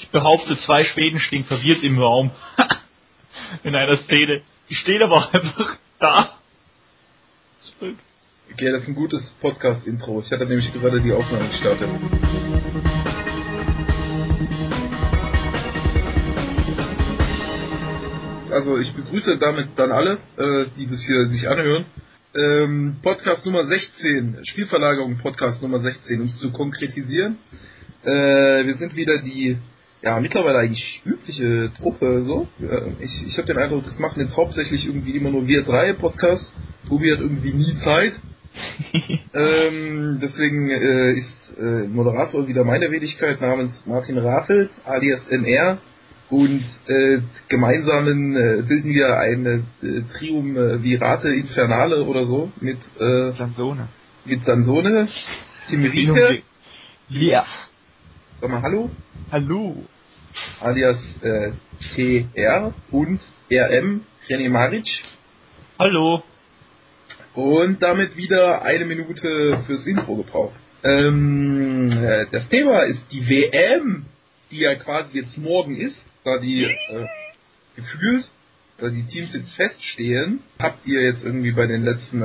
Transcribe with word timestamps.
Ich 0.00 0.08
behaupte, 0.10 0.56
zwei 0.58 0.84
Schweden 0.84 1.18
stehen 1.18 1.44
verwirrt 1.44 1.82
im 1.82 1.98
Raum. 1.98 2.30
In 3.64 3.74
einer 3.74 3.96
Szene. 3.98 4.42
Die 4.70 4.74
stehen 4.74 5.02
aber 5.02 5.34
einfach 5.34 5.76
da. 5.98 6.38
Okay, 8.52 8.70
das 8.70 8.82
ist 8.82 8.88
ein 8.88 8.94
gutes 8.94 9.34
Podcast-Intro. 9.40 10.22
Ich 10.24 10.30
hatte 10.30 10.46
nämlich 10.46 10.72
gerade 10.72 11.00
die 11.00 11.12
Aufnahme 11.12 11.48
gestartet. 11.48 11.88
Also 18.50 18.78
ich 18.78 18.92
begrüße 18.94 19.38
damit 19.38 19.68
dann 19.76 19.92
alle, 19.92 20.18
äh, 20.36 20.66
die 20.76 20.86
das 20.86 21.04
hier 21.04 21.26
sich 21.26 21.48
anhören. 21.48 21.86
Ähm, 22.34 22.96
Podcast 23.02 23.44
Nummer 23.46 23.64
16, 23.66 24.38
Spielverlagerung 24.44 25.18
Podcast 25.18 25.60
Nummer 25.62 25.80
16, 25.80 26.20
um 26.20 26.26
es 26.26 26.38
zu 26.38 26.52
konkretisieren. 26.52 27.38
Äh, 28.04 28.64
wir 28.64 28.74
sind 28.74 28.94
wieder 28.96 29.18
die 29.18 29.58
ja, 30.02 30.20
mittlerweile 30.20 30.58
eigentlich 30.58 31.02
übliche 31.04 31.70
Truppe 31.76 32.22
so. 32.22 32.46
Äh, 32.60 33.04
ich 33.04 33.26
ich 33.26 33.36
habe 33.36 33.46
den 33.46 33.58
Eindruck, 33.58 33.84
das 33.84 33.98
machen 33.98 34.20
jetzt 34.20 34.36
hauptsächlich 34.36 34.86
irgendwie 34.86 35.16
immer 35.16 35.30
nur 35.30 35.46
wir 35.46 35.62
drei 35.62 35.92
Podcasts. 35.92 36.52
Tobi 36.88 37.12
hat 37.12 37.20
irgendwie 37.20 37.52
nie 37.52 37.78
Zeit. 37.84 38.12
ähm, 39.34 40.18
deswegen 40.22 40.70
äh, 40.70 41.12
ist 41.12 41.54
äh, 41.58 41.86
Moderator 41.88 42.48
wieder 42.48 42.64
meine 42.64 42.90
Wenigkeit 42.90 43.40
namens 43.40 43.84
Martin 43.86 44.18
Raffelt 44.18 44.70
alias 44.84 45.28
NR 45.28 45.78
und 46.30 46.64
äh, 46.86 47.20
gemeinsamen 47.48 48.36
äh, 48.36 48.62
bilden 48.62 48.92
wir 48.92 49.16
eine 49.16 49.64
äh, 49.82 50.02
Triumvirate 50.18 51.28
Infernale 51.28 52.04
oder 52.04 52.24
so 52.24 52.50
mit 52.60 52.78
äh, 52.98 53.32
Sansone. 53.32 53.88
Mit 54.24 54.42
Sansone, 54.44 55.08
Timrike. 55.68 56.42
Ja. 57.08 57.46
Sag 58.40 58.50
mal 58.50 58.62
Hallo. 58.62 58.88
Hallo. 59.32 59.84
Alias 60.60 60.96
äh, 61.22 61.50
TR 61.96 62.72
und 62.92 63.20
RM 63.50 64.02
René 64.28 64.48
Maric. 64.48 64.86
Hallo. 65.76 66.22
Und 67.34 67.82
damit 67.82 68.16
wieder 68.16 68.62
eine 68.62 68.84
Minute 68.84 69.60
fürs 69.66 69.84
Intro 69.88 70.14
gebraucht. 70.14 70.54
Ähm, 70.84 71.90
äh, 71.90 72.26
das 72.30 72.48
Thema 72.48 72.82
ist 72.82 73.10
die 73.10 73.28
WM, 73.28 74.06
die 74.52 74.60
ja 74.60 74.76
quasi 74.76 75.18
jetzt 75.18 75.36
morgen 75.36 75.76
ist, 75.76 76.00
da 76.22 76.38
die 76.38 76.62
äh, 76.62 77.06
gefühlt, 77.74 78.30
da 78.78 78.88
die 78.88 79.04
Teams 79.04 79.34
jetzt 79.34 79.56
feststehen. 79.56 80.44
Habt 80.60 80.86
ihr 80.86 81.02
jetzt 81.02 81.24
irgendwie 81.24 81.52
bei 81.52 81.66
den 81.66 81.82
letzten 81.82 82.22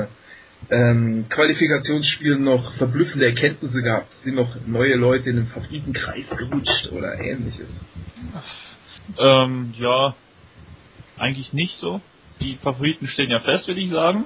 ähm, 0.69 1.25
Qualifikationsspielen 1.29 2.43
noch 2.43 2.75
verblüffende 2.75 3.27
Erkenntnisse 3.27 3.81
gehabt? 3.81 4.11
Sind 4.23 4.35
noch 4.35 4.55
neue 4.65 4.95
Leute 4.95 5.29
in 5.29 5.37
den 5.37 5.47
Favoritenkreis 5.47 6.29
gerutscht 6.37 6.91
oder 6.91 7.19
ähnliches? 7.19 7.83
Ähm, 9.19 9.73
ja, 9.77 10.15
eigentlich 11.17 11.53
nicht 11.53 11.75
so. 11.79 12.01
Die 12.39 12.55
Favoriten 12.55 13.07
stehen 13.07 13.29
ja 13.29 13.39
fest, 13.39 13.67
würde 13.67 13.81
ich 13.81 13.91
sagen. 13.91 14.25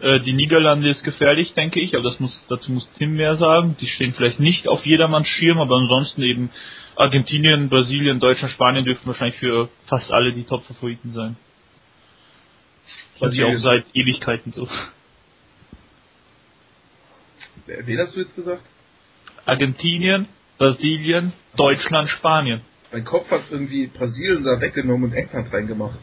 Äh, 0.00 0.20
die 0.20 0.32
Niederlande 0.32 0.90
ist 0.90 1.02
gefährlich, 1.02 1.54
denke 1.54 1.80
ich, 1.80 1.94
aber 1.94 2.10
das 2.10 2.20
muss, 2.20 2.46
dazu 2.48 2.70
muss 2.72 2.90
Tim 2.98 3.14
mehr 3.14 3.36
sagen. 3.36 3.76
Die 3.80 3.88
stehen 3.88 4.14
vielleicht 4.14 4.40
nicht 4.40 4.68
auf 4.68 4.86
jedermanns 4.86 5.26
Schirm, 5.26 5.58
aber 5.58 5.76
ansonsten 5.76 6.22
eben 6.22 6.50
Argentinien, 6.96 7.68
Brasilien, 7.68 8.20
Deutschland, 8.20 8.52
Spanien 8.52 8.84
dürften 8.84 9.06
wahrscheinlich 9.06 9.38
für 9.38 9.68
fast 9.86 10.12
alle 10.12 10.32
die 10.32 10.44
Top-Favoriten 10.44 11.12
sein. 11.12 11.36
Also 13.20 13.42
auch 13.44 13.58
seit 13.58 13.84
Ewigkeiten 13.94 14.52
so. 14.52 14.68
Wen 17.68 17.98
hast 17.98 18.16
du 18.16 18.20
jetzt 18.20 18.34
gesagt? 18.34 18.62
Argentinien, 19.44 20.26
Brasilien, 20.56 21.32
Deutschland, 21.56 22.10
Spanien. 22.10 22.62
Mein 22.92 23.04
Kopf 23.04 23.30
hat 23.30 23.42
irgendwie 23.50 23.86
Brasilien 23.88 24.44
da 24.44 24.60
weggenommen 24.60 25.10
und 25.10 25.16
England 25.16 25.52
reingemacht. 25.52 25.98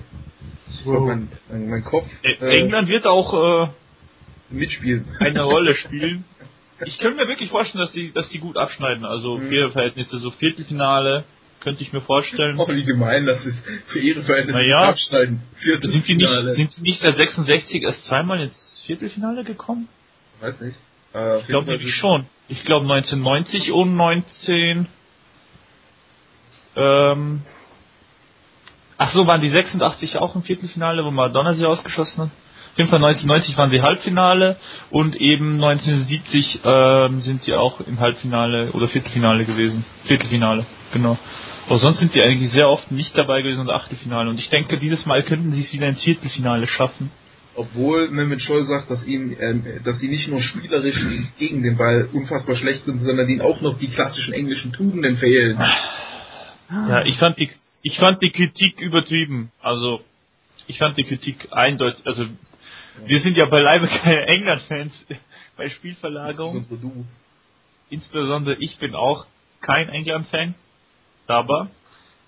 Wow. 0.84 1.08
mein, 1.08 1.30
mein, 1.50 1.70
mein, 1.70 1.84
Kopf. 1.84 2.08
Äh, 2.22 2.60
England 2.60 2.88
wird 2.90 3.06
auch 3.08 3.66
äh, 3.66 3.68
mitspielen. 4.50 5.06
Eine 5.20 5.44
Rolle 5.44 5.76
spielen. 5.86 6.26
Ich 6.86 6.98
könnte 7.00 7.18
mir 7.18 7.28
wirklich 7.28 7.50
vorstellen, 7.50 7.84
dass 7.84 7.94
die, 7.94 8.12
dass 8.12 8.30
die 8.30 8.40
gut 8.40 8.58
abschneiden. 8.58 9.06
Also 9.06 9.38
mhm. 9.38 9.48
für 9.48 9.56
ihre 9.56 9.72
Verhältnisse, 9.72 10.20
so 10.20 10.32
Viertelfinale 10.32 11.24
könnte 11.62 11.82
ich 11.82 11.92
mir 11.94 12.02
vorstellen. 12.02 12.60
Oh, 12.60 12.68
wie 12.68 12.84
gemein, 12.84 13.26
das 13.26 13.44
ist 13.46 13.66
für 13.88 14.00
ihre 14.00 14.22
Verhältnisse 14.22 14.60
naja, 14.60 14.90
abschneiden. 14.90 15.42
Viertelfinale. 15.56 16.52
Sind 16.54 16.58
die, 16.58 16.62
nicht, 16.62 16.74
sind 16.74 16.78
die 16.78 16.90
nicht 16.90 17.02
seit 17.02 17.16
66 17.16 17.82
erst 17.82 18.06
zweimal 18.06 18.42
ins 18.42 18.84
Viertelfinale 18.86 19.44
gekommen? 19.44 19.88
Weiß 20.42 20.60
nicht. 20.62 20.78
Äh, 21.16 21.40
ich 21.40 21.48
glaube 21.48 21.72
nämlich 21.72 21.96
schon. 21.96 22.26
Ich 22.48 22.64
glaube 22.66 22.86
1990 22.86 23.72
und 23.72 23.96
19. 23.96 24.88
Ähm, 26.76 27.42
ach 28.98 29.14
so, 29.14 29.26
waren 29.26 29.42
die 29.42 29.50
86 29.50 30.18
auch 30.18 30.36
im 30.36 30.44
Viertelfinale, 30.44 31.06
wo 31.06 31.12
Madonna 31.12 31.54
sie 31.54 31.66
ausgeschossen 31.66 32.24
hat? 32.24 32.30
Auf 32.74 32.80
jeden 32.80 32.90
Fall 32.90 33.04
1990 33.04 33.58
waren 33.58 33.72
sie 33.72 33.82
Halbfinale 33.82 34.58
und 34.92 35.16
eben 35.16 35.64
1970 35.64 36.60
ähm, 36.66 37.22
sind 37.22 37.42
sie 37.44 37.54
auch 37.54 37.80
im 37.80 38.02
Halbfinale 38.02 38.74
oder 38.74 38.90
Viertelfinale 38.90 39.46
gewesen. 39.46 39.86
Viertelfinale, 40.08 40.66
genau. 40.92 41.18
Aber 41.68 41.80
sonst 41.80 42.00
sind 42.00 42.14
die 42.14 42.22
eigentlich 42.22 42.52
sehr 42.52 42.70
oft 42.70 42.92
nicht 42.92 43.18
dabei 43.18 43.42
gewesen 43.42 43.62
und 43.62 43.70
Achtelfinale. 43.70 44.30
Und 44.30 44.40
ich 44.40 44.50
denke, 44.50 44.78
dieses 44.78 45.06
Mal 45.06 45.24
könnten 45.24 45.54
sie 45.54 45.62
es 45.62 45.72
wieder 45.72 45.88
ins 45.88 46.04
Viertelfinale 46.04 46.68
schaffen. 46.68 47.12
Obwohl 47.56 48.10
Mehmet 48.10 48.42
Scholl 48.42 48.66
sagt, 48.66 48.92
dass 48.92 49.06
ihn, 49.08 49.32
äh, 49.40 49.82
dass 49.84 50.00
sie 50.00 50.10
nicht 50.10 50.28
nur 50.28 50.42
spielerisch 50.42 51.06
gegen 51.40 51.64
den 51.64 51.78
Ball 51.78 52.10
unfassbar 52.12 52.56
schlecht 52.56 52.84
sind, 52.84 53.00
sondern 53.00 53.30
ihnen 53.30 53.42
auch 53.42 53.62
noch 53.62 53.80
die 53.80 53.88
klassischen 53.88 54.34
englischen 54.34 54.74
Tugenden 54.74 55.18
fehlen. 55.18 55.58
Ja, 56.70 57.06
ich 57.06 57.18
fand 57.18 57.40
die, 57.40 57.50
ich 57.82 57.98
fand 57.98 58.22
die 58.22 58.32
Kritik 58.32 58.82
übertrieben. 58.82 59.52
Also, 59.62 60.02
ich 60.68 60.78
fand 60.78 60.98
die 60.98 61.06
Kritik 61.06 61.48
eindeutig, 61.52 62.06
also 62.06 62.26
wir 63.06 63.20
sind 63.20 63.38
ja 63.38 63.46
beileibe 63.46 63.88
keine 63.88 64.28
England-Fans 64.28 65.06
bei 65.58 65.70
Spielverlagerung. 65.70 66.58
Insbesondere 66.58 66.94
du. 66.94 67.06
Insbesondere 67.90 68.56
ich 68.60 68.78
bin 68.80 68.96
auch 68.96 69.28
kein 69.62 69.90
England-Fan. 69.90 70.56
Aber 71.28 71.70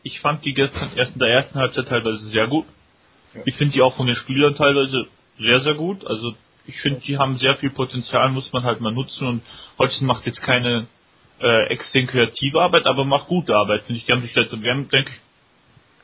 ich 0.03 0.19
fand 0.19 0.45
die 0.45 0.53
gestern 0.53 0.91
erst 0.95 1.13
in 1.13 1.19
der 1.19 1.29
ersten 1.29 1.59
Halbzeit 1.59 1.87
teilweise 1.87 2.29
sehr 2.29 2.47
gut. 2.47 2.65
Ich 3.45 3.55
finde 3.55 3.73
die 3.73 3.81
auch 3.81 3.95
von 3.95 4.07
den 4.07 4.15
Spielern 4.15 4.55
teilweise 4.55 5.07
sehr, 5.39 5.59
sehr 5.61 5.75
gut. 5.75 6.05
Also 6.05 6.33
ich 6.65 6.79
finde, 6.81 6.99
die 7.01 7.17
haben 7.17 7.37
sehr 7.37 7.55
viel 7.57 7.69
Potenzial, 7.69 8.31
muss 8.31 8.51
man 8.51 8.63
halt 8.63 8.81
mal 8.81 8.91
nutzen. 8.91 9.27
Und 9.27 9.41
Holzen 9.79 10.07
macht 10.07 10.25
jetzt 10.25 10.41
keine 10.41 10.87
äh, 11.39 11.67
extrem 11.67 12.07
kreative 12.07 12.61
Arbeit, 12.61 12.85
aber 12.85 13.05
macht 13.05 13.27
gute 13.27 13.55
Arbeit, 13.55 13.83
finde 13.83 13.99
ich. 13.99 14.05
Die 14.05 14.11
haben 14.11 14.21
sich, 14.21 14.35
halt, 14.35 14.51
wir 14.51 14.71
haben, 14.71 14.89
denke 14.89 15.11
ich, 15.11 15.17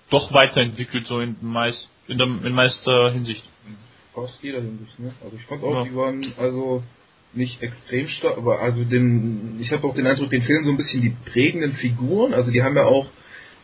doch 0.10 0.34
weiterentwickelt, 0.34 1.08
so 1.08 1.20
in, 1.20 1.36
meist, 1.42 1.90
in, 2.08 2.18
der, 2.18 2.28
in 2.28 2.54
meister 2.54 3.12
Hinsicht 3.12 3.44
aus 4.16 4.40
jeder 4.42 4.62
Hinsicht, 4.62 5.00
ne? 5.00 5.14
Also 5.24 5.36
ich 5.36 5.46
fand 5.46 5.64
auch, 5.64 5.74
ja. 5.74 5.84
die 5.84 5.96
waren 5.96 6.34
also 6.38 6.84
nicht 7.34 7.62
extrem 7.62 8.08
stark, 8.08 8.38
aber 8.38 8.60
also 8.60 8.84
den, 8.84 9.58
ich 9.60 9.72
habe 9.72 9.88
auch 9.88 9.96
den 9.96 10.06
Eindruck, 10.06 10.30
den 10.30 10.44
fehlen 10.44 10.66
so 10.66 10.72
ein 10.72 10.78
bisschen 10.78 11.02
die 11.02 11.16
prägenden 11.32 11.74
Figuren. 11.74 12.34
Also 12.34 12.52
die 12.52 12.62
haben 12.62 12.76
ja 12.76 12.86
auch 12.86 13.08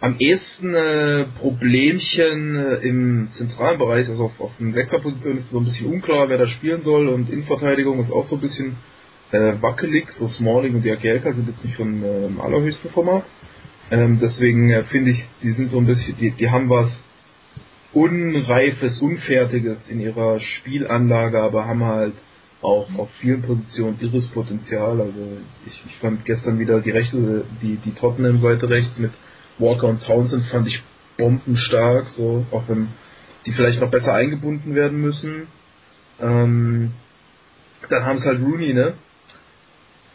am 0.02 0.16
ehesten 0.18 0.74
äh, 0.74 1.26
Problemchen 1.40 2.56
äh, 2.56 2.76
im 2.88 3.30
zentralen 3.32 3.78
Bereich, 3.78 4.08
also 4.08 4.26
auf, 4.26 4.40
auf 4.40 4.52
den 4.58 4.74
Sechserposition 4.74 5.38
ist 5.38 5.46
es 5.46 5.52
so 5.52 5.60
ein 5.60 5.66
bisschen 5.66 5.88
unklar, 5.88 6.30
wer 6.30 6.38
da 6.38 6.48
spielen 6.48 6.82
soll 6.82 7.10
und 7.10 7.30
Innenverteidigung 7.30 8.00
ist 8.00 8.12
auch 8.12 8.26
so 8.26 8.36
ein 8.36 8.42
bisschen 8.42 8.78
äh, 9.32 9.54
wackelig. 9.62 10.10
So 10.12 10.28
Smalling 10.28 10.76
und 10.76 10.86
Jagielka 10.86 11.34
sind 11.34 11.50
jetzt 11.50 11.64
nicht 11.64 11.76
von 11.76 12.04
äh, 12.04 12.42
allerhöchsten 12.42 12.90
Format. 12.92 13.26
Ähm, 13.92 14.20
deswegen 14.22 14.70
äh, 14.70 14.84
finde 14.84 15.12
ich, 15.12 15.28
die 15.44 15.52
sind 15.52 15.70
so 15.72 15.80
ein 15.80 15.86
bisschen, 15.86 16.16
die, 16.18 16.31
die 16.31 16.50
haben 16.50 16.70
was 16.70 17.04
Unreifes, 17.92 19.02
Unfertiges 19.02 19.90
in 19.90 20.00
ihrer 20.00 20.40
Spielanlage, 20.40 21.42
aber 21.42 21.66
haben 21.66 21.84
halt 21.84 22.14
auch 22.62 22.88
auf 22.98 23.10
vielen 23.20 23.42
Positionen 23.42 23.98
irres 24.00 24.28
Potenzial. 24.28 25.02
Also 25.02 25.20
ich, 25.66 25.81
ich 25.88 25.96
fand 25.96 26.24
gestern 26.24 26.60
wieder 26.60 26.81
die 26.81 26.92
rechte, 26.92 27.46
die, 27.62 27.78
die 27.78 27.96
Tottenham-Seite 27.96 28.70
rechts 28.70 29.00
mit 29.00 29.12
Walker 29.59 29.88
und 29.88 30.04
Townsend 30.04 30.45
fand 30.45 30.68
ich 30.68 30.81
bombenstark, 31.18 32.07
so, 32.07 32.45
auch 32.51 32.68
wenn 32.68 32.88
die 33.45 33.51
vielleicht 33.51 33.81
noch 33.81 33.92
besser 33.92 34.13
eingebunden 34.13 34.74
werden 34.74 35.00
müssen. 35.01 35.48
Ähm, 36.22 36.92
dann 37.89 38.06
haben 38.06 38.18
es 38.18 38.25
halt 38.25 38.42
Rooney, 38.42 38.74
ne? 38.74 38.94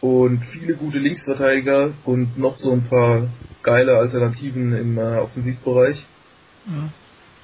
Und 0.01 0.43
viele 0.53 0.75
gute 0.75 0.99
Linksverteidiger 0.99 1.93
und 2.05 2.39
noch 2.39 2.59
so 2.59 2.73
ein 2.73 2.85
paar 2.85 3.29
geile 3.63 3.97
Alternativen 3.97 4.75
im 4.75 4.99
äh, 4.99 5.17
Offensivbereich. 5.17 6.05
Ja. 6.67 6.91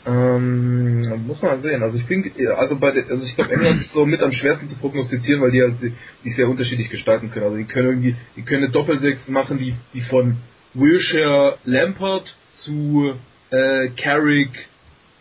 Ähm, 0.06 1.26
muss 1.26 1.42
man 1.42 1.62
sehen. 1.62 1.82
Also 1.82 1.98
ich 1.98 2.06
bin, 2.06 2.30
also 2.56 2.78
bei, 2.78 2.90
der, 2.92 3.10
also 3.10 3.22
ich 3.24 3.34
glaube 3.34 3.52
England 3.52 3.82
ist 3.82 3.92
so 3.92 4.06
mit 4.06 4.22
am 4.22 4.32
schwersten 4.32 4.66
zu 4.68 4.76
prognostizieren, 4.76 5.42
weil 5.42 5.50
die 5.50 5.62
halt 5.62 5.74
die 6.24 6.30
sehr 6.30 6.48
unterschiedlich 6.48 6.88
gestalten 6.90 7.30
können. 7.30 7.46
Also 7.46 7.56
die 7.58 7.64
können 7.64 7.88
irgendwie, 7.88 8.16
die 8.36 8.42
können 8.42 8.64
eine 8.64 8.72
Doppelsechs 8.72 9.28
machen, 9.28 9.58
die, 9.58 9.74
die 9.92 10.00
von 10.02 10.36
Wilshire 10.74 11.58
Lampard 11.64 12.34
zu 12.54 13.14
äh, 13.50 13.88
Carrick 13.90 14.68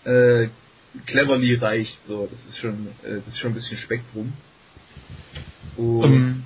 äh, 0.06 0.48
Cleverly 1.06 1.56
reicht. 1.56 2.00
So, 2.07 2.28
das 2.31 2.46
ist 2.46 2.57
schon, 2.57 2.88
äh, 3.04 3.16
das 3.25 3.28
ist 3.28 3.40
schon 3.40 3.51
ein 3.51 3.56
bisschen 3.56 3.78
Spektrum. 3.78 4.34
Und 5.78 6.04
um. 6.04 6.46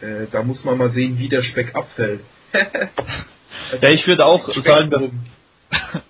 äh, 0.00 0.26
da 0.30 0.42
muss 0.42 0.64
man 0.64 0.78
mal 0.78 0.90
sehen, 0.90 1.18
wie 1.18 1.28
der 1.28 1.42
Speck 1.42 1.74
abfällt. 1.74 2.24
Also 2.52 3.86
ja, 3.86 3.90
ich 3.90 4.06
würde 4.06 4.24
auch 4.24 4.48
sagen, 4.64 4.90
dass. 4.90 5.02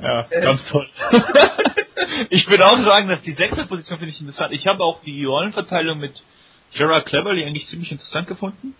ja, 0.00 0.22
ganz 0.30 0.64
toll. 0.66 0.88
ich 2.30 2.48
würde 2.48 2.66
auch 2.66 2.82
sagen, 2.84 3.08
dass 3.08 3.22
die 3.22 3.34
Sechserposition 3.34 3.98
finde 3.98 4.12
ich 4.14 4.20
interessant. 4.20 4.52
Ich 4.52 4.66
habe 4.66 4.82
auch 4.82 5.02
die 5.02 5.24
Rollenverteilung 5.24 5.98
mit 5.98 6.22
Gerard 6.74 7.06
Cleverly 7.06 7.44
eigentlich 7.44 7.66
ziemlich 7.66 7.92
interessant 7.92 8.28
gefunden. 8.28 8.74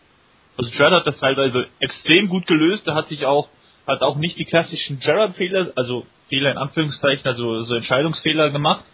Also 0.57 0.71
Gerard 0.71 1.01
hat 1.01 1.07
das 1.07 1.19
teilweise 1.19 1.67
extrem 1.81 2.29
gut 2.29 2.47
gelöst. 2.47 2.87
Da 2.87 2.95
hat 2.95 3.09
sich 3.09 3.25
auch 3.25 3.49
hat 3.87 4.03
auch 4.03 4.17
nicht 4.17 4.39
die 4.39 4.45
klassischen 4.45 5.01
Gerard-Fehler, 5.01 5.73
also 5.77 6.07
Fehler 6.29 6.53
in 6.53 6.59
Anführungszeichen, 6.59 7.27
also 7.27 7.63
so 7.63 7.75
Entscheidungsfehler 7.75 8.51
gemacht. 8.51 8.85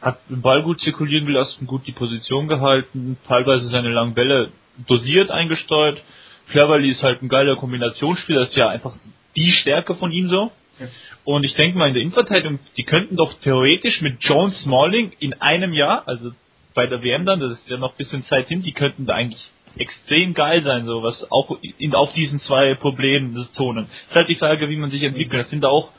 Hat 0.00 0.18
den 0.28 0.42
Ball 0.42 0.62
gut 0.62 0.80
zirkulieren 0.80 1.26
gelassen, 1.26 1.66
gut 1.66 1.86
die 1.86 1.92
Position 1.92 2.48
gehalten, 2.48 3.16
teilweise 3.26 3.68
seine 3.68 3.90
langen 3.90 4.14
Bälle 4.14 4.50
dosiert 4.88 5.30
eingesteuert. 5.30 6.02
Cleverly 6.50 6.90
ist 6.90 7.02
halt 7.02 7.22
ein 7.22 7.28
geiler 7.28 7.56
Kombinationsspieler, 7.56 8.40
das 8.40 8.50
ist 8.50 8.56
ja 8.56 8.68
einfach 8.68 8.94
die 9.36 9.52
Stärke 9.52 9.94
von 9.94 10.10
ihm 10.12 10.28
so. 10.28 10.50
Ja. 10.78 10.86
Und 11.24 11.44
ich 11.44 11.54
denke 11.54 11.78
mal, 11.78 11.88
in 11.88 11.94
der 11.94 12.02
Innenverteidigung, 12.02 12.58
die 12.76 12.82
könnten 12.82 13.16
doch 13.16 13.32
theoretisch 13.40 14.00
mit 14.02 14.16
John 14.20 14.50
Smalling 14.50 15.12
in 15.20 15.34
einem 15.40 15.72
Jahr, 15.72 16.02
also 16.06 16.32
bei 16.74 16.86
der 16.86 17.02
WM 17.02 17.24
dann, 17.24 17.38
das 17.38 17.52
ist 17.52 17.70
ja 17.70 17.76
noch 17.76 17.92
ein 17.92 17.96
bisschen 17.96 18.24
Zeit 18.24 18.48
hin, 18.48 18.62
die 18.62 18.72
könnten 18.72 19.06
da 19.06 19.14
eigentlich 19.14 19.50
extrem 19.78 20.34
geil 20.34 20.62
sein, 20.62 20.86
so 20.86 21.02
was 21.02 21.30
auch 21.30 21.58
in, 21.78 21.94
auf 21.94 22.12
diesen 22.14 22.40
zwei 22.40 22.74
Problemzonen. 22.74 23.86
Es 24.04 24.10
ist 24.10 24.16
halt 24.16 24.28
die 24.28 24.36
Frage, 24.36 24.68
wie 24.68 24.76
man 24.76 24.90
sich 24.90 25.02
entwickelt. 25.02 25.44
Das 25.44 25.50
sind 25.50 25.64
auch 25.64 25.90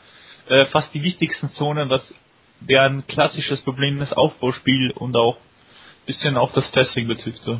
äh, 0.47 0.65
fast 0.67 0.93
die 0.93 1.03
wichtigsten 1.03 1.49
Zonen, 1.51 1.89
was 1.89 2.13
deren 2.59 3.05
klassisches 3.07 3.61
Problem 3.61 4.01
ist, 4.01 4.15
Aufbauspiel 4.15 4.91
und 4.91 5.15
auch 5.15 5.35
ein 5.35 6.05
bisschen 6.05 6.37
auch 6.37 6.51
das 6.53 6.71
Testing 6.71 7.07
betrifft. 7.07 7.41
So. 7.43 7.59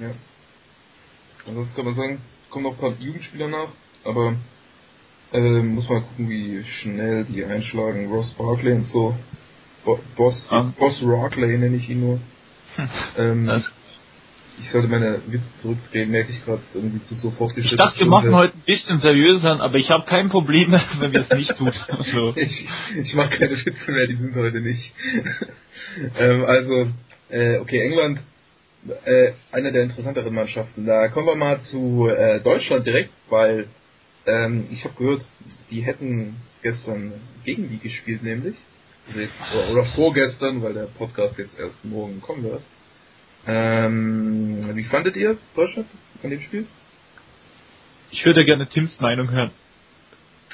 Ja. 0.00 0.10
Ansonsten 1.46 1.76
kann 1.76 1.84
man 1.84 1.94
sagen, 1.94 2.20
kommen 2.50 2.64
noch 2.64 2.72
ein 2.72 2.78
paar 2.78 2.94
Jugendspieler 2.98 3.48
nach, 3.48 3.68
aber 4.04 4.34
äh, 5.32 5.62
muss 5.62 5.88
mal 5.88 6.02
gucken, 6.02 6.28
wie 6.28 6.64
schnell 6.64 7.24
die 7.24 7.44
einschlagen. 7.44 8.10
Ross 8.10 8.32
Barkley 8.34 8.72
und 8.72 8.88
so. 8.88 9.14
Bo 9.84 10.00
Boss, 10.16 10.46
ah. 10.50 10.72
Boss 10.78 11.02
Rockley 11.02 11.58
nenne 11.58 11.76
ich 11.76 11.88
ihn 11.90 12.00
nur. 12.00 12.20
ähm, 13.18 13.62
ich 14.58 14.70
sollte 14.70 14.88
meine 14.88 15.20
Witze 15.26 15.50
zurückdrehen, 15.60 16.10
merke 16.10 16.30
ich 16.30 16.44
gerade, 16.44 16.62
irgendwie 16.74 17.02
zu 17.02 17.14
so 17.14 17.30
fortgeschritten. 17.30 17.78
Ich 17.78 17.84
dachte, 17.84 18.00
wir 18.00 18.06
machen 18.06 18.34
heute 18.34 18.54
ein 18.54 18.62
bisschen 18.64 19.00
seriöser, 19.00 19.60
aber 19.60 19.78
ich 19.78 19.90
habe 19.90 20.04
kein 20.06 20.28
Problem, 20.28 20.72
wenn 20.98 21.12
wir 21.12 21.22
es 21.22 21.30
nicht 21.30 21.56
tun. 21.56 21.72
Also. 21.88 22.34
ich 22.36 22.66
ich 22.96 23.14
mache 23.14 23.36
keine 23.38 23.64
Witze 23.64 23.92
mehr, 23.92 24.06
die 24.06 24.14
sind 24.14 24.34
heute 24.34 24.60
nicht. 24.60 24.92
ähm, 26.18 26.44
also, 26.44 26.88
äh, 27.30 27.58
okay, 27.58 27.80
England, 27.80 28.20
äh, 29.04 29.32
eine 29.50 29.72
der 29.72 29.84
interessanteren 29.84 30.34
Mannschaften. 30.34 30.86
Da 30.86 31.08
kommen 31.08 31.26
wir 31.26 31.34
mal 31.34 31.60
zu 31.62 32.08
äh, 32.08 32.40
Deutschland 32.40 32.86
direkt, 32.86 33.10
weil 33.30 33.66
ähm, 34.26 34.68
ich 34.70 34.84
habe 34.84 34.94
gehört, 34.96 35.26
die 35.70 35.80
hätten 35.80 36.36
gestern 36.62 37.12
gegen 37.44 37.68
die 37.68 37.78
gespielt, 37.78 38.22
nämlich. 38.22 38.56
Also 39.08 39.20
jetzt, 39.20 39.34
oder 39.70 39.84
vorgestern, 39.94 40.62
weil 40.62 40.74
der 40.74 40.86
Podcast 40.86 41.38
jetzt 41.38 41.58
erst 41.58 41.84
morgen 41.84 42.20
kommen 42.20 42.44
wird. 42.44 42.62
Ähm, 43.46 44.74
wie 44.74 44.84
fandet 44.84 45.16
ihr 45.16 45.36
Deutschland 45.54 45.88
an 46.22 46.30
dem 46.30 46.40
Spiel? 46.40 46.66
Ich 48.10 48.24
würde 48.24 48.44
gerne 48.44 48.66
Tims 48.66 49.00
Meinung 49.00 49.30
hören. 49.30 49.50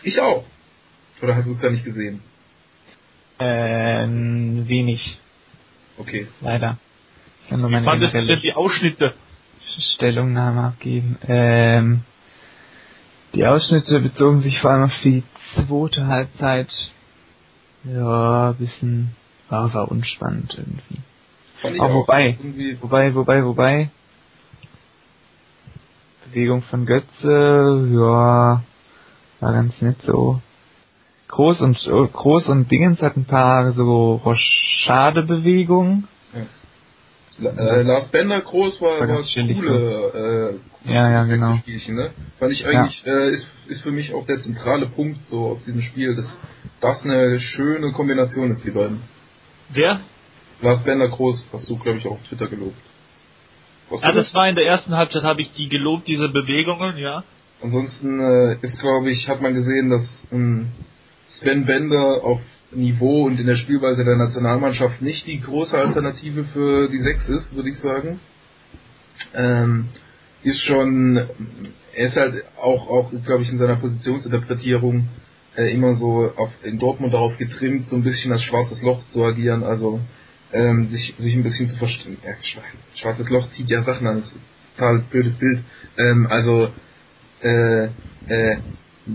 Ich 0.02 0.20
auch. 0.20 0.44
Oder 1.22 1.36
hast 1.36 1.46
du 1.46 1.52
es 1.52 1.60
gar 1.60 1.70
nicht 1.70 1.84
gesehen? 1.84 2.22
Ähm, 3.38 4.66
wenig. 4.66 5.18
Okay. 5.98 6.26
Leider. 6.40 6.78
Ich 7.42 7.50
kann 7.50 7.60
nur 7.60 7.70
meine 7.70 7.84
Wie 7.84 7.90
fandest 7.90 8.14
du 8.14 8.26
denn 8.26 8.40
die 8.40 8.54
Ausschnitte? 8.54 9.14
Stellungnahme 9.94 10.62
abgeben. 10.62 11.18
Ähm, 11.28 12.02
die 13.34 13.46
Ausschnitte 13.46 14.00
bezogen 14.00 14.40
sich 14.40 14.58
vor 14.60 14.70
allem 14.70 14.84
auf 14.84 15.00
die 15.04 15.22
zweite 15.54 16.06
Halbzeit. 16.06 16.70
Ja, 17.84 18.52
bisschen 18.52 19.14
war, 19.48 19.72
war 19.72 19.90
unspannend 19.90 20.54
irgendwie. 20.56 21.02
Aber 21.62 21.94
wobei, 21.94 22.36
wobei, 22.80 23.14
wobei, 23.14 23.44
wobei. 23.44 23.90
Bewegung 26.26 26.62
von 26.62 26.86
Götze, 26.86 27.88
ja, 27.92 28.62
war 29.40 29.52
ganz 29.52 29.82
nett 29.82 30.00
so. 30.02 30.40
Groß 31.28 31.62
und 31.62 31.78
Groß 32.12 32.48
und 32.48 32.70
Dingens 32.70 33.02
hat 33.02 33.16
ein 33.16 33.24
paar 33.24 33.72
so 33.72 34.20
Rochade-Bewegungen. 34.24 36.08
Ja. 36.34 37.50
Äh, 37.50 37.82
Lars 37.82 38.08
Bender 38.08 38.40
Groß 38.40 38.80
war, 38.82 39.00
war, 39.00 39.08
war 39.08 39.16
coole, 39.16 40.10
so. 40.12 40.18
äh, 40.18 40.92
ja, 40.92 41.10
ja, 41.10 41.24
genau. 41.24 41.56
Spielchen, 41.56 41.94
ne? 41.94 42.10
Fand 42.38 42.52
ich 42.52 42.66
eigentlich, 42.66 43.02
ja. 43.04 43.12
äh, 43.12 43.30
ist, 43.30 43.46
ist 43.68 43.82
für 43.82 43.92
mich 43.92 44.12
auch 44.12 44.26
der 44.26 44.40
zentrale 44.40 44.86
Punkt 44.86 45.24
so 45.24 45.46
aus 45.46 45.64
diesem 45.64 45.82
Spiel, 45.82 46.14
dass 46.16 46.38
das 46.80 47.04
eine 47.04 47.38
schöne 47.40 47.92
Kombination 47.92 48.50
ist, 48.50 48.64
die 48.64 48.70
beiden. 48.70 49.00
Wer? 49.70 50.00
Lars 50.62 50.82
Bender 50.84 51.08
Groß 51.08 51.46
hast 51.52 51.68
du, 51.68 51.78
glaube 51.78 51.98
ich, 51.98 52.06
auch 52.06 52.12
auf 52.12 52.22
Twitter 52.24 52.48
gelobt. 52.48 52.76
Was 53.88 54.02
ja, 54.02 54.12
das 54.12 54.32
war 54.34 54.48
in 54.48 54.54
der 54.54 54.66
ersten 54.66 54.94
Halbzeit, 54.94 55.22
habe 55.22 55.42
ich 55.42 55.52
die 55.54 55.68
gelobt, 55.68 56.06
diese 56.06 56.28
Bewegungen, 56.28 56.96
ja. 56.98 57.24
Ansonsten 57.62 58.20
äh, 58.20 58.58
ist, 58.62 58.80
glaube 58.80 59.10
ich, 59.10 59.28
hat 59.28 59.42
man 59.42 59.54
gesehen, 59.54 59.90
dass 59.90 60.26
ähm, 60.32 60.68
Sven 61.28 61.66
Bender 61.66 62.22
auf 62.22 62.40
Niveau 62.72 63.26
und 63.26 63.38
in 63.38 63.46
der 63.46 63.56
Spielweise 63.56 64.04
der 64.04 64.16
Nationalmannschaft 64.16 65.02
nicht 65.02 65.26
die 65.26 65.40
große 65.40 65.76
Alternative 65.76 66.44
für 66.44 66.88
die 66.88 66.98
Sechs 66.98 67.28
ist, 67.28 67.54
würde 67.54 67.68
ich 67.68 67.78
sagen. 67.78 68.20
Ähm, 69.34 69.88
ist 70.42 70.60
schon, 70.60 71.16
er 71.94 72.06
ist 72.06 72.16
halt 72.16 72.44
auch, 72.56 72.88
auch 72.88 73.10
glaube 73.26 73.42
ich, 73.42 73.50
in 73.50 73.58
seiner 73.58 73.76
Positionsinterpretierung 73.76 75.08
äh, 75.56 75.74
immer 75.74 75.94
so 75.94 76.32
auf, 76.36 76.50
in 76.62 76.78
Dortmund 76.78 77.12
darauf 77.12 77.36
getrimmt, 77.36 77.88
so 77.88 77.96
ein 77.96 78.02
bisschen 78.02 78.32
als 78.32 78.42
schwarzes 78.42 78.82
Loch 78.82 79.04
zu 79.06 79.24
agieren. 79.24 79.64
Also 79.64 80.00
ähm, 80.52 80.88
sich, 80.88 81.14
sich 81.18 81.34
ein 81.34 81.42
bisschen 81.42 81.68
zu 81.68 81.76
verstehen. 81.76 82.18
Ja, 82.24 82.32
schwarzes 82.94 83.28
Loch 83.30 83.50
zieht 83.52 83.68
ja 83.68 83.82
Sachen 83.82 84.06
an, 84.06 84.20
das 84.20 84.28
ist 84.28 84.36
ein 84.36 84.42
total 84.76 84.98
blödes 85.10 85.34
Bild. 85.34 85.60
Ähm, 85.96 86.26
also, 86.28 86.72
äh, 87.42 87.84
äh, 88.26 88.58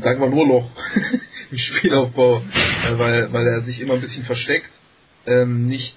sagen 0.02 0.22
wir 0.22 0.30
nur 0.30 0.48
Loch 0.48 0.72
im 1.52 1.58
Spielaufbau, 1.58 2.38
äh, 2.38 2.98
weil, 2.98 3.34
weil 3.34 3.48
er 3.48 3.62
sich 3.62 3.82
immer 3.82 3.96
ein 3.96 4.02
bisschen 4.02 4.26
versteckt, 4.26 4.70
ähm, 5.26 5.68
nicht 5.68 5.96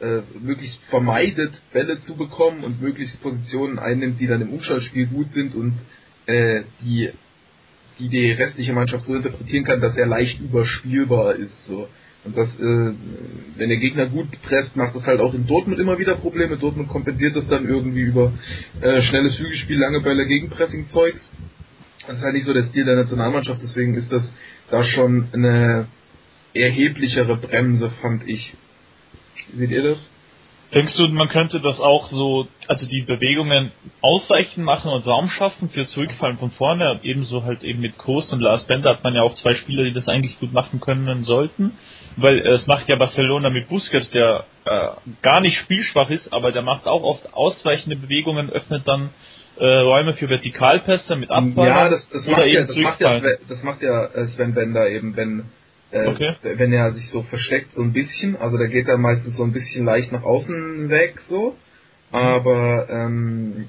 äh, 0.00 0.22
möglichst 0.40 0.82
vermeidet, 0.84 1.60
Bälle 1.72 1.98
zu 1.98 2.16
bekommen 2.16 2.64
und 2.64 2.80
möglichst 2.80 3.22
Positionen 3.22 3.78
einnimmt, 3.78 4.20
die 4.20 4.26
dann 4.26 4.40
im 4.40 4.52
Umschaltspiel 4.52 5.06
gut 5.06 5.30
sind 5.30 5.54
und 5.54 5.74
äh, 6.26 6.62
die 6.82 7.10
die 7.98 8.08
die 8.08 8.32
restliche 8.32 8.72
Mannschaft 8.72 9.04
so 9.04 9.14
interpretieren 9.14 9.64
kann, 9.64 9.80
dass 9.80 9.96
er 9.96 10.06
leicht 10.06 10.40
überspielbar 10.40 11.34
ist. 11.34 11.64
So. 11.66 11.86
Und 12.24 12.36
das, 12.36 12.48
äh, 12.60 12.92
wenn 13.56 13.68
der 13.68 13.78
Gegner 13.78 14.06
gut 14.06 14.28
presst, 14.42 14.76
macht 14.76 14.94
das 14.94 15.06
halt 15.06 15.20
auch 15.20 15.32
in 15.32 15.46
Dortmund 15.46 15.78
immer 15.80 15.98
wieder 15.98 16.16
Probleme. 16.16 16.58
Dortmund 16.58 16.88
kompensiert 16.88 17.34
das 17.34 17.48
dann 17.48 17.66
irgendwie 17.66 18.02
über 18.02 18.32
äh, 18.80 19.00
schnelles 19.00 19.36
Flügelspiel, 19.36 19.78
lange 19.78 20.02
Bälle, 20.02 20.26
Gegenpressing-Zeugs. 20.26 21.30
Das 22.06 22.18
ist 22.18 22.24
halt 22.24 22.34
nicht 22.34 22.46
so 22.46 22.52
der 22.52 22.64
Stil 22.64 22.84
der 22.84 22.96
Nationalmannschaft, 22.96 23.62
deswegen 23.62 23.94
ist 23.94 24.12
das 24.12 24.34
da 24.70 24.82
schon 24.84 25.28
eine 25.32 25.86
erheblichere 26.54 27.36
Bremse, 27.36 27.90
fand 28.02 28.28
ich. 28.28 28.54
Seht 29.54 29.70
ihr 29.70 29.82
das? 29.82 30.08
Denkst 30.72 30.96
du, 30.96 31.08
man 31.08 31.28
könnte 31.28 31.60
das 31.60 31.80
auch 31.80 32.10
so, 32.10 32.46
also 32.68 32.86
die 32.86 33.02
Bewegungen 33.02 33.72
ausweichen 34.02 34.62
machen 34.62 34.92
und 34.92 35.04
Raum 35.04 35.28
schaffen 35.28 35.68
für 35.68 35.86
Zurückfallen 35.88 36.38
von 36.38 36.52
vorne? 36.52 37.00
Ebenso 37.02 37.42
halt 37.42 37.64
eben 37.64 37.80
mit 37.80 37.98
Kurs 37.98 38.30
und 38.30 38.40
Lars 38.40 38.64
Bender 38.64 38.90
hat 38.90 39.02
man 39.02 39.14
ja 39.14 39.22
auch 39.22 39.34
zwei 39.34 39.56
Spieler, 39.56 39.82
die 39.82 39.92
das 39.92 40.08
eigentlich 40.08 40.38
gut 40.38 40.52
machen 40.52 40.80
können 40.80 41.24
sollten. 41.24 41.72
Weil 42.16 42.38
äh, 42.38 42.52
es 42.52 42.68
macht 42.68 42.88
ja 42.88 42.96
Barcelona 42.96 43.50
mit 43.50 43.68
Busquets, 43.68 44.12
der 44.12 44.44
äh, 44.64 44.88
gar 45.22 45.40
nicht 45.40 45.58
spielschwach 45.58 46.10
ist, 46.10 46.32
aber 46.32 46.52
der 46.52 46.62
macht 46.62 46.86
auch 46.86 47.02
oft 47.02 47.34
ausweichende 47.34 47.96
Bewegungen, 47.96 48.50
öffnet 48.50 48.86
dann 48.86 49.10
äh, 49.58 49.64
Räume 49.66 50.14
für 50.14 50.28
Vertikalpässe 50.28 51.16
mit 51.16 51.30
Abfall. 51.30 51.66
Ja, 51.66 51.88
das, 51.88 52.08
das, 52.10 52.26
macht 52.28 52.46
ja, 52.46 52.64
das, 52.64 52.76
macht 52.76 53.00
ja, 53.00 53.20
das 53.48 53.62
macht 53.64 53.82
ja 53.82 54.26
Sven 54.28 54.54
Bender 54.54 54.88
eben, 54.88 55.16
wenn 55.16 55.44
äh, 55.92 56.06
okay. 56.06 56.34
wenn 56.42 56.72
er 56.72 56.92
sich 56.92 57.08
so 57.10 57.22
versteckt, 57.22 57.72
so 57.72 57.82
ein 57.82 57.92
bisschen. 57.92 58.36
Also 58.36 58.56
der 58.58 58.68
geht 58.68 58.88
dann 58.88 59.00
meistens 59.00 59.36
so 59.36 59.44
ein 59.44 59.52
bisschen 59.52 59.84
leicht 59.84 60.12
nach 60.12 60.22
außen 60.22 60.88
weg, 60.88 61.20
so. 61.28 61.56
Aber 62.12 62.88
ähm, 62.90 63.68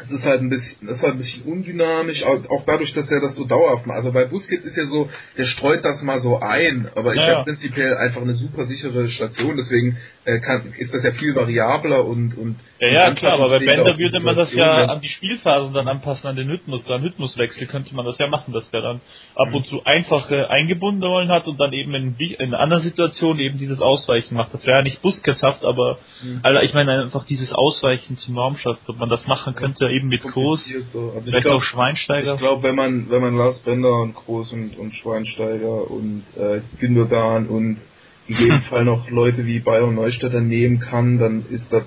es 0.00 0.10
ist 0.10 0.24
halt 0.24 0.40
ein 0.40 0.48
bisschen, 0.48 0.88
ist 0.88 1.02
halt 1.02 1.14
ein 1.14 1.18
bisschen 1.18 1.42
undynamisch, 1.44 2.24
auch 2.24 2.64
dadurch, 2.66 2.92
dass 2.94 3.10
er 3.10 3.20
das 3.20 3.36
so 3.36 3.44
dauerhaft 3.44 3.86
macht. 3.86 3.98
Also 3.98 4.12
bei 4.12 4.24
Busquets 4.24 4.64
ist 4.64 4.76
ja 4.76 4.86
so, 4.86 5.10
der 5.36 5.44
streut 5.44 5.84
das 5.84 6.02
mal 6.02 6.20
so 6.20 6.40
ein, 6.40 6.88
aber 6.94 7.14
ja, 7.14 7.22
ist 7.22 7.28
ja, 7.28 7.42
prinzipiell 7.42 7.96
einfach 7.96 8.22
eine 8.22 8.34
super 8.34 8.66
sichere 8.66 9.08
Station, 9.08 9.56
deswegen 9.56 9.98
äh, 10.24 10.40
kann, 10.40 10.72
ist 10.78 10.94
das 10.94 11.04
ja 11.04 11.12
viel 11.12 11.34
variabler 11.34 12.06
und 12.06 12.38
und 12.38 12.56
ja, 12.78 12.88
ja 12.88 13.14
klar, 13.14 13.34
aber 13.34 13.50
bei 13.50 13.58
Bender 13.58 13.98
würde 13.98 14.20
man 14.20 14.34
das 14.34 14.54
ja 14.54 14.84
an 14.86 15.00
die 15.00 15.08
Spielphasen 15.08 15.74
dann 15.74 15.88
anpassen, 15.88 16.28
an 16.28 16.36
den 16.36 16.50
Rhythmus, 16.50 16.90
an 16.90 17.02
Rhythmuswechsel 17.02 17.66
könnte 17.66 17.94
man 17.94 18.06
das 18.06 18.18
ja 18.18 18.28
machen, 18.28 18.52
dass 18.52 18.70
der 18.70 18.80
dann 18.80 19.00
ab 19.34 19.48
mhm. 19.48 19.56
und 19.56 19.66
zu 19.66 19.84
einfache 19.84 20.50
eingebundene 20.50 21.06
Rollen 21.06 21.28
hat 21.28 21.46
und 21.46 21.60
dann 21.60 21.72
eben 21.72 21.94
in, 21.94 22.16
in 22.16 22.54
anderen 22.54 22.82
Situationen 22.82 23.40
eben 23.40 23.58
dieses 23.58 23.80
Ausweichen 23.80 24.34
macht. 24.34 24.54
Das 24.54 24.66
wäre 24.66 24.78
ja 24.78 24.82
nicht 24.82 25.02
Busquetshaft, 25.02 25.64
aber 25.64 25.98
mhm. 26.22 26.40
Alter, 26.42 26.62
ich 26.62 26.72
meine 26.72 27.02
einfach 27.02 27.24
dieses 27.26 27.52
Ausweichen 27.52 28.16
zum 28.16 28.38
Raumschaft, 28.38 28.80
ob 28.88 28.98
man 28.98 29.08
das 29.08 29.26
machen 29.26 29.54
könnte 29.54 29.81
ja 29.82 29.90
eben 29.90 30.08
mit 30.08 30.22
Groß, 30.22 30.72
so. 30.92 31.12
also 31.14 31.30
vielleicht 31.30 31.44
glaub, 31.44 31.60
auch 31.60 31.64
Schweinsteiger. 31.64 32.34
Ich 32.34 32.40
glaube, 32.40 32.62
wenn 32.62 32.74
man, 32.74 33.10
wenn 33.10 33.20
man 33.20 33.36
Lars 33.36 33.60
Bender 33.60 34.00
und 34.00 34.14
Groß 34.14 34.52
und, 34.52 34.78
und 34.78 34.94
Schweinsteiger 34.94 35.90
und 35.90 36.24
äh, 36.36 36.60
Gündogan 36.80 37.46
und 37.46 37.78
gegebenenfalls 38.26 38.84
noch 38.86 39.10
Leute 39.10 39.46
wie 39.46 39.60
Bayern 39.60 39.94
Neustädter 39.94 40.40
nehmen 40.40 40.78
kann, 40.78 41.18
dann 41.18 41.44
ist 41.50 41.72
das 41.72 41.84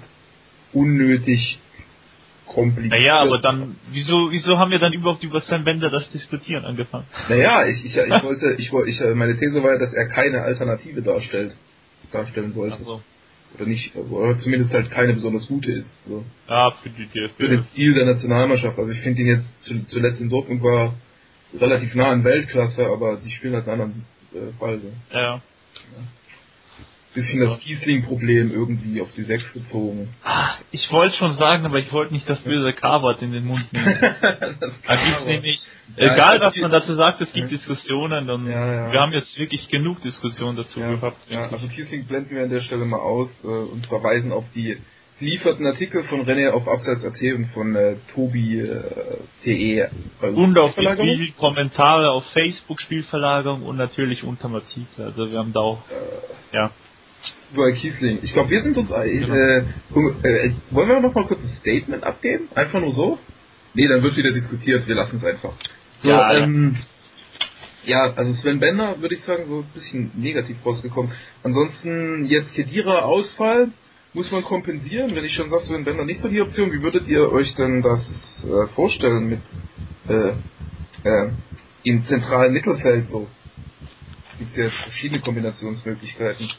unnötig 0.74 1.60
kompliziert. 2.46 2.92
Naja, 2.92 3.20
aber 3.20 3.40
dann, 3.40 3.76
wieso, 3.92 4.32
wieso 4.32 4.58
haben 4.58 4.72
wir 4.72 4.80
dann 4.80 4.94
überhaupt 4.94 5.24
über 5.24 5.42
Sven 5.42 5.64
Bender 5.64 5.90
das 5.90 6.10
Diskutieren 6.12 6.66
angefangen? 6.66 7.06
Naja, 7.30 7.66
ich, 7.66 7.86
ich, 7.86 7.98
ich 7.98 8.24
wollte, 8.24 8.56
ich 8.58 8.72
ich, 8.72 9.16
meine 9.16 9.38
These 9.38 9.64
war, 9.64 9.78
dass 9.78 9.94
er 9.94 10.08
keine 10.08 10.42
Alternative 10.42 11.02
darstellt, 11.02 11.56
darstellen 12.12 12.52
sollte. 12.54 12.84
So. 12.84 13.02
Oder 13.56 13.66
nicht, 13.66 13.96
oder 13.96 14.38
zumindest 14.38 14.74
halt 14.74 14.92
keine 14.92 15.14
besonders 15.14 15.48
gute 15.48 15.72
ist. 15.72 15.98
Also 16.06 16.24
ja, 16.50 16.72
für, 16.82 16.90
die, 16.90 17.06
für, 17.06 17.30
für 17.30 17.48
den 17.48 17.64
Stil 17.64 17.94
der 17.94 18.06
Nationalmannschaft. 18.06 18.78
Also 18.78 18.92
ich 18.92 19.00
finde 19.00 19.22
ihn 19.22 19.28
jetzt 19.28 19.64
zu, 19.64 19.86
zuletzt 19.88 20.22
in 20.22 20.30
Dortmund 20.30 20.62
war 20.62 20.94
relativ 21.60 21.96
nah 21.96 22.10
an 22.12 22.24
Weltklasse, 22.24 22.86
aber 22.88 23.18
die 23.18 23.32
spielen 23.32 23.54
halt 23.54 23.68
einen 23.68 23.82
anderen 23.82 24.06
äh, 24.34 24.52
Fall. 24.60 24.80
So. 24.80 24.92
Ja. 25.14 25.36
ja 25.36 25.42
bisschen 27.16 27.40
das 27.40 27.60
Kiesling-Problem 27.60 28.52
irgendwie 28.52 29.02
auf 29.02 29.12
die 29.14 29.24
Sechs 29.24 29.52
gezogen. 29.54 30.10
Ich 30.72 30.92
wollte 30.92 31.18
schon 31.18 31.34
sagen, 31.38 31.66
aber 31.66 31.80
ich 31.80 31.92
wollte 31.92 32.14
nicht 32.14 32.30
das 32.30 32.40
böse 32.40 32.74
K-Wort 32.74 33.22
in 33.22 33.32
den 33.32 33.46
Mund 33.46 33.72
nehmen. 33.72 33.98
da 34.22 34.96
gibt's 34.96 35.26
nämlich, 35.26 35.62
ja, 35.96 36.14
egal 36.14 36.40
was 36.42 36.58
man 36.58 36.72
dazu 36.72 36.94
sagt, 36.94 37.22
es 37.22 37.32
gibt 37.32 37.52
ja. 37.52 37.58
Diskussionen 37.58 38.30
und 38.30 38.48
ja, 38.48 38.86
ja. 38.86 38.92
wir 38.92 39.00
haben 39.00 39.14
jetzt 39.14 39.40
wirklich 39.40 39.68
genug 39.70 40.02
Diskussionen 40.02 40.58
dazu 40.58 40.80
gehabt. 40.80 41.18
Ja, 41.30 41.50
also 41.50 41.68
Kiesling 41.68 42.06
blenden 42.06 42.36
wir 42.36 42.44
an 42.44 42.50
der 42.50 42.62
Stelle 42.62 42.86
mal 42.86 43.00
aus 43.00 43.30
äh, 43.44 43.48
und 43.48 43.88
verweisen 43.88 44.34
auf 44.34 44.44
die 44.54 44.78
gelieferten 45.18 45.66
Artikel 45.66 46.04
von 46.04 46.26
René 46.26 46.50
auf 46.50 46.68
Abseits.at 46.68 47.22
und 47.34 47.46
von 47.54 47.76
äh, 47.78 47.96
Tobi.de. 48.14 49.80
Äh, 49.80 49.90
und 50.22 50.60
auf 50.60 50.76
die 50.76 50.86
Spielkommentare 50.86 52.12
auf 52.12 52.26
Facebook 52.34 52.82
Spielverlagerung 52.82 53.64
und 53.64 53.78
natürlich 53.78 54.26
unterm 54.26 54.56
Artikel. 54.56 55.06
Also 55.06 55.32
wir 55.32 55.40
haben 55.40 55.54
da 55.54 55.62
auch, 55.62 55.80
äh, 55.90 56.56
ja 56.56 56.72
bei 57.56 57.72
Kiesling. 57.72 58.20
Ich 58.22 58.34
glaube, 58.34 58.50
wir 58.50 58.62
sind 58.62 58.78
uns. 58.78 58.92
Äh, 58.92 59.20
genau. 59.20 59.34
äh, 59.34 59.58
äh, 60.24 60.54
wollen 60.72 60.90
wir 60.90 61.00
noch 61.00 61.14
mal 61.14 61.26
kurz 61.26 61.42
ein 61.42 61.50
Statement 61.60 62.04
abgeben? 62.04 62.50
Einfach 62.56 62.80
nur 62.80 62.94
so? 62.94 63.20
Nee, 63.74 63.88
dann 63.88 64.02
wird 64.04 64.18
wieder 64.18 64.32
diskutiert. 64.32 64.88
Wir 64.88 64.96
lassen 64.96 65.18
es 65.18 65.24
einfach. 65.24 65.54
So, 66.02 66.10
ja, 66.10 66.34
ähm, 66.38 66.78
ja, 67.86 68.14
also 68.16 68.34
Sven 68.34 68.60
Bender 68.60 69.00
würde 69.02 69.16
ich 69.16 69.24
sagen, 69.24 69.46
so 69.48 69.60
ein 69.60 69.70
bisschen 69.74 70.12
negativ 70.16 70.58
rausgekommen. 70.66 71.12
Ansonsten 71.44 72.26
jetzt 72.26 72.54
Kedira 72.54 73.00
Ausfall 73.02 73.70
muss 74.14 74.32
man 74.32 74.44
kompensieren. 74.44 75.16
Wenn 75.16 75.26
ich 75.26 75.34
schon 75.34 75.50
sage, 75.50 75.64
Sven 75.66 75.84
Bender 75.84 76.06
nicht 76.06 76.22
so 76.22 76.30
die 76.30 76.42
Option, 76.42 76.72
wie 76.72 76.82
würdet 76.82 77.08
ihr 77.08 77.32
euch 77.32 77.54
denn 77.56 77.82
das 77.82 78.46
äh, 78.46 78.68
vorstellen 78.74 79.30
mit 79.30 79.42
äh, 80.08 80.30
äh, 81.08 81.32
im 81.84 82.06
zentralen 82.06 82.54
Mittelfeld 82.54 83.10
so? 83.10 83.28
Gibt 84.40 84.52
es 84.52 84.58
ja 84.58 84.70
verschiedene 84.70 85.22
Kombinationsmöglichkeiten. 85.22 86.50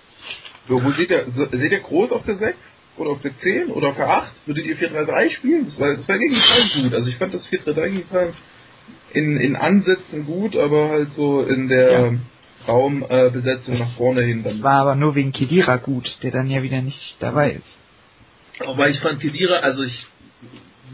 So, 0.69 0.83
wo 0.83 0.91
seht 0.91 1.11
ihr, 1.11 1.25
so, 1.31 1.47
seht 1.47 1.73
ihr 1.73 1.81
groß 1.81 2.13
auf 2.13 2.25
der 2.25 2.37
6? 2.37 2.57
Oder 2.97 3.11
auf 3.11 3.21
der 3.21 3.37
10? 3.37 3.71
Oder 3.71 3.89
auf 3.89 3.97
der 3.97 4.09
8? 4.09 4.47
Würdet 4.47 4.65
ihr 4.65 4.77
4-3-3 4.77 5.31
spielen? 5.31 5.65
Das 5.65 5.79
war, 5.79 5.95
das 5.95 6.09
war 6.09 6.19
gegen 6.19 6.35
Italien 6.35 6.83
gut. 6.85 6.95
Also 6.95 7.11
ich 7.11 7.17
fand 7.17 7.35
das 7.35 7.49
4-3-3 7.49 7.85
gegen 7.85 8.01
Italien 8.01 8.35
in, 9.13 9.37
in 9.39 9.57
Ansätzen 9.57 10.27
gut, 10.27 10.57
aber 10.57 10.91
halt 10.91 11.11
so 11.11 11.43
in 11.43 11.69
der 11.69 11.91
ja. 11.91 12.13
Raumbesetzung 12.69 13.75
äh, 13.75 13.79
nach 13.79 13.97
vorne 13.97 14.23
hin. 14.23 14.43
Dann. 14.43 14.55
Das 14.55 14.63
war 14.63 14.83
aber 14.83 14.95
nur 14.95 15.15
wegen 15.15 15.33
Kedira 15.33 15.77
gut, 15.77 16.19
der 16.23 16.33
dann 16.33 16.51
ja 16.51 16.63
wieder 16.63 16.83
nicht 16.83 17.17
dabei 17.21 17.53
ist. 17.53 17.79
Aber 18.61 18.89
ich 18.89 18.99
fand 19.01 19.21
Kedira, 19.21 19.57
also 19.57 19.83
ich 19.83 20.07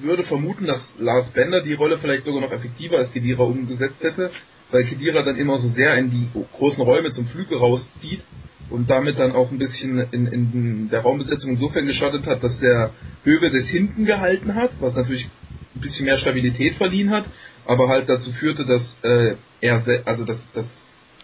würde 0.01 0.23
vermuten, 0.23 0.67
dass 0.67 0.89
Lars 0.99 1.31
Bender 1.31 1.63
die 1.63 1.75
Rolle 1.75 1.99
vielleicht 1.99 2.25
sogar 2.25 2.41
noch 2.41 2.53
effektiver 2.53 2.99
als 2.99 3.13
Kedira 3.13 3.43
umgesetzt 3.43 4.03
hätte, 4.03 4.31
weil 4.73 4.85
Kedira 4.85 5.23
dann 5.23 5.37
immer 5.37 5.59
so 5.59 5.69
sehr 5.69 5.97
in 5.97 6.11
die 6.11 6.29
großen 6.57 6.83
Räume 6.83 7.13
zum 7.13 7.27
Flügel 7.27 7.59
rauszieht 7.59 8.23
und 8.71 8.91
damit 8.91 9.19
dann 9.19 9.33
auch 9.33 9.51
ein 9.53 9.59
bisschen 9.59 10.01
in, 10.11 10.27
in 10.27 10.89
der 10.91 11.03
Raumbesetzung 11.03 11.51
insofern 11.51 11.87
geschadet 11.87 12.27
hat, 12.27 12.43
dass 12.43 12.59
der 12.61 12.91
Höwe 13.23 13.51
des 13.51 13.69
hinten 13.69 14.07
gehalten 14.07 14.55
hat, 14.55 14.73
was 14.81 14.97
natürlich 14.97 15.29
ein 15.77 15.81
bisschen 15.81 16.07
mehr 16.07 16.17
Stabilität 16.17 16.77
verliehen 16.77 17.11
hat, 17.11 17.27
aber 17.67 17.89
halt 17.89 18.09
dazu 18.09 18.33
führte, 18.33 18.65
dass 18.65 18.99
äh, 19.03 19.37
er, 19.61 19.85
also 20.07 20.25
dass, 20.25 20.51
dass 20.53 20.67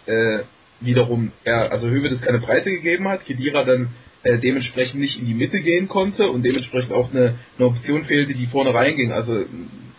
äh, 0.05 0.39
wiederum 0.79 1.31
er, 1.43 1.71
also 1.71 1.89
Höwe 1.89 2.09
das 2.09 2.21
keine 2.21 2.39
Breite 2.39 2.69
gegeben 2.69 3.07
hat, 3.07 3.25
Kedira 3.25 3.63
dann 3.63 3.89
äh, 4.23 4.37
dementsprechend 4.37 5.01
nicht 5.01 5.19
in 5.19 5.25
die 5.25 5.33
Mitte 5.33 5.59
gehen 5.61 5.87
konnte 5.87 6.29
und 6.29 6.43
dementsprechend 6.43 6.93
auch 6.93 7.11
eine, 7.11 7.35
eine 7.57 7.67
Option 7.67 8.03
fehlte, 8.03 8.33
die 8.33 8.47
vorne 8.47 8.73
reinging. 8.73 9.11
Also 9.11 9.45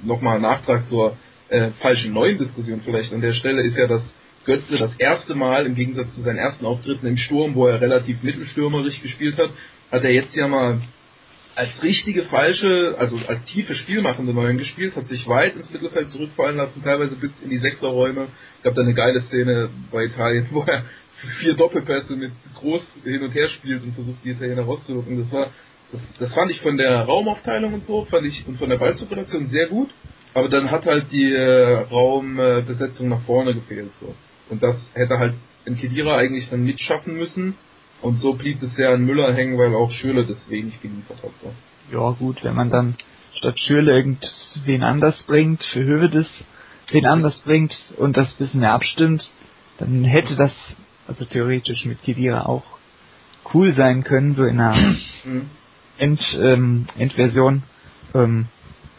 nochmal 0.02 0.40
Nachtrag 0.40 0.86
zur 0.86 1.16
äh, 1.50 1.70
falschen 1.80 2.12
neuen 2.12 2.38
Diskussion 2.38 2.80
vielleicht 2.84 3.12
an 3.12 3.20
der 3.20 3.32
Stelle 3.32 3.62
ist 3.62 3.76
ja, 3.76 3.86
dass 3.86 4.14
Götze 4.46 4.78
das 4.78 4.94
erste 4.98 5.34
Mal, 5.34 5.66
im 5.66 5.74
Gegensatz 5.74 6.14
zu 6.14 6.22
seinen 6.22 6.38
ersten 6.38 6.64
Auftritten 6.64 7.06
im 7.06 7.16
Sturm, 7.16 7.54
wo 7.54 7.66
er 7.66 7.80
relativ 7.80 8.22
mittelstürmerisch 8.22 9.02
gespielt 9.02 9.36
hat, 9.36 9.50
hat 9.90 10.04
er 10.04 10.12
jetzt 10.12 10.34
ja 10.34 10.48
mal 10.48 10.80
als 11.54 11.82
richtige 11.82 12.22
falsche, 12.22 12.94
also 12.98 13.18
als 13.26 13.44
tiefe 13.44 13.74
Spielmachende 13.74 14.32
Neuen 14.32 14.56
gespielt, 14.56 14.96
hat 14.96 15.08
sich 15.08 15.28
weit 15.28 15.56
ins 15.56 15.70
Mittelfeld 15.70 16.08
zurückfallen 16.08 16.56
lassen, 16.56 16.82
teilweise 16.82 17.16
bis 17.16 17.42
in 17.42 17.50
die 17.50 17.58
Sechserräume. 17.58 18.28
Gab 18.62 18.74
da 18.74 18.82
eine 18.82 18.94
geile 18.94 19.20
Szene 19.20 19.68
bei 19.90 20.04
Italien, 20.04 20.46
wo 20.50 20.62
er 20.62 20.84
vier 21.40 21.54
Doppelpässe 21.54 22.16
mit 22.16 22.32
groß 22.54 23.00
hin 23.04 23.22
und 23.22 23.34
her 23.34 23.48
spielt 23.48 23.82
und 23.82 23.92
versucht, 23.92 24.24
die 24.24 24.30
Italiener 24.30 24.62
rauszulocken. 24.62 25.18
Das 25.18 25.30
war, 25.32 25.50
das, 25.92 26.00
das 26.18 26.32
fand 26.32 26.50
ich 26.50 26.60
von 26.60 26.76
der 26.78 27.00
Raumaufteilung 27.00 27.74
und 27.74 27.84
so, 27.84 28.04
fand 28.04 28.26
ich, 28.26 28.46
und 28.46 28.56
von 28.56 28.70
der 28.70 28.78
Ballzirkulation 28.78 29.50
sehr 29.50 29.68
gut. 29.68 29.90
Aber 30.34 30.48
dann 30.48 30.70
hat 30.70 30.86
halt 30.86 31.10
die 31.10 31.32
äh, 31.32 31.84
Raumbesetzung 31.90 33.08
nach 33.08 33.22
vorne 33.22 33.54
gefehlt, 33.54 33.94
so. 33.94 34.14
Und 34.48 34.62
das 34.62 34.90
hätte 34.94 35.18
halt 35.18 35.34
in 35.64 35.76
Kedira 35.76 36.16
eigentlich 36.16 36.50
dann 36.50 36.62
mitschaffen 36.62 37.16
müssen. 37.16 37.54
Und 38.02 38.18
so 38.18 38.34
blieb 38.34 38.62
es 38.62 38.76
sehr 38.76 38.90
an 38.90 39.04
Müller 39.04 39.34
hängen, 39.34 39.58
weil 39.58 39.74
auch 39.74 39.90
Schürle 39.90 40.24
das 40.24 40.48
wenig 40.50 40.80
geliefert 40.80 41.18
hat. 41.22 41.30
So. 41.42 41.52
Ja 41.92 42.10
gut, 42.12 42.42
wenn 42.42 42.54
man 42.54 42.70
dann 42.70 42.96
statt 43.34 43.58
Schürle 43.58 43.92
irgendwen 43.92 44.82
anders 44.82 45.22
bringt, 45.24 45.62
für 45.62 45.84
Hövedes 45.84 46.44
wen 46.92 47.06
anders 47.06 47.40
bringt 47.40 47.74
und 47.96 48.16
das 48.16 48.34
bisschen 48.34 48.60
mehr 48.60 48.72
abstimmt, 48.72 49.30
dann 49.78 50.04
hätte 50.04 50.36
das 50.36 50.52
also 51.06 51.24
theoretisch 51.24 51.84
mit 51.84 52.02
Kedira 52.02 52.46
auch 52.46 52.64
cool 53.54 53.72
sein 53.74 54.04
können, 54.04 54.34
so 54.34 54.44
in 54.44 54.60
einer 54.60 54.96
mhm. 55.24 55.50
End, 55.98 56.20
ähm, 56.40 56.86
Endversion. 56.96 57.62
Ähm, 58.14 58.46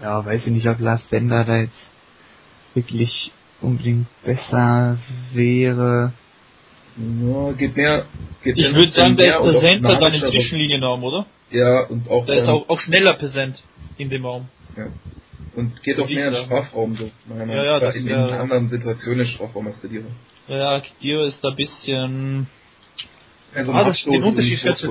ja, 0.01 0.25
weiß 0.25 0.47
ich 0.47 0.51
nicht, 0.51 0.67
ob 0.67 0.79
Lars 0.79 1.05
Bender 1.07 1.43
da 1.43 1.57
jetzt 1.57 1.91
wirklich 2.73 3.31
unbedingt 3.61 4.07
besser 4.23 4.97
wäre. 5.33 6.13
Ja, 6.97 7.51
geht 7.53 7.75
mehr. 7.75 8.05
Geht 8.43 8.57
ich 8.57 8.75
würde 8.75 8.91
sagen, 8.91 9.15
der 9.15 9.39
ist 9.39 9.59
präsenter 9.59 9.99
dann 9.99 10.13
im 10.13 10.21
Zwischenlinienraum, 10.21 11.03
oder? 11.03 11.25
Ja, 11.51 11.85
und 11.87 12.09
auch. 12.09 12.25
Der 12.25 12.43
ist 12.43 12.49
auch, 12.49 12.67
auch 12.67 12.79
schneller 12.79 13.13
präsent 13.13 13.61
in 13.97 14.09
dem 14.09 14.25
Raum. 14.25 14.47
Ja. 14.75 14.87
Und 15.55 15.81
geht 15.83 15.99
auch 15.99 16.07
mehr 16.07 16.29
in 16.29 16.45
Strafraum 16.45 16.95
so. 16.95 17.11
Ja, 17.29 17.63
ja, 17.63 17.79
das 17.79 17.95
in, 17.95 18.07
in 18.07 18.13
anderen 18.15 18.69
Situationen 18.69 19.25
im 19.25 19.31
Strafraum 19.31 19.67
als 19.67 19.81
Kedira. 19.81 20.05
Ja, 20.47 20.79
Kedira 20.79 21.25
ist 21.25 21.43
da 21.43 21.49
ein 21.49 21.55
bisschen. 21.55 22.47
Also 23.53 23.73
ah, 23.73 23.83
das 23.83 24.03
den 24.03 24.23
Unterschied 24.23 24.59
fest 24.59 24.87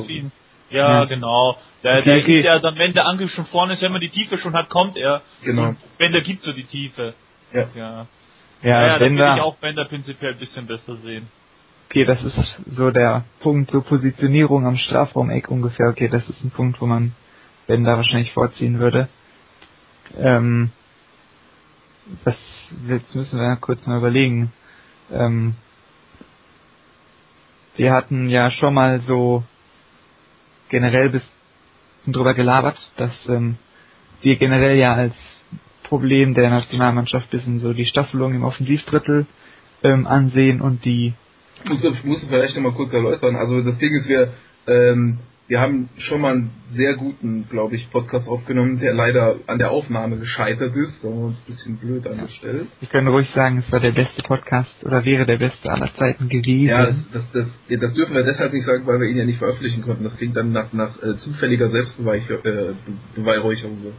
Ja, 0.70 1.00
ja, 1.00 1.04
genau. 1.04 1.56
Der, 1.82 2.02
der 2.02 2.22
geht 2.22 2.44
ja 2.44 2.58
dann, 2.58 2.78
wenn 2.78 2.92
der 2.92 3.06
Angriff 3.06 3.32
schon 3.32 3.46
vorne 3.46 3.74
ist, 3.74 3.82
wenn 3.82 3.92
man 3.92 4.00
die 4.00 4.10
Tiefe 4.10 4.38
schon 4.38 4.54
hat, 4.54 4.68
kommt 4.68 4.96
er. 4.96 5.22
Genau. 5.42 5.68
Und 5.68 5.78
wenn 5.98 6.12
der 6.12 6.22
gibt 6.22 6.42
so 6.42 6.52
die 6.52 6.64
Tiefe. 6.64 7.14
Ja. 7.52 7.68
Ja. 7.74 8.06
Ja, 8.62 8.86
ja, 8.86 8.98
dann 8.98 9.16
würde 9.16 9.36
ich 9.36 9.40
auch 9.40 9.56
Bender 9.56 9.86
prinzipiell 9.86 10.32
ein 10.32 10.38
bisschen 10.38 10.66
besser 10.66 10.96
sehen. 10.96 11.28
Okay, 11.88 12.04
das 12.04 12.22
ist 12.22 12.62
so 12.70 12.90
der 12.90 13.24
Punkt, 13.40 13.70
so 13.70 13.80
Positionierung 13.80 14.66
am 14.66 14.76
Strafraumeck 14.76 15.50
ungefähr. 15.50 15.88
Okay, 15.88 16.08
das 16.08 16.28
ist 16.28 16.44
ein 16.44 16.50
Punkt, 16.50 16.80
wo 16.80 16.86
man 16.86 17.14
Bender 17.66 17.96
wahrscheinlich 17.96 18.32
vorziehen 18.32 18.78
würde. 18.78 19.08
Ähm, 20.16 20.70
das 22.24 22.36
jetzt 22.86 23.14
müssen 23.14 23.40
wir 23.40 23.56
kurz 23.56 23.86
mal 23.86 23.98
überlegen. 23.98 24.52
Ähm, 25.10 25.54
wir 27.76 27.92
hatten 27.92 28.28
ja 28.28 28.50
schon 28.50 28.74
mal 28.74 29.00
so 29.00 29.42
generell 30.70 31.10
bis 31.10 31.22
drüber 32.06 32.34
gelabert, 32.34 32.90
dass 32.96 33.14
ähm, 33.28 33.56
wir 34.22 34.36
generell 34.36 34.76
ja 34.78 34.94
als 34.94 35.14
Problem 35.84 36.34
der 36.34 36.50
Nationalmannschaft 36.50 37.30
bisschen 37.30 37.60
so 37.60 37.72
die 37.72 37.84
Staffelung 37.84 38.34
im 38.34 38.44
Offensivdrittel 38.44 39.26
ähm, 39.82 40.06
ansehen 40.06 40.60
und 40.60 40.84
die 40.84 41.14
muss 41.68 41.82
muss 42.04 42.24
vielleicht 42.24 42.56
noch 42.56 42.62
mal 42.62 42.72
kurz 42.72 42.92
erläutern. 42.92 43.36
Also 43.36 43.62
das 43.62 43.76
Ding 43.78 43.94
ist, 43.94 44.08
wir 44.08 44.32
ähm, 44.66 45.18
wir 45.50 45.60
haben 45.60 45.88
schon 45.96 46.20
mal 46.20 46.34
einen 46.34 46.50
sehr 46.70 46.94
guten, 46.94 47.48
glaube 47.50 47.74
ich, 47.74 47.90
Podcast 47.90 48.28
aufgenommen, 48.28 48.78
der 48.78 48.94
leider 48.94 49.34
an 49.48 49.58
der 49.58 49.72
Aufnahme 49.72 50.16
gescheitert 50.16 50.76
ist. 50.76 51.02
Da 51.02 51.08
haben 51.08 51.18
wir 51.18 51.26
uns 51.26 51.40
ein 51.40 51.46
bisschen 51.46 51.76
blöd 51.76 52.06
angestellt. 52.06 52.68
Wir 52.78 52.88
können 52.88 53.08
ruhig 53.08 53.28
sagen, 53.30 53.58
es 53.58 53.72
war 53.72 53.80
der 53.80 53.90
beste 53.90 54.22
Podcast 54.22 54.86
oder 54.86 55.04
wäre 55.04 55.26
der 55.26 55.38
beste 55.38 55.72
aller 55.72 55.92
Zeiten 55.94 56.28
gewesen. 56.28 56.68
Ja, 56.68 56.86
das, 56.86 57.04
das, 57.12 57.32
das, 57.32 57.50
das 57.68 57.94
dürfen 57.94 58.14
wir 58.14 58.22
deshalb 58.22 58.52
nicht 58.52 58.64
sagen, 58.64 58.86
weil 58.86 59.00
wir 59.00 59.08
ihn 59.08 59.16
ja 59.16 59.24
nicht 59.24 59.38
veröffentlichen 59.38 59.82
konnten. 59.82 60.04
Das 60.04 60.16
klingt 60.16 60.36
dann 60.36 60.52
nach, 60.52 60.72
nach 60.72 61.02
äh, 61.02 61.16
zufälliger 61.16 61.68
Selbstbeweihräucherung 61.68 63.78
äh, 63.78 63.82
so. 63.82 63.92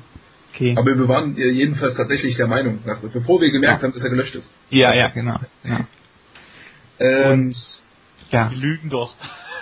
Okay. 0.53 0.73
Aber 0.77 0.97
wir 0.97 1.07
waren 1.09 1.35
jedenfalls 1.35 1.95
tatsächlich 1.95 2.37
der 2.37 2.47
Meinung, 2.47 2.79
bevor 3.11 3.41
wir 3.41 3.51
gemerkt 3.51 3.81
ja. 3.81 3.87
haben, 3.87 3.93
dass 3.93 4.03
er 4.03 4.09
gelöscht 4.09 4.35
ist. 4.35 4.49
Ja, 4.69 4.93
ja, 4.93 5.09
genau. 5.09 5.37
genau. 5.63 5.79
Ähm, 6.97 7.39
Und 7.39 7.57
ja. 8.29 8.47
Die 8.47 8.55
lügen 8.55 8.89
doch. 8.89 9.13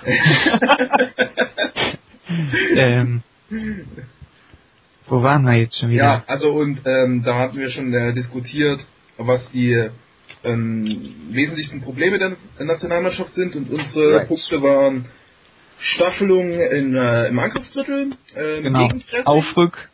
ähm, 2.76 3.22
wo 5.08 5.24
waren 5.24 5.44
wir 5.44 5.56
jetzt 5.56 5.78
schon 5.80 5.90
wieder? 5.90 6.04
Ja, 6.04 6.24
also 6.28 6.54
und 6.54 6.82
ähm, 6.86 7.24
da 7.24 7.38
hatten 7.40 7.58
wir 7.58 7.70
schon 7.70 7.94
äh, 7.94 8.14
diskutiert, 8.14 8.80
was 9.18 9.50
die 9.52 9.90
ähm, 10.44 11.16
wesentlichsten 11.32 11.82
Probleme 11.82 12.20
der 12.20 12.38
Nationalmannschaft 12.66 13.34
sind 13.34 13.56
und 13.56 13.70
unsere 13.70 14.16
right. 14.16 14.28
Punkte 14.28 14.62
waren 14.62 15.08
Staffelung 15.80 16.52
in, 16.52 16.96
äh, 16.96 17.28
im 17.28 17.40
Angriffsdrittel, 17.40 18.12
äh, 18.36 18.62
genau. 18.62 18.90
Aufrück, 19.26 19.90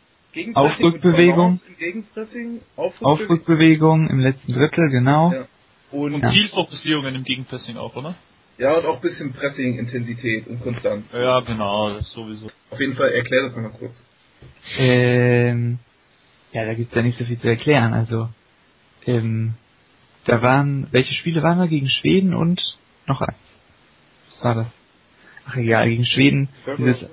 Aufrückbewegung, 0.54 1.60
Gegenpressing, 1.78 2.60
Aufrückbewegung. 2.76 3.12
Aufrückbewegung 3.12 4.10
im 4.10 4.18
letzten 4.18 4.52
Drittel, 4.52 4.90
genau. 4.90 5.32
Ja. 5.32 5.46
Und, 5.92 6.14
und 6.14 6.22
ja. 6.22 6.30
Zielfokussierungen 6.30 7.14
im 7.14 7.24
Gegenpressing 7.24 7.76
auch, 7.76 7.94
oder? 7.94 8.16
Ja, 8.58 8.74
und 8.74 8.86
auch 8.86 8.96
ein 8.96 9.02
bisschen 9.02 9.32
Pressing-Intensität 9.32 10.46
und 10.46 10.62
Konstanz. 10.62 11.12
Ja, 11.12 11.40
genau, 11.40 11.90
das 11.90 12.10
sowieso. 12.12 12.46
Auf 12.70 12.80
jeden 12.80 12.94
Fall, 12.94 13.10
erklär 13.10 13.42
das 13.42 13.54
nochmal 13.54 13.72
kurz. 13.78 14.02
Ähm, 14.78 15.78
ja, 16.52 16.64
da 16.64 16.74
gibt's 16.74 16.94
ja 16.94 17.02
nicht 17.02 17.18
so 17.18 17.24
viel 17.24 17.38
zu 17.38 17.48
erklären. 17.48 17.92
Also, 17.92 18.28
ähm, 19.06 19.54
da 20.24 20.40
waren, 20.40 20.86
welche 20.90 21.12
Spiele 21.14 21.42
waren 21.42 21.58
da 21.58 21.66
gegen 21.66 21.88
Schweden 21.88 22.34
und 22.34 22.76
noch 23.06 23.20
eins? 23.20 23.36
Was 24.32 24.44
war 24.44 24.54
das? 24.54 24.66
Ach 25.46 25.56
egal, 25.56 25.88
gegen 25.88 26.04
Schweden. 26.04 26.48
Dieses, 26.78 27.04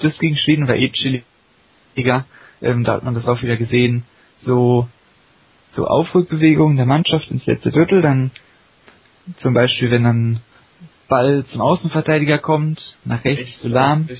das 0.00 0.18
gegen 0.18 0.36
Schweden 0.36 0.68
war 0.68 0.76
eh 0.76 0.90
chilliger. 0.90 2.24
Ähm, 2.62 2.84
da 2.84 2.94
hat 2.94 3.04
man 3.04 3.14
das 3.14 3.26
auch 3.26 3.42
wieder 3.42 3.56
gesehen. 3.56 4.04
So, 4.36 4.88
so 5.70 5.86
Aufrückbewegungen 5.86 6.76
der 6.76 6.86
Mannschaft 6.86 7.30
ins 7.30 7.46
letzte 7.46 7.70
Drittel, 7.70 8.00
dann 8.00 8.30
zum 9.36 9.54
Beispiel, 9.54 9.90
wenn 9.90 10.04
dann 10.04 10.40
Ball 11.08 11.44
zum 11.46 11.60
Außenverteidiger 11.60 12.38
kommt, 12.38 12.96
nach 13.04 13.24
rechts 13.24 13.60
zu 13.60 13.68
Lahm, 13.68 14.08
ja. 14.08 14.16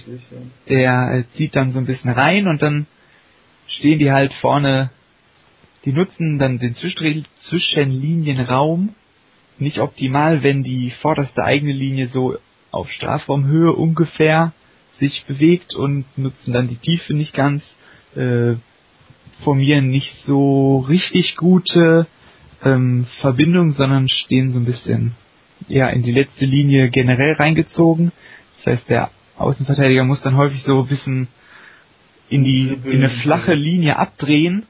der 0.68 1.12
äh, 1.12 1.24
zieht 1.34 1.56
dann 1.56 1.72
so 1.72 1.78
ein 1.78 1.86
bisschen 1.86 2.10
rein 2.10 2.46
und 2.46 2.62
dann 2.62 2.86
stehen 3.66 3.98
die 3.98 4.12
halt 4.12 4.32
vorne, 4.34 4.90
die 5.84 5.92
nutzen 5.92 6.38
dann 6.38 6.58
den 6.58 6.74
Zwischenlinienraum. 6.74 8.94
Nicht 9.58 9.78
optimal, 9.78 10.42
wenn 10.42 10.62
die 10.62 10.90
vorderste 10.90 11.44
eigene 11.44 11.72
Linie 11.72 12.08
so 12.08 12.36
auf 12.70 12.90
Strafraumhöhe 12.90 13.72
ungefähr 13.72 14.52
sich 14.98 15.24
bewegt 15.26 15.74
und 15.74 16.04
nutzen 16.16 16.52
dann 16.52 16.68
die 16.68 16.76
Tiefe 16.76 17.14
nicht 17.14 17.34
ganz, 17.34 17.76
äh, 18.16 18.54
formieren 19.42 19.88
nicht 19.88 20.14
so 20.24 20.78
richtig 20.88 21.36
gute 21.36 22.06
ähm, 22.64 23.06
Verbindungen, 23.20 23.72
sondern 23.72 24.08
stehen 24.08 24.50
so 24.50 24.58
ein 24.58 24.64
bisschen 24.64 25.14
ja 25.68 25.88
in 25.88 26.02
die 26.02 26.12
letzte 26.12 26.44
Linie 26.44 26.90
generell 26.90 27.34
reingezogen. 27.34 28.12
Das 28.56 28.66
heißt, 28.66 28.90
der 28.90 29.11
Außenverteidiger 29.37 30.04
muss 30.04 30.23
dann 30.23 30.37
häufig 30.37 30.62
so 30.62 30.80
ein 30.80 30.87
bisschen 30.87 31.28
in 32.28 32.44
die 32.44 32.78
in 32.84 33.04
eine 33.04 33.11
flache 33.11 33.54
Linie 33.54 33.96
abdrehen. 33.99 34.64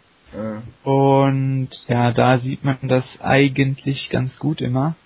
Und 0.82 1.68
ja, 1.88 2.12
da 2.12 2.38
sieht 2.38 2.64
man 2.64 2.78
das 2.82 3.20
eigentlich 3.20 4.10
ganz 4.10 4.38
gut 4.38 4.60
immer. 4.60 4.96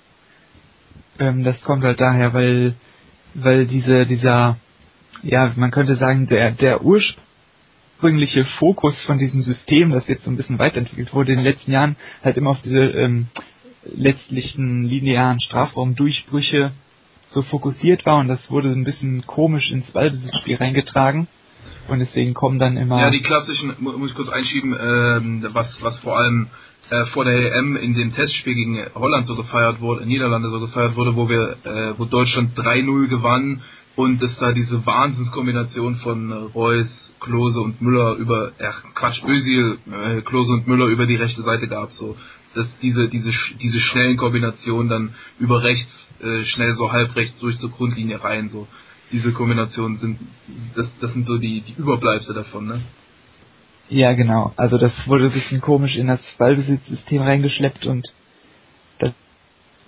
Ähm, 1.19 1.45
das 1.45 1.63
kommt 1.63 1.85
halt 1.85 2.01
daher, 2.01 2.33
weil 2.33 2.75
weil 3.35 3.67
diese 3.67 4.07
dieser 4.07 4.57
ja, 5.23 5.53
man 5.57 5.71
könnte 5.71 5.97
sagen, 5.97 6.27
der 6.29 6.53
der 6.53 6.83
ursprüngliche 6.83 8.45
Fokus 8.45 9.03
von 9.03 9.19
diesem 9.19 9.43
System, 9.43 9.91
das 9.91 10.09
jetzt 10.09 10.25
so 10.25 10.31
ein 10.31 10.37
bisschen 10.37 10.59
weiterentwickelt 10.59 11.13
wurde 11.13 11.33
in 11.33 11.39
den 11.39 11.45
letzten 11.45 11.73
Jahren, 11.73 11.97
halt 12.23 12.37
immer 12.37 12.51
auf 12.51 12.63
diese 12.63 12.81
ähm, 12.81 13.27
letztlichen 13.95 14.85
linearen 14.85 15.41
Strafraumdurchbrüche 15.41 16.73
so 17.31 17.43
fokussiert 17.43 18.07
war 18.07 18.19
und 18.19 18.29
das 18.29 18.51
wurde 18.51 18.71
ein 18.71 18.85
bisschen 18.85 19.27
komisch 19.27 19.71
ins 19.71 19.93
Ballbesitzspiel 19.93 20.57
reingetragen. 20.57 21.29
Und 21.89 22.01
deswegen 22.01 22.35
kommen 22.35 22.59
dann 22.59 22.77
immer. 22.77 23.01
Ja, 23.01 23.11
die 23.11 23.23
klassischen, 23.23 23.75
muss 23.79 24.11
ich 24.11 24.17
kurz 24.17 24.29
einschieben, 24.29 24.75
äh, 24.75 25.55
was, 25.55 25.79
was 25.83 25.99
vor 26.01 26.19
allem 26.19 26.49
äh, 26.91 27.05
vor 27.07 27.25
der 27.25 27.55
EM 27.55 27.77
in 27.77 27.95
dem 27.95 28.13
Testspiel 28.13 28.55
gegen 28.55 28.83
Holland 28.95 29.27
so 29.27 29.37
gefeiert 29.37 29.81
wurde, 29.81 30.07
Niederlande 30.07 30.49
so 30.51 30.61
gefeiert 30.61 30.97
wurde, 30.97 31.17
wo 31.17 31.29
wir, 31.29 31.57
äh, 31.65 31.99
wo 31.99 32.05
Deutschland 32.05 32.59
3-0 32.59 33.09
gewann 33.09 33.63
und 33.97 34.23
es 34.23 34.39
da 34.39 34.53
diese 34.53 34.87
Wahnsinnskombination 34.87 35.97
von 35.97 36.31
äh, 36.31 36.35
Reus, 36.55 37.13
Klose 37.21 37.61
und 37.61 37.83
Müller 37.83 38.15
über, 38.15 38.53
ach 38.63 38.85
Quatsch, 38.95 39.23
Özil, 39.25 39.79
äh, 39.91 40.21
Klose 40.23 40.53
und 40.53 40.69
Müller 40.69 40.87
über 40.87 41.07
die 41.07 41.17
rechte 41.17 41.43
Seite 41.43 41.69
gab, 41.69 41.93
so 41.93 42.17
dass 42.55 42.67
diese, 42.81 43.09
diese, 43.09 43.31
diese 43.61 43.81
schnellen 43.81 44.17
Kombinationen 44.17 44.89
dann 44.89 45.15
über 45.39 45.63
rechts, 45.63 46.11
äh, 46.21 46.45
schnell 46.45 46.75
so 46.75 46.93
halb 46.93 47.15
rechts 47.17 47.39
durch 47.39 47.59
zur 47.59 47.71
Grundlinie 47.71 48.23
rein, 48.23 48.49
so. 48.49 48.67
Diese 49.11 49.33
Kombinationen 49.33 49.99
sind, 49.99 50.19
das, 50.77 50.93
das 51.01 51.15
sind 51.15 51.27
so 51.27 51.39
die, 51.39 51.63
die 51.63 51.73
Überbleibsel 51.79 52.35
davon, 52.35 52.67
ne? 52.67 52.83
Ja, 53.89 54.13
genau. 54.13 54.53
Also 54.57 54.77
das 54.77 55.09
wurde 55.09 55.27
ein 55.27 55.33
bisschen 55.33 55.63
komisch 55.63 55.97
in 55.97 56.09
das 56.09 56.21
Ballbesitzsystem 56.37 57.23
reingeschleppt 57.23 57.87
und 57.87 58.07
dann 58.99 59.15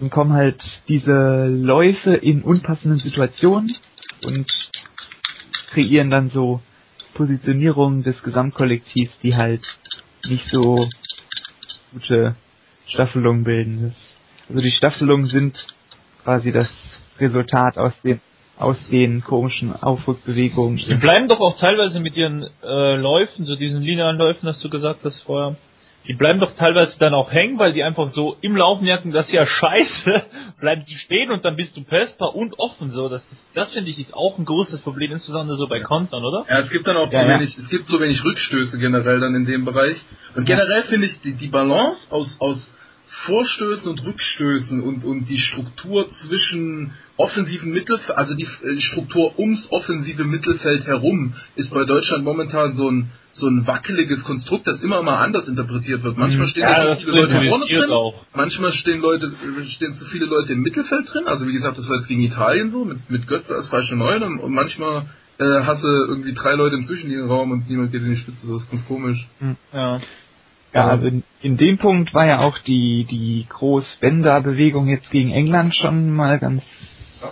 kommen 0.09 0.33
halt 0.33 0.63
diese 0.89 1.47
Läufe 1.47 2.15
in 2.15 2.41
unpassenden 2.41 3.01
Situationen 3.01 3.77
und 4.25 4.51
kreieren 5.69 6.11
dann 6.11 6.31
so 6.31 6.63
Positionierungen 7.13 8.03
des 8.03 8.23
Gesamtkollektivs, 8.23 9.19
die 9.19 9.37
halt 9.37 9.63
nicht 10.27 10.47
so 10.47 10.89
gute 11.93 12.35
Staffelungen 12.91 13.45
bilden. 13.45 13.83
Das, 13.83 14.19
also 14.49 14.63
die 14.63 14.71
Staffelungen 14.71 15.27
sind 15.27 15.57
quasi 16.25 16.53
das 16.53 16.69
Resultat 17.19 17.79
aus 17.79 18.01
den 18.03 18.21
aus 18.59 18.91
den 18.91 19.25
komischen 19.25 19.73
Aufrückbewegungen. 19.73 20.77
Die 20.77 20.95
bleiben 20.97 21.29
doch 21.29 21.41
auch 21.41 21.59
teilweise 21.59 21.99
mit 21.99 22.15
ihren 22.15 22.47
äh, 22.63 22.97
Läufen, 22.97 23.47
so 23.47 23.57
diesen 23.57 23.81
linearen 23.81 24.19
Läufen, 24.19 24.47
hast 24.47 24.63
du 24.63 24.69
gesagt 24.69 25.01
hast 25.03 25.23
vorher, 25.23 25.57
die 26.07 26.15
bleiben 26.15 26.41
doch 26.41 26.55
teilweise 26.57 26.99
dann 26.99 27.15
auch 27.15 27.31
hängen, 27.31 27.59
weil 27.59 27.73
die 27.73 27.83
einfach 27.83 28.09
so 28.09 28.37
im 28.41 28.57
Laufen 28.57 28.85
merken, 28.85 29.13
das 29.13 29.27
ist 29.27 29.33
ja 29.33 29.47
scheiße, 29.47 30.25
bleiben 30.61 30.83
sie 30.83 30.95
stehen 30.95 31.31
und 31.31 31.45
dann 31.45 31.57
bist 31.57 31.77
du 31.77 31.85
pressbar 31.85 32.35
und 32.35 32.59
offen 32.59 32.91
so. 32.91 33.09
Das, 33.09 33.23
ist, 33.31 33.49
das 33.55 33.71
finde 33.73 33.91
ich 33.91 33.99
ist 33.99 34.15
auch 34.15 34.39
ein 34.39 34.45
großes 34.45 34.81
Problem, 34.81 35.13
insbesondere 35.13 35.57
so 35.57 35.67
bei 35.67 35.81
Kontern, 35.81 36.25
oder? 36.25 36.47
Ja, 36.49 36.59
es 36.59 36.71
gibt 36.71 36.87
dann 36.87 36.97
auch 36.97 37.13
ja, 37.13 37.21
zu 37.21 37.27
ja. 37.27 37.35
wenig, 37.35 37.57
es 37.57 37.69
gibt 37.69 37.87
zu 37.87 38.01
wenig 38.01 38.25
Rückstöße 38.25 38.79
generell 38.79 39.21
dann 39.21 39.35
in 39.35 39.47
dem 39.47 39.65
Bereich. 39.65 39.97
Und 40.35 40.47
generell 40.47 40.83
finde 40.83 41.07
ich 41.07 41.21
die, 41.21 41.33
die 41.33 41.49
Balance 41.49 42.11
aus, 42.11 42.37
aus 42.41 42.75
Vorstößen 43.27 43.91
und 43.91 44.05
Rückstößen 44.05 44.83
und, 44.83 45.05
und 45.05 45.29
die 45.29 45.39
Struktur 45.39 46.09
zwischen 46.09 46.93
offensiven 47.17 47.71
Mittelfeld, 47.71 48.17
also 48.17 48.35
die 48.35 48.45
äh, 48.45 48.81
Struktur 48.81 49.39
ums 49.39 49.69
offensive 49.71 50.25
Mittelfeld 50.25 50.87
herum, 50.87 51.35
ist 51.55 51.73
bei 51.75 51.85
Deutschland 51.85 52.25
momentan 52.25 52.75
so 52.75 52.91
ein, 52.91 53.11
so 53.33 53.47
ein 53.47 53.67
wackeliges 53.67 54.25
Konstrukt, 54.25 54.67
das 54.67 54.81
immer 54.81 55.03
mal 55.03 55.23
anders 55.23 55.49
interpretiert 55.49 56.03
wird. 56.03 56.17
Manchmal 56.17 56.47
mhm. 56.47 56.51
stehen 56.51 56.63
ja, 56.63 56.85
da 56.85 56.99
zu 56.99 57.07
viele 57.07 57.23
Leute 57.27 57.49
vorne 57.49 57.67
drin, 57.67 57.91
auch. 57.91 58.25
manchmal 58.35 58.73
stehen 58.73 59.01
Leute, 59.01 59.27
äh, 59.27 59.65
stehen 59.69 59.93
zu 59.93 60.07
viele 60.07 60.27
Leute 60.27 60.55
im 60.55 60.63
Mittelfeld 60.63 61.13
drin, 61.13 61.27
also 61.27 61.47
wie 61.47 61.53
gesagt, 61.53 61.77
das 61.77 61.89
war 61.89 61.97
jetzt 61.97 62.09
gegen 62.09 62.23
Italien 62.23 62.71
so, 62.71 62.85
mit, 62.87 63.11
mit 63.11 63.27
Götze 63.27 63.55
als 63.55 63.69
falsche 63.69 63.97
Neun 63.97 64.23
und, 64.23 64.39
und 64.39 64.55
manchmal 64.55 65.07
äh, 65.39 65.63
hast 65.63 65.85
du 65.85 65.89
irgendwie 65.89 66.33
drei 66.33 66.55
Leute 66.55 66.77
im 66.77 66.85
Zwischenlinienraum 66.85 67.51
und 67.51 67.69
niemand 67.69 67.93
geht 67.93 68.03
in 68.03 68.11
die 68.11 68.17
Spitze, 68.17 68.47
das 68.47 68.63
ist 68.63 68.71
ganz 68.71 68.87
komisch. 68.87 69.27
Mhm. 69.41 69.57
Ja. 69.75 70.01
Ja, 70.73 70.87
also 70.87 71.09
in, 71.09 71.25
in, 71.43 71.57
dem 71.57 71.79
Punkt 71.79 72.15
war 72.15 72.27
ja 72.27 72.41
auch 72.41 72.59
die, 72.59 73.05
die 73.05 73.47
Groß-Bender-Bewegung 73.49 74.87
jetzt 74.87 75.11
gegen 75.11 75.33
England 75.33 75.75
schon 75.75 76.11
mal 76.11 76.39
ganz 76.39 76.63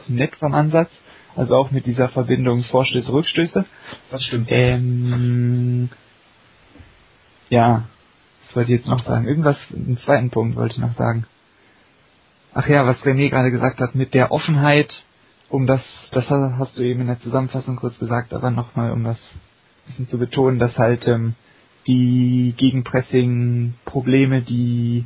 nett 0.08 0.34
vom 0.36 0.54
Ansatz. 0.54 0.90
Also 1.36 1.54
auch 1.54 1.70
mit 1.70 1.86
dieser 1.86 2.08
Verbindung 2.08 2.64
Vorstöße, 2.64 3.12
Rückstöße. 3.12 3.64
Das 4.10 4.24
stimmt. 4.24 4.48
Ähm, 4.50 5.88
ja, 7.48 7.84
was 8.42 8.56
wollte 8.56 8.72
ich 8.72 8.80
jetzt 8.80 8.88
noch 8.88 9.04
sagen? 9.04 9.28
Irgendwas, 9.28 9.56
einen 9.72 9.98
zweiten 9.98 10.30
Punkt 10.30 10.56
wollte 10.56 10.74
ich 10.74 10.80
noch 10.80 10.96
sagen. 10.96 11.26
Ach 12.54 12.66
ja, 12.66 12.86
was 12.86 13.04
René 13.04 13.30
gerade 13.30 13.52
gesagt 13.52 13.78
hat, 13.78 13.94
mit 13.94 14.14
der 14.14 14.32
Offenheit, 14.32 15.04
um 15.48 15.68
das, 15.68 15.82
das 16.12 16.28
hast 16.28 16.76
du 16.76 16.82
eben 16.82 17.02
in 17.02 17.06
der 17.06 17.20
Zusammenfassung 17.20 17.76
kurz 17.76 17.98
gesagt, 18.00 18.32
aber 18.32 18.50
nochmal, 18.50 18.90
um 18.90 19.04
das 19.04 19.18
ein 19.18 19.86
bisschen 19.86 20.08
zu 20.08 20.18
betonen, 20.18 20.58
dass 20.58 20.76
halt 20.76 21.06
ähm, 21.06 21.36
die 21.88 22.54
Gegenpressing-Probleme, 22.56 24.42
die 24.42 25.04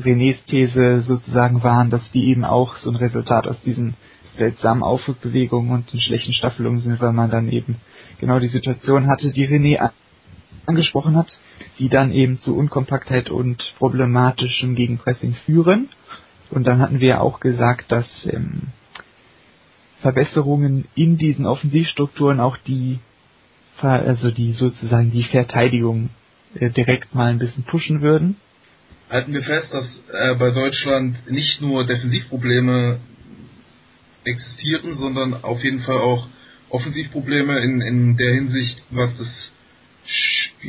Renés 0.00 0.44
These 0.46 1.00
sozusagen 1.02 1.62
waren, 1.62 1.90
dass 1.90 2.10
die 2.10 2.24
eben 2.28 2.44
auch 2.44 2.76
so 2.76 2.90
ein 2.90 2.96
Resultat 2.96 3.46
aus 3.46 3.60
diesen 3.62 3.94
seltsamen 4.36 4.82
Aufrückbewegungen 4.82 5.70
und 5.72 5.92
den 5.92 6.00
schlechten 6.00 6.32
Staffelungen 6.32 6.80
sind, 6.80 7.00
weil 7.00 7.12
man 7.12 7.30
dann 7.30 7.48
eben 7.48 7.76
genau 8.18 8.40
die 8.40 8.48
Situation 8.48 9.06
hatte, 9.06 9.32
die 9.32 9.46
René 9.46 9.90
angesprochen 10.66 11.16
hat, 11.16 11.38
die 11.78 11.88
dann 11.88 12.10
eben 12.10 12.38
zu 12.38 12.56
Unkompaktheit 12.56 13.30
und 13.30 13.74
problematischem 13.78 14.74
Gegenpressing 14.74 15.34
führen. 15.34 15.90
Und 16.50 16.64
dann 16.66 16.80
hatten 16.80 17.00
wir 17.00 17.20
auch 17.20 17.38
gesagt, 17.38 17.92
dass 17.92 18.26
ähm, 18.32 18.62
Verbesserungen 20.00 20.86
in 20.94 21.16
diesen 21.18 21.46
Offensivstrukturen 21.46 22.40
auch 22.40 22.56
die 22.56 22.98
also 23.90 24.30
die 24.30 24.52
sozusagen 24.52 25.10
die 25.10 25.24
Verteidigung 25.24 26.10
äh, 26.54 26.70
direkt 26.70 27.14
mal 27.14 27.30
ein 27.30 27.38
bisschen 27.38 27.64
pushen 27.64 28.00
würden. 28.02 28.36
Halten 29.10 29.32
wir 29.32 29.42
fest, 29.42 29.72
dass 29.72 30.02
äh, 30.12 30.34
bei 30.36 30.50
Deutschland 30.50 31.30
nicht 31.30 31.60
nur 31.60 31.84
Defensivprobleme 31.86 32.98
existieren, 34.24 34.94
sondern 34.94 35.44
auf 35.44 35.62
jeden 35.62 35.80
Fall 35.80 35.98
auch 35.98 36.26
Offensivprobleme 36.70 37.62
in, 37.62 37.80
in 37.82 38.16
der 38.16 38.34
Hinsicht, 38.34 38.82
was 38.90 39.16
das 39.18 39.50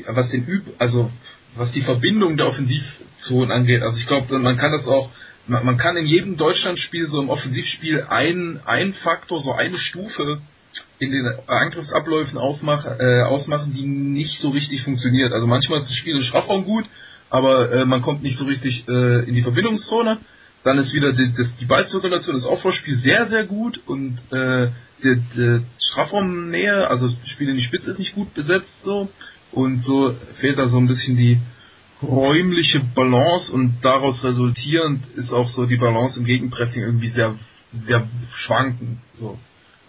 was 0.07 0.31
den 0.31 0.45
Üb 0.45 0.63
also 0.77 1.11
was 1.55 1.71
die 1.71 1.81
Verbindung 1.81 2.37
der 2.37 2.47
Offensivzonen 2.47 3.51
angeht. 3.51 3.81
Also 3.81 3.97
ich 3.97 4.07
glaube, 4.07 4.37
man 4.39 4.57
kann 4.57 4.71
das 4.71 4.87
auch 4.87 5.09
man, 5.47 5.77
kann 5.77 5.95
in 5.95 6.05
jedem 6.05 6.37
Deutschlandspiel 6.37 7.07
so 7.07 7.21
im 7.21 7.29
Offensivspiel 7.29 8.03
ein 8.09 8.59
ein 8.65 8.93
Faktor, 8.93 9.41
so 9.41 9.53
eine 9.53 9.77
Stufe 9.77 10.41
in 10.99 11.11
den 11.11 11.27
Angriffsabläufen 11.47 12.37
aufmach, 12.37 12.85
äh, 12.99 13.21
ausmachen, 13.23 13.73
die 13.73 13.85
nicht 13.85 14.39
so 14.39 14.49
richtig 14.49 14.83
funktioniert. 14.83 15.33
Also 15.33 15.47
manchmal 15.47 15.79
ist 15.79 15.89
das 15.89 15.95
Spiel 15.95 16.15
in 16.15 16.23
Strafraum 16.23 16.65
gut, 16.65 16.85
aber 17.29 17.71
äh, 17.71 17.85
man 17.85 18.01
kommt 18.01 18.23
nicht 18.23 18.37
so 18.37 18.45
richtig 18.45 18.87
äh, 18.87 19.27
in 19.27 19.35
die 19.35 19.41
Verbindungszone. 19.41 20.19
Dann 20.63 20.77
ist 20.79 20.93
wieder 20.93 21.13
die, 21.13 21.31
das, 21.37 21.55
die 21.57 21.65
Ballzirkulation, 21.65 22.35
das 22.35 22.45
Aufbauspiel 22.45 22.97
sehr, 22.97 23.27
sehr 23.27 23.45
gut 23.45 23.79
und 23.85 24.17
äh, 24.31 24.71
die, 25.03 25.21
die 25.35 25.61
Strafraumnähe, 25.77 26.87
also 26.87 27.09
das 27.09 27.29
Spiel 27.29 27.49
in 27.49 27.55
die 27.55 27.61
Spitze 27.61 27.91
ist 27.91 27.99
nicht 27.99 28.15
gut 28.15 28.33
besetzt 28.33 28.83
so 28.83 29.09
und 29.51 29.83
so 29.83 30.15
fehlt 30.39 30.57
da 30.57 30.67
so 30.67 30.77
ein 30.77 30.87
bisschen 30.87 31.17
die 31.17 31.39
räumliche 32.01 32.81
Balance 32.95 33.51
und 33.51 33.75
daraus 33.81 34.23
resultierend 34.23 35.05
ist 35.15 35.31
auch 35.31 35.47
so 35.47 35.65
die 35.65 35.77
Balance 35.77 36.19
im 36.19 36.25
Gegenpressing 36.25 36.83
irgendwie 36.83 37.09
sehr, 37.09 37.35
sehr 37.73 38.07
schwankend. 38.33 38.99
So. 39.13 39.37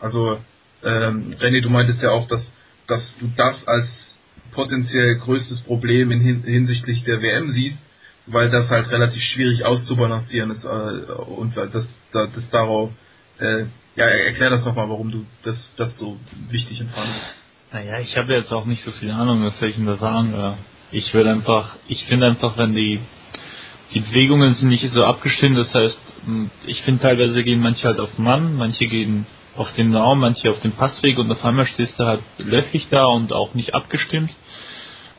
Also 0.01 0.39
ähm, 0.87 1.35
René, 1.41 1.61
du 1.61 1.71
meintest 1.71 2.03
ja 2.03 2.11
auch, 2.11 2.27
dass, 2.29 2.53
dass 2.87 3.17
du 3.19 3.31
das 3.37 3.67
als 3.67 4.19
potenziell 4.53 5.17
größtes 5.19 5.63
Problem 5.63 6.11
in, 6.11 6.43
hinsichtlich 6.43 7.05
der 7.05 7.21
WM 7.21 7.51
siehst, 7.51 7.79
weil 8.27 8.51
das 8.51 8.71
halt 8.71 8.91
relativ 8.91 9.23
schwierig 9.23 9.65
auszubalancieren 9.65 10.51
ist 10.51 10.65
äh, 10.65 10.69
und 10.69 11.57
das, 11.57 11.71
das, 11.73 12.33
das 12.35 12.51
darauf, 12.51 12.91
äh, 13.39 13.65
ja, 13.97 14.07
erklär 14.07 14.51
das 14.51 14.65
nochmal, 14.65 14.89
warum 14.89 15.11
du 15.11 15.27
das, 15.43 15.75
das 15.77 15.99
so 15.99 16.19
wichtig 16.51 16.81
empfandest. 16.81 17.37
Naja, 17.73 18.01
ich 18.01 18.17
habe 18.17 18.35
jetzt 18.35 18.53
auch 18.53 18.65
nicht 18.65 18.83
so 18.83 18.93
viel 18.93 19.11
Ahnung, 19.11 19.45
was 19.45 19.59
soll 19.59 19.71
ich 19.71 19.77
denn 19.77 19.87
da 19.87 19.97
sagen. 19.97 20.57
Ich 20.93 21.13
will 21.13 21.27
einfach, 21.27 21.77
ich 21.89 22.05
finde 22.07 22.27
einfach, 22.27 22.57
wenn 22.57 22.75
die 22.75 23.01
die 23.95 24.01
Bewegungen 24.01 24.53
sind 24.55 24.69
nicht 24.69 24.87
so 24.93 25.05
abgestimmt, 25.05 25.57
das 25.57 25.75
heißt, 25.75 26.01
ich 26.67 26.83
finde 26.83 27.03
teilweise 27.03 27.43
gehen 27.45 27.61
manche 27.61 27.87
halt 27.87 28.01
auf 28.01 28.19
Mann, 28.19 28.57
manche 28.57 28.87
gehen 28.87 29.27
auf 29.59 29.73
den 29.75 29.95
Raum, 29.95 30.21
manche 30.21 30.51
auf 30.51 30.61
dem 30.61 30.73
Passweg 30.73 31.19
und 31.19 31.31
auf 31.31 31.45
einmal 31.45 31.67
stehst 31.67 31.99
du 31.99 32.05
halt 32.05 32.23
löchrig 32.39 32.87
da 32.91 33.03
und 33.05 33.33
auch 33.33 33.55
nicht 33.55 33.75
abgestimmt. 33.75 34.31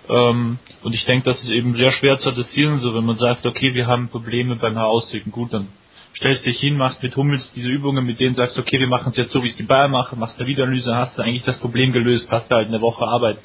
Ähm, 0.09 0.59
und 0.83 0.93
ich 0.93 1.05
denke, 1.05 1.25
das 1.29 1.43
ist 1.43 1.49
eben 1.49 1.75
sehr 1.75 1.91
schwer 1.91 2.17
zu 2.17 2.29
adressieren, 2.29 2.79
so 2.79 2.93
wenn 2.95 3.05
man 3.05 3.17
sagt, 3.17 3.45
okay, 3.45 3.73
wir 3.73 3.87
haben 3.87 4.09
Probleme 4.09 4.55
beim 4.55 4.77
Auswegen, 4.77 5.31
gut, 5.31 5.53
dann 5.53 5.67
stellst 6.15 6.45
dich 6.45 6.59
hin, 6.59 6.77
machst 6.77 7.03
mit 7.03 7.15
Hummels 7.15 7.51
diese 7.55 7.69
Übungen, 7.69 8.05
mit 8.05 8.19
denen 8.19 8.33
sagst, 8.33 8.57
okay, 8.57 8.79
wir 8.79 8.87
machen 8.87 9.11
es 9.11 9.17
jetzt 9.17 9.31
so, 9.31 9.43
wie 9.43 9.49
es 9.49 9.55
die 9.55 9.63
Bayern 9.63 9.91
machen, 9.91 10.19
machst 10.19 10.39
eine 10.39 10.47
Wiederanalyse, 10.47 10.95
hast 10.95 11.17
du 11.17 11.21
eigentlich 11.21 11.43
das 11.43 11.59
Problem 11.59 11.91
gelöst, 11.91 12.29
hast 12.31 12.49
du 12.49 12.55
halt 12.55 12.67
eine 12.67 12.81
Woche 12.81 13.05
Arbeit 13.05 13.37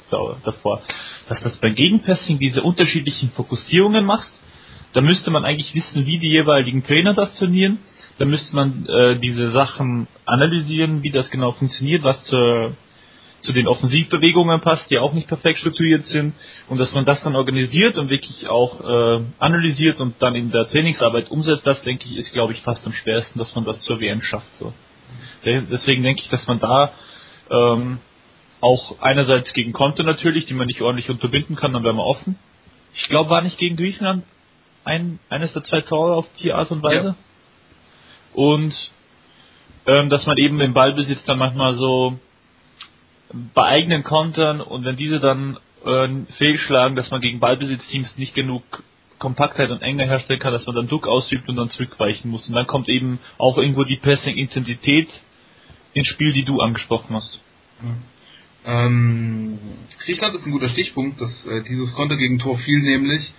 davor. 0.43 0.81
Dass 1.29 1.41
das 1.41 1.57
beim 1.59 1.75
Gegenpressing 1.75 2.39
diese 2.39 2.63
unterschiedlichen 2.63 3.31
Fokussierungen 3.31 4.05
machst, 4.05 4.33
da 4.93 5.01
müsste 5.01 5.31
man 5.31 5.43
eigentlich 5.43 5.73
wissen, 5.75 6.05
wie 6.05 6.19
die 6.19 6.31
jeweiligen 6.31 6.83
Trainer 6.83 7.13
das 7.13 7.35
trainieren 7.35 7.79
da 8.17 8.25
müsste 8.25 8.55
man 8.55 8.85
äh, 8.85 9.19
diese 9.19 9.51
Sachen 9.51 10.07
analysieren, 10.25 11.03
wie 11.03 11.11
das 11.11 11.29
genau 11.29 11.51
funktioniert, 11.53 12.03
was 12.03 12.23
zur, 12.25 12.73
zu 13.41 13.53
den 13.53 13.67
Offensivbewegungen 13.67 14.61
passt, 14.61 14.89
die 14.91 14.99
auch 14.99 15.13
nicht 15.13 15.27
perfekt 15.27 15.59
strukturiert 15.59 16.05
sind 16.05 16.33
und 16.69 16.77
dass 16.77 16.93
man 16.93 17.05
das 17.05 17.23
dann 17.23 17.35
organisiert 17.35 17.97
und 17.97 18.09
wirklich 18.09 18.47
auch 18.47 18.81
äh, 18.81 19.23
analysiert 19.39 19.99
und 19.99 20.21
dann 20.21 20.35
in 20.35 20.51
der 20.51 20.69
Trainingsarbeit 20.69 21.31
umsetzt, 21.31 21.65
das 21.65 21.81
denke 21.83 22.05
ich 22.05 22.17
ist 22.17 22.31
glaube 22.33 22.53
ich 22.53 22.61
fast 22.61 22.85
am 22.85 22.93
schwersten, 22.93 23.39
dass 23.39 23.53
man 23.55 23.65
das 23.65 23.81
zur 23.81 23.99
WM 23.99 24.21
schafft. 24.21 24.49
So. 24.59 24.73
Deswegen 25.43 26.03
denke 26.03 26.21
ich, 26.21 26.29
dass 26.29 26.47
man 26.47 26.59
da 26.59 26.93
ähm, 27.51 27.97
auch 28.61 29.01
einerseits 29.01 29.53
gegen 29.53 29.73
Konto 29.73 30.03
natürlich, 30.03 30.45
die 30.45 30.53
man 30.53 30.67
nicht 30.67 30.81
ordentlich 30.81 31.09
unterbinden 31.09 31.55
kann, 31.55 31.73
dann 31.73 31.83
wäre 31.83 31.93
man 31.93 32.05
offen. 32.05 32.37
Ich 32.95 33.09
glaube, 33.09 33.29
war 33.29 33.41
nicht 33.41 33.57
gegen 33.57 33.75
Griechenland 33.75 34.23
ein, 34.85 35.19
eines 35.29 35.51
der 35.53 35.63
zwei 35.63 35.81
Tore 35.81 36.15
auf 36.15 36.27
die 36.41 36.53
Art 36.53 36.71
und 36.71 36.83
Weise? 36.83 37.07
Ja 37.07 37.15
und 38.33 38.73
ähm, 39.85 40.09
dass 40.09 40.25
man 40.25 40.37
eben 40.37 40.59
im 40.61 40.73
Ballbesitz 40.73 41.23
dann 41.25 41.39
manchmal 41.39 41.73
so 41.75 42.17
bei 43.53 43.63
eigenen 43.63 44.03
Kontern 44.03 44.61
und 44.61 44.85
wenn 44.85 44.95
diese 44.95 45.19
dann 45.19 45.57
äh, 45.85 46.07
fehlschlagen, 46.37 46.95
dass 46.95 47.11
man 47.11 47.21
gegen 47.21 47.39
Ballbesitzteams 47.39 48.17
nicht 48.17 48.35
genug 48.35 48.63
Kompaktheit 49.19 49.69
und 49.71 49.81
Enge 49.81 50.05
herstellen 50.05 50.39
kann, 50.39 50.53
dass 50.53 50.65
man 50.65 50.75
dann 50.75 50.87
Druck 50.87 51.07
ausübt 51.07 51.47
und 51.47 51.55
dann 51.55 51.69
zurückweichen 51.69 52.29
muss. 52.29 52.47
Und 52.47 52.55
dann 52.55 52.67
kommt 52.67 52.89
eben 52.89 53.19
auch 53.37 53.57
irgendwo 53.57 53.83
die 53.83 53.95
Pressing-Intensität 53.95 55.07
ins 55.93 56.07
Spiel, 56.07 56.33
die 56.33 56.43
du 56.43 56.59
angesprochen 56.59 57.15
hast. 57.15 57.39
Ähm, 58.65 59.57
Griechenland 60.03 60.35
ist 60.35 60.45
ein 60.45 60.51
guter 60.51 60.69
Stichpunkt, 60.69 61.21
dass 61.21 61.45
äh, 61.45 61.63
dieses 61.63 61.93
Konter 61.95 62.17
gegen 62.17 62.39
Tor 62.39 62.57
fiel 62.57 62.81
nämlich 62.81 63.33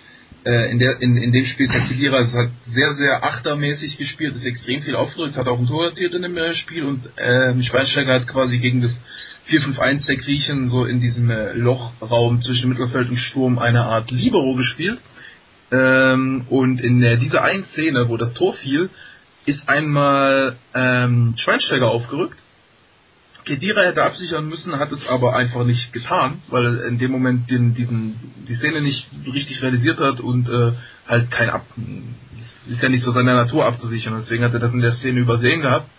äh, 0.45 0.71
in, 0.71 0.79
der, 0.79 1.01
in, 1.01 1.17
in 1.17 1.31
dem 1.31 1.45
Spiel 1.45 1.65
ist 1.65 1.89
Khedira 1.89 2.19
hat 2.19 2.49
sehr, 2.67 2.93
sehr 2.93 3.23
achtermäßig 3.23 3.97
gespielt, 3.97 4.35
ist 4.35 4.45
extrem 4.45 4.81
viel 4.81 4.95
aufgedrückt, 4.95 5.37
hat 5.37 5.47
auch 5.47 5.59
ein 5.59 5.67
Tor 5.67 5.85
erzielt 5.85 6.13
in 6.13 6.21
dem 6.21 6.37
äh, 6.37 6.53
Spiel 6.53 6.83
und 6.83 7.05
äh, 7.17 7.61
Schweinsteiger 7.63 8.13
hat 8.13 8.27
quasi 8.27 8.59
gegen 8.59 8.81
das 8.81 8.99
4-5-1 9.49 10.05
der 10.05 10.17
Griechen 10.17 10.69
so 10.69 10.85
in 10.85 10.99
diesem 10.99 11.29
äh, 11.31 11.53
Lochraum 11.53 12.41
zwischen 12.41 12.69
Mittelfeld 12.69 13.09
und 13.09 13.17
Sturm 13.17 13.57
eine 13.57 13.85
Art 13.85 14.11
Libero 14.11 14.53
gespielt. 14.55 14.99
Ähm, 15.71 16.45
und 16.49 16.79
in 16.79 17.01
äh, 17.01 17.17
dieser 17.17 17.43
einen 17.43 17.65
Szene, 17.65 18.07
wo 18.07 18.17
das 18.17 18.33
Tor 18.33 18.53
fiel, 18.53 18.89
ist 19.45 19.67
einmal 19.67 20.55
ähm, 20.73 21.33
Schweinsteiger 21.37 21.89
aufgerückt 21.89 22.39
Kedira 23.45 23.83
hätte 23.83 24.03
absichern 24.03 24.47
müssen, 24.47 24.77
hat 24.79 24.91
es 24.91 25.07
aber 25.07 25.35
einfach 25.35 25.65
nicht 25.65 25.93
getan, 25.93 26.41
weil 26.49 26.65
er 26.65 26.85
in 26.85 26.97
dem 26.97 27.11
Moment 27.11 27.49
den, 27.49 27.73
diesen, 27.73 28.15
die 28.47 28.55
Szene 28.55 28.81
nicht 28.81 29.07
richtig 29.31 29.61
realisiert 29.61 29.99
hat 29.99 30.19
und 30.19 30.49
äh, 30.49 30.71
halt 31.07 31.31
kein 31.31 31.49
Ab. 31.49 31.65
Ist 32.67 32.81
ja 32.81 32.89
nicht 32.89 33.03
so 33.03 33.11
seine 33.11 33.35
Natur 33.35 33.65
abzusichern, 33.65 34.15
deswegen 34.17 34.43
hat 34.43 34.53
er 34.53 34.59
das 34.59 34.73
in 34.73 34.81
der 34.81 34.93
Szene 34.93 35.19
übersehen 35.19 35.61
gehabt. 35.61 35.89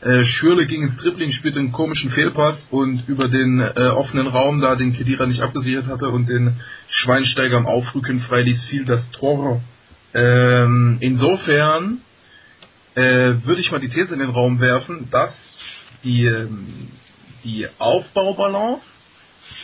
Äh, 0.00 0.24
Schürle 0.24 0.66
ging 0.66 0.82
ins 0.82 0.96
Tripling, 0.96 1.30
spielte 1.30 1.58
einen 1.58 1.72
komischen 1.72 2.10
Fehlpass 2.10 2.66
und 2.70 3.08
über 3.08 3.28
den 3.28 3.60
äh, 3.60 3.88
offenen 3.88 4.26
Raum, 4.26 4.60
da 4.60 4.74
den 4.74 4.92
Kedira 4.92 5.26
nicht 5.26 5.42
abgesichert 5.42 5.86
hatte 5.86 6.08
und 6.08 6.28
den 6.28 6.56
Schweinsteiger 6.88 7.56
am 7.56 7.66
Aufrücken 7.66 8.20
freiließ, 8.20 8.64
fiel 8.64 8.84
das 8.84 9.10
Tor. 9.12 9.62
Ähm, 10.14 10.98
insofern 11.00 11.98
äh, 12.94 13.34
würde 13.44 13.60
ich 13.60 13.70
mal 13.70 13.80
die 13.80 13.88
These 13.88 14.14
in 14.14 14.20
den 14.20 14.30
Raum 14.30 14.60
werfen, 14.60 15.08
dass 15.10 15.52
die, 16.04 16.24
ähm, 16.24 16.88
die 17.42 17.66
Aufbaubalance, 17.78 19.00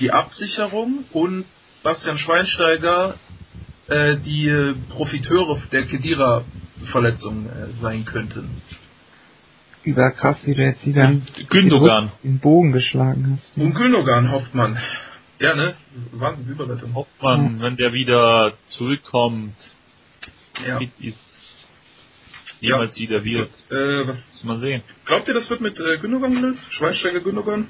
die 0.00 0.10
Absicherung 0.10 1.04
und 1.12 1.44
Bastian 1.82 2.18
Schweinsteiger 2.18 3.16
äh, 3.88 4.18
die 4.18 4.74
Profiteure 4.90 5.60
der 5.72 5.86
Kedira-Verletzung 5.86 7.46
äh, 7.46 7.72
sein 7.72 8.04
könnten. 8.04 8.62
Über 9.82 10.10
krass, 10.10 10.46
wie 10.46 10.54
du 10.54 10.62
jetzt 10.62 10.86
wieder 10.86 11.12
Gündogan 11.48 12.12
den 12.22 12.38
Bogen 12.38 12.72
geschlagen 12.72 13.32
hast. 13.32 13.56
Und 13.56 13.74
Gündogan 13.74 14.30
hofft 14.30 14.54
man. 14.54 14.78
Ja, 15.38 15.54
ne? 15.54 15.74
Wahnsinnsüberleitung. 16.12 16.94
Hofft 16.94 17.22
man, 17.22 17.56
ja. 17.56 17.62
wenn 17.62 17.76
der 17.76 17.94
wieder 17.94 18.52
zurückkommt, 18.68 19.54
ja. 20.66 20.78
fit 20.78 20.90
ist, 21.00 21.18
jemals 22.60 22.96
ja. 22.96 23.02
wieder 23.02 23.24
wird. 23.24 23.50
Äh, 23.70 24.06
was? 24.06 24.30
Man 24.44 24.60
sehen. 24.60 24.82
Glaubt 25.06 25.28
ihr, 25.28 25.34
das 25.34 25.48
wird 25.50 25.60
mit 25.60 25.78
äh, 25.78 25.98
Gündogan 25.98 26.34
gelöst? 26.34 26.60
Schweinsteiger 26.70 27.20
Gündogan? 27.20 27.66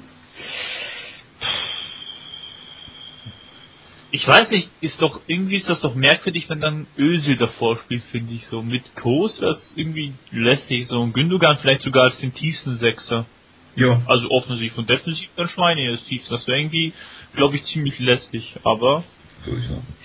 Ich 4.13 4.27
weiß 4.27 4.49
nicht, 4.51 4.69
ist 4.81 5.01
doch, 5.01 5.21
irgendwie 5.27 5.55
ist 5.55 5.69
das 5.69 5.79
doch 5.79 5.95
merkwürdig, 5.95 6.49
wenn 6.49 6.59
dann 6.59 6.85
Özil 6.97 7.37
davor 7.37 7.77
spielt, 7.77 8.03
finde 8.03 8.33
ich 8.33 8.45
so. 8.47 8.61
Mit 8.61 8.83
Kos 8.95 9.39
es 9.39 9.73
irgendwie 9.77 10.13
lässig, 10.31 10.87
so 10.87 11.01
ein 11.01 11.13
Gündogan 11.13 11.57
vielleicht 11.59 11.81
sogar 11.81 12.05
als 12.05 12.19
den 12.19 12.33
tiefsten 12.33 12.75
Sechser. 12.75 13.25
Ja. 13.75 14.01
Also 14.05 14.29
offensiv 14.29 14.77
und 14.77 14.89
defensiv 14.89 15.29
dann 15.37 15.47
Schweine 15.47 15.91
ist 15.91 16.07
tief. 16.07 16.23
Das 16.29 16.45
wäre 16.45 16.59
irgendwie, 16.59 16.91
glaube 17.35 17.55
ich, 17.55 17.63
ziemlich 17.63 17.97
lässig, 17.99 18.53
aber 18.63 19.05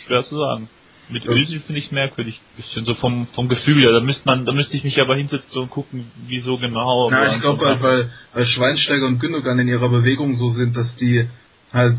schwer 0.07 0.25
zu 0.25 0.39
sagen. 0.39 0.69
Mit. 1.09 1.27
Özil 1.27 1.61
finde 1.61 1.81
ich 1.81 1.93
merkwürdig, 1.93 2.41
bisschen 2.57 2.85
so 2.85 2.95
vom 2.95 3.27
vom 3.29 3.49
Gefühl 3.49 3.81
her. 3.81 3.93
Da 3.93 4.01
müsste 4.01 4.23
man, 4.25 4.45
da 4.45 4.53
müsste 4.53 4.77
ich 4.77 4.83
mich 4.83 5.01
aber 5.01 5.17
hinsetzen 5.17 5.63
und 5.63 5.71
gucken, 5.71 6.07
wieso 6.27 6.59
genau. 6.59 7.11
Ja, 7.11 7.33
ich 7.33 7.41
glaube 7.41 7.65
halt, 7.65 7.83
weil, 7.83 8.11
weil 8.35 8.45
Schweinsteiger 8.45 9.07
und 9.07 9.21
Gündogan 9.21 9.59
in 9.61 9.69
ihrer 9.69 9.89
Bewegung 9.89 10.37
so 10.37 10.49
sind, 10.49 10.77
dass 10.77 10.97
die 10.97 11.29
halt 11.73 11.99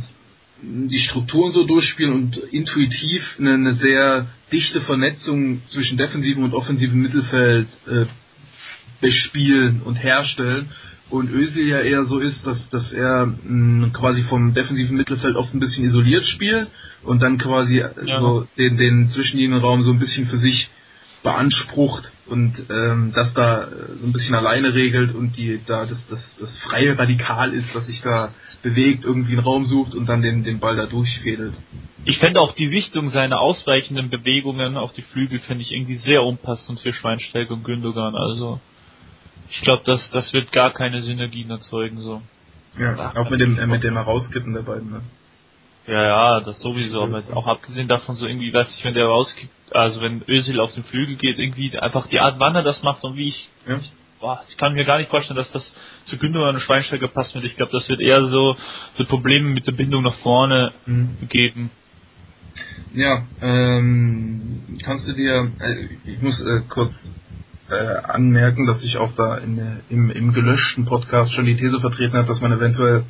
die 0.61 0.99
Strukturen 0.99 1.51
so 1.51 1.65
durchspielen 1.65 2.13
und 2.13 2.37
intuitiv 2.37 3.37
eine, 3.39 3.53
eine 3.53 3.73
sehr 3.73 4.27
dichte 4.51 4.81
Vernetzung 4.81 5.61
zwischen 5.67 5.97
defensivem 5.97 6.43
und 6.43 6.53
offensivem 6.53 7.01
Mittelfeld 7.01 7.67
äh, 7.87 8.05
bespielen 8.99 9.81
und 9.83 9.95
herstellen 9.95 10.69
und 11.09 11.31
Özil 11.31 11.67
ja 11.67 11.79
eher 11.79 12.03
so 12.03 12.19
ist, 12.19 12.45
dass, 12.45 12.69
dass 12.69 12.91
er 12.91 13.25
mh, 13.25 13.89
quasi 13.93 14.23
vom 14.23 14.53
defensiven 14.53 14.97
Mittelfeld 14.97 15.35
oft 15.35 15.53
ein 15.53 15.59
bisschen 15.59 15.85
isoliert 15.85 16.25
spielt 16.25 16.67
und 17.03 17.21
dann 17.21 17.37
quasi 17.37 17.77
ja. 17.77 18.19
so 18.19 18.47
den, 18.57 18.77
den 18.77 19.09
Zwischenlinienraum 19.09 19.83
so 19.83 19.91
ein 19.91 19.99
bisschen 19.99 20.27
für 20.27 20.37
sich 20.37 20.69
beansprucht 21.23 22.11
und 22.27 22.53
ähm, 22.69 23.11
das 23.15 23.33
da 23.33 23.67
so 23.95 24.05
ein 24.05 24.13
bisschen 24.13 24.35
alleine 24.35 24.73
regelt 24.73 25.15
und 25.15 25.35
die 25.37 25.59
da 25.65 25.85
das, 25.85 26.05
das, 26.09 26.37
das 26.39 26.57
freie 26.59 26.97
Radikal 26.97 27.53
ist, 27.53 27.73
was 27.73 27.87
sich 27.87 28.01
da 28.01 28.33
bewegt, 28.61 29.05
irgendwie 29.05 29.33
einen 29.33 29.41
Raum 29.41 29.65
sucht 29.65 29.95
und 29.95 30.07
dann 30.07 30.21
den, 30.21 30.43
den 30.43 30.59
Ball 30.59 30.75
da 30.75 30.85
durchfädelt. 30.85 31.53
Ich 32.05 32.19
fände 32.19 32.39
auch 32.39 32.53
die 32.55 32.71
Wichtung 32.71 33.09
seiner 33.09 33.39
ausweichenden 33.39 34.09
Bewegungen 34.09 34.77
auf 34.77 34.93
die 34.93 35.01
Flügel 35.01 35.39
finde 35.39 35.63
ich 35.63 35.73
irgendwie 35.73 35.97
sehr 35.97 36.23
unpassend 36.23 36.79
für 36.79 36.93
Schweinsteiger 36.93 37.51
und 37.51 37.63
Gündogan. 37.63 38.15
Also 38.15 38.59
ich 39.49 39.61
glaube, 39.61 39.83
das, 39.85 40.09
das 40.11 40.31
wird 40.33 40.51
gar 40.51 40.73
keine 40.73 41.01
Synergien 41.01 41.49
erzeugen 41.49 42.01
so. 42.01 42.21
Ja, 42.77 43.13
auch 43.15 43.29
mit 43.29 43.41
dem 43.41 43.57
äh, 43.57 43.65
mit 43.65 43.83
dem 43.83 43.95
Herauskippen 43.95 44.53
der 44.53 44.61
beiden. 44.61 44.91
Ne? 44.91 45.01
Ja, 45.87 46.03
ja, 46.03 46.39
das 46.41 46.59
sowieso, 46.59 47.03
aber 47.03 47.23
auch 47.33 47.47
abgesehen 47.47 47.87
davon 47.87 48.17
so 48.17 48.25
irgendwie, 48.25 48.53
weiß 48.53 48.75
ich, 48.77 48.83
wenn 48.83 48.93
der 48.93 49.05
rauskippt, 49.05 49.53
also 49.71 50.01
wenn 50.01 50.21
Özil 50.27 50.59
auf 50.59 50.73
den 50.73 50.83
Flügel 50.83 51.15
geht, 51.15 51.39
irgendwie 51.39 51.77
einfach 51.79 52.07
die 52.07 52.19
Art, 52.19 52.35
wann 52.39 52.55
er 52.55 52.63
das 52.63 52.83
macht 52.83 53.03
und 53.05 53.15
wie 53.15 53.29
ich, 53.29 53.49
ja. 53.65 53.77
ich, 53.77 53.91
boah, 54.19 54.43
ich 54.49 54.57
kann 54.57 54.73
mir 54.73 54.83
gar 54.83 54.97
nicht 54.97 55.09
vorstellen, 55.09 55.37
dass 55.37 55.51
das 55.53 55.73
zu 56.05 56.17
Gündogan 56.17 56.55
und 56.55 56.61
Schweinsteiger 56.61 57.07
passt 57.07 57.33
mit. 57.35 57.45
Ich 57.45 57.55
glaube, 57.55 57.71
das 57.71 57.87
wird 57.87 58.01
eher 58.01 58.25
so, 58.25 58.57
so 58.95 59.05
Probleme 59.05 59.47
mit 59.47 59.65
der 59.65 59.71
Bindung 59.71 60.03
nach 60.03 60.15
vorne 60.15 60.73
mhm. 60.85 61.17
geben. 61.29 61.71
Ja, 62.93 63.23
ähm, 63.41 64.79
kannst 64.83 65.07
du 65.07 65.13
dir, 65.13 65.51
äh, 65.59 65.87
ich 66.05 66.21
muss 66.21 66.41
äh, 66.41 66.61
kurz 66.67 67.11
äh, 67.69 67.75
anmerken, 67.75 68.65
dass 68.65 68.83
ich 68.83 68.97
auch 68.97 69.13
da 69.15 69.37
in, 69.37 69.57
äh, 69.57 69.63
im, 69.89 70.09
im 70.09 70.33
gelöschten 70.33 70.85
Podcast 70.85 71.33
schon 71.33 71.45
die 71.45 71.55
These 71.55 71.79
vertreten 71.79 72.17
habe, 72.17 72.27
dass 72.27 72.41
man 72.41 72.51
eventuell 72.51 73.03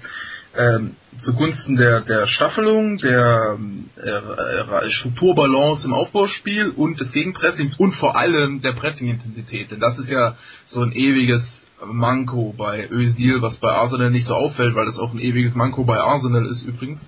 ähm, 0.57 0.95
zugunsten 1.21 1.75
der, 1.75 2.01
der 2.01 2.25
Staffelung, 2.27 2.97
der 2.97 3.57
äh, 3.97 4.89
Strukturbalance 4.89 5.87
im 5.87 5.93
Aufbauspiel 5.93 6.69
und 6.69 6.99
des 6.99 7.11
Gegenpressings 7.11 7.75
und 7.75 7.93
vor 7.93 8.17
allem 8.17 8.61
der 8.61 8.73
Pressingintensität. 8.73 9.71
Denn 9.71 9.79
das 9.79 9.99
ist 9.99 10.09
ja 10.09 10.35
so 10.67 10.81
ein 10.81 10.91
ewiges 10.91 11.65
Manko 11.85 12.53
bei 12.57 12.89
Özil, 12.89 13.41
was 13.41 13.57
bei 13.57 13.69
Arsenal 13.69 14.09
nicht 14.09 14.25
so 14.25 14.33
auffällt, 14.33 14.75
weil 14.75 14.85
das 14.85 14.99
auch 14.99 15.13
ein 15.13 15.19
ewiges 15.19 15.55
Manko 15.55 15.83
bei 15.83 15.99
Arsenal 15.99 16.45
ist 16.47 16.63
übrigens, 16.63 17.07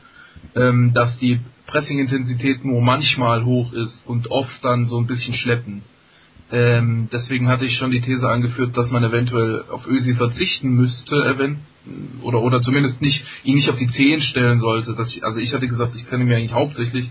ähm, 0.56 0.92
dass 0.94 1.18
die 1.18 1.40
Pressingintensität 1.66 2.64
nur 2.66 2.82
manchmal 2.82 3.46
hoch 3.46 3.74
ist 3.74 4.06
und 4.08 4.30
oft 4.32 4.64
dann 4.64 4.86
so 4.86 5.00
ein 5.00 5.08
bisschen 5.08 5.34
schleppend. 5.34 5.84
Ähm, 6.52 7.10
deswegen 7.12 7.48
hatte 7.48 7.66
ich 7.66 7.76
schon 7.76 7.92
die 7.92 8.02
These 8.02 8.28
angeführt, 8.28 8.76
dass 8.76 8.90
man 8.90 9.04
eventuell 9.04 9.66
auf 9.70 9.86
Ösi 9.86 10.16
verzichten 10.16 10.72
müsste, 10.72 11.16
oder 12.22 12.42
oder 12.42 12.62
zumindest 12.62 13.02
nicht 13.02 13.24
ihn 13.44 13.56
nicht 13.56 13.70
auf 13.70 13.78
die 13.78 13.88
Zehen 13.88 14.22
stellen 14.22 14.60
sollte. 14.60 14.96
Ich, 15.08 15.24
also 15.24 15.40
ich 15.40 15.54
hatte 15.54 15.68
gesagt, 15.68 15.96
ich 15.96 16.08
kann 16.08 16.24
mir 16.24 16.38
eigentlich 16.38 16.54
hauptsächlich 16.54 17.10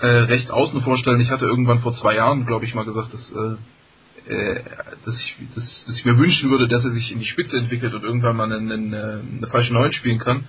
äh, 0.00 0.06
rechts 0.06 0.50
außen 0.50 0.80
vorstellen. 0.82 1.20
Ich 1.20 1.30
hatte 1.30 1.44
irgendwann 1.44 1.80
vor 1.80 1.92
zwei 1.92 2.16
Jahren, 2.16 2.46
glaube 2.46 2.64
ich, 2.64 2.74
mal 2.74 2.84
gesagt, 2.84 3.12
dass, 3.12 3.32
äh, 3.32 4.32
äh, 4.32 4.60
dass, 5.04 5.20
ich, 5.20 5.36
dass, 5.54 5.84
dass 5.86 5.98
ich 5.98 6.04
mir 6.04 6.18
wünschen 6.18 6.50
würde, 6.50 6.66
dass 6.66 6.84
er 6.84 6.92
sich 6.92 7.12
in 7.12 7.18
die 7.18 7.26
Spitze 7.26 7.58
entwickelt 7.58 7.94
und 7.94 8.02
irgendwann 8.02 8.36
mal 8.36 8.50
einen, 8.52 8.72
einen, 8.72 8.94
eine 8.94 9.46
falsche 9.46 9.74
Neun 9.74 9.92
spielen 9.92 10.18
kann. 10.18 10.44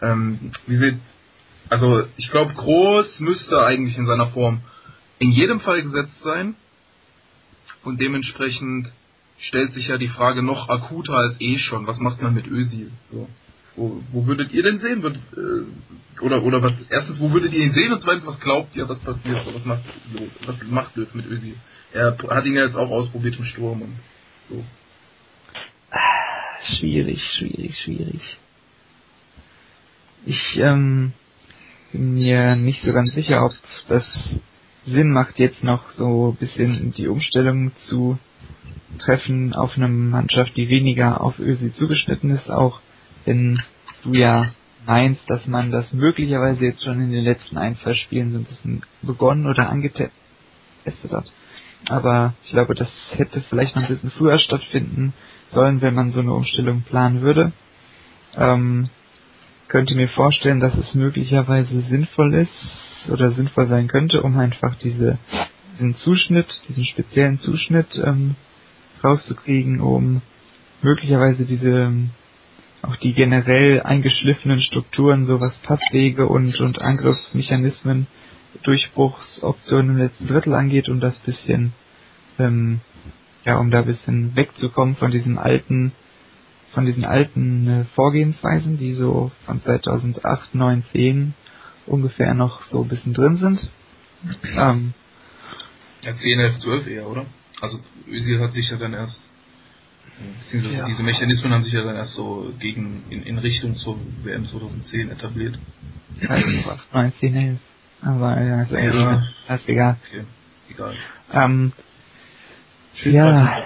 Ähm, 0.00 0.50
wie 0.66 0.76
seht, 0.76 0.96
also 1.68 2.02
ich 2.16 2.30
glaube, 2.30 2.54
Groß 2.54 3.20
müsste 3.20 3.64
eigentlich 3.64 3.96
in 3.96 4.06
seiner 4.06 4.26
Form 4.26 4.60
in 5.18 5.30
jedem 5.30 5.60
Fall 5.60 5.82
gesetzt 5.82 6.22
sein 6.22 6.56
und 7.84 8.00
dementsprechend 8.00 8.90
stellt 9.38 9.72
sich 9.74 9.88
ja 9.88 9.98
die 9.98 10.08
Frage 10.08 10.42
noch 10.42 10.68
akuter 10.68 11.14
als 11.14 11.40
eh 11.40 11.58
schon. 11.58 11.86
Was 11.86 11.98
macht 11.98 12.22
man 12.22 12.34
mit 12.34 12.46
Özil? 12.46 12.90
So. 13.10 13.28
Wo, 13.74 14.02
wo 14.12 14.26
würdet 14.26 14.52
ihr 14.52 14.62
denn 14.62 14.78
sehen? 14.78 15.02
Würdet, 15.02 15.22
äh, 15.36 16.20
oder, 16.22 16.42
oder 16.42 16.62
was, 16.62 16.86
erstens, 16.90 17.20
wo 17.20 17.32
würdet 17.32 17.52
ihr 17.52 17.64
ihn 17.64 17.72
sehen? 17.72 17.92
Und 17.92 18.00
zweitens, 18.00 18.26
was 18.26 18.38
glaubt 18.38 18.76
ihr, 18.76 18.88
was 18.88 19.00
passiert? 19.00 19.42
So, 19.44 19.54
was 19.54 19.64
macht, 19.64 19.82
was 20.46 20.62
macht 20.64 20.96
Löw 20.96 21.12
mit 21.14 21.26
Özil? 21.26 21.56
Er 21.92 22.16
hat 22.30 22.44
ihn 22.46 22.54
ja 22.54 22.64
jetzt 22.64 22.76
auch 22.76 22.90
ausprobiert 22.90 23.36
im 23.38 23.44
Sturm 23.44 23.82
und 23.82 23.96
so. 24.48 24.64
Schwierig, 26.64 27.22
schwierig, 27.22 27.76
schwierig. 27.76 28.38
Ich 30.24 30.58
ähm, 30.58 31.12
bin 31.90 32.14
mir 32.14 32.56
nicht 32.56 32.82
so 32.82 32.92
ganz 32.92 33.12
sicher, 33.14 33.44
ob 33.44 33.52
das 33.88 34.06
Sinn 34.84 35.12
macht, 35.12 35.38
jetzt 35.38 35.62
noch 35.62 35.88
so 35.90 36.32
ein 36.32 36.36
bisschen 36.36 36.92
die 36.92 37.08
Umstellung 37.08 37.74
zu 37.76 38.18
treffen 38.98 39.54
auf 39.54 39.76
eine 39.76 39.88
Mannschaft, 39.88 40.56
die 40.56 40.68
weniger 40.68 41.20
auf 41.20 41.38
Ösi 41.38 41.72
zugeschnitten 41.72 42.30
ist, 42.30 42.50
auch 42.50 42.80
wenn 43.24 43.62
du 44.02 44.12
ja 44.12 44.52
meinst, 44.86 45.30
dass 45.30 45.46
man 45.46 45.70
das 45.70 45.92
möglicherweise 45.92 46.66
jetzt 46.66 46.82
schon 46.82 47.00
in 47.00 47.12
den 47.12 47.24
letzten 47.24 47.56
ein, 47.56 47.76
zwei 47.76 47.94
Spielen 47.94 48.32
so 48.32 48.38
ein 48.38 48.44
bisschen 48.44 48.82
begonnen 49.02 49.46
oder 49.46 49.70
angetestet 49.70 50.12
hat. 51.12 51.32
Aber 51.88 52.34
ich 52.44 52.50
glaube, 52.50 52.74
das 52.74 52.90
hätte 53.16 53.42
vielleicht 53.48 53.76
noch 53.76 53.82
ein 53.82 53.88
bisschen 53.88 54.10
früher 54.10 54.38
stattfinden 54.38 55.12
sollen, 55.46 55.80
wenn 55.80 55.94
man 55.94 56.10
so 56.10 56.20
eine 56.20 56.32
Umstellung 56.32 56.82
planen 56.82 57.22
würde. 57.22 57.52
Ähm, 58.36 58.88
könnte 59.72 59.94
mir 59.94 60.08
vorstellen, 60.08 60.60
dass 60.60 60.74
es 60.74 60.94
möglicherweise 60.94 61.80
sinnvoll 61.80 62.34
ist 62.34 63.08
oder 63.10 63.30
sinnvoll 63.30 63.66
sein 63.68 63.88
könnte, 63.88 64.22
um 64.22 64.38
einfach 64.38 64.74
diese, 64.74 65.16
diesen 65.72 65.94
Zuschnitt, 65.94 66.64
diesen 66.68 66.84
speziellen 66.84 67.38
Zuschnitt 67.38 67.98
ähm, 68.04 68.36
rauszukriegen, 69.02 69.80
um 69.80 70.20
möglicherweise 70.82 71.46
diese 71.46 71.90
auch 72.82 72.96
die 72.96 73.14
generell 73.14 73.80
eingeschliffenen 73.80 74.60
Strukturen, 74.60 75.24
so 75.24 75.40
was 75.40 75.56
Passwege 75.60 76.26
und, 76.26 76.60
und 76.60 76.82
Angriffsmechanismen, 76.82 78.08
Durchbruchsoptionen 78.64 79.92
im 79.92 79.96
letzten 79.96 80.26
Drittel 80.26 80.52
angeht, 80.52 80.90
um 80.90 81.00
das 81.00 81.18
bisschen, 81.20 81.72
ähm, 82.38 82.80
ja, 83.46 83.56
um 83.56 83.70
da 83.70 83.78
ein 83.78 83.86
bisschen 83.86 84.36
wegzukommen 84.36 84.96
von 84.96 85.10
diesen 85.10 85.38
alten 85.38 85.92
von 86.72 86.86
diesen 86.86 87.04
alten 87.04 87.68
äh, 87.68 87.84
Vorgehensweisen, 87.94 88.78
die 88.78 88.92
so 88.92 89.30
von 89.46 89.60
2008, 89.60 90.54
9, 90.54 90.82
10 90.84 91.34
ungefähr 91.86 92.34
noch 92.34 92.62
so 92.62 92.82
ein 92.82 92.88
bisschen 92.88 93.14
drin 93.14 93.36
sind. 93.36 93.70
Ähm, 94.56 94.94
ja, 96.02 96.14
10, 96.14 96.40
11, 96.40 96.58
12 96.58 96.86
eher, 96.86 97.08
oder? 97.08 97.26
Also 97.60 97.78
Özil 98.08 98.40
hat 98.40 98.52
sich 98.52 98.70
ja 98.70 98.76
dann 98.76 98.94
erst, 98.94 99.20
beziehungsweise 100.40 100.76
ja. 100.78 100.86
diese 100.86 101.02
Mechanismen 101.02 101.52
haben 101.52 101.64
sich 101.64 101.72
ja 101.72 101.84
dann 101.84 101.96
erst 101.96 102.14
so 102.14 102.52
gegen, 102.58 103.04
in, 103.10 103.22
in 103.22 103.38
Richtung 103.38 103.76
zur 103.76 103.98
WM 104.22 104.46
2010 104.46 105.10
etabliert. 105.10 105.58
Also 106.28 106.70
8, 106.70 106.94
9, 106.94 107.12
10, 107.12 107.36
11. 107.36 107.58
Aber 108.02 108.40
ja, 108.40 108.62
ist, 108.62 108.72
ja. 108.72 109.54
ist 109.54 109.68
egal. 109.68 109.96
Okay, 110.08 110.24
egal. 110.70 110.96
Ähm, 111.32 111.72
ja, 113.04 113.64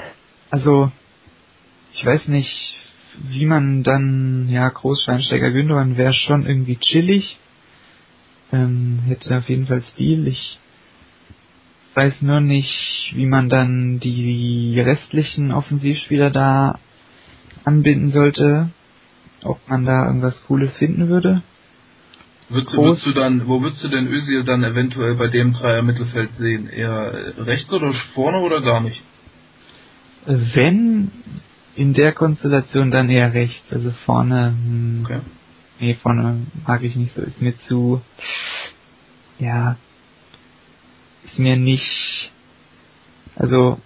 also 0.51 0.93
ich 1.95 2.05
weiß 2.05 2.29
nicht, 2.29 2.77
wie 3.29 3.47
man 3.47 3.83
dann, 3.83 4.49
ja, 4.49 4.69
Großschweinsteiger 4.69 5.51
Gündogan 5.51 5.97
wäre 5.97 6.15
schon 6.15 6.47
irgendwie 6.47 6.77
chillig. 6.77 7.39
Ähm, 8.53 9.01
hätte 9.07 9.39
auf 9.39 9.49
jeden 9.49 9.67
Fall 9.67 9.83
Stil. 9.83 10.29
Ich 10.29 10.59
weiß 11.95 12.23
nur 12.23 12.41
nicht, 12.41 13.13
wie 13.15 13.27
man 13.27 13.49
dann 13.49 14.01
die 14.01 14.79
restlichen 14.81 15.51
Offensivspieler 15.51 16.31
da 16.31 16.79
anbinden 17.65 18.11
sollte. 18.11 18.71
Ob 19.43 19.59
man 19.69 19.85
da 19.85 20.07
irgendwas 20.07 20.45
Cooles 20.47 20.77
finden 20.77 21.09
würde. 21.09 21.43
Würdest 22.49 22.77
würdest 22.77 23.07
du 23.07 23.13
dann, 23.13 23.49
wo 23.49 23.61
würdest 23.61 23.83
du 23.83 23.89
denn 23.89 24.07
Özil 24.07 24.45
dann 24.45 24.63
eventuell 24.63 25.17
bei 25.17 25.27
dem 25.27 25.53
Dreier 25.53 25.83
Mittelfeld 25.83 26.33
sehen? 26.35 26.69
Eher 26.69 27.35
rechts 27.39 27.73
oder 27.73 27.93
vorne 28.15 28.39
oder 28.41 28.63
gar 28.63 28.81
nicht? 28.81 29.03
Wenn 30.27 31.11
in 31.77 31.93
der 31.93 32.13
Konstellation 32.13 32.91
dann 32.91 33.11
eher 33.11 33.33
rechts, 33.35 33.73
also 33.73 33.91
vorne. 34.05 34.49
Hm, 34.49 35.03
okay. 35.05 35.21
Nee, 35.79 35.95
vorne 35.95 36.47
mag 36.67 36.83
ich 36.83 36.97
nicht 36.97 37.15
so, 37.15 37.21
ist 37.21 37.43
mir 37.43 37.57
zu, 37.59 38.01
ja, 39.39 39.77
ist 41.25 41.39
mir 41.39 41.57
nicht, 41.57 42.33
also, 43.35 43.79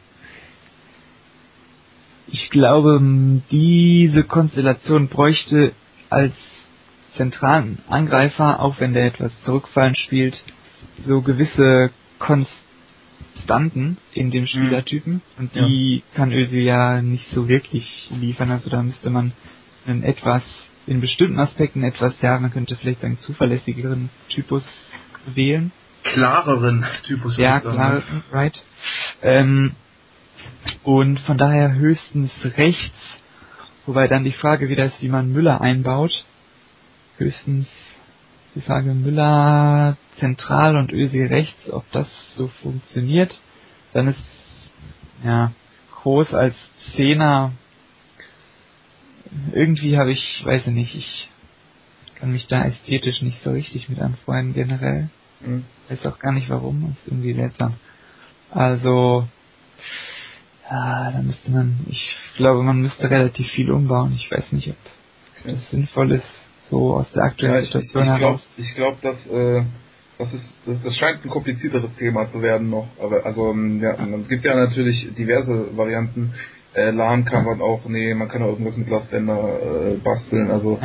ich 2.28 2.48
glaube, 2.50 3.00
diese 3.50 4.22
Konstellation 4.22 5.08
bräuchte 5.08 5.72
als 6.10 6.32
zentralen 7.16 7.80
Angreifer, 7.88 8.60
auch 8.60 8.78
wenn 8.78 8.94
der 8.94 9.06
etwas 9.06 9.32
zurückfallend 9.42 9.98
spielt, 9.98 10.44
so 11.02 11.22
gewisse 11.22 11.90
Konst 12.20 12.54
Konstanten 13.40 13.96
in 14.12 14.30
dem 14.30 14.46
Spielertypen 14.46 15.22
und 15.38 15.54
die 15.54 15.96
ja. 15.96 16.02
kann 16.14 16.32
Özil 16.32 16.62
ja 16.62 17.02
nicht 17.02 17.28
so 17.30 17.48
wirklich 17.48 18.08
liefern. 18.10 18.50
Also 18.50 18.70
da 18.70 18.82
müsste 18.82 19.10
man 19.10 19.32
einen 19.86 20.02
etwas, 20.02 20.42
in 20.86 21.00
bestimmten 21.00 21.38
Aspekten 21.38 21.82
etwas, 21.82 22.20
ja, 22.20 22.38
man 22.38 22.52
könnte 22.52 22.76
vielleicht 22.76 23.00
sagen, 23.00 23.18
zuverlässigeren 23.18 24.10
Typus 24.28 24.64
wählen. 25.34 25.72
Klareren 26.02 26.86
Typus. 27.06 27.36
Ja, 27.36 27.60
klar, 27.60 28.02
right. 28.32 28.62
Ähm, 29.22 29.72
und 30.82 31.20
von 31.20 31.36
daher 31.36 31.74
höchstens 31.74 32.32
rechts 32.56 33.20
Wobei 33.86 34.06
dann 34.06 34.22
die 34.22 34.32
Frage 34.32 34.68
wieder 34.68 34.84
ist, 34.84 35.02
wie 35.02 35.08
man 35.08 35.32
Müller 35.32 35.60
einbaut. 35.60 36.24
Höchstens 37.16 37.68
die 38.54 38.60
Frage 38.60 38.94
Müller 38.94 39.96
zentral 40.18 40.76
und 40.76 40.92
Özil 40.92 41.26
rechts, 41.26 41.70
ob 41.70 41.90
das 41.92 42.34
so 42.36 42.48
funktioniert. 42.62 43.40
Dann 43.92 44.08
ist 44.08 44.72
ja 45.24 45.52
Groß 46.02 46.34
als 46.34 46.56
Zehner 46.94 47.52
irgendwie 49.52 49.98
habe 49.98 50.12
ich, 50.12 50.42
weiß 50.44 50.66
ich 50.66 50.72
nicht, 50.72 50.94
ich 50.94 51.28
kann 52.16 52.32
mich 52.32 52.48
da 52.48 52.64
ästhetisch 52.64 53.22
nicht 53.22 53.40
so 53.40 53.50
richtig 53.50 53.88
mit 53.88 54.00
anfreunden 54.00 54.54
generell. 54.54 55.08
Mhm. 55.40 55.64
Weiß 55.88 56.06
auch 56.06 56.18
gar 56.18 56.32
nicht 56.32 56.50
warum, 56.50 56.90
ist 56.90 57.06
irgendwie 57.06 57.32
seltsam. 57.32 57.74
Also, 58.50 59.26
ja, 60.70 61.12
da 61.12 61.22
müsste 61.22 61.50
man, 61.50 61.78
ich 61.88 62.14
glaube, 62.36 62.62
man 62.62 62.80
müsste 62.80 63.08
relativ 63.08 63.48
viel 63.48 63.70
umbauen. 63.70 64.14
Ich 64.16 64.30
weiß 64.30 64.52
nicht, 64.52 64.68
ob 64.68 64.76
das 65.44 65.70
sinnvoll 65.70 66.12
ist, 66.12 66.39
so 66.70 66.94
aus 66.94 67.12
der 67.12 67.24
aktuellen 67.24 67.54
ja, 67.54 67.62
Situation 67.62 68.02
ich, 68.02 68.08
ich 68.08 68.20
heraus. 68.20 68.54
ich 68.56 68.74
glaube, 68.74 68.96
dass, 69.02 69.26
äh, 69.26 69.62
das 70.18 70.32
ist, 70.32 70.46
das, 70.66 70.82
das 70.84 70.96
scheint 70.96 71.24
ein 71.24 71.30
komplizierteres 71.30 71.96
Thema 71.96 72.28
zu 72.28 72.42
werden 72.42 72.70
noch. 72.70 72.86
Aber 73.02 73.26
also, 73.26 73.54
ja, 73.54 73.92
es 73.92 74.28
gibt 74.28 74.44
ja 74.44 74.54
natürlich 74.54 75.08
diverse 75.16 75.76
Varianten. 75.76 76.34
Äh, 76.74 76.90
LAN 76.90 77.24
kann 77.24 77.44
man 77.44 77.60
auch, 77.60 77.80
nee, 77.88 78.14
man 78.14 78.28
kann 78.28 78.42
auch 78.42 78.50
irgendwas 78.50 78.76
mit 78.76 78.88
Last 78.88 79.10
Bender 79.10 79.92
äh, 79.92 79.96
basteln. 79.96 80.50
Also 80.50 80.78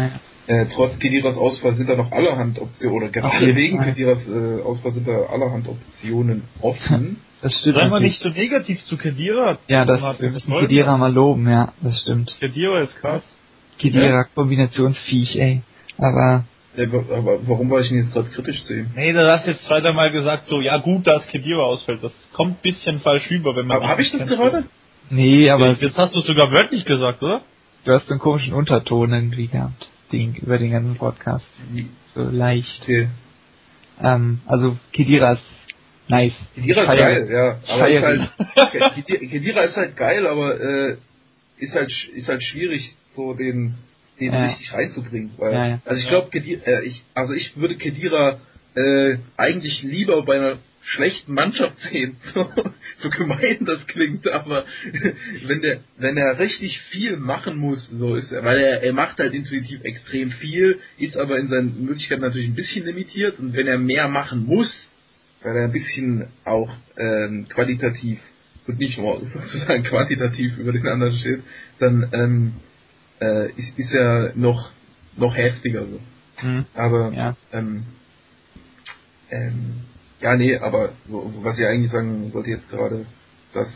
äh, 0.47 0.65
trotz 0.73 0.97
Kediras 0.99 1.37
Ausfall 1.37 1.75
sind 1.75 1.89
da 1.89 1.95
noch 1.95 2.11
allerhand 2.11 2.59
Optionen, 2.59 2.97
oder 2.97 3.09
gerade 3.09 3.55
wegen 3.55 3.79
Kediras 3.81 4.27
äh, 4.27 4.61
Ausfall 4.61 4.93
sind 4.93 5.07
da 5.07 5.25
allerhand 5.25 5.67
Optionen 5.67 6.43
offen. 6.61 7.17
Das 7.41 7.59
stimmt. 7.59 7.75
Sei 7.75 7.87
mal 7.89 7.99
nicht 7.99 8.19
so 8.21 8.29
negativ 8.29 8.83
zu 8.85 8.97
Kedira. 8.97 9.59
Ja, 9.67 9.85
das, 9.85 10.01
wir 10.19 10.31
müssen 10.31 10.51
Kedira 10.51 10.97
mal 10.97 11.13
loben, 11.13 11.47
ja, 11.47 11.73
das 11.83 12.01
stimmt. 12.01 12.35
Kedira 12.39 12.81
ist 12.81 12.95
krass. 12.95 13.21
Kedira 13.77 14.07
ja? 14.07 14.23
Kombinationsviech, 14.23 15.35
ey. 15.37 15.61
Aber 15.97 16.45
ja, 16.75 16.85
aber 16.85 17.47
warum 17.47 17.69
war 17.69 17.79
ich 17.81 17.89
denn 17.89 17.99
jetzt 17.99 18.13
gerade 18.13 18.29
kritisch 18.29 18.63
zu 18.63 18.73
ihm? 18.73 18.87
Nee, 18.95 19.13
du 19.13 19.31
hast 19.31 19.47
jetzt 19.47 19.63
zweimal 19.63 20.11
gesagt, 20.11 20.47
so, 20.47 20.59
ja 20.59 20.77
gut, 20.77 21.07
dass 21.07 21.25
Kedira 21.27 21.63
ausfällt. 21.63 22.03
Das 22.03 22.11
kommt 22.33 22.57
ein 22.57 22.61
bisschen 22.61 22.99
falsch 22.99 23.29
rüber, 23.31 23.55
wenn 23.55 23.67
man. 23.67 23.77
Aber 23.77 23.87
habe 23.87 24.01
ich 24.01 24.11
das 24.11 24.27
gerade? 24.27 24.65
Nee, 25.09 25.49
aber. 25.49 25.71
Jetzt 25.71 25.97
hast 25.97 26.15
du 26.15 26.19
es 26.19 26.25
sogar 26.25 26.51
wörtlich 26.51 26.83
gesagt, 26.85 27.23
oder? 27.23 27.41
Du 27.85 27.91
hast 27.93 28.09
einen 28.09 28.19
komischen 28.19 28.53
Unterton 28.53 29.13
irgendwie 29.13 29.47
gehabt, 29.47 29.89
den, 30.11 30.35
über 30.35 30.57
den 30.57 30.71
ganzen 30.71 30.95
Podcast. 30.95 31.61
So 32.13 32.23
leicht. 32.23 32.81
Okay. 32.81 33.07
Ähm, 34.03 34.39
also 34.47 34.75
Kedira 34.91 35.33
ist 35.33 35.67
nice. 36.07 36.35
Kedira 36.55 36.81
ist 36.81 36.99
geil, 36.99 37.29
ja. 37.31 37.73
Aber 37.73 37.87
ist 37.87 38.03
halt, 38.03 38.29
Kedira 39.05 39.61
ist 39.61 39.77
halt 39.77 39.95
geil, 39.95 40.27
aber 40.27 40.59
äh, 40.59 40.97
ist 41.57 41.75
halt 41.75 41.91
ist 42.13 42.27
halt 42.27 42.43
schwierig, 42.43 42.95
so 43.13 43.33
den 43.33 43.75
den 44.19 44.33
ja. 44.33 44.45
richtig 44.45 44.73
reinzubringen. 44.73 45.31
Weil, 45.37 45.53
ja, 45.53 45.67
ja. 45.67 45.81
Also 45.85 46.01
ich 46.01 46.09
glaube, 46.09 46.37
äh, 46.37 46.85
ich, 46.85 47.03
also 47.13 47.33
ich 47.33 47.55
würde 47.57 47.75
Kedira 47.77 48.39
äh, 48.75 49.17
eigentlich 49.37 49.83
lieber 49.83 50.23
bei 50.25 50.35
einer 50.35 50.57
schlechten 50.85 51.33
Mannschaft 51.33 51.79
sehen. 51.79 52.15
So, 52.33 52.49
so 52.97 53.09
gemein 53.09 53.65
das 53.65 53.85
klingt, 53.87 54.27
aber 54.27 54.65
wenn 55.47 55.61
der, 55.61 55.79
wenn 55.97 56.17
er 56.17 56.39
richtig 56.39 56.79
viel 56.91 57.17
machen 57.17 57.57
muss, 57.57 57.89
so 57.89 58.15
ist 58.15 58.31
er, 58.31 58.43
weil 58.43 58.57
er, 58.57 58.83
er 58.83 58.93
macht 58.93 59.19
halt 59.19 59.33
intuitiv 59.33 59.83
extrem 59.83 60.31
viel, 60.31 60.79
ist 60.97 61.17
aber 61.17 61.37
in 61.37 61.47
seinen 61.47 61.85
Möglichkeiten 61.85 62.21
natürlich 62.21 62.47
ein 62.47 62.55
bisschen 62.55 62.85
limitiert 62.85 63.37
und 63.39 63.53
wenn 63.53 63.67
er 63.67 63.77
mehr 63.77 64.07
machen 64.07 64.45
muss, 64.45 64.89
weil 65.43 65.57
er 65.57 65.65
ein 65.65 65.71
bisschen 65.73 66.27
auch 66.45 66.73
ähm, 66.97 67.47
qualitativ 67.49 68.19
und 68.67 68.79
nicht 68.79 68.97
nur 68.97 69.19
sozusagen 69.23 69.83
quantitativ 69.83 70.57
über 70.57 70.71
den 70.71 70.87
anderen 70.87 71.17
steht, 71.19 71.41
dann 71.79 72.09
ähm, 72.13 72.53
äh, 73.21 73.51
ist, 73.51 73.77
ist 73.77 73.93
er 73.93 74.33
noch 74.35 74.71
noch 75.17 75.35
heftiger 75.35 75.85
so. 75.85 75.99
Mhm. 76.45 76.65
Aber 76.73 77.13
ja. 77.13 77.35
ähm, 77.51 77.83
ähm, 79.29 79.81
ja, 80.21 80.35
nee, 80.35 80.57
aber 80.57 80.89
was 81.07 81.57
ich 81.57 81.65
eigentlich 81.65 81.91
sagen 81.91 82.33
wollte 82.33 82.49
jetzt 82.49 82.69
gerade, 82.69 83.05
dass 83.53 83.69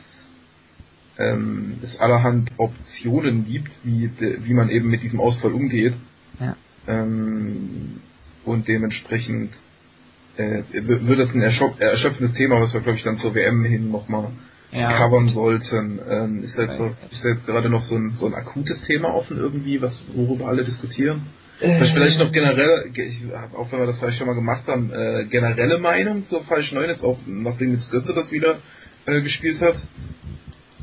ähm, 1.18 1.80
es 1.84 2.00
allerhand 2.00 2.52
Optionen 2.58 3.46
gibt, 3.46 3.72
wie, 3.84 4.10
wie 4.20 4.54
man 4.54 4.70
eben 4.70 4.90
mit 4.90 5.04
diesem 5.04 5.20
Ausfall 5.20 5.54
umgeht. 5.54 5.94
Ja. 6.40 6.56
Ähm, 6.88 8.00
und 8.46 8.68
dementsprechend 8.68 9.52
äh, 10.38 10.64
wird 10.72 11.20
das 11.20 11.34
ein 11.34 11.42
erschöpfendes 11.42 12.34
Thema, 12.36 12.62
was 12.62 12.74
wir, 12.74 12.82
glaube 12.82 12.98
ich, 12.98 13.04
dann 13.04 13.18
zur 13.18 13.36
WM 13.36 13.66
hin 13.66 13.92
nochmal 13.92 14.32
ja. 14.72 14.98
covern 14.98 15.30
sollten. 15.30 16.00
Ähm, 16.08 16.44
ist, 16.44 16.58
jetzt 16.58 16.78
so, 16.78 16.92
ist 17.12 17.24
jetzt 17.24 17.46
gerade 17.46 17.70
noch 17.70 17.84
so 17.84 17.96
ein, 17.96 18.16
so 18.20 18.26
ein 18.26 18.34
akutes 18.34 18.82
Thema 18.86 19.14
offen 19.14 19.38
irgendwie, 19.38 19.82
was 19.82 20.04
worüber 20.14 20.48
alle 20.48 20.64
diskutieren? 20.64 21.24
Äh, 21.60 21.80
vielleicht 21.94 22.20
noch 22.20 22.32
generell, 22.32 22.90
ich, 22.94 23.24
auch 23.58 23.72
wenn 23.72 23.80
wir 23.80 23.88
das 23.88 24.00
vielleicht 24.00 24.18
schon 24.18 24.28
mal 24.28 24.34
gemacht 24.34 24.66
haben, 24.68 24.92
äh, 24.94 25.26
generelle 25.26 25.78
Meinung 25.80 26.24
zur 26.26 26.44
falschen 26.44 26.76
9, 26.76 26.90
jetzt 26.90 27.04
auch 27.04 27.18
nachdem 27.28 27.74
jetzt 27.74 27.92
Götze 27.92 28.14
das 28.14 28.32
wieder 28.32 28.60
äh, 29.06 29.22
gespielt 29.22 29.60
hat. 29.62 29.76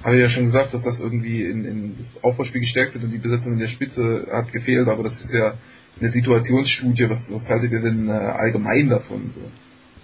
Habe 0.04 0.16
ich 0.16 0.22
ja 0.22 0.28
schon 0.28 0.44
gesagt, 0.44 0.74
dass 0.74 0.82
das 0.82 1.00
irgendwie 1.00 1.42
in, 1.42 1.64
in 1.64 1.96
das 1.98 2.12
Aufbauspiel 2.22 2.60
gestärkt 2.60 2.94
wird 2.94 3.04
und 3.04 3.10
die 3.10 3.18
Besetzung 3.18 3.54
in 3.54 3.58
der 3.58 3.68
Spitze 3.68 4.26
hat 4.30 4.52
gefehlt, 4.52 4.86
aber 4.88 5.02
das 5.02 5.20
ist 5.20 5.32
ja 5.32 5.54
eine 5.98 6.10
Situationsstudie, 6.10 7.08
was, 7.08 7.32
was 7.32 7.48
haltet 7.48 7.72
ihr 7.72 7.80
denn 7.80 8.08
äh, 8.08 8.12
allgemein 8.12 8.90
davon? 8.90 9.30
So? 9.30 9.40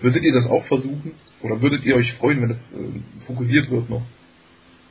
Würdet 0.02 0.24
ihr 0.24 0.32
das 0.32 0.46
auch 0.46 0.64
versuchen? 0.64 1.12
Oder 1.42 1.62
würdet 1.62 1.84
ihr 1.84 1.94
euch 1.94 2.12
freuen, 2.14 2.42
wenn 2.42 2.48
das 2.48 2.72
äh, 2.72 3.24
fokussiert 3.26 3.70
wird 3.70 3.88
noch? 3.88 4.02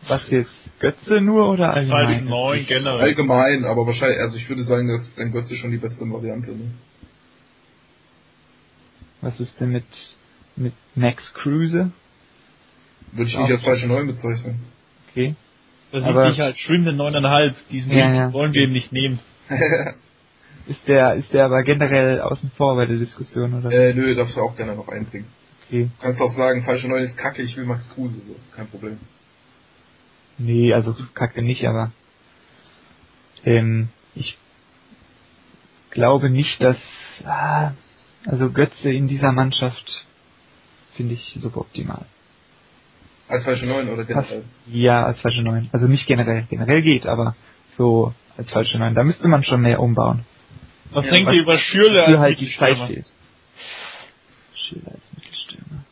Was 0.08 0.30
jetzt? 0.32 0.70
Götze 0.80 1.22
nur 1.22 1.50
oder 1.50 1.74
allgemein? 1.74 2.08
Allgemein, 2.08 2.66
generell. 2.66 3.02
Allgemein, 3.02 3.66
aber 3.66 3.86
wahrscheinlich, 3.86 4.20
also 4.20 4.38
ich 4.38 4.50
würde 4.50 4.64
sagen, 4.64 4.88
dass 4.88 5.16
ein 5.18 5.32
Götze 5.32 5.56
schon 5.56 5.72
die 5.72 5.78
beste 5.78 6.10
Variante, 6.10 6.52
ne? 6.52 6.72
Was 9.22 9.40
ist 9.40 9.60
denn 9.60 9.72
mit, 9.72 9.86
mit 10.56 10.74
Max 10.96 11.34
Cruiser? 11.36 11.92
Würde 13.12 13.30
ich 13.30 13.38
nicht 13.38 13.52
als 13.52 13.62
falsche 13.62 13.88
Neun 13.88 14.08
bezeichnen. 14.08 14.60
Okay. 15.12 15.36
Da 15.92 16.02
sieht 16.02 16.34
ich 16.34 16.40
halt 16.40 16.58
schwimmende 16.58 16.94
neuneinhalb. 16.94 17.56
Diesen 17.70 17.92
ja, 17.92 18.14
ja. 18.14 18.34
wollen 18.34 18.54
wir 18.54 18.64
ihm 18.64 18.72
nicht 18.72 18.92
nehmen. 18.92 19.20
ist 20.68 20.88
der, 20.88 21.16
ist 21.16 21.34
der 21.34 21.46
aber 21.46 21.64
generell 21.64 22.22
außen 22.22 22.52
vor 22.58 22.76
bei 22.76 22.86
der 22.86 22.98
Diskussion, 22.98 23.54
oder? 23.54 23.72
Äh, 23.72 23.94
nö, 23.94 24.16
darfst 24.16 24.36
du 24.36 24.42
auch 24.42 24.56
gerne 24.56 24.76
noch 24.76 24.88
einbringen. 24.88 25.28
Okay. 25.68 25.90
Kannst 26.02 26.22
auch 26.22 26.34
sagen, 26.34 26.64
falsche 26.64 26.88
Neun 26.88 27.04
ist 27.04 27.18
kacke, 27.18 27.42
ich 27.42 27.56
will 27.58 27.66
Max 27.66 27.90
Kruse, 27.94 28.20
so, 28.28 28.34
ist 28.34 28.54
kein 28.54 28.68
Problem. 28.68 29.00
Nee, 30.38 30.74
also 30.74 30.96
kacke 31.14 31.42
nicht, 31.42 31.66
aber 31.66 31.92
ähm, 33.46 33.90
ich 34.16 34.38
glaube 35.92 36.30
nicht, 36.30 36.62
dass 36.62 36.78
ah, 37.26 37.72
also 38.26 38.52
Götze 38.52 38.92
in 38.92 39.08
dieser 39.08 39.32
Mannschaft 39.32 40.06
finde 40.96 41.14
ich 41.14 41.38
suboptimal. 41.40 42.06
Als 43.28 43.44
falsche 43.44 43.66
Neun 43.66 43.90
oder 43.90 44.04
generell? 44.04 44.44
ja, 44.68 45.04
als 45.04 45.22
falsche 45.22 45.42
Neun. 45.42 45.70
Also 45.72 45.88
nicht 45.88 46.06
generell. 46.06 46.46
Generell 46.50 46.82
geht, 46.82 47.06
aber 47.08 47.36
so 47.78 48.14
als 48.38 48.52
falsche 48.52 48.78
Neun. 48.78 48.94
Da 48.94 49.04
müsste 49.04 49.28
man 49.28 49.44
schon 49.44 49.62
mehr 49.62 49.80
umbauen. 49.80 50.26
Was 50.92 51.06
ja, 51.06 51.12
denkt 51.12 51.32
ihr 51.34 51.42
über 51.42 51.58
Schürle 51.58 52.04
als 52.06 52.18
halt 52.18 52.40
die 52.40 52.54
Zeit 52.56 52.78
fehlt? 52.88 53.06
Schürle 54.56 54.88
als 54.88 55.12
Mittelstürmer. 55.16 55.84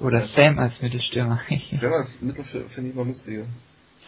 Oder 0.00 0.28
Sam 0.28 0.58
als 0.58 0.82
Mittelstürmer. 0.82 1.40
Sam 1.80 1.92
als 1.92 2.20
Mittelstürmer 2.20 2.68
finde 2.68 2.90
ich 2.90 2.96
noch 2.96 3.06
lustiger. 3.06 3.44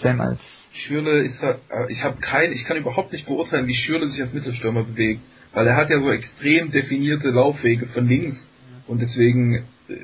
Sam 0.00 0.20
als. 0.20 0.40
Schürle 0.72 1.22
ist 1.22 1.42
äh, 1.42 1.56
ich 1.88 2.02
habe 2.02 2.18
kein, 2.20 2.52
ich 2.52 2.64
kann 2.64 2.76
überhaupt 2.76 3.12
nicht 3.12 3.26
beurteilen, 3.26 3.66
wie 3.66 3.74
Schürle 3.74 4.08
sich 4.08 4.20
als 4.20 4.32
Mittelstürmer 4.32 4.82
bewegt, 4.82 5.20
weil 5.52 5.66
er 5.66 5.76
hat 5.76 5.88
ja 5.90 6.00
so 6.00 6.10
extrem 6.10 6.70
definierte 6.70 7.28
Laufwege 7.28 7.86
von 7.86 8.08
links 8.08 8.48
und 8.86 9.00
deswegen 9.00 9.64
äh, 9.88 9.94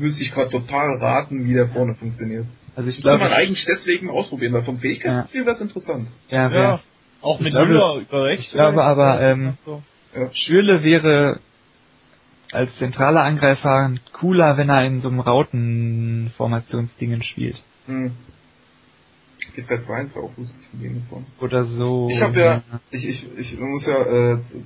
müsste 0.00 0.22
ich 0.22 0.32
gerade 0.32 0.50
total 0.50 0.96
raten, 0.98 1.44
wie 1.44 1.52
der 1.52 1.68
vorne 1.68 1.94
funktioniert. 1.94 2.46
Also 2.74 2.90
ich 2.90 3.00
glaube, 3.00 3.24
man 3.24 3.32
eigentlich 3.32 3.64
deswegen 3.64 4.08
ausprobieren, 4.08 4.52
weil 4.52 4.62
vom 4.62 4.78
Fähigkeitsprofil 4.78 5.40
ja. 5.40 5.46
wäre 5.46 5.56
es 5.56 5.62
interessant. 5.62 6.08
Ja, 6.30 6.50
ja. 6.50 6.80
Auch 7.22 7.40
mit 7.40 7.52
Müller 7.52 7.96
über 7.96 8.24
rechts. 8.24 8.46
Ich 8.46 8.52
glaube 8.52 8.84
aber, 8.84 9.20
ähm, 9.20 9.54
so. 9.64 9.82
ja. 10.14 10.30
Schürle 10.32 10.82
wäre 10.82 11.40
als 12.52 12.74
zentraler 12.76 13.22
Angreifer 13.22 13.92
cooler, 14.12 14.56
wenn 14.56 14.70
er 14.70 14.86
in 14.86 15.00
so 15.00 15.08
einem 15.08 15.20
Rautenformationsdingen 15.20 17.22
spielt. 17.22 17.62
Hm. 17.86 18.12
GTA 19.54 19.80
2 19.80 20.02
ist 20.02 20.16
auch 20.16 20.36
lustig 20.36 20.68
von 20.70 20.80
denen 20.80 21.02
davon. 21.02 21.26
Oder 21.40 21.64
so. 21.64 22.08
Ich 22.10 22.22
habe 22.22 22.40
ja, 22.40 22.62
ich, 22.90 23.08
ich, 23.08 23.28
ich 23.36 23.58
muss 23.58 23.86
ja 23.86 24.00
äh, 24.00 24.38
zu, 24.44 24.64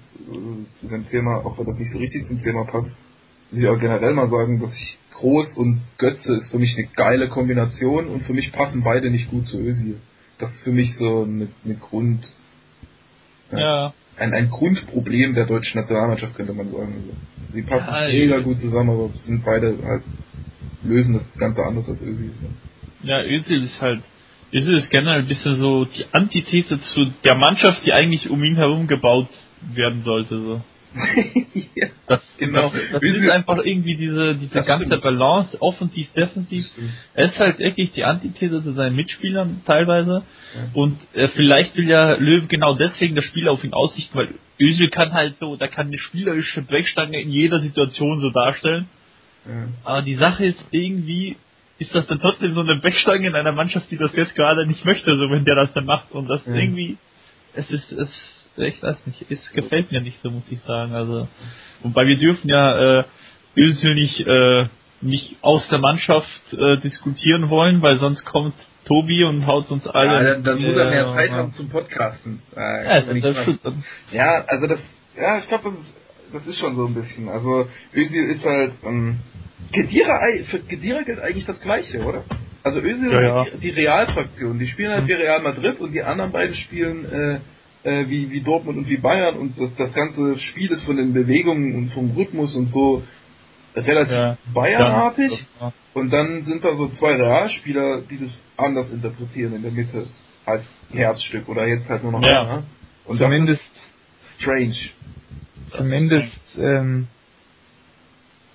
zu, 0.80 0.88
dem 0.88 1.06
Thema, 1.08 1.44
auch 1.44 1.58
wenn 1.58 1.66
das 1.66 1.78
nicht 1.78 1.92
so 1.92 1.98
richtig 1.98 2.24
zum 2.24 2.42
Thema 2.42 2.64
passt, 2.64 2.96
muss 3.50 3.62
ich 3.62 3.68
auch 3.68 3.78
generell 3.78 4.12
mal 4.12 4.28
sagen, 4.28 4.60
dass 4.60 4.74
ich 4.74 4.98
Groß 5.12 5.56
und 5.56 5.80
Götze 5.98 6.34
ist 6.34 6.50
für 6.50 6.58
mich 6.58 6.76
eine 6.76 6.88
geile 6.88 7.28
Kombination 7.28 8.08
und 8.08 8.24
für 8.24 8.32
mich 8.32 8.52
passen 8.52 8.82
beide 8.82 9.10
nicht 9.10 9.30
gut 9.30 9.46
zu 9.46 9.58
Özil. 9.58 9.98
Das 10.38 10.52
ist 10.52 10.62
für 10.62 10.72
mich 10.72 10.96
so 10.96 11.22
eine, 11.22 11.48
eine 11.64 11.74
Grund, 11.74 12.34
ja. 13.60 13.94
Ein, 14.16 14.34
ein 14.34 14.50
Grundproblem 14.50 15.34
der 15.34 15.46
deutschen 15.46 15.80
Nationalmannschaft 15.80 16.34
könnte 16.36 16.52
man 16.52 16.70
sagen. 16.70 16.94
Sie 17.52 17.62
passen 17.62 17.86
ja, 17.88 18.08
mega 18.08 18.38
gut 18.40 18.58
zusammen, 18.58 18.90
aber 18.90 19.10
sind 19.14 19.44
beide 19.44 19.76
halt 19.84 20.02
lösen 20.84 21.14
das 21.14 21.32
Ganze 21.38 21.62
anders 21.62 21.88
als 21.88 22.02
Özil. 22.02 22.30
Ja, 23.02 23.22
Özil 23.22 23.62
ist 23.64 23.80
halt 23.80 24.02
ist 24.52 24.68
es 24.68 24.90
generell 24.90 25.20
ein 25.20 25.26
bisschen 25.26 25.56
so 25.56 25.86
die 25.86 26.04
Antithese 26.12 26.78
zu 26.78 27.06
der 27.24 27.36
Mannschaft, 27.36 27.86
die 27.86 27.92
eigentlich 27.92 28.28
um 28.28 28.44
ihn 28.44 28.56
herum 28.56 28.86
gebaut 28.86 29.28
werden 29.74 30.02
sollte. 30.02 30.40
So. 30.40 30.60
ja, 31.74 31.88
das, 32.06 32.32
genau. 32.38 32.70
Das, 32.70 33.00
das 33.00 33.02
ist 33.02 33.30
einfach 33.30 33.58
irgendwie 33.64 33.96
diese, 33.96 34.34
diese 34.34 34.62
ganze 34.62 34.86
stimmt. 34.86 35.02
Balance, 35.02 35.56
offensiv, 35.60 36.12
defensiv. 36.12 36.64
Er 37.14 37.26
ist 37.26 37.38
halt 37.38 37.58
wirklich 37.58 37.92
die 37.92 38.04
Antithese 38.04 38.62
zu 38.62 38.72
seinen 38.72 38.96
Mitspielern 38.96 39.62
teilweise. 39.64 40.22
Ja. 40.54 40.60
Und 40.74 40.98
äh, 41.14 41.28
vielleicht 41.28 41.76
will 41.76 41.88
ja 41.88 42.14
Löw 42.14 42.46
genau 42.48 42.74
deswegen 42.74 43.14
das 43.14 43.24
Spiel 43.24 43.48
auf 43.48 43.64
ihn 43.64 43.72
aussichten, 43.72 44.16
weil 44.18 44.28
Özil 44.60 44.90
kann 44.90 45.12
halt 45.12 45.36
so, 45.36 45.56
da 45.56 45.66
kann 45.66 45.86
eine 45.86 45.98
spielerische 45.98 46.62
Brechstange 46.62 47.20
in 47.20 47.30
jeder 47.30 47.60
Situation 47.60 48.18
so 48.18 48.30
darstellen. 48.30 48.86
Ja. 49.46 49.68
Aber 49.84 50.02
die 50.02 50.16
Sache 50.16 50.44
ist 50.44 50.62
irgendwie, 50.70 51.36
ist 51.78 51.94
das 51.94 52.06
dann 52.06 52.20
trotzdem 52.20 52.54
so 52.54 52.60
eine 52.60 52.78
Brechstange 52.80 53.26
in 53.26 53.34
einer 53.34 53.52
Mannschaft, 53.52 53.90
die 53.90 53.96
das 53.96 54.14
jetzt 54.14 54.34
gerade 54.34 54.66
nicht 54.66 54.84
möchte, 54.84 55.16
so 55.16 55.30
wenn 55.30 55.44
der 55.44 55.56
das 55.56 55.72
dann 55.72 55.86
macht. 55.86 56.12
Und 56.12 56.28
das 56.28 56.46
irgendwie, 56.46 56.98
es 57.54 57.70
ist, 57.70 57.92
es 57.92 58.41
ich 58.56 58.82
weiß 58.82 59.06
nicht, 59.06 59.30
es 59.30 59.52
gefällt 59.52 59.92
mir 59.92 60.00
nicht 60.00 60.20
so, 60.22 60.30
muss 60.30 60.50
ich 60.50 60.60
sagen. 60.60 60.92
Also, 60.92 61.28
wobei 61.82 62.06
wir 62.06 62.16
dürfen 62.16 62.48
ja 62.48 63.00
äh, 63.00 63.04
Özil 63.56 63.94
nicht, 63.94 64.26
äh, 64.26 64.66
nicht 65.00 65.36
aus 65.42 65.68
der 65.68 65.78
Mannschaft 65.78 66.52
äh, 66.52 66.78
diskutieren 66.78 67.48
wollen, 67.50 67.82
weil 67.82 67.96
sonst 67.96 68.24
kommt 68.24 68.54
Tobi 68.84 69.24
und 69.24 69.46
haut 69.46 69.70
uns 69.70 69.86
alle. 69.86 70.12
Ja, 70.12 70.22
dann, 70.34 70.44
dann 70.44 70.60
muss 70.60 70.76
er 70.76 70.90
mehr 70.90 71.06
Zeit 71.06 71.30
haben 71.30 71.52
zum 71.52 71.68
Podcasten. 71.68 72.42
Äh, 72.56 72.84
ja, 72.84 73.00
das 73.00 73.62
das 73.62 73.74
ja, 74.10 74.44
also 74.46 74.66
das, 74.66 74.80
ja, 75.16 75.38
ich 75.38 75.48
glaube, 75.48 75.64
das 75.64 75.74
ist, 75.74 75.94
das 76.32 76.46
ist 76.46 76.58
schon 76.58 76.76
so 76.76 76.86
ein 76.86 76.94
bisschen. 76.94 77.28
Also 77.28 77.68
Özil 77.94 78.30
ist 78.30 78.44
halt, 78.44 78.72
ähm, 78.84 79.18
Kedira, 79.72 80.20
für 80.46 80.60
Kedira 80.60 81.02
gilt 81.02 81.20
eigentlich 81.20 81.46
das 81.46 81.60
Gleiche, 81.60 82.02
oder? 82.02 82.24
Also 82.64 82.80
Özil 82.80 83.12
ja, 83.12 83.20
ja. 83.20 83.44
die, 83.44 83.58
die 83.58 83.70
Realfraktion, 83.70 84.58
die 84.58 84.66
spielen 84.68 84.92
halt 84.92 85.06
wie 85.06 85.12
Real 85.12 85.42
Madrid 85.42 85.80
und 85.80 85.92
die 85.92 86.02
anderen 86.02 86.32
beiden 86.32 86.54
spielen 86.54 87.04
äh, 87.04 87.38
äh, 87.84 88.06
wie, 88.08 88.30
wie 88.30 88.40
Dortmund 88.40 88.78
und 88.78 88.88
wie 88.88 88.96
Bayern 88.96 89.36
und 89.36 89.58
das, 89.58 89.70
das 89.76 89.92
ganze 89.92 90.38
Spiel 90.38 90.70
ist 90.70 90.84
von 90.84 90.96
den 90.96 91.12
Bewegungen 91.12 91.74
und 91.74 91.92
vom 91.92 92.10
Rhythmus 92.12 92.54
und 92.54 92.72
so 92.72 93.02
relativ 93.74 94.12
ja, 94.12 94.38
Bayernartig 94.52 95.46
ja. 95.60 95.72
und 95.94 96.12
dann 96.12 96.44
sind 96.44 96.64
da 96.64 96.74
so 96.74 96.88
zwei 96.88 97.14
Realspieler, 97.14 98.02
die 98.02 98.18
das 98.18 98.46
anders 98.56 98.92
interpretieren 98.92 99.54
in 99.54 99.62
der 99.62 99.72
Mitte 99.72 100.06
als 100.44 100.64
Herzstück 100.92 101.48
oder 101.48 101.66
jetzt 101.66 101.88
halt 101.88 102.02
nur 102.02 102.12
noch 102.12 102.22
ja. 102.22 102.42
einer. 102.42 102.62
Und 103.04 103.18
zumindest 103.18 103.70
strange. 104.38 104.76
Zumindest 105.70 106.40
ähm, 106.58 107.08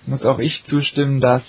muss 0.06 0.24
auch 0.24 0.38
ich 0.38 0.64
zustimmen, 0.64 1.20
dass 1.20 1.44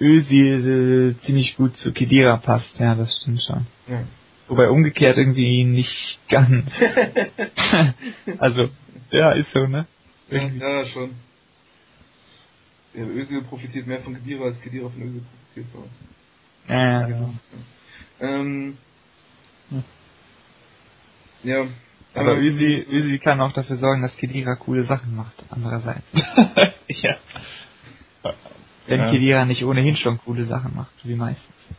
Özil 0.00 1.14
äh, 1.16 1.24
ziemlich 1.24 1.56
gut 1.56 1.76
zu 1.76 1.92
Kedira 1.92 2.36
passt. 2.38 2.78
Ja, 2.78 2.94
das 2.94 3.14
stimmt 3.20 3.42
schon. 3.42 3.66
Ja. 3.86 4.02
Wobei 4.50 4.68
umgekehrt 4.68 5.16
irgendwie 5.16 5.62
nicht 5.62 6.18
ganz. 6.28 6.72
also, 8.38 8.68
ja, 9.12 9.30
ist 9.30 9.52
so, 9.52 9.64
ne? 9.68 9.86
Irgendwie. 10.28 10.58
Ja, 10.58 10.84
schon. 10.86 11.14
Ja, 12.92 13.04
Özil 13.04 13.42
profitiert 13.42 13.86
mehr 13.86 14.00
von 14.00 14.12
Kedira 14.14 14.46
als 14.46 14.60
Kedira 14.60 14.88
von 14.88 15.00
Özil 15.02 15.22
profitiert. 15.22 15.66
So. 15.72 15.88
Ja, 16.68 16.90
ja, 16.90 17.06
genau. 17.06 17.34
Ähm, 18.18 18.78
hm. 19.68 19.84
Ja. 21.44 21.66
Aber 22.14 22.36
ähm, 22.36 22.44
Özil, 22.44 22.86
Özil 22.90 23.18
kann 23.20 23.40
auch 23.40 23.52
dafür 23.52 23.76
sorgen, 23.76 24.02
dass 24.02 24.16
Kedira 24.16 24.56
coole 24.56 24.82
Sachen 24.82 25.14
macht, 25.14 25.44
andererseits. 25.50 26.08
ja. 26.88 27.16
Wenn 28.88 28.98
ja. 28.98 29.10
Kedira 29.12 29.44
nicht 29.44 29.64
ohnehin 29.64 29.94
schon 29.94 30.18
coole 30.18 30.44
Sachen 30.46 30.74
macht, 30.74 30.90
so 31.00 31.08
wie 31.08 31.14
meistens. 31.14 31.76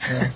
Ja. 0.00 0.32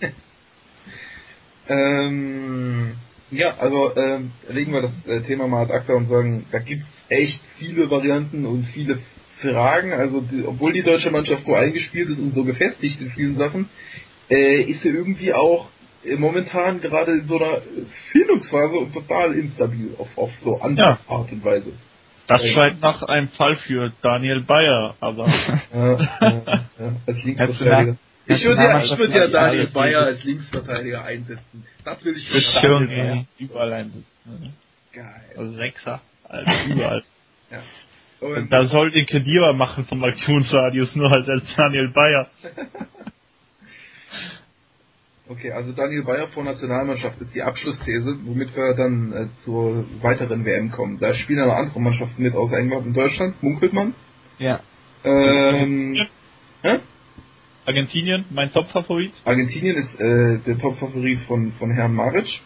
Ähm, 1.69 2.93
ja, 3.31 3.57
also 3.59 3.97
ähm, 3.97 4.31
legen 4.49 4.73
wir 4.73 4.83
das 4.83 5.07
äh, 5.07 5.23
Thema 5.23 5.49
mal 5.49 5.63
ad 5.65 5.73
acta 5.73 5.95
und 5.95 6.09
sagen, 6.09 6.47
da 6.53 6.59
gibt's 6.59 6.87
echt 7.09 7.41
viele 7.59 7.91
Varianten 7.91 8.47
und 8.47 8.65
viele 8.65 8.99
Fragen. 9.41 9.93
Also 9.93 10.21
die, 10.21 10.45
obwohl 10.47 10.73
die 10.73 10.83
deutsche 10.83 11.11
Mannschaft 11.11 11.45
so 11.45 11.55
eingespielt 11.55 12.09
ist 12.09 12.21
und 12.21 12.35
so 12.35 12.45
gefestigt 12.45 13.01
in 13.01 13.11
vielen 13.11 13.37
Sachen, 13.37 13.69
äh, 14.31 14.63
ist 14.63 14.83
sie 14.83 14.91
irgendwie 14.91 15.33
auch 15.33 15.69
äh, 16.05 16.17
momentan 16.17 16.81
gerade 16.81 17.13
in 17.13 17.27
so 17.27 17.39
einer 17.39 17.59
Findungsphase 18.13 18.77
und 18.77 18.95
total 18.95 19.35
instabil 19.35 19.95
auf, 19.99 20.17
auf 20.17 20.31
so 20.39 20.61
andere 20.61 20.87
ja. 20.87 20.99
Art 21.09 21.31
und 21.33 21.45
Weise. 21.45 21.73
Das 22.29 22.43
äh, 22.43 22.49
scheint 22.49 22.81
nach 22.81 23.03
einem 23.03 23.29
Fall 23.29 23.57
für 23.57 23.93
Daniel 24.03 24.41
Bayer, 24.41 24.95
aber 25.01 25.27
ja, 25.75 25.99
ja, 26.21 26.43
ja, 26.79 26.93
als 27.07 27.25
Linksverteidiger. 27.25 27.97
Ich 28.29 28.45
würde 28.45 28.63
ja, 28.63 28.83
ich 28.83 28.99
würde 28.99 29.15
ja 29.15 29.29
Daniel 29.29 29.69
Bayer 29.69 30.03
als 30.03 30.25
Linksverteidiger 30.25 31.05
einsetzen. 31.05 31.65
Das 31.85 32.05
will 32.05 32.17
ich 32.17 32.29
schon 32.29 32.91
ja. 32.91 33.25
überall 33.39 33.73
einsetzen. 33.73 34.53
Geil. 34.93 35.23
Also 35.37 35.53
Sechser, 35.53 36.01
Alter, 36.29 36.67
überall. 36.67 37.03
ja. 37.51 37.63
Und 38.21 38.51
da 38.51 38.65
soll 38.65 38.91
den 38.91 39.07
Kedira 39.07 39.53
machen 39.53 39.85
vom 39.85 40.03
Aktionsradius, 40.03 40.97
nur 40.97 41.11
halt 41.11 41.29
als 41.29 41.55
Daniel 41.55 41.93
Bayer. 41.93 42.31
okay, 45.29 45.53
also 45.53 45.73
Daniel 45.73 46.03
Bayer 46.03 46.29
vor 46.29 46.43
Nationalmannschaft 46.43 47.21
ist 47.21 47.35
die 47.35 47.43
Abschlussthese, 47.43 48.17
womit 48.25 48.57
wir 48.57 48.75
dann 48.75 49.13
äh, 49.13 49.27
zur 49.45 49.85
weiteren 50.03 50.45
WM 50.45 50.73
kommen. 50.73 50.99
Da 50.99 51.15
spielen 51.15 51.41
aber 51.41 51.59
andere 51.59 51.79
Mannschaften 51.79 52.23
mit 52.23 52.35
aus 52.35 52.53
England 52.53 52.87
und 52.87 52.95
Deutschland, 52.95 53.41
munkelt 53.43 53.73
man. 53.75 53.95
Ja. 54.39 54.61
Ähm, 55.05 55.95
ja. 55.95 56.07
Hä? 56.63 56.81
Argentinien, 57.67 58.25
mein 58.31 58.53
Top-Favorit. 58.53 59.13
Argentinien 59.25 59.77
ist 59.77 60.01
äh, 60.01 60.39
der 60.47 60.59
Top-Favorit 60.59 61.19
von, 61.27 61.53
von 61.53 61.73
Herrn 61.73 61.95
Maric. 61.95 62.41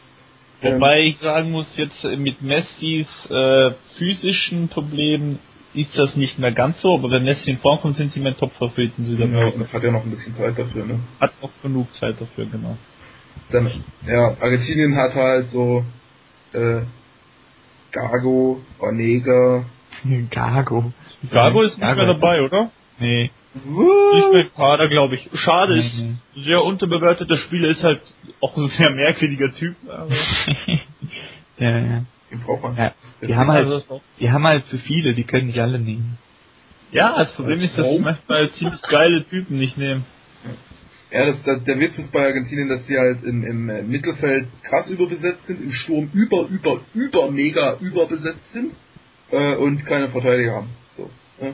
Wobei 0.62 1.00
ähm, 1.00 1.06
ich 1.08 1.18
sagen 1.18 1.50
muss, 1.50 1.66
jetzt 1.76 2.02
mit 2.04 2.42
Messis 2.42 3.06
äh, 3.30 3.70
physischen 3.98 4.68
Problemen 4.68 5.38
ist 5.72 5.96
das 5.96 6.16
nicht 6.16 6.38
mehr 6.38 6.52
ganz 6.52 6.80
so, 6.80 6.94
aber 6.94 7.10
wenn 7.10 7.24
Messi 7.24 7.50
in 7.50 7.58
Form 7.58 7.80
kommt, 7.80 7.96
sind 7.96 8.12
sie 8.12 8.20
mein 8.20 8.36
Top-Favorit 8.36 8.92
in 8.98 9.04
Südamerika. 9.04 9.58
Ja, 9.60 9.72
hat 9.72 9.82
ja 9.82 9.90
noch 9.90 10.04
ein 10.04 10.10
bisschen 10.10 10.34
Zeit 10.34 10.58
dafür, 10.58 10.84
ne? 10.84 11.00
Hat 11.20 11.32
noch 11.42 11.50
genug 11.62 11.92
Zeit 11.94 12.20
dafür, 12.20 12.46
genau. 12.46 12.76
Dann, 13.50 13.70
ja, 14.06 14.36
Argentinien 14.40 14.96
hat 14.96 15.14
halt 15.14 15.50
so 15.50 15.84
äh, 16.52 16.80
Gago, 17.92 18.60
Onega. 18.78 19.64
Gago. 20.30 20.92
Gago 21.30 21.62
ist 21.62 21.78
nicht 21.78 21.80
Gago. 21.80 21.96
mehr 21.96 22.14
dabei, 22.14 22.42
oder? 22.42 22.70
Nee. 22.98 23.30
Nicht 23.54 24.32
mehr 24.32 24.44
Kader, 24.56 24.88
glaube 24.88 25.16
ich. 25.16 25.28
Schade 25.34 25.78
ist, 25.78 25.96
sehr 26.36 26.62
unterbewerteter 26.62 27.36
Spieler 27.36 27.68
ist 27.68 27.82
halt 27.82 28.00
auch 28.40 28.56
ein 28.56 28.68
sehr 28.68 28.90
merkwürdiger 28.90 29.52
Typ. 29.54 29.74
ja, 31.58 31.78
ja. 31.78 32.04
Den 32.30 32.40
braucht 32.44 32.62
man. 32.62 32.76
Ja, 32.76 32.92
die 33.20 33.34
haben 33.34 33.50
halt, 33.50 33.84
die 34.20 34.30
haben 34.30 34.46
halt 34.46 34.66
zu 34.66 34.78
viele, 34.78 35.14
die 35.14 35.24
können 35.24 35.48
nicht 35.48 35.58
alle 35.58 35.80
nehmen. 35.80 36.16
Ja, 36.92 37.16
das 37.16 37.32
Problem 37.34 37.60
ist, 37.60 37.76
dass 37.76 37.88
sie 37.88 37.98
manchmal 37.98 38.50
ziemlich 38.52 38.82
geile 38.82 39.24
Typen 39.24 39.58
nicht 39.58 39.76
nehmen. 39.76 40.04
Ja, 41.10 41.26
das, 41.26 41.42
das, 41.42 41.64
der 41.64 41.80
Witz 41.80 41.98
ist 41.98 42.12
bei 42.12 42.24
Argentinien, 42.24 42.68
dass 42.68 42.86
sie 42.86 42.96
halt 42.96 43.24
im, 43.24 43.42
im 43.42 43.68
äh, 43.68 43.82
Mittelfeld 43.82 44.46
krass 44.62 44.88
überbesetzt 44.90 45.44
sind, 45.44 45.60
im 45.60 45.72
Sturm 45.72 46.08
über, 46.14 46.46
über, 46.48 46.80
über, 46.94 47.30
mega 47.32 47.76
überbesetzt 47.80 48.52
sind 48.52 48.74
äh, 49.32 49.56
und 49.56 49.84
keine 49.86 50.10
Verteidiger 50.10 50.54
haben. 50.54 50.68
So. 50.96 51.10
Ja. 51.40 51.52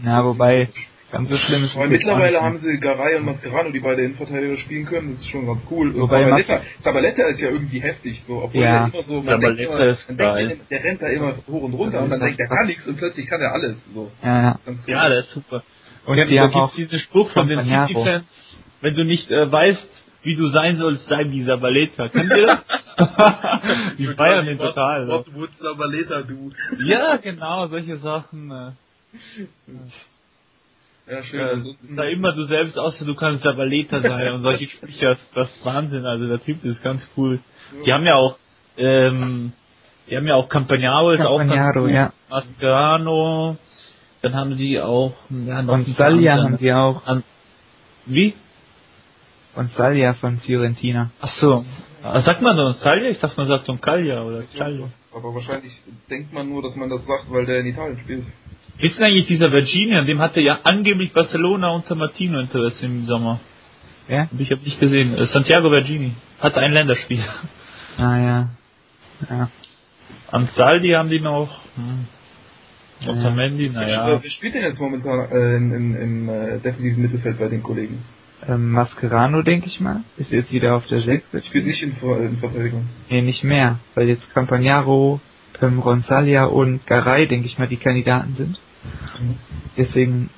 Na, 0.00 0.24
wobei, 0.24 0.68
Ganz 1.10 1.28
so 1.28 1.36
schlimm 1.36 1.64
ist 1.64 1.74
es 1.74 1.88
Mittlerweile 1.88 2.40
haben 2.40 2.58
sie 2.58 2.78
Garay 2.78 3.16
und 3.16 3.24
Mascherano, 3.24 3.70
die 3.70 3.80
beide 3.80 4.02
Innenverteidiger 4.02 4.56
spielen 4.56 4.86
können. 4.86 5.10
Das 5.10 5.18
ist 5.18 5.30
schon 5.30 5.46
ganz 5.46 5.62
cool. 5.70 5.92
Zabaleta, 6.08 6.60
Zabaleta 6.82 7.22
ist 7.24 7.40
ja 7.40 7.50
irgendwie 7.50 7.80
heftig, 7.80 8.22
so, 8.26 8.42
obwohl 8.42 8.62
ja. 8.62 8.84
er 8.84 8.94
immer 8.94 9.02
so, 9.02 9.20
man 9.20 9.40
denkt 9.40 9.60
immer, 9.60 9.78
man 9.78 10.36
denkt, 10.36 10.70
der 10.70 10.84
rennt 10.84 11.02
da 11.02 11.08
immer 11.08 11.34
hoch 11.48 11.62
und 11.62 11.74
runter 11.74 12.02
und 12.02 12.10
man 12.10 12.20
denkt, 12.20 12.38
der 12.38 12.46
kann 12.46 12.66
nichts 12.66 12.86
und 12.86 12.96
plötzlich 12.96 13.26
kann 13.26 13.40
er 13.40 13.52
alles, 13.52 13.84
so. 13.92 14.10
Ja, 14.22 14.42
ja. 14.42 14.60
Ganz 14.64 14.82
cool. 14.86 14.92
ja 14.92 15.08
der 15.08 15.18
ist 15.20 15.32
super. 15.32 15.62
Und 16.06 16.16
ja, 16.16 16.24
die 16.24 16.40
haben 16.40 16.54
auch 16.54 16.74
diesen 16.74 16.98
Spruch 17.00 17.30
von 17.32 17.48
den 17.48 17.62
City-Fans, 17.62 18.56
wenn 18.80 18.94
du 18.94 19.04
nicht 19.04 19.30
äh, 19.30 19.50
weißt, 19.50 19.88
wie 20.22 20.36
du 20.36 20.46
sein 20.48 20.76
sollst, 20.76 21.08
sei 21.08 21.24
wie 21.28 21.44
Zabaleta. 21.44 22.08
Kennt 22.08 22.30
ihr 22.30 22.46
das? 22.46 22.64
die 23.98 24.06
feiern 24.06 24.46
den 24.46 24.58
total. 24.58 25.08
What 25.08 25.34
would 25.34 25.50
Zabaleta 25.56 26.22
do? 26.22 26.52
Ja, 26.84 27.16
genau, 27.16 27.66
solche 27.68 27.96
Sachen. 27.96 28.50
Äh. 28.50 28.72
Ja, 31.08 31.22
schön. 31.22 31.64
Ja, 31.64 31.96
da 31.96 32.04
immer 32.04 32.32
du 32.32 32.44
selbst 32.44 32.78
außer 32.78 33.04
du 33.04 33.14
kannst 33.14 33.44
der 33.44 33.54
Balleta 33.54 34.00
sein 34.00 34.32
und 34.32 34.40
solche 34.40 34.66
Sprüche, 34.70 35.16
das 35.34 35.50
ist 35.50 35.64
Wahnsinn, 35.64 36.06
also 36.06 36.28
der 36.28 36.40
Typ 36.40 36.64
ist 36.64 36.82
ganz 36.82 37.06
cool. 37.16 37.40
Die 37.84 37.92
haben 37.92 38.04
ja 38.04 38.14
auch, 38.16 38.36
ähm, 38.76 39.52
die 40.08 40.16
haben 40.16 40.26
ja 40.26 40.34
auch 40.34 40.48
Campagnaro 40.48 41.12
ist 41.12 41.20
auch 41.20 41.38
ganz 41.38 41.76
cool. 41.76 41.90
ja. 41.90 42.12
Mascherano, 42.28 43.56
dann 44.22 44.34
haben 44.34 44.54
sie 44.54 44.80
auch, 44.80 45.14
ja, 45.30 45.62
noch 45.62 45.74
Und 45.74 45.86
Salia 45.86 46.42
haben 46.42 46.56
sie 46.58 46.72
auch. 46.72 47.06
An, 47.06 47.24
wie? 48.06 48.34
Und 49.56 49.70
Salia 49.70 50.14
von 50.14 50.38
Fiorentina. 50.40 51.10
Ach 51.20 51.34
so. 51.40 51.64
Ah, 52.02 52.20
sagt 52.20 52.40
man 52.40 52.56
doch 52.56 52.72
Salia? 52.74 53.10
Ich 53.10 53.18
dachte 53.18 53.36
man 53.36 53.46
sagt 53.46 53.68
Calia 53.82 54.22
oder 54.22 54.42
Calia. 54.56 54.88
Aber 55.12 55.34
wahrscheinlich 55.34 55.72
denkt 56.08 56.32
man 56.32 56.48
nur, 56.48 56.62
dass 56.62 56.76
man 56.76 56.88
das 56.88 57.04
sagt, 57.04 57.30
weil 57.30 57.46
der 57.46 57.60
in 57.60 57.66
Italien 57.66 57.98
spielt. 57.98 58.24
Wissen 58.80 59.02
eigentlich 59.02 59.26
dieser 59.26 59.52
Virginia, 59.52 60.04
dem 60.04 60.20
hatte 60.20 60.40
ja 60.40 60.60
angeblich 60.64 61.12
Barcelona 61.12 61.70
unter 61.70 61.94
Martino 61.94 62.38
Interesse 62.40 62.86
im 62.86 63.06
Sommer. 63.06 63.40
Ja? 64.08 64.22
Hab 64.22 64.40
ich 64.40 64.50
hab 64.50 64.62
nicht 64.62 64.80
gesehen. 64.80 65.16
Äh, 65.16 65.26
Santiago 65.26 65.70
Vergini 65.70 66.14
hat 66.40 66.56
ein 66.56 66.72
Länderspiel. 66.72 67.24
Ah 67.96 68.16
ja. 68.16 68.48
Ja. 69.28 69.50
Ansaldi 70.30 70.90
haben 70.90 71.10
die 71.10 71.20
noch. 71.20 71.50
Hm. 71.76 72.06
Ja. 73.00 73.12
Otamendi, 73.12 73.70
naja. 73.70 74.06
Wer 74.06 74.22
wer 74.22 74.30
spielt 74.30 74.54
denn 74.54 74.62
jetzt 74.62 74.80
momentan 74.80 75.20
äh, 75.30 75.56
im, 75.56 75.72
im, 75.72 75.96
im 75.96 76.28
äh, 76.28 76.58
defensiven 76.58 77.02
Mittelfeld 77.02 77.38
bei 77.38 77.48
den 77.48 77.62
Kollegen? 77.62 78.02
Ähm, 78.46 78.72
Mascherano, 78.72 79.42
denke 79.42 79.66
ich 79.66 79.80
mal, 79.80 80.02
ist 80.16 80.32
jetzt 80.32 80.52
wieder 80.52 80.76
auf 80.76 80.86
der 80.86 81.00
6. 81.00 81.46
Spielt 81.46 81.66
nicht 81.66 81.82
in, 81.82 81.92
in 81.92 82.36
Verteidigung. 82.38 82.86
Nee, 83.08 83.22
nicht 83.22 83.44
mehr, 83.44 83.78
weil 83.94 84.08
jetzt 84.08 84.32
Campagnaro, 84.34 85.20
ähm, 85.60 85.78
Ronsalia 85.78 86.44
und 86.44 86.86
Garay, 86.86 87.26
denke 87.26 87.46
ich 87.46 87.58
mal, 87.58 87.68
die 87.68 87.76
Kandidaten 87.76 88.34
sind. 88.34 88.58
Deswegen 89.76 90.30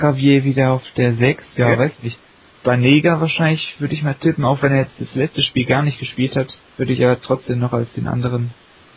Javier 0.00 0.44
wieder 0.44 0.72
auf 0.72 0.82
der 0.96 1.14
6, 1.14 1.56
ja, 1.56 1.70
Ja. 1.70 1.78
weiß 1.78 2.02
nicht. 2.02 2.18
Banega 2.64 3.20
wahrscheinlich 3.20 3.74
würde 3.80 3.94
ich 3.94 4.02
mal 4.02 4.14
tippen, 4.14 4.44
auch 4.44 4.62
wenn 4.62 4.72
er 4.72 4.86
das 4.98 5.14
letzte 5.16 5.42
Spiel 5.42 5.66
gar 5.66 5.82
nicht 5.82 5.98
gespielt 5.98 6.36
hat, 6.36 6.56
würde 6.76 6.92
ich 6.92 7.04
aber 7.04 7.20
trotzdem 7.20 7.58
noch 7.58 7.72
als 7.72 7.92
den 7.94 8.06
anderen 8.06 8.52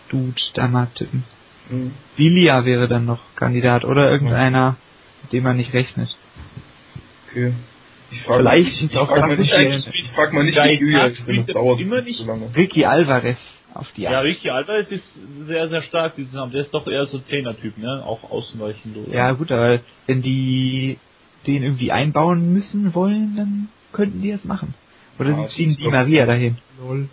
Dude 0.09 0.35
da 0.53 0.67
mal 0.67 0.87
tippen. 0.93 1.23
Mhm. 1.69 1.91
Vilia 2.15 2.63
wäre 2.65 2.87
dann 2.87 3.05
noch 3.05 3.19
Kandidat 3.35 3.83
oder 3.85 4.11
irgendeiner, 4.11 4.77
mit 5.23 5.33
dem 5.33 5.43
man 5.43 5.57
nicht 5.57 5.73
rechnet. 5.73 6.15
Okay. 7.31 7.53
Ich 8.11 8.21
frage 8.21 8.43
Vielleicht 8.43 8.67
ich, 8.67 8.83
ich 8.91 8.97
auch 8.97 9.09
frag 9.09 9.21
mal 9.21 9.35
nicht, 9.35 9.51
ich 9.93 10.11
frag 10.11 10.31
mal 10.31 10.43
nicht, 10.43 10.55
wie 10.57 10.93
ist, 11.07 11.17
spielt 11.17 11.39
das 11.39 11.47
er 11.47 11.53
dauert 11.55 11.81
immer 11.81 12.01
nicht. 12.01 12.19
so 12.19 12.25
lange. 12.25 12.55
Ricky 12.55 12.85
Alvarez 12.85 13.39
auf 13.75 13.91
die 13.91 14.03
Ja. 14.03 14.19
Ricky 14.21 14.49
Alvarez 14.49 14.91
ist 14.91 15.03
sehr, 15.45 15.67
sehr 15.69 15.81
stark 15.81 16.15
dieses 16.15 16.33
Jahr. 16.33 16.47
Der 16.47 16.61
ist 16.61 16.73
doch 16.73 16.87
eher 16.87 17.05
so 17.07 17.19
Zehner-Typ, 17.19 17.77
ne? 17.77 18.03
Auch 18.05 18.29
ausweichend. 18.31 18.95
Oder? 18.97 19.13
Ja 19.13 19.31
gut, 19.33 19.51
aber 19.51 19.79
wenn 20.07 20.21
die 20.21 20.97
den 21.45 21.61
irgendwie 21.63 21.91
einbauen 21.91 22.53
müssen 22.53 22.95
wollen, 22.95 23.35
dann 23.35 23.69
könnten 23.93 24.21
die 24.21 24.31
das 24.31 24.45
machen. 24.45 24.73
Oder 25.19 25.29
Ja, 25.29 25.47
sie 25.47 25.55
ziehen 25.55 25.69
ich 25.71 25.77
die 25.77 25.87
Maria 25.87 26.25
dahin. 26.25 26.57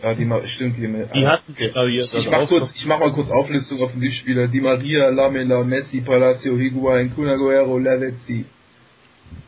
Ja, 0.03 0.15
die 0.15 0.25
Ma- 0.25 0.45
stimmt, 0.47 0.77
die, 0.77 0.81
Die 1.15 1.25
ah, 1.27 1.33
hatten 1.33 1.55
die 1.57 1.71
Maria. 1.73 2.05
Ich 2.05 2.31
mach 2.31 2.49
kurz, 2.49 2.73
ich 2.75 2.87
mach 2.87 2.99
mal 2.99 3.13
kurz 3.13 3.31
Auflistung 3.31 3.81
Offensivspieler. 3.81 4.49
Di 4.49 4.61
Maria, 4.61 5.09
Lamela, 5.11 5.63
Messi, 5.63 6.01
Palacio, 6.01 6.57
Higuain, 6.57 7.15
Kun 7.15 7.29
Aguero, 7.29 7.79
Lavezzi. 7.79 8.45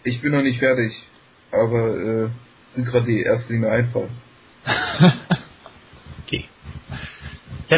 Ich 0.04 0.20
bin 0.20 0.32
noch 0.32 0.42
nicht 0.42 0.58
fertig, 0.60 0.92
aber 1.50 1.96
äh, 1.96 2.28
sind 2.70 2.86
gerade 2.86 3.06
die 3.06 3.22
ersten, 3.24 3.54
die 3.54 3.58
mir 3.58 3.70
einfallen. 3.72 4.10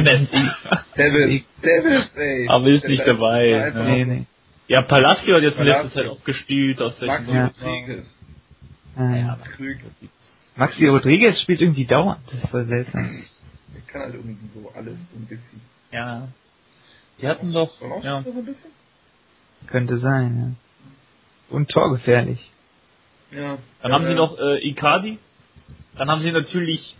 Messi. 0.00 0.50
Tevez, 0.94 1.44
Tevez, 1.62 2.16
ey. 2.16 2.48
Aber 2.48 2.66
ist 2.68 2.86
nicht 2.88 3.06
dabei, 3.06 3.70
ne? 3.74 3.84
Nee, 3.84 4.04
nee. 4.04 4.26
Ja, 4.68 4.82
Palacio 4.82 5.36
hat 5.36 5.42
jetzt 5.42 5.58
in 5.58 5.66
letzter. 5.66 5.90
Zeit 5.90 6.06
auch 6.08 6.24
gespielt. 6.24 6.80
Aus 6.80 6.98
der 6.98 7.08
Maxi 7.08 7.32
Ja. 7.32 7.46
Rodriguez. 7.46 8.18
Ah, 8.96 9.14
ja. 9.14 9.38
Maxi 10.56 10.86
Rodriguez 10.86 11.40
spielt 11.40 11.60
irgendwie 11.60 11.84
dauernd, 11.84 12.20
das 12.26 12.42
ist 12.42 12.48
voll 12.48 12.64
seltsam. 12.64 13.24
Der 13.74 13.82
kann 13.82 14.02
halt 14.02 14.14
irgendwie 14.14 14.48
so 14.54 14.72
alles 14.74 15.10
so 15.10 15.16
ein 15.16 15.26
bisschen. 15.26 15.60
Ja. 15.92 16.28
Die 17.20 17.28
hatten 17.28 17.52
doch, 17.52 17.72
ja. 18.02 18.22
so 18.22 18.30
ein 18.30 18.44
bisschen? 18.44 18.70
Könnte 19.66 19.98
sein, 19.98 20.38
ja. 20.38 21.54
Und 21.54 21.68
torgefährlich. 21.68 22.50
Ja. 23.30 23.58
Dann 23.82 23.90
ja, 23.90 23.94
haben 23.94 24.04
sie 24.04 24.12
äh, 24.12 24.14
noch 24.14 24.38
äh, 24.38 24.68
Icardi. 24.68 25.18
Dann 25.96 26.10
haben 26.10 26.22
sie 26.22 26.32
natürlich 26.32 26.96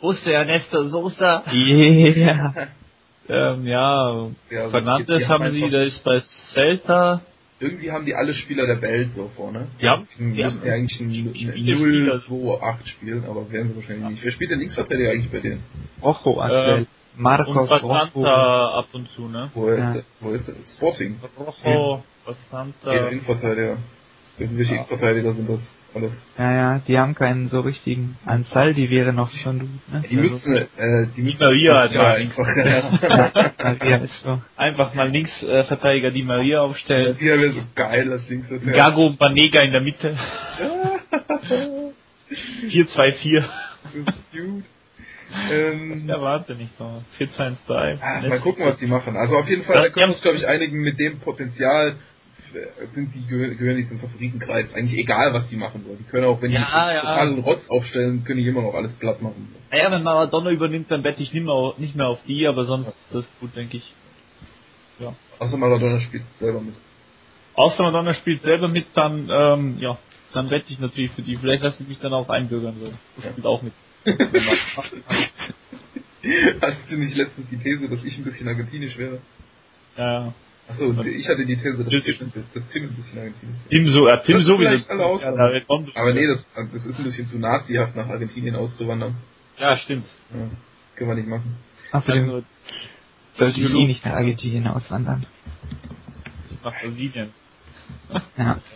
José 0.00 0.30
Ernesto 0.32 0.84
Sosa. 0.88 1.42
Yeah. 1.52 2.68
Ähm, 3.30 3.66
ja, 3.66 4.28
Ja, 4.50 4.60
also 4.60 4.70
Fernandes 4.70 5.06
die- 5.06 5.18
die 5.18 5.26
haben 5.26 5.44
haben 5.44 5.50
sie, 5.52 5.68
der 5.70 5.82
ist 5.82 6.02
bei 6.04 6.20
Celta. 6.54 7.20
Irgendwie 7.60 7.90
haben 7.90 8.06
die 8.06 8.14
alle 8.14 8.32
Spieler 8.32 8.66
der 8.66 8.80
Welt 8.80 9.12
so 9.14 9.28
vorne. 9.36 9.66
Die 9.82 9.88
haben- 9.88 10.06
Die 10.18 10.32
die 10.32 10.42
müssen 10.44 10.66
ja 10.66 10.72
eigentlich 10.74 11.00
ein 11.00 11.10
viele 11.10 11.30
ein 11.52 11.52
Spieler. 11.78 12.20
0-2-8 12.20 12.88
spielen, 12.88 13.24
aber 13.28 13.50
werden 13.50 13.70
sie 13.70 13.76
wahrscheinlich 13.76 14.08
nicht. 14.10 14.24
Wer 14.24 14.30
spielt 14.32 14.50
denn 14.52 14.60
Linksverteidiger 14.60 15.10
eigentlich 15.10 15.30
bei 15.32 15.40
denen? 15.40 15.62
Rojo 16.02 16.40
aktuell. 16.40 16.78
Ähm, 16.78 16.86
Und 17.16 17.22
Marcos 17.22 17.68
Basanta 17.68 18.06
Rojo. 18.14 18.78
ab 18.78 18.86
und 18.92 19.10
zu, 19.10 19.28
ne? 19.28 19.50
Wo 19.54 19.66
ist, 19.68 19.78
Ja. 19.78 19.96
wo 20.20 20.30
ist 20.30 20.48
er? 20.48 20.54
Sporting. 20.76 21.18
Rojo, 21.64 22.02
Basanta. 22.24 22.94
Ja. 22.94 23.08
Innenverteidiger. 23.08 23.76
Irgendwelche 24.38 24.70
Ja. 24.74 24.76
Innenverteidiger 24.78 25.32
sind 25.34 25.50
das 25.50 25.68
alles. 25.98 26.16
Ja, 26.38 26.52
ja, 26.52 26.78
die 26.86 26.98
haben 26.98 27.14
keinen 27.14 27.48
so 27.48 27.60
richtigen 27.60 28.16
Anzahl, 28.24 28.74
die 28.74 28.90
wäre 28.90 29.12
noch 29.12 29.30
schon 29.32 29.58
gut, 29.60 29.68
ne? 29.92 30.02
Die 30.08 30.16
müssten, 30.16 30.54
äh, 30.54 31.06
die 31.16 31.22
müssten 31.22 31.44
Maria 31.44 31.82
hat 31.82 31.92
ja, 31.92 32.12
einfach. 32.14 32.46
Maria 33.62 33.96
ist 33.98 34.20
so. 34.22 34.40
Einfach 34.56 34.94
mal 34.94 35.08
Linksverteidiger 35.10 36.10
die 36.10 36.22
Maria 36.22 36.62
aufstellen. 36.62 37.16
Die 37.20 37.24
wäre 37.26 37.52
so 37.52 37.62
geil 37.74 38.12
als 38.12 38.28
Linksverteidiger. 38.28 38.72
Gago 38.72 39.10
Banega 39.10 39.60
in 39.62 39.72
der 39.72 39.82
Mitte. 39.82 40.16
4-2-4. 42.68 43.44
Das 43.82 43.94
ist 43.94 44.06
gut. 44.32 44.64
Ähm, 45.50 46.04
Ja, 46.06 46.20
wahnsinnig 46.20 46.68
so. 46.78 47.02
4-2-1-3. 47.18 47.98
Ah, 48.00 48.20
mal 48.26 48.40
gucken, 48.40 48.64
was 48.64 48.78
die 48.78 48.86
machen. 48.86 49.16
Also 49.16 49.36
auf 49.36 49.48
jeden 49.48 49.62
Fall, 49.64 49.82
da 49.82 49.88
können 49.90 50.06
wir 50.06 50.14
uns, 50.14 50.22
glaube 50.22 50.38
ich, 50.38 50.46
einigen 50.46 50.80
mit 50.80 50.98
dem 50.98 51.18
Potenzial 51.20 51.96
sind 52.90 53.14
die 53.14 53.20
gehö- 53.32 53.54
gehören 53.56 53.76
die 53.76 53.86
zum 53.86 53.98
Favoritenkreis. 54.00 54.72
Eigentlich 54.74 54.98
egal, 54.98 55.32
was 55.34 55.48
die 55.48 55.56
machen 55.56 55.84
wollen. 55.86 55.98
Die 55.98 56.04
können 56.10 56.24
auch, 56.26 56.40
wenn 56.42 56.50
Ja, 56.52 56.60
die 56.90 56.94
ja. 56.94 57.00
totalen 57.00 57.38
Rotz 57.40 57.68
aufstellen, 57.68 58.24
können 58.24 58.38
die 58.40 58.46
immer 58.48 58.62
noch 58.62 58.74
alles 58.74 58.92
platt 58.94 59.20
machen. 59.22 59.54
Naja, 59.70 59.90
wenn 59.92 60.02
Maradona 60.02 60.50
übernimmt, 60.50 60.90
dann 60.90 61.04
wette 61.04 61.22
ich 61.22 61.32
nicht 61.32 61.44
mehr, 61.44 61.52
auf- 61.52 61.78
nicht 61.78 61.94
mehr 61.94 62.08
auf 62.08 62.20
die, 62.26 62.46
aber 62.46 62.64
sonst 62.64 62.88
ist 62.88 63.14
das 63.14 63.30
gut, 63.40 63.54
denke 63.56 63.76
ich. 63.78 63.92
Ja. 64.98 65.14
Außer 65.38 65.56
Maradona 65.56 66.00
spielt 66.00 66.24
selber 66.38 66.60
mit. 66.60 66.74
Außer 67.54 67.82
Maradona 67.82 68.14
spielt 68.14 68.42
selber 68.42 68.68
mit, 68.68 68.86
dann, 68.94 69.28
ähm, 69.32 69.76
ja, 69.78 69.98
dann 70.32 70.50
wette 70.50 70.72
ich 70.72 70.78
natürlich 70.78 71.10
für 71.12 71.22
die. 71.22 71.36
Vielleicht 71.36 71.62
lasse 71.62 71.82
ich 71.82 71.88
mich 71.88 71.98
dann 71.98 72.12
auch 72.12 72.28
einbürgern, 72.28 72.76
so. 72.80 72.86
Das 73.16 73.24
Ja. 73.24 73.30
spielt 73.32 73.46
auch 73.46 73.62
mit. 73.62 73.72
Hast 76.60 76.90
du 76.90 76.96
nicht 76.96 77.16
letztens 77.16 77.48
die 77.48 77.58
These, 77.58 77.88
dass 77.88 78.04
ich 78.04 78.16
ein 78.18 78.24
bisschen 78.24 78.48
argentinisch 78.48 78.98
wäre? 78.98 79.20
ja, 79.96 80.12
ja. 80.26 80.34
Achso, 80.68 80.92
ich 81.02 81.26
hatte 81.28 81.46
die 81.46 81.56
These, 81.56 81.82
dass, 81.82 82.04
Tim, 82.04 82.32
dass 82.54 82.68
Tim 82.68 82.82
ein 82.84 82.94
bisschen 82.94 83.18
argentinisch 83.18 83.56
ist. 83.64 83.70
Tim 83.70 83.88
so, 83.92 84.06
ja, 84.08 84.16
Tim 84.18 84.40
sowieso. 84.40 84.58
vielleicht 84.58 84.90
alle 84.90 85.04
aus- 85.06 85.22
Aber 85.24 86.12
nee, 86.14 86.26
das, 86.26 86.46
das 86.74 86.84
ist 86.86 86.98
ein 86.98 87.04
bisschen 87.04 87.26
zu 87.26 87.38
nazihaft, 87.38 87.96
nach 87.96 88.08
Argentinien 88.08 88.54
auszuwandern. 88.54 89.16
Ja, 89.58 89.76
stimmt. 89.78 90.06
Ja, 90.32 90.40
das 90.40 90.96
können 90.96 91.10
wir 91.10 91.14
nicht 91.16 91.28
machen. 91.28 91.56
Außerdem 91.92 92.24
Also, 92.24 92.44
sollte 93.34 93.60
ich 93.60 93.70
eh 93.74 93.86
nicht 93.86 94.04
nach 94.04 94.12
Argentinien 94.12 94.66
auswandern. 94.66 95.24
bis 96.50 96.62
nach 96.62 96.78
Brasilien. 96.80 97.30
Ja. 98.12 98.22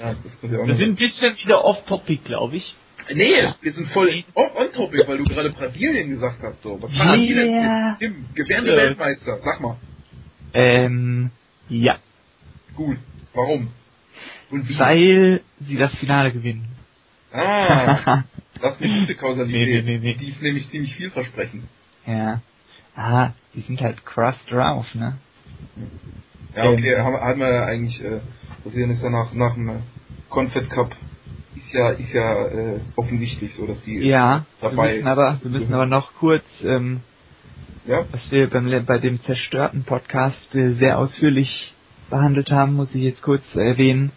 Ja, 0.00 0.14
das 0.14 0.40
kommt 0.40 0.52
ja 0.52 0.60
auch 0.60 0.66
Wir 0.66 0.76
sind 0.76 0.90
ein 0.90 0.96
bisschen 0.96 1.36
wieder 1.44 1.62
off-topic, 1.64 2.24
glaube 2.24 2.56
ich. 2.56 2.74
Nee, 3.12 3.52
wir 3.60 3.72
sind 3.72 3.88
voll 3.88 4.08
on, 4.34 4.44
on 4.56 4.72
topic, 4.72 5.06
weil 5.06 5.18
du 5.18 5.24
gerade 5.24 5.50
Brasilien 5.50 6.08
gesagt 6.08 6.42
hast. 6.42 6.62
So. 6.62 6.80
Was 6.80 6.90
Yeah. 6.92 7.96
Tim, 7.98 8.24
gewährte 8.34 8.70
Ja. 8.70 8.76
Weltmeister, 8.76 9.38
sag 9.44 9.60
mal. 9.60 9.76
Ähm, 10.54 11.30
ja. 11.80 11.98
Gut. 12.74 12.98
Warum? 13.34 13.68
Und 14.50 14.68
wie? 14.68 14.78
Weil 14.78 15.40
sie 15.60 15.76
das 15.76 15.94
Finale 15.96 16.32
gewinnen. 16.32 16.66
Ah, 17.32 18.24
das 18.60 18.74
ist 18.74 18.82
eine 18.82 19.00
gute 19.00 19.14
Kausalität. 19.14 19.84
Nee, 19.84 19.98
nee, 19.98 19.98
nee. 19.98 20.14
Die 20.14 20.30
ist 20.30 20.42
nämlich 20.42 20.68
ziemlich 20.70 20.94
vielversprechend. 20.96 21.64
ja. 22.06 22.40
Ah, 22.94 23.30
die 23.54 23.62
sind 23.62 23.80
halt 23.80 24.04
crust 24.04 24.50
drauf, 24.50 24.94
ne? 24.94 25.16
Ja, 26.54 26.68
okay, 26.68 26.98
haben, 26.98 27.14
haben 27.16 27.40
wir 27.40 27.48
ja 27.50 27.64
eigentlich, 27.64 28.04
äh, 28.04 28.20
Brasilien 28.62 28.90
ist 28.90 29.02
ja 29.02 29.08
nach, 29.08 29.32
nach 29.32 29.54
dem 29.54 29.82
Confed 30.28 30.68
Cup, 30.68 30.94
ist 31.56 31.72
ja, 31.72 31.88
ist 31.88 32.12
ja 32.12 32.48
äh, 32.48 32.80
offensichtlich 32.96 33.54
so, 33.54 33.66
dass 33.66 33.82
die 33.84 33.98
Ja, 34.00 34.44
wir 34.60 34.70
dabei 34.70 34.92
müssen 34.92 35.06
aber, 35.08 35.38
wir 35.40 35.50
müssen 35.50 35.72
aber 35.72 35.86
noch 35.86 36.12
kurz, 36.16 36.44
ähm, 36.62 37.00
Ja, 37.84 38.04
was 38.12 38.30
wir 38.30 38.48
beim, 38.48 38.86
bei 38.86 38.98
dem 38.98 39.20
zerstörten 39.22 39.82
Podcast 39.82 40.54
äh, 40.54 40.70
sehr 40.70 41.00
ausführlich 41.00 41.74
behandelt 42.10 42.52
haben, 42.52 42.74
muss 42.74 42.94
ich 42.94 43.02
jetzt 43.02 43.22
kurz 43.22 43.56
erwähnen, 43.56 44.12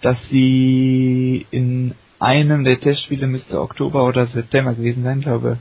dass 0.00 0.26
sie 0.30 1.44
in 1.50 1.94
einem 2.18 2.64
der 2.64 2.80
Testspiele 2.80 3.26
müsste 3.26 3.60
Oktober 3.60 4.04
oder 4.04 4.24
September 4.24 4.72
gewesen 4.72 5.02
sein, 5.02 5.20
glaube 5.20 5.58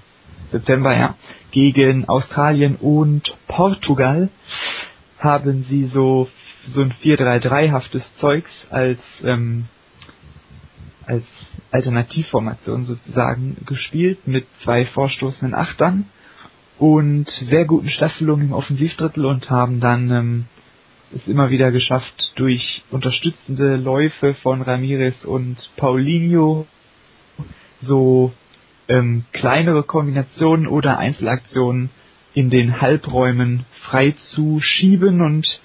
September, 0.54 0.96
ja, 0.96 1.16
gegen 1.52 2.08
Australien 2.08 2.78
und 2.78 3.36
Portugal 3.50 4.30
haben 5.18 5.64
sie 5.64 5.86
so 5.88 6.30
so 6.64 6.82
ein 6.82 6.94
4-3-3-haftes 6.94 8.16
Zeugs 8.20 8.68
als 8.70 9.02
ähm, 9.26 9.66
als 11.06 11.26
Alternativformation 11.72 12.86
sozusagen 12.86 13.58
gespielt 13.66 14.28
mit 14.28 14.46
zwei 14.64 14.86
vorstoßenden 14.86 15.54
Achtern 15.54 16.06
und 16.80 17.30
sehr 17.30 17.66
guten 17.66 17.90
Staffelungen 17.90 18.48
im 18.48 18.54
Offensivdrittel 18.54 19.26
und 19.26 19.50
haben 19.50 19.82
dann 19.82 20.12
ähm, 20.12 20.46
es 21.14 21.28
immer 21.28 21.50
wieder 21.50 21.72
geschafft, 21.72 22.34
durch 22.38 22.84
unterstützende 22.90 23.76
Läufe 23.76 24.34
von 24.34 24.62
Ramirez 24.62 25.26
und 25.26 25.72
Paulinho 25.76 26.66
so 27.82 28.32
ähm, 28.88 29.26
kleinere 29.34 29.84
Kombinationen 29.84 30.68
oder 30.68 30.98
Einzelaktionen 30.98 31.90
in 32.34 32.50
den 32.50 32.80
Halbräumen 32.80 33.66
frei 33.82 34.12
zu 34.12 34.62
schieben 34.62 35.22
und 35.22 35.62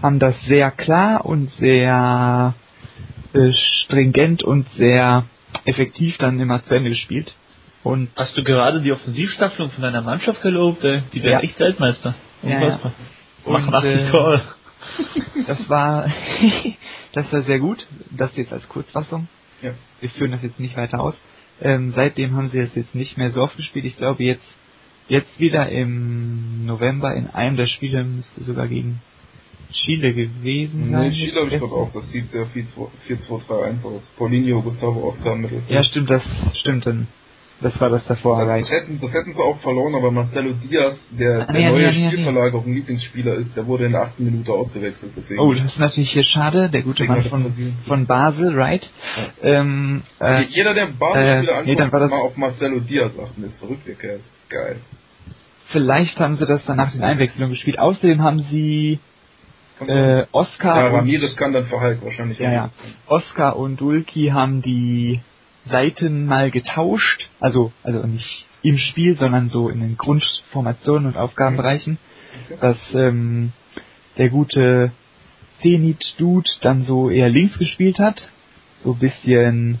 haben 0.00 0.18
das 0.18 0.40
sehr 0.46 0.70
klar 0.70 1.26
und 1.26 1.50
sehr 1.50 2.54
äh, 3.34 3.52
stringent 3.52 4.42
und 4.42 4.70
sehr 4.70 5.24
effektiv 5.64 6.16
dann 6.18 6.40
immer 6.40 6.62
zu 6.62 6.74
Ende 6.74 6.90
gespielt. 6.90 7.34
Und 7.86 8.08
Hast 8.16 8.36
du 8.36 8.42
gerade 8.42 8.80
die 8.80 8.90
Offensivstaffelung 8.90 9.70
von 9.70 9.80
deiner 9.80 10.02
Mannschaft 10.02 10.42
gelobt, 10.42 10.82
ey? 10.82 11.02
Die 11.12 11.22
werden 11.22 11.34
Ja. 11.34 11.40
echt 11.40 11.60
Weltmeister. 11.60 12.16
Ja, 12.42 12.56
Unfassbar. 12.58 12.92
ja. 13.46 13.52
Machen 13.52 13.68
Und, 13.68 13.74
80 13.74 13.92
äh, 13.92 14.10
Tore. 14.10 14.42
das 15.46 15.70
war, 15.70 16.10
das 17.12 17.32
war 17.32 17.42
sehr 17.42 17.60
gut. 17.60 17.86
Das 18.10 18.36
jetzt 18.36 18.52
als 18.52 18.68
Kurzfassung. 18.68 19.28
Ja. 19.62 19.70
Wir 20.00 20.10
führen 20.10 20.32
das 20.32 20.42
jetzt 20.42 20.58
nicht 20.58 20.76
weiter 20.76 20.98
aus. 20.98 21.20
Ähm, 21.62 21.92
seitdem 21.92 22.34
haben 22.34 22.48
sie 22.48 22.60
das 22.60 22.74
jetzt 22.74 22.96
nicht 22.96 23.18
mehr 23.18 23.30
so 23.30 23.40
oft 23.40 23.56
gespielt. 23.56 23.84
Ich 23.84 23.96
glaube 23.96 24.24
jetzt, 24.24 24.56
jetzt 25.06 25.38
wieder 25.38 25.68
im 25.68 26.66
November 26.66 27.14
in 27.14 27.28
einem 27.30 27.56
der 27.56 27.68
Spiele 27.68 28.02
müsste 28.02 28.42
sogar 28.42 28.66
gegen 28.66 29.00
Chile 29.70 30.12
gewesen 30.12 30.90
sein. 30.90 31.10
Nee, 31.10 31.10
Chile 31.12 31.40
habe 31.40 31.50
ich 31.50 31.58
glaube 31.58 31.74
auch, 31.74 31.92
das 31.92 32.10
sieht 32.10 32.30
sehr 32.30 32.48
4-2-3-1 32.48 33.84
aus. 33.84 34.10
Paulinho, 34.16 34.60
Gustavo, 34.62 35.06
Oscar 35.06 35.36
Mittelfeld. 35.36 35.70
Ja, 35.70 35.84
stimmt, 35.84 36.10
das 36.10 36.24
stimmt 36.54 36.84
dann. 36.84 37.06
Das 37.60 37.80
war 37.80 37.88
das 37.88 38.06
davor 38.06 38.36
das, 38.38 38.46
erreicht. 38.48 38.70
hätten, 38.70 39.00
das 39.00 39.14
hätten 39.14 39.32
sie 39.32 39.40
auch 39.42 39.58
verloren, 39.60 39.94
aber 39.94 40.10
Marcelo 40.10 40.52
Diaz, 40.52 41.08
der, 41.18 41.48
Ah, 41.48 41.52
der 41.52 41.60
nee, 41.62 41.68
neue 41.70 41.86
nee, 41.86 41.90
nee, 41.90 42.00
nee. 42.04 42.08
Spielverlagerung 42.10 42.74
Lieblingsspieler 42.74 43.32
ist, 43.34 43.56
der 43.56 43.66
wurde 43.66 43.86
in 43.86 43.92
der 43.92 44.02
achten 44.02 44.24
Minute 44.26 44.52
ausgewechselt. 44.52 45.12
Deswegen 45.16 45.40
Oh, 45.40 45.54
das 45.54 45.64
ist 45.64 45.78
natürlich 45.78 46.10
hier 46.10 46.24
schade. 46.24 46.68
Der 46.68 46.82
gute 46.82 47.04
Mann 47.04 47.24
von, 47.24 47.50
von 47.86 48.06
Basel, 48.06 48.54
right? 48.60 48.88
Ähm, 49.42 50.02
äh, 50.20 50.42
Jeder, 50.44 50.74
der 50.74 50.88
Basisspieler 50.88 51.60
äh, 51.60 51.64
nee, 51.64 51.80
anguckt, 51.80 51.94
das- 52.02 52.10
mal 52.10 52.18
auf 52.20 52.36
Marcelo 52.36 52.80
Diaz 52.80 53.12
achten, 53.18 53.42
ist 53.44 53.58
verrückt, 53.58 53.86
der 53.86 53.94
Kerl. 53.94 54.18
Das 54.22 54.32
ist 54.34 54.50
geil. 54.50 54.76
vielleicht 55.68 56.20
haben 56.20 56.36
sie 56.36 56.44
das 56.46 56.64
dann 56.66 56.76
nach 56.76 56.92
den 56.92 57.02
Einwechslungen 57.02 57.50
gespielt. 57.52 57.78
Außerdem 57.78 58.22
haben 58.22 58.40
sie 58.50 58.98
äh, 59.86 60.24
Oscar 60.32 60.76
ja, 60.82 60.88
und 60.88 60.94
Ramirez 60.94 61.36
kann 61.36 61.52
dann 61.52 61.64
für 61.64 61.80
Hulk 61.80 62.02
wahrscheinlich 62.04 62.38
Ja, 62.38 62.52
ja. 62.52 62.70
Oscar 63.06 63.56
und 63.56 63.80
Dulki 63.80 64.28
haben 64.28 64.62
die 64.62 65.20
Seiten 65.66 66.26
mal 66.26 66.50
getauscht, 66.50 67.28
also 67.40 67.72
also 67.82 68.06
nicht 68.06 68.46
im 68.62 68.78
Spiel, 68.78 69.16
sondern 69.16 69.48
so 69.48 69.68
in 69.68 69.80
den 69.80 69.96
Grundformationen 69.96 71.06
und 71.06 71.16
Aufgabenbereichen, 71.16 71.98
Okay. 72.44 72.58
dass 72.60 72.94
ähm, 72.94 73.52
der 74.18 74.28
gute 74.28 74.92
Zenit 75.60 76.14
Dude 76.18 76.48
dann 76.62 76.82
so 76.82 77.10
eher 77.10 77.28
links 77.28 77.58
gespielt 77.58 77.98
hat, 77.98 78.30
so 78.82 78.92
ein 78.92 78.98
bisschen 78.98 79.80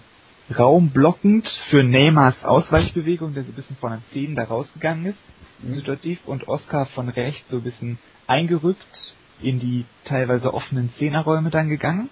raumblockend 0.56 1.48
für 1.70 1.82
Neymars 1.82 2.44
Ausweichbewegung, 2.44 3.34
der 3.34 3.44
so 3.44 3.52
ein 3.52 3.54
bisschen 3.56 3.76
von 3.76 3.90
den 3.92 4.02
Zehen 4.12 4.34
da 4.36 4.44
rausgegangen 4.44 5.06
ist, 5.06 5.22
Mhm. 5.62 5.72
situativ, 5.74 6.18
und 6.26 6.48
Oscar 6.48 6.86
von 6.86 7.08
rechts 7.08 7.48
so 7.50 7.56
ein 7.58 7.62
bisschen 7.62 7.98
eingerückt 8.26 9.14
in 9.40 9.58
die 9.58 9.84
teilweise 10.04 10.52
offenen 10.52 10.90
Zehnerräume 10.90 11.50
dann 11.50 11.68
gegangen. 11.68 12.10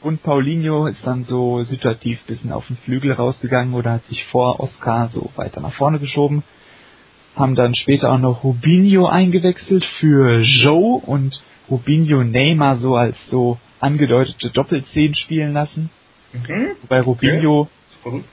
Und 0.00 0.22
Paulinho 0.22 0.86
ist 0.86 1.04
dann 1.06 1.24
so 1.24 1.62
situativ 1.62 2.22
bisschen 2.24 2.52
auf 2.52 2.66
den 2.68 2.76
Flügel 2.76 3.12
rausgegangen 3.12 3.74
oder 3.74 3.92
hat 3.92 4.04
sich 4.04 4.24
vor 4.26 4.60
Oscar 4.60 5.08
so 5.08 5.30
weiter 5.36 5.60
nach 5.60 5.72
vorne 5.72 5.98
geschoben. 5.98 6.44
Haben 7.34 7.54
dann 7.54 7.74
später 7.74 8.12
auch 8.12 8.18
noch 8.18 8.44
Rubinho 8.44 9.06
eingewechselt 9.06 9.84
für 9.84 10.40
Joe 10.40 11.00
und 11.04 11.42
Rubinho 11.68 12.22
Neymar 12.22 12.76
so 12.76 12.96
als 12.96 13.16
so 13.28 13.58
angedeutete 13.80 14.50
Doppelzehn 14.50 15.14
spielen 15.14 15.52
lassen. 15.52 15.90
Mhm. 16.32 16.76
Wobei 16.82 17.00
Rubinho 17.00 17.68
Verrückt. 18.02 18.24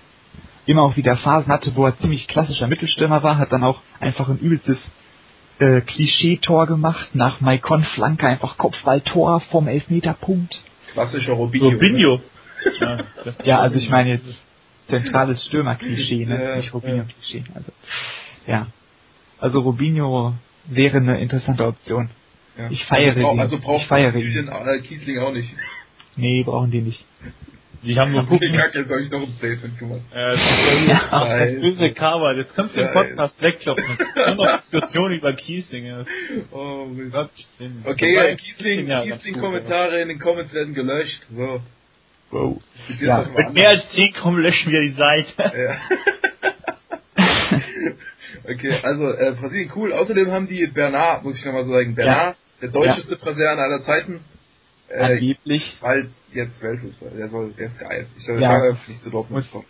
immer 0.68 0.84
auch 0.84 0.96
wieder 0.96 1.18
Phasen 1.18 1.52
hatte, 1.52 1.76
wo 1.76 1.86
er 1.86 1.98
ziemlich 1.98 2.28
klassischer 2.28 2.68
Mittelstürmer 2.68 3.24
war, 3.24 3.38
hat 3.38 3.52
dann 3.52 3.64
auch 3.64 3.82
einfach 4.00 4.30
ein 4.30 4.40
übelstes 4.40 4.80
äh, 5.60 5.82
Klischee-Tor 5.82 6.68
gemacht, 6.68 7.16
nach 7.16 7.42
Maikon 7.42 7.84
Flanke 7.84 8.28
einfach 8.28 8.58
Kopfballtor 8.58 9.40
vom 9.40 9.68
Elfmeterpunkt. 9.68 10.64
Klassischer 10.94 11.34
Robinho. 11.34 11.70
Robinho. 11.70 12.22
ja, 12.80 12.98
das- 13.26 13.36
Ja, 13.46 13.60
also 13.60 13.78
ich 13.78 13.90
meine 13.90 14.12
jetzt 14.12 14.44
zentrales 14.88 15.46
Stürmer-Klischee, 15.46 16.26
ne? 16.26 16.44
Ja, 16.44 16.56
nicht 16.58 16.74
Robinho-Klischee. 16.74 17.44
Also, 17.54 17.72
ja. 18.48 18.68
Also 19.40 19.60
Robinho 19.62 20.34
wäre 20.66 20.98
eine 20.98 21.20
interessante 21.20 21.66
Option. 21.66 22.10
Ja. 22.58 22.70
Ich 22.70 22.86
feiere 22.86 23.16
also, 23.16 23.32
ihn. 23.32 23.40
also 23.40 23.60
braucht 23.60 23.82
Ich 23.82 23.88
feiere 23.88 24.12
Brasilien, 24.12 24.48
äh, 24.50 24.80
Kiesling 24.82 25.18
auch 25.20 25.34
nicht. 25.34 25.50
Nee, 26.16 26.44
brauchen 26.44 26.70
die 26.72 26.82
nicht. 26.82 27.06
Die 27.84 28.00
haben 28.00 28.12
nur 28.14 28.24
Okay, 28.32 28.52
kacke, 28.56 28.80
jetzt 28.80 28.90
habe 28.90 29.02
ich 29.02 29.12
noch 29.12 29.22
ein 29.22 29.34
Statement 29.38 29.78
gemacht. 29.78 30.02
Äh, 30.14 30.32
das 30.32 30.88
Ja. 30.88 31.46
böse 31.60 31.92
Karma. 31.94 32.32
Jetzt 32.34 32.56
kannst 32.56 32.76
du 32.78 32.82
den. 32.82 32.94
Podcast 32.94 33.42
wegkloppen. 33.42 33.84
Nur 34.16 34.36
noch 34.36 34.62
Diskussion 34.62 35.12
über 35.12 35.34
Kiesling. 35.34 35.86
ja. 35.86 36.04
Oh, 36.52 36.86
Mist. 36.86 37.12
Gott, 37.14 37.30
Okay, 37.86 38.16
ja, 38.16 38.28
ganz 38.30 38.42
Kiesling 38.42 39.34
gut, 39.34 39.42
Kommentare 39.42 40.02
in 40.02 40.08
den 40.08 40.20
Comments 40.20 40.54
werden 40.54 40.74
gelöscht. 40.74 41.24
So. 41.36 41.62
Wow. 42.32 42.62
Ja. 43.02 43.26
mehr 43.54 43.70
als 43.70 43.90
10 43.92 44.14
kommen, 44.14 44.42
löschen 44.42 44.72
wir 44.72 44.82
die 44.82 44.96
Seite. 44.96 45.58
Ja. 45.58 45.78
okay, 48.50 48.74
also 48.82 49.12
äh, 49.12 49.36
Brasilien 49.40 49.72
cool. 49.76 49.94
Außerdem 49.94 50.32
haben 50.32 50.48
die 50.48 50.66
Bernard, 50.68 51.24
muss 51.24 51.38
ich 51.40 51.46
nochmal 51.46 51.66
sagen, 51.66 51.96
Bernard, 51.96 52.38
der 52.62 52.70
deutscheste 52.70 53.18
Brasilianer 53.18 53.62
aller 53.64 53.82
Zeiten, 53.84 54.22
äh, 54.90 55.02
Angeblich 55.02 55.78
bald 55.82 56.08
jetzt 56.34 56.62
Weltfußball. 56.62 57.12
Der 57.18 57.30
soll, 57.30 57.54
der 57.54 57.68
ist 57.68 57.80
geil. 57.80 58.08
Ich 58.18 58.26
soll 58.26 58.42
Ja, 58.42 58.60
das 58.70 58.88
nicht 58.88 59.02
zu 59.04 59.10
Dortmund 59.10 59.44
muss- 59.46 59.52
kommen. 59.52 59.66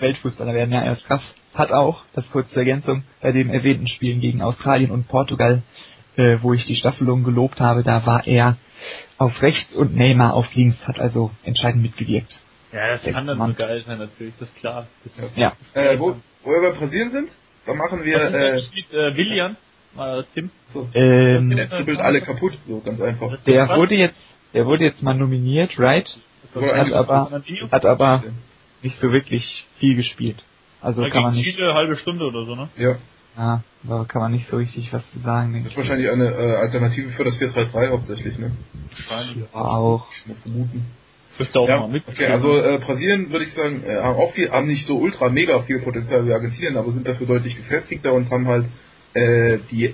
Weltfußballer 0.00 0.54
werden, 0.54 0.72
ja, 0.72 0.82
er 0.82 0.92
ist 0.92 1.06
krass. 1.06 1.22
Hat 1.54 1.70
auch, 1.70 2.04
das 2.14 2.28
kurze 2.30 2.58
Ergänzung, 2.58 3.04
bei 3.20 3.30
den 3.30 3.48
erwähnten 3.50 3.86
Spielen 3.86 4.20
gegen 4.20 4.42
Australien 4.42 4.90
und 4.90 5.06
Portugal, 5.06 5.62
äh, 6.16 6.38
wo 6.42 6.52
ich 6.52 6.64
die 6.66 6.74
Staffelung 6.74 7.22
gelobt 7.22 7.60
habe, 7.60 7.84
da 7.84 8.04
war 8.04 8.26
er 8.26 8.56
auf 9.18 9.40
rechts 9.40 9.74
und 9.76 9.94
Neymar 9.94 10.34
auf 10.34 10.52
links, 10.54 10.76
hat 10.86 10.98
also 10.98 11.30
entscheidend 11.44 11.82
mitgewirkt. 11.82 12.40
Ja, 12.72 12.96
das 12.96 13.02
kann 13.02 13.26
dann 13.28 13.38
so 13.38 13.54
geil 13.54 13.84
sein, 13.86 13.98
natürlich, 13.98 14.34
das 14.40 14.48
ist 14.48 14.56
klar. 14.56 14.88
Das 15.04 15.12
Ja. 15.36 15.56
Äh, 15.74 15.96
wo, 16.00 16.16
wo 16.42 16.50
wir 16.50 16.72
bei 16.72 16.76
Brasilien 16.78 17.12
sind, 17.12 17.30
da 17.66 17.74
machen 17.74 18.02
wir, 18.02 18.16
Was 18.16 18.28
ist 18.32 18.34
äh, 18.34 18.74
mit 18.74 18.92
äh, 18.92 19.16
William? 19.16 19.56
Äh, 19.98 20.22
Tim? 20.34 20.50
so, 20.72 20.88
Ähm, 20.94 21.50
der 21.50 21.68
trippelt 21.68 22.00
alle 22.00 22.20
kaputt, 22.20 22.54
so 22.66 22.80
ganz 22.80 23.00
einfach. 23.00 23.36
Der 23.44 23.68
wurde 23.76 23.94
jetzt, 23.96 24.34
der 24.52 24.66
wurde 24.66 24.84
jetzt 24.84 25.02
mal 25.02 25.14
nominiert, 25.14 25.78
right? 25.78 26.08
Hat 26.54 26.92
aber, 26.92 27.30
hat 27.70 27.84
aber 27.86 28.24
nicht 28.82 28.98
so 29.00 29.10
wirklich 29.10 29.66
viel 29.78 29.96
gespielt. 29.96 30.36
Also 30.80 31.02
Ja, 31.02 31.10
kann 31.10 31.22
man 31.22 31.34
nicht, 31.34 31.44
Chile 31.56 31.74
halbe 31.74 31.96
Stunde 31.96 32.26
oder 32.26 32.44
so, 32.44 32.54
ne? 32.54 32.68
Ja, 32.76 32.96
ja, 33.36 33.62
da 33.82 34.04
kann 34.06 34.20
man 34.22 34.32
nicht 34.32 34.46
so 34.48 34.56
richtig 34.58 34.92
was 34.92 35.10
zu 35.10 35.18
sagen, 35.20 35.52
denke 35.52 35.68
das 35.68 35.72
ist 35.72 35.72
ich. 35.72 35.88
wahrscheinlich 35.88 36.10
eine 36.10 36.30
äh, 36.30 36.56
Alternative 36.56 37.10
für 37.10 37.24
das 37.24 37.34
4-3-3 37.40 37.88
hauptsächlich, 37.90 38.38
ne? 38.38 38.52
Wahrscheinlich. 38.90 39.36
Ja, 39.52 39.60
auch. 39.60 40.06
Ich 40.12 40.26
muss 40.26 40.36
vermuten. 40.42 40.84
Ich 41.32 41.40
möchte 41.40 41.58
auch 41.58 41.68
Ja, 41.68 41.80
mal 41.80 41.88
mit. 41.88 42.04
okay, 42.06 42.26
also 42.26 42.56
äh, 42.56 42.78
Brasilien 42.78 43.30
würde 43.30 43.44
ich 43.44 43.52
sagen, 43.54 43.82
äh, 43.84 43.96
haben 44.02 44.16
auch 44.16 44.32
viel, 44.34 44.50
haben 44.52 44.68
nicht 44.68 44.86
so 44.86 44.98
ultra 44.98 45.30
mega 45.30 45.58
viel 45.62 45.80
Potenzial 45.80 46.24
wie 46.26 46.32
Argentinien, 46.32 46.76
aber 46.76 46.92
sind 46.92 47.08
dafür 47.08 47.26
deutlich 47.26 47.56
gefestigter 47.56 48.12
und 48.12 48.30
haben 48.30 48.46
halt 48.46 48.66
äh, 49.14 49.58
die, 49.70 49.86
äh, 49.86 49.92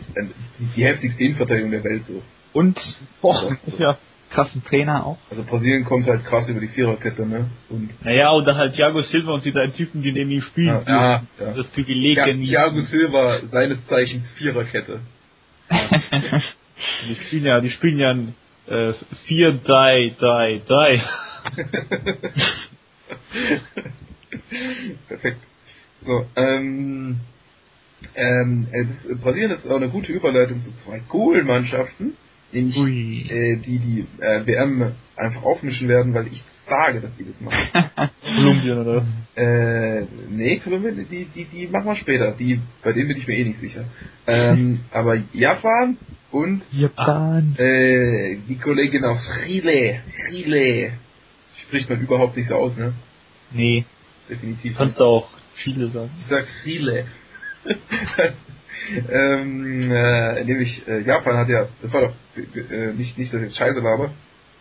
die, 0.58 0.66
die 0.76 0.84
heftigste 0.84 1.24
Innenverteidigung 1.24 1.70
der 1.70 1.84
Welt 1.84 2.04
so. 2.06 2.22
Und, 2.52 2.78
boah, 3.22 3.56
So. 3.66 3.76
ja, 3.82 3.96
krassen 4.30 4.62
Trainer 4.64 5.06
auch. 5.06 5.18
Also 5.30 5.42
Brasilien 5.44 5.84
kommt 5.84 6.06
halt 6.06 6.24
krass 6.24 6.48
über 6.48 6.60
die 6.60 6.68
Viererkette, 6.68 7.26
ne? 7.26 7.50
Und 7.68 7.90
Naja, 8.04 8.32
oder 8.32 8.56
halt 8.56 8.74
Thiago 8.74 9.02
Silva 9.02 9.34
und 9.34 9.44
die 9.44 9.52
drei 9.52 9.68
Typen, 9.68 10.02
die 10.02 10.12
neben 10.12 10.30
ihm 10.30 10.42
spielen. 10.42 10.68
Ja, 10.68 10.82
ja, 10.86 11.22
ja. 11.40 11.52
Das 11.54 11.68
Privileg 11.68 12.16
ja. 12.16 12.26
Thiago 12.32 12.80
Silva, 12.80 13.40
seines 13.50 13.84
Zeichens 13.86 14.28
Viererkette. 14.32 15.00
Die 17.08 17.14
spielen 17.26 17.44
ja, 17.44 17.60
die 17.60 17.70
spielen 17.70 17.98
ja 17.98 18.10
ein 18.10 18.34
äh, 18.66 18.92
4 19.26 19.52
3 19.64 20.14
3 20.18 20.62
3 20.66 21.02
Perfekt. 25.08 25.38
So, 26.02 26.24
ähm, 26.36 27.20
ähm, 28.14 28.66
äh, 28.72 28.84
das, 28.86 29.07
äh, 29.07 29.14
Brasilien 29.14 29.51
ist 29.51 29.66
auch 29.66 29.76
eine 29.76 29.88
gute 29.88 30.12
Überleitung 30.12 30.62
zu 30.62 30.72
zwei 30.84 31.01
coolen 31.09 31.46
Mannschaften, 31.46 32.14
nämlich 32.53 33.30
äh, 33.30 33.57
die 33.57 33.78
die 33.78 34.07
äh, 34.22 34.46
WM 34.46 34.92
einfach 35.16 35.42
aufmischen 35.42 35.88
werden, 35.88 36.14
weil 36.14 36.26
ich 36.28 36.42
sage, 36.68 37.01
dass 37.01 37.14
die 37.16 37.24
das 37.24 37.40
machen. 37.40 38.11
Kolumbien 38.22 38.78
oder 38.78 39.07
äh, 39.36 40.05
nee, 40.28 40.59
Kolumbien, 40.59 41.07
die, 41.11 41.26
die, 41.26 41.44
die 41.44 41.66
machen 41.66 41.86
wir 41.86 41.96
später. 41.96 42.32
Die, 42.32 42.61
bei 42.82 42.92
denen 42.92 43.09
bin 43.09 43.16
ich 43.16 43.26
mir 43.26 43.36
eh 43.36 43.44
nicht 43.44 43.61
sicher. 43.61 43.84
Ähm, 44.26 44.80
aber 44.92 45.16
Japan 45.32 45.96
und 46.30 46.62
Japan. 46.72 47.55
äh, 47.59 48.38
die 48.48 48.57
Kollegin 48.57 49.05
aus 49.05 49.20
Chile, 49.44 50.01
Chile, 50.28 50.92
spricht 51.66 51.88
man 51.88 52.01
überhaupt 52.01 52.36
nicht 52.36 52.48
so 52.48 52.55
aus, 52.55 52.76
ne? 52.76 52.92
Nee. 53.53 53.84
Definitiv. 54.28 54.76
kannst 54.76 55.01
du 55.01 55.05
auch 55.05 55.28
Chile 55.62 55.88
sagen. 55.88 56.11
Ich 56.20 56.26
sag 56.28 56.46
Chile. 56.62 57.05
ähm, 59.11 59.92
äh, 59.92 60.44
nämlich 60.44 60.86
äh, 60.88 61.00
Japan 61.02 61.36
hat 61.36 61.48
ja, 61.48 61.68
das 61.82 61.92
war 61.92 62.00
doch 62.02 62.12
äh, 62.36 62.92
nicht 62.92 63.18
nicht 63.18 63.32
das 63.32 63.42
jetzt 63.42 63.56
Scheiße 63.56 63.82
war, 63.82 63.94
aber 63.94 64.11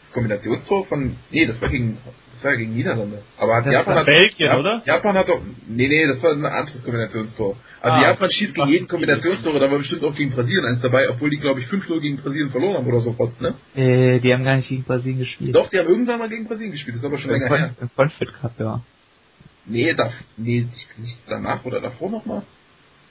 das 0.02 0.12
Kombinationstor 0.12 0.86
von 0.86 1.16
nee, 1.32 1.45
das 1.45 1.62
war 1.62 1.70
gegen 1.70 1.97
das 2.34 2.43
war 2.43 2.52
ja 2.52 2.58
gegen 2.58 2.74
Niederlande. 2.74 3.22
Aber 3.38 3.56
hat 3.56 3.66
Das 3.66 3.74
Japan 3.74 3.95
war 3.95 4.00
hat 4.02 4.06
Belgien, 4.06 4.47
ja, 4.47 4.58
oder? 4.58 4.82
Japan 4.86 5.16
hat 5.18 5.28
doch 5.28 5.41
nee, 5.68 5.88
nee, 5.88 6.08
das 6.08 6.24
war 6.24 6.32
ein 6.32 6.45
anderes 6.45 6.84
Kombinationstor. 6.84 7.56
Also 7.82 7.97
Ah, 7.97 8.10
Japan 8.10 8.30
schießt 8.32 8.56
gegen 8.56 8.68
jeden 8.68 8.88
Kombinationstor, 8.88 9.60
da 9.60 9.72
war 9.72 9.78
bestimmt 9.78 10.04
auch 10.04 10.16
gegen 10.16 10.32
Brasilien 10.32 10.66
eins 10.66 10.82
dabei, 10.82 11.10
obwohl 11.10 11.30
die 11.30 11.38
glaube 11.38 11.60
ich 11.62 11.68
5-0 11.68 12.02
gegen 12.02 12.18
Brasilien 12.18 12.50
verloren 12.50 12.78
haben 12.78 12.88
oder 12.88 13.00
so, 13.00 13.16
ne? 13.39 13.56
Äh, 13.76 14.20
die 14.20 14.34
haben 14.34 14.43
gar 14.43 14.58
nicht 14.58 14.70
gegen 14.70 14.84
Brasilien 14.84 15.20
gespielt. 15.20 15.56
Doch, 15.56 15.70
die 15.70 15.80
haben 15.80 15.88
irgendwann 15.88 16.20
mal 16.20 16.30
gegen 16.30 16.47
Brasilien 16.47 16.72
gespielt, 16.72 16.95
das 16.95 17.04
ist 17.04 17.08
aber 17.08 17.18
schon 17.18 17.32
länger 17.32 17.47
her. 17.47 17.76
Im 17.80 17.89
Confed 17.95 18.34
Cup, 18.41 18.54
ja. 18.60 18.82
Nee, 19.66 19.93
da, 19.93 20.12
nee, 20.36 20.66
nicht 20.97 21.20
danach 21.28 21.64
oder 21.64 21.80
davor 21.80 22.10
nochmal? 22.10 22.43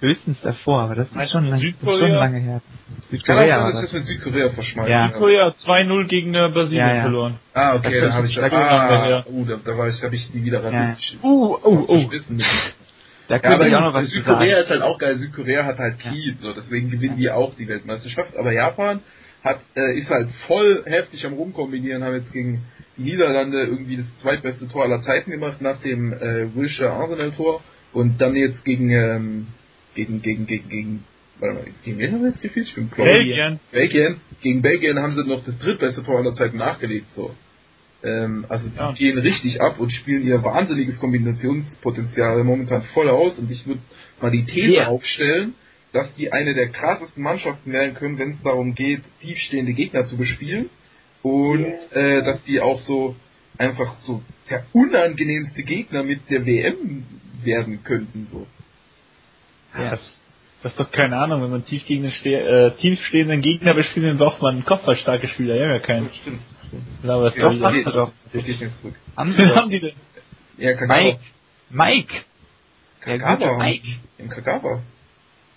Höchstens 0.01 0.41
davor, 0.43 0.83
aber 0.83 0.95
das 0.95 1.11
ist 1.15 1.31
schon, 1.33 1.47
lang, 1.47 1.61
Südkorea? 1.61 1.99
schon 1.99 2.11
lange 2.11 2.39
her. 2.39 2.61
Kann 2.61 3.03
Südkorea 3.11 3.47
sein, 3.47 3.65
dass 3.65 3.73
das. 3.75 3.83
das 3.83 3.93
mit 3.95 4.05
Südkorea 4.05 4.49
verschmeißt. 4.51 4.91
Ja. 4.91 5.09
Südkorea 5.09 5.49
2-0 5.49 6.05
gegen 6.07 6.35
äh, 6.35 6.49
Brasilien 6.53 6.87
Ja, 6.87 6.95
ja. 6.95 7.03
verloren. 7.03 7.39
Ah, 7.53 7.75
okay, 7.77 8.01
da 8.01 8.13
habe 8.15 8.27
ich. 8.29 8.39
Ah, 8.41 9.25
uh, 9.27 9.45
da, 9.45 9.57
da 9.65 9.77
war 9.77 9.89
ich, 9.89 10.01
habe 10.03 10.15
ich 10.15 10.31
die 10.33 10.45
wieder 10.45 10.63
Ja. 10.63 10.69
rassistisch. 10.69 11.19
Uh, 11.23 11.57
oh, 11.65 11.85
oh. 11.89 11.97
verschmissen 11.99 12.37
müssen. 12.37 12.59
Da 13.27 13.37
Ja, 13.37 13.53
aber 13.55 13.67
ich 13.67 13.75
auch 13.75 13.81
noch 13.81 13.95
was 13.95 14.09
Südkorea 14.11 14.39
sagen. 14.39 14.63
ist 14.63 14.71
halt 14.71 14.83
auch 14.83 14.99
geil. 14.99 15.17
Südkorea 15.17 15.65
hat 15.65 15.79
halt 15.79 15.97
Ja. 16.05 16.11
Kiel, 16.13 16.37
so, 16.41 16.53
deswegen 16.53 16.91
gewinnen 16.91 17.17
die 17.17 17.29
auch 17.31 17.55
die 17.57 17.67
Weltmeisterschaft. 17.67 18.37
Aber 18.37 18.53
Japan 18.53 19.01
hat, 19.43 19.59
äh, 19.77 19.99
ist 19.99 20.11
halt 20.11 20.29
voll 20.47 20.85
heftig 20.87 21.27
am 21.27 21.33
rumkombinieren, 21.35 22.05
haben 22.05 22.15
jetzt 22.15 22.33
gegen 22.33 22.63
die 22.97 23.03
Niederlande 23.03 23.65
irgendwie 23.65 23.97
das 23.97 24.17
zweitbeste 24.19 24.69
Tor 24.69 24.85
aller 24.85 25.01
Zeiten 25.01 25.31
gemacht 25.33 25.61
nach 25.61 25.81
dem 25.83 26.13
äh, 26.13 26.55
Wilshire 26.55 26.91
Arsenal 26.91 27.33
Tor 27.33 27.61
und 27.93 28.21
dann 28.21 28.35
jetzt 28.37 28.65
gegen 28.65 28.91
ähm, 28.91 29.47
gegen 29.99 30.23
gegen 30.23 30.47
gegen 30.47 30.69
gegen 30.69 31.05
warte 31.41 31.55
mal, 31.57 31.65
gegen 31.85 31.99
wen 31.99 32.13
haben 32.13 32.21
wir 32.23 32.29
jetzt 32.29 32.41
gespielt? 32.43 32.67
Ich 32.69 32.75
bin 32.75 32.89
blöd. 32.89 33.07
Belgien. 33.07 33.61
Belgien. 33.73 34.17
Gegen 34.43 34.63
Belgien 34.63 34.99
haben 34.99 35.15
sie 35.15 35.25
noch 35.29 35.45
das 35.45 35.59
drittbeste 35.59 36.03
Tor 36.05 36.19
aller 36.19 36.35
Zeiten 36.35 36.57
nachgelegt. 36.57 37.07
So. 37.15 37.35
Ähm, 38.05 38.47
also 38.49 38.69
die 38.69 38.77
Ja. 38.77 38.93
gehen 38.93 39.19
richtig 39.19 39.61
ab 39.61 39.81
und 39.81 39.91
spielen 39.91 40.25
ihr 40.25 40.43
wahnsinniges 40.45 40.99
Kombinationspotenzial 41.01 42.45
momentan 42.45 42.83
voll 42.95 43.09
aus. 43.09 43.39
Und 43.41 43.51
ich 43.51 43.67
würde 43.67 43.81
mal 44.23 44.31
die 44.31 44.45
These 44.47 44.75
Ja. 44.75 44.87
aufstellen, 44.87 45.55
dass 45.93 46.15
die 46.15 46.33
eine 46.33 46.55
der 46.55 46.69
krassesten 46.69 47.23
Mannschaften 47.23 47.73
werden 47.73 47.95
können, 47.95 48.19
wenn 48.19 48.33
es 48.33 48.43
darum 48.43 48.75
geht, 48.75 49.01
tiefstehende 49.21 49.73
Gegner 49.73 50.05
zu 50.05 50.17
bespielen. 50.17 50.71
Und 51.23 51.67
äh, 51.93 52.23
dass 52.25 52.45
die 52.45 52.61
auch 52.61 52.79
so 52.81 53.17
einfach 53.59 53.97
so 54.03 54.23
der 54.49 54.65
unangenehmste 54.73 55.63
Gegner 55.65 56.05
mit 56.05 56.21
der 56.31 56.47
WM 56.47 57.03
werden 57.43 57.83
könnten. 57.83 58.29
So. 58.31 58.47
Ja. 59.79 59.91
Das, 59.91 60.01
das 60.63 60.73
ist 60.73 60.81
doch 60.81 60.91
keine 60.91 61.17
Ahnung, 61.19 61.43
wenn 61.43 61.51
man 61.51 61.65
tief 61.65 61.85
gegen 61.87 62.03
den 62.03 62.13
ste 62.13 62.31
äh, 62.31 62.71
tiefstehenden 62.73 63.41
Gegner 63.43 63.75
bespielt, 63.75 64.07
dann 64.07 64.19
braucht 64.19 64.43
man 64.43 64.57
einen 64.57 64.65
kopfballstarke 64.65 65.29
Spieler. 65.29 65.55
Ja, 65.55 65.67
ja, 65.73 65.79
keinen. 65.79 66.11
Stimmt. 66.13 66.41
stimmt. 66.67 66.85
Aber 67.11 67.25
was 67.25 67.37
Ja, 67.37 67.51
hast 67.51 67.87
du 67.87 67.91
doch. 67.93 68.13
Haben 69.17 69.33
sie 69.37 69.47
haben 69.55 69.71
die 69.71 69.81
denn? 69.81 69.93
Ja, 70.57 70.75
Kagawa. 70.75 70.97
Mike. 71.03 71.19
Mike. 71.71 72.15
Kagawa. 73.01 73.59
Mike. 73.59 73.87
Im 74.19 74.29
Kagawa. 74.29 74.81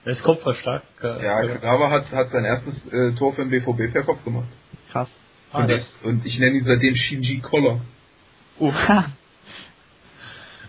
Der 0.06 0.14
ist 0.14 0.24
kopfballstark. 0.24 0.84
äh, 1.04 1.24
Ja, 1.26 1.46
Kagawa 1.48 1.90
hat, 1.90 2.12
hat 2.12 2.30
sein 2.30 2.46
erstes 2.46 2.88
äh, 2.92 3.14
Tor 3.16 3.34
für 3.34 3.44
den 3.46 3.50
BVB 3.50 3.92
per 3.92 4.04
Kopf 4.04 4.24
gemacht. 4.24 4.48
Krass. 4.92 5.10
Ah, 5.52 5.62
und, 5.62 5.70
das- 5.70 5.98
das, 5.98 6.06
und 6.08 6.26
ich 6.26 6.40
nenne 6.40 6.58
ihn 6.58 6.66
seitdem 6.66 6.96
Shinji 6.96 7.40
Koller. 7.40 7.82
Oha. 8.60 9.12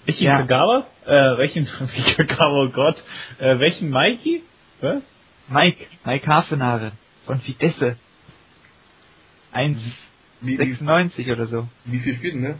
Welchen 0.05 0.25
Ja. 0.25 0.39
Kagawa? 0.39 0.87
Äh, 1.07 1.39
welchen 1.39 1.67
Kagawa, 2.17 2.65
oh 2.65 2.69
Gott. 2.71 2.97
Äh, 3.39 3.59
welchen 3.59 3.91
Mikey? 3.91 4.43
Was? 4.81 5.03
Mike. 5.49 5.87
Mike 6.05 6.27
Hafenare. 6.27 6.93
Von 7.27 7.41
Vitesse. 7.47 7.97
1,96 9.53 9.77
Wie, 10.43 10.59
wie, 11.27 11.33
oder 11.33 11.47
so. 11.47 11.69
wie 11.85 12.01
viel 12.01 12.15
spielen, 12.15 12.41
ne? 12.41 12.59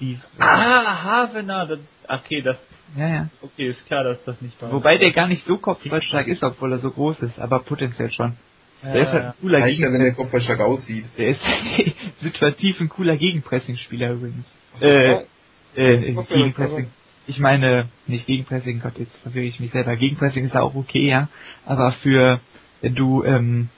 Die, 0.00 0.18
Ah, 0.38 1.02
Havena. 1.02 1.66
Das, 1.66 1.78
okay, 2.08 2.42
das, 2.42 2.56
ja, 2.96 3.08
ja. 3.08 3.28
okay, 3.40 3.68
ist 3.70 3.84
klar, 3.86 4.04
dass 4.04 4.22
das 4.24 4.40
nicht 4.40 4.60
war. 4.62 4.72
Wobei 4.72 4.98
der 4.98 5.12
gar 5.12 5.26
nicht 5.28 5.44
so 5.44 5.58
kopfballstark 5.58 6.26
ist, 6.28 6.42
obwohl 6.42 6.72
er 6.72 6.78
so 6.78 6.90
groß 6.90 7.20
ist, 7.20 7.38
aber 7.38 7.60
potenziell 7.60 8.10
schon. 8.10 8.36
ja, 8.82 8.92
Der 8.92 9.02
ist 9.02 9.08
halt 9.12 9.22
ja. 9.22 9.28
ein 9.30 9.34
cooler 9.40 9.58
ja, 9.58 9.64
wenn 9.66 9.92
Gegen 9.92 9.98
der 10.04 10.14
Kopf 10.14 10.40
stark 10.42 10.60
aussieht. 10.60 11.06
Der 11.18 11.28
ist 11.28 11.40
situativ 12.16 12.80
ein 12.80 12.88
cooler 12.88 13.16
Gegenpressing-Spieler 13.16 14.12
übrigens. 14.12 14.46
Äh. 14.80 15.24
Äh, 15.74 15.96
Gegenpressing. 15.98 16.90
Ich 17.26 17.38
meine, 17.38 17.88
nicht 18.06 18.26
Gegenpressing, 18.26 18.80
Gott, 18.80 18.98
jetzt 18.98 19.16
verwirre 19.18 19.44
ich 19.44 19.60
mich 19.60 19.70
selber. 19.70 19.96
Gegenpressing 19.96 20.46
ist 20.46 20.54
ja 20.54 20.62
auch 20.62 20.74
okay, 20.74 21.06
ja. 21.08 21.28
Aber 21.64 21.92
für, 21.92 22.40
wenn 22.80 22.94
du 22.94 23.22
ähm, 23.24 23.68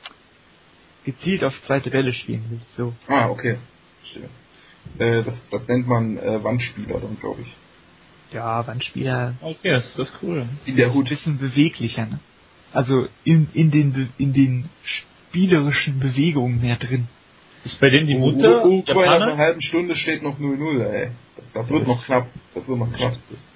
gezielt 1.05 1.45
auf 1.45 1.55
zweite 1.67 1.93
Welle 1.93 2.13
spielen 2.13 2.45
willst, 2.49 2.75
so. 2.77 2.95
Ah, 3.09 3.29
okay. 3.29 3.59
Verstehe. 4.01 4.31
Äh, 4.99 5.25
das, 5.25 5.35
das 5.51 5.69
nennt 5.69 5.87
man 5.87 6.17
äh, 6.17 6.43
Wandspieler 6.43 7.01
dann, 7.01 7.19
glaube 7.19 7.43
ich. 7.43 7.53
Ja, 8.33 8.67
Wandspieler 8.67 9.35
Okay, 9.41 9.71
das 9.71 9.87
ist 9.87 9.99
das 9.99 10.13
cool. 10.23 10.49
In 10.65 10.77
der 10.77 10.89
ist 10.89 10.93
ein 10.93 10.99
Hut. 10.99 11.09
bisschen 11.09 11.39
beweglicher, 11.39 12.07
ne? 12.07 12.21
Also 12.73 13.07
in, 13.23 13.49
in 13.55 13.71
den 13.71 13.93
Be 13.93 14.09
in 14.19 14.33
den 14.33 14.69
spielerischen 14.83 16.01
Bewegungen 16.01 16.61
mehr 16.61 16.77
drin. 16.77 17.07
Ist 17.65 17.81
bei 17.81 17.89
denen 17.89 18.07
die 18.07 18.15
Mutter 18.17 18.63
in 18.65 18.85
einer 18.89 19.37
halben 19.37 19.61
Stunde 19.63 19.95
steht 19.97 20.23
noch 20.23 20.39
0-0, 20.39 20.85
ey. 20.85 21.11
Das, 21.37 21.45
das 21.55 21.69
wird 21.71 21.81
Das- 21.83 21.89
noch 21.89 22.05
knapp. 22.05 22.27
Das 22.55 22.69
wird 22.69 22.79
noch 22.79 22.93
knapp. 22.93 23.13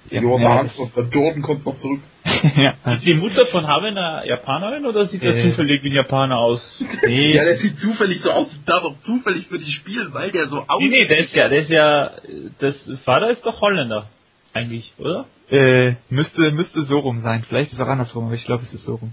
Ja, 0.09 0.21
Jordan, 0.21 0.41
ja, 0.41 0.57
Hans- 0.57 0.93
der 0.95 1.03
Jordan 1.09 1.41
kommt 1.43 1.65
noch 1.65 1.77
zurück. 1.77 1.99
ja, 2.55 2.73
Ist 2.93 3.05
die 3.05 3.13
Mutter 3.13 3.45
von 3.47 3.67
Havena 3.67 4.25
Japanerin 4.25 4.85
oder 4.87 5.05
sieht 5.05 5.21
er 5.21 5.35
Äh. 5.35 5.51
zufällig 5.51 5.83
wie 5.83 5.89
ein 5.89 5.95
Japaner 5.95 6.39
aus? 6.39 6.83
nee, 7.05 7.31
Ja, 7.35 7.43
der 7.43 7.57
sieht 7.57 7.77
zufällig 7.77 8.19
so 8.21 8.31
aus, 8.31 8.47
darf 8.65 8.83
auch 8.83 8.97
zufällig 9.01 9.45
für 9.47 9.59
die 9.59 9.71
spielen, 9.71 10.11
weil 10.13 10.31
der 10.31 10.47
so 10.47 10.55
Nee, 10.57 10.63
aussieht. 10.67 10.89
nee, 10.91 11.05
der 11.07 11.17
ist 11.19 11.35
ja, 11.35 11.47
der 11.49 11.59
ist 11.59 11.69
ja, 11.69 12.11
das 12.59 12.75
Vater 13.05 13.29
ist 13.29 13.45
doch 13.45 13.61
Holländer. 13.61 14.07
Eigentlich, 14.53 14.91
oder? 14.97 15.25
äh, 15.51 15.93
müsste, 16.09 16.51
müsste 16.51 16.81
so 16.83 16.97
rum 16.99 17.21
sein. 17.21 17.43
Vielleicht 17.47 17.67
ist 17.67 17.73
es 17.73 17.79
auch 17.79 17.87
andersrum, 17.87 18.25
aber 18.25 18.35
ich 18.35 18.45
glaube, 18.45 18.63
es 18.63 18.73
ist 18.73 18.85
so 18.85 18.95
rum. 18.95 19.11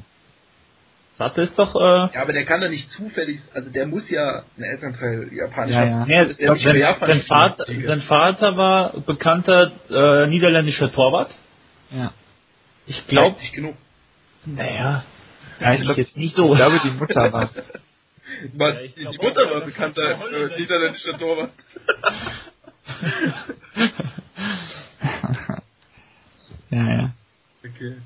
Vater 1.16 1.42
ist 1.42 1.58
doch, 1.58 1.74
äh, 1.74 2.14
Ja, 2.14 2.22
aber 2.22 2.32
der 2.34 2.44
kann 2.44 2.60
doch 2.60 2.68
nicht 2.68 2.90
zufällig, 2.90 3.38
also 3.54 3.70
der 3.70 3.86
muss 3.86 4.10
ja 4.10 4.42
einen 4.56 4.64
Elternteil 4.64 5.28
japanisch 5.32 5.74
Ja, 5.74 5.80
haben. 5.80 6.10
ja. 6.10 6.24
nee, 6.24 6.26
nicht 6.26 6.38
für 6.38 6.56
sein, 6.58 6.76
Japan. 6.76 7.20
Vater, 7.22 7.64
sein 7.86 8.02
Vater 8.02 8.56
war 8.56 9.00
bekannter 9.00 9.72
äh, 9.90 10.26
niederländischer 10.26 10.92
Torwart. 10.92 11.34
Ja. 11.90 12.12
Ich 12.86 13.06
glaube, 13.06 13.38
Nicht 13.40 13.54
genug. 13.54 13.74
naja, 14.44 15.04
Ja, 15.60 15.72
ich 15.72 15.78
ich 15.80 15.86
glaub- 15.86 15.96
jetzt 15.96 16.16
nicht 16.18 16.34
so. 16.36 16.50
Ich 16.52 16.56
glaube, 16.56 16.80
die 16.84 16.90
Mutter 16.90 17.32
war's. 17.32 17.54
Was, 18.54 18.74
Ja, 18.74 18.82
die 18.88 19.04
glaub 19.16 19.22
Mutter 19.22 19.46
auch, 19.46 19.54
war 19.54 19.60
bekannter 19.62 20.18
das 20.18 20.52
äh, 20.52 20.60
niederländischer 20.60 21.16
Torwart. 21.16 21.52
ja, 26.70 26.92
ja. 26.92 27.10
Okay. 27.64 27.96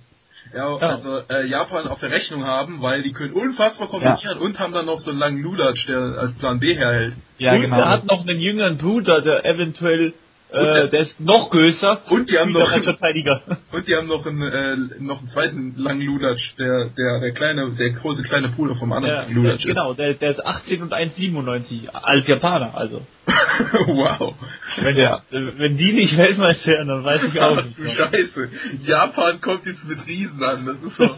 Ja, 0.52 0.78
Ja. 0.80 0.88
also 0.88 1.20
äh, 1.28 1.46
Japan 1.46 1.86
auf 1.86 2.00
der 2.00 2.10
Rechnung 2.10 2.44
haben, 2.44 2.82
weil 2.82 3.02
die 3.02 3.12
können 3.12 3.34
unfassbar 3.34 3.88
kombinieren 3.88 4.38
und 4.38 4.58
haben 4.58 4.72
dann 4.72 4.86
noch 4.86 4.98
so 4.98 5.10
einen 5.10 5.20
langen 5.20 5.42
Lulatsch, 5.42 5.86
der 5.88 5.98
als 6.18 6.36
Plan 6.38 6.58
B 6.58 6.74
herhält. 6.74 7.14
Ja, 7.38 7.54
und 7.54 7.62
genau. 7.62 7.78
er 7.78 7.88
hat 7.88 8.04
noch 8.06 8.22
einen 8.26 8.40
jüngeren 8.40 8.78
Bruder, 8.78 9.20
der 9.22 9.44
eventuell, 9.44 10.12
Und 10.52 10.64
der- 10.64 10.84
äh, 10.84 10.90
der 10.90 11.00
ist 11.00 11.20
noch 11.20 11.50
größer. 11.50 12.02
Und 12.10 12.28
die 12.30 12.38
haben 12.38 12.52
noch- 12.52 12.68
Verteidiger. 12.82 13.42
Und 13.72 13.86
die 13.86 13.94
haben 13.94 14.08
noch 14.08 14.26
einen, 14.26 14.42
äh, 14.42 14.76
noch 15.02 15.18
einen 15.20 15.28
zweiten 15.28 15.74
langen 15.76 16.02
Lulatsch, 16.02 16.54
der, 16.58 16.90
der, 16.96 17.20
der 17.20 17.32
kleine, 17.32 17.70
der 17.78 17.90
große 17.90 18.22
kleine 18.24 18.48
Bruder 18.50 18.74
vom 18.74 18.92
anderen 18.92 19.28
Ja, 19.28 19.34
Lulatsch 19.34 19.64
genau, 19.64 19.94
der, 19.94 20.14
der 20.14 20.30
ist 20.30 20.44
18 20.44 20.82
und 20.82 20.92
1,97 20.92 21.88
als 21.92 22.26
Japaner, 22.26 22.76
also. 22.76 22.98
ist. 22.98 23.06
wow. 23.86 24.34
Wenn, 24.82 24.96
Ja. 24.96 25.22
äh, 25.30 25.46
wenn 25.58 25.76
die 25.76 25.92
nicht 25.92 26.16
Weltmeister 26.16 26.72
werden, 26.72 26.88
dann 26.88 27.04
weiß 27.04 27.22
ich 27.24 27.40
auch 27.40 27.56
Ach 27.58 27.64
nicht. 27.64 27.78
du 27.78 27.84
Scheiße. 27.90 28.48
Japan 28.86 29.40
kommt 29.40 29.66
jetzt 29.66 29.86
mit 29.88 30.04
Riesen 30.06 30.42
an. 30.42 30.66
Das 30.66 30.82
ist 30.82 30.96
so. 30.96 31.10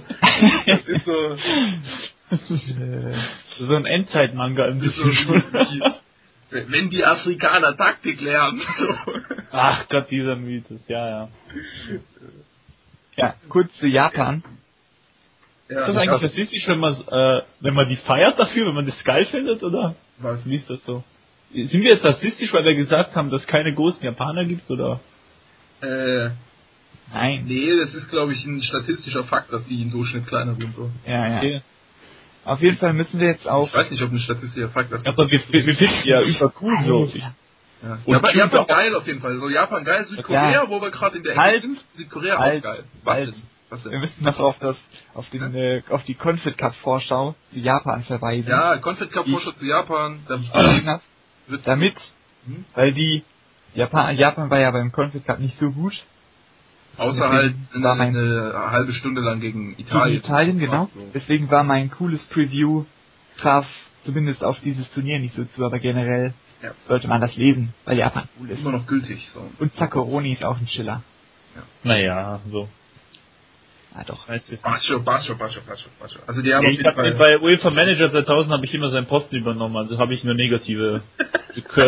Das 0.66 0.86
ist 0.88 1.04
so. 1.04 1.36
Äh, 2.30 3.16
So 3.60 3.74
ein 3.76 3.86
Endzeitmanga 3.86 4.64
ist 4.66 4.74
so 4.96 5.04
bisschen 5.04 5.14
schon. 5.14 5.42
Wenn 6.52 6.90
die 6.90 7.04
Afrikaner 7.04 7.76
Taktik 7.76 8.20
lernen. 8.20 8.60
So. 8.78 8.88
Ach 9.52 9.88
Gott, 9.88 10.10
dieser 10.10 10.36
Mythos, 10.36 10.80
ja, 10.88 11.08
ja. 11.08 11.28
ja, 13.16 13.34
kurz 13.48 13.72
zu 13.74 13.86
Japan. 13.86 14.42
Ja, 15.68 15.80
Ist 15.80 15.88
das 15.88 15.96
eigentlich 15.96 16.22
rassistisch, 16.22 16.68
wenn 16.68 16.78
man, 16.78 16.94
äh, 16.94 17.42
wenn 17.60 17.74
man 17.74 17.88
die 17.88 17.96
feiert 17.96 18.38
dafür, 18.38 18.66
wenn 18.66 18.74
man 18.74 18.86
das 18.86 19.02
geil 19.04 19.26
findet, 19.26 19.62
oder? 19.62 19.94
was? 20.18 20.46
Wie 20.46 20.56
ist 20.56 20.68
das 20.68 20.84
so? 20.84 21.02
Sind 21.52 21.82
wir 21.82 21.92
jetzt 21.92 22.04
rassistisch, 22.04 22.52
weil 22.52 22.64
wir 22.64 22.74
gesagt 22.74 23.14
haben, 23.14 23.30
dass 23.30 23.42
es 23.42 23.46
keine 23.46 23.74
großen 23.74 24.02
Japaner 24.02 24.44
gibt, 24.44 24.70
oder? 24.70 25.00
Äh, 25.82 26.30
Nein. 27.12 27.44
nee, 27.46 27.76
das 27.76 27.94
ist 27.94 28.08
glaube 28.08 28.32
ich 28.32 28.44
ein 28.46 28.62
statistischer 28.62 29.24
Fakt, 29.24 29.52
dass 29.52 29.66
die 29.66 29.82
im 29.82 29.90
Durchschnitt 29.90 30.26
kleiner 30.26 30.54
sind. 30.54 30.74
So. 30.74 30.90
Ja, 31.06 31.28
ja. 31.28 31.38
Okay. 31.38 31.62
Auf 32.44 32.60
jeden 32.60 32.76
Fall 32.76 32.92
müssen 32.92 33.20
wir 33.20 33.28
jetzt 33.28 33.48
auf. 33.48 33.68
Ich 33.68 33.74
weiß 33.74 33.90
nicht, 33.90 34.02
ob 34.02 34.10
ein 34.12 34.18
statistischer 34.18 34.68
Fakt 34.70 34.92
das 34.92 35.06
Aber 35.06 35.30
wir, 35.30 35.40
wir, 35.50 35.66
wir 35.66 35.76
finden 35.76 36.00
ja 36.04 36.22
über 36.22 36.52
cool 36.60 36.76
so. 36.86 37.04
Ich, 37.14 37.22
Ja. 37.82 37.98
Und 38.04 38.14
Japan, 38.14 38.36
Japan 38.36 38.58
auch- 38.60 38.66
geil 38.68 38.94
auf 38.94 39.06
jeden 39.08 39.20
Fall. 39.20 39.36
So 39.38 39.48
Japan 39.48 39.84
geil, 39.84 40.04
Südkorea, 40.06 40.50
Ja. 40.52 40.68
wo 40.68 40.80
wir 40.80 40.90
gerade 40.90 41.16
in 41.16 41.22
der 41.24 41.32
Ecke 41.32 41.40
Halt. 41.40 41.62
sind, 41.62 41.84
Südkorea 41.94 42.38
Halt. 42.38 42.64
auch 42.64 42.70
geil. 42.70 42.84
Was 43.04 43.14
Halt. 43.14 43.28
denn? 43.34 43.42
Was 43.70 43.84
Wir 43.84 43.98
müssen 43.98 44.24
noch 44.24 44.38
auf 44.38 44.58
das, 44.60 44.76
auf 45.14 45.28
den, 45.30 45.54
äh, 45.54 45.82
auf 45.88 46.04
die 46.04 46.14
Confed 46.14 46.56
Cup 46.58 46.74
Vorschau 46.76 47.34
zu 47.48 47.58
Japan 47.58 48.02
verweisen. 48.04 48.50
Ja, 48.50 48.76
Confed 48.78 49.10
Cup 49.10 49.26
Vorschau 49.26 49.52
zu 49.52 49.64
Japan. 49.66 50.20
Da 50.28 50.36
Gesehen 50.36 50.86
hab. 50.88 51.00
wird 51.48 51.66
Damit, 51.66 51.96
Hm? 52.46 52.64
weil 52.74 52.92
die 52.92 53.22
Japan, 53.74 54.16
Japan 54.16 54.50
war 54.50 54.58
ja 54.60 54.70
beim 54.70 54.92
Confed 54.92 55.24
Cup 55.24 55.38
nicht 55.40 55.58
so 55.58 55.70
gut. 55.70 55.94
Außer 56.98 57.28
halt 57.28 57.54
eine, 57.74 58.52
halbe 58.54 58.92
Stunde 58.92 59.20
lang 59.20 59.40
gegen 59.40 59.76
Gegen 59.76 59.80
Italien. 59.80 60.18
Italien, 60.18 60.58
genau. 60.58 60.86
So. 60.86 61.00
Deswegen 61.14 61.50
war 61.50 61.64
mein 61.64 61.90
cooles 61.90 62.24
Preview, 62.24 62.84
traf 63.38 63.66
zumindest 64.02 64.44
auf 64.44 64.60
dieses 64.60 64.90
Turnier 64.92 65.18
nicht 65.18 65.34
so 65.34 65.44
zu, 65.44 65.64
aber 65.64 65.78
generell 65.78 66.34
ja. 66.62 66.72
sollte 66.86 67.08
man 67.08 67.20
das 67.20 67.36
lesen, 67.36 67.72
weil 67.84 67.98
Japan 67.98 68.28
cool 68.40 68.50
ist. 68.50 68.60
Immer 68.60 68.72
noch 68.72 68.86
gültig. 68.86 69.28
So. 69.30 69.48
Und 69.58 69.74
Zaccheroni 69.74 70.32
ist 70.32 70.44
auch 70.44 70.58
ein 70.58 70.66
Chiller. 70.66 71.02
Ja. 71.54 71.62
Naja, 71.84 72.40
so. 72.50 72.68
Ah, 73.94 74.04
doch. 74.06 74.26
Schon, 75.56 75.66
passt 75.68 75.82
schon, 75.82 75.92
passt 75.98 76.14
schon. 76.14 76.22
Also 76.26 76.40
die 76.40 76.54
haben 76.54 76.64
ja, 76.64 76.70
ich 76.70 76.84
hab 76.84 76.96
bei 76.96 77.38
UEFA 77.38 77.70
Manager 77.70 78.10
2000 78.10 78.54
habe 78.54 78.64
ich 78.64 78.72
immer 78.72 78.90
seinen 78.90 79.06
Posten 79.06 79.36
übernommen, 79.36 79.76
also 79.76 79.98
habe 79.98 80.14
ich 80.14 80.24
nur 80.24 80.34
negative 80.34 81.02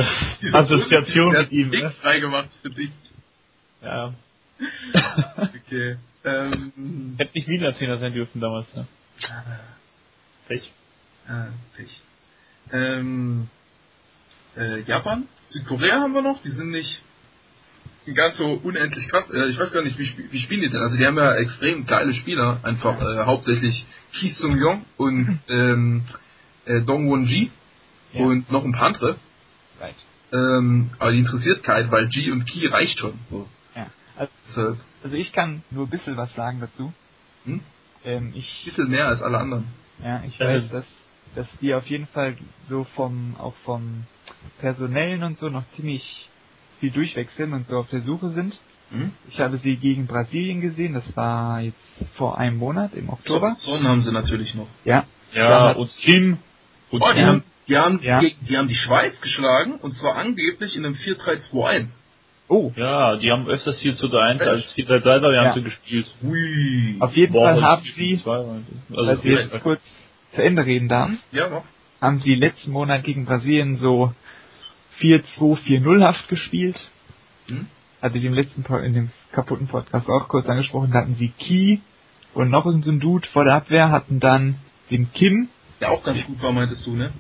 Assoziationen 0.53 1.43
mit 1.43 1.53
ihm. 1.53 1.71
Ne? 1.71 1.91
frei 2.03 2.21
gemacht 2.21 2.51
für 2.61 2.69
dich. 2.69 2.91
Ja. 3.83 4.13
Okay. 5.39 5.97
Ähm, 6.25 7.15
Hätte 7.19 7.33
nicht 7.35 7.49
Wiener 7.49 7.75
Zehner 7.75 7.99
sein 7.99 8.12
dürfen 8.12 8.41
damals, 8.41 8.67
ne? 8.75 8.87
Pech. 10.49 10.71
Ah, 11.29 11.49
Pech. 11.77 12.01
Ähm, 12.73 13.49
äh, 14.57 14.81
Japan, 14.83 15.29
Südkorea 15.47 16.01
haben 16.01 16.15
wir 16.15 16.23
noch, 16.23 16.43
die 16.43 16.51
sind 16.51 16.71
nicht 16.71 17.03
die 18.07 18.15
ganz 18.15 18.37
so 18.37 18.61
unendlich 18.62 19.09
krass. 19.09 19.31
Äh, 19.31 19.47
ich 19.47 19.59
weiß 19.59 19.73
gar 19.73 19.83
nicht, 19.83 19.99
wie, 19.99 20.33
wie 20.33 20.39
spielen 20.39 20.61
die 20.61 20.69
denn? 20.69 20.83
Also 20.83 20.97
die 20.97 21.07
haben 21.07 21.17
ja 21.17 21.35
extrem 21.37 21.87
geile 21.87 22.12
Spieler, 22.15 22.61
einfach 22.62 23.01
äh, 23.01 23.25
hauptsächlich 23.25 23.87
Ki 24.12 24.29
Sung 24.29 24.59
Yong 24.59 24.85
und 24.97 25.41
ähm, 25.49 26.03
äh, 26.67 26.83
Dong 26.83 27.09
Won 27.09 27.25
Ji 27.25 27.51
ja. 28.12 28.25
und 28.25 28.51
noch 28.51 28.65
ein 28.65 28.73
paar 28.73 28.89
andere. 28.89 29.17
Right. 29.81 29.95
Ähm, 30.33 30.91
aber 30.99 31.12
die 31.12 31.19
interessiert 31.19 31.62
keinen, 31.62 31.91
weil 31.91 32.09
Ji 32.11 32.31
und 32.31 32.45
Ki 32.45 32.67
reicht 32.67 32.99
schon. 32.99 33.19
So. 33.31 33.49
Also, 34.17 34.77
also, 35.03 35.17
ich 35.17 35.33
kann 35.33 35.62
nur 35.71 35.87
ein 35.87 35.91
bisschen 35.91 36.17
was 36.17 36.35
sagen 36.35 36.61
dazu. 36.61 36.93
Hm? 37.45 37.61
Ähm, 38.05 38.33
ich, 38.35 38.62
ein 38.62 38.65
bisschen 38.67 38.91
mehr 38.91 39.07
als 39.07 39.23
alle 39.23 39.39
anderen. 39.39 39.67
Ja, 40.03 40.23
ich 40.27 40.39
weiß, 40.39 40.71
dass 40.71 40.87
dass 41.35 41.49
die 41.61 41.75
auf 41.75 41.87
jeden 41.87 42.07
Fall 42.07 42.37
so 42.69 42.85
vom 42.95 43.37
auch 43.39 43.55
vom 43.65 44.05
personellen 44.61 45.23
und 45.23 45.39
so 45.39 45.49
noch 45.49 45.69
ziemlich 45.71 46.29
viel 46.81 46.91
durchwechseln 46.91 47.53
und 47.53 47.67
so 47.67 47.79
auf 47.79 47.89
der 47.91 48.03
Suche 48.03 48.29
sind. 48.29 48.59
Mhm. 48.91 49.12
Ich 49.29 49.41
habe 49.41 49.59
sie 49.59 49.77
gegen 49.77 50.07
Brasilien 50.07 50.61
gesehen, 50.61 50.95
das 50.95 51.17
war 51.17 51.61
jetzt 51.61 52.07
vor 52.17 52.39
einem 52.39 52.59
Monat 52.59 52.95
im 52.95 53.09
Oktober. 53.09 53.55
Sonnen 53.57 53.89
haben 53.89 54.03
sie 54.03 54.12
natürlich 54.12 54.55
noch. 54.55 54.69
Ja. 54.85 55.05
Ja, 55.33 55.73
und 55.73 55.91
Kim. 56.03 56.39
Und 56.91 57.03
oh, 57.03 57.12
die 57.12 57.25
haben, 57.25 57.43
die 57.67 57.77
haben, 57.77 58.01
ja. 58.03 58.21
die 58.21 58.57
haben 58.57 58.69
die 58.69 58.77
Schweiz 58.77 59.21
geschlagen 59.21 59.75
und 59.77 59.95
zwar 59.95 60.17
angeblich 60.17 60.77
in 60.77 60.87
einem 60.87 60.95
4-3-2-1. 60.95 61.89
Oh. 62.49 62.73
Ja, 62.77 63.17
die 63.17 63.31
haben 63.31 63.47
öfters 63.49 63.79
4 63.81 63.97
zu 63.97 64.15
1 64.15 64.41
als 64.43 64.73
4 64.73 64.85
3 64.85 64.99
3 64.99 65.23
Variante 65.23 65.59
ja. 65.61 65.65
gespielt. 65.65 66.07
Ui. 66.23 66.97
Auf 67.01 67.17
jeden 67.17 67.33
Boah, 67.33 67.55
Fall 67.55 67.63
haben 67.63 67.83
sie, 67.83 68.21
also, 68.25 68.61
weil 68.91 69.19
sie 69.19 69.31
jetzt 69.31 69.63
kurz 69.63 69.81
zu 70.33 70.43
Ende 70.43 70.65
reden 70.65 70.89
darf, 70.89 71.11
ja, 71.33 71.63
haben 72.01 72.19
sie 72.19 72.35
letzten 72.35 72.71
Monat 72.71 73.03
gegen 73.05 73.25
Brasilien 73.25 73.77
so 73.77 74.13
4-2-4-0 75.01 76.05
haft 76.05 76.29
gespielt. 76.29 76.91
Hm? 77.49 77.67
Hatte 78.03 78.19
ich 78.19 78.25
im 78.25 78.35
letzten, 78.35 78.65
in 78.85 78.95
dem 78.95 79.11
kaputten 79.33 79.67
Podcast 79.67 80.09
auch 80.09 80.29
kurz 80.29 80.47
angesprochen, 80.47 80.91
da 80.93 81.01
hatten 81.01 81.17
sie 81.17 81.33
Key 81.39 81.79
und 82.35 82.51
noch 82.51 82.67
irgendein 82.67 83.01
Dude 83.01 83.27
vor 83.29 83.45
der 83.45 83.55
Abwehr, 83.55 83.91
hatten 83.91 84.21
dann 84.21 84.57
den 84.91 85.11
Kim. 85.13 85.49
Der 85.81 85.91
auch 85.91 86.03
ganz 86.03 86.25
gut 86.27 86.43
war, 86.43 86.53
meintest 86.53 86.87
du, 86.87 86.95
ne? 86.95 87.13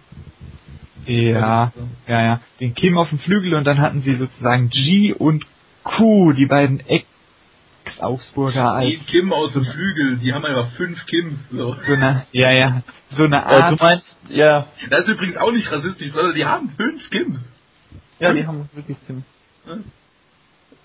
Ja, 1.06 1.70
ja, 2.06 2.22
ja. 2.22 2.40
Den 2.60 2.74
Kim 2.74 2.96
auf 2.96 3.08
dem 3.10 3.18
Flügel 3.18 3.54
und 3.54 3.64
dann 3.64 3.80
hatten 3.80 4.00
sie 4.00 4.16
sozusagen 4.16 4.70
G 4.70 5.12
und 5.12 5.44
Q, 5.82 6.32
die 6.32 6.46
beiden 6.46 6.80
Ex-Augsburger 6.80 8.72
als... 8.72 8.88
Die 8.88 8.96
Kim 9.04 9.32
aus 9.32 9.52
dem 9.52 9.64
Flügel, 9.64 10.16
die 10.16 10.32
haben 10.32 10.44
einfach 10.44 10.70
fünf 10.72 11.04
Kims. 11.06 11.38
So, 11.50 11.74
so 11.74 11.92
eine, 11.92 12.24
ja, 12.32 12.50
ja, 12.50 12.82
so 13.10 13.24
eine 13.24 13.44
Art... 13.44 13.72
Äh, 13.72 13.76
du 13.76 13.84
meinst, 13.84 14.16
ja. 14.28 14.66
Das 14.90 15.04
ist 15.04 15.14
übrigens 15.14 15.36
auch 15.36 15.52
nicht 15.52 15.70
rassistisch, 15.70 16.10
sondern 16.10 16.34
die 16.34 16.44
haben 16.44 16.70
fünf 16.70 17.10
Kims. 17.10 17.54
Ja, 18.18 18.32
die 18.32 18.46
haben 18.46 18.68
wirklich 18.72 18.96
Tim. 19.06 19.24
Ja. 19.66 19.76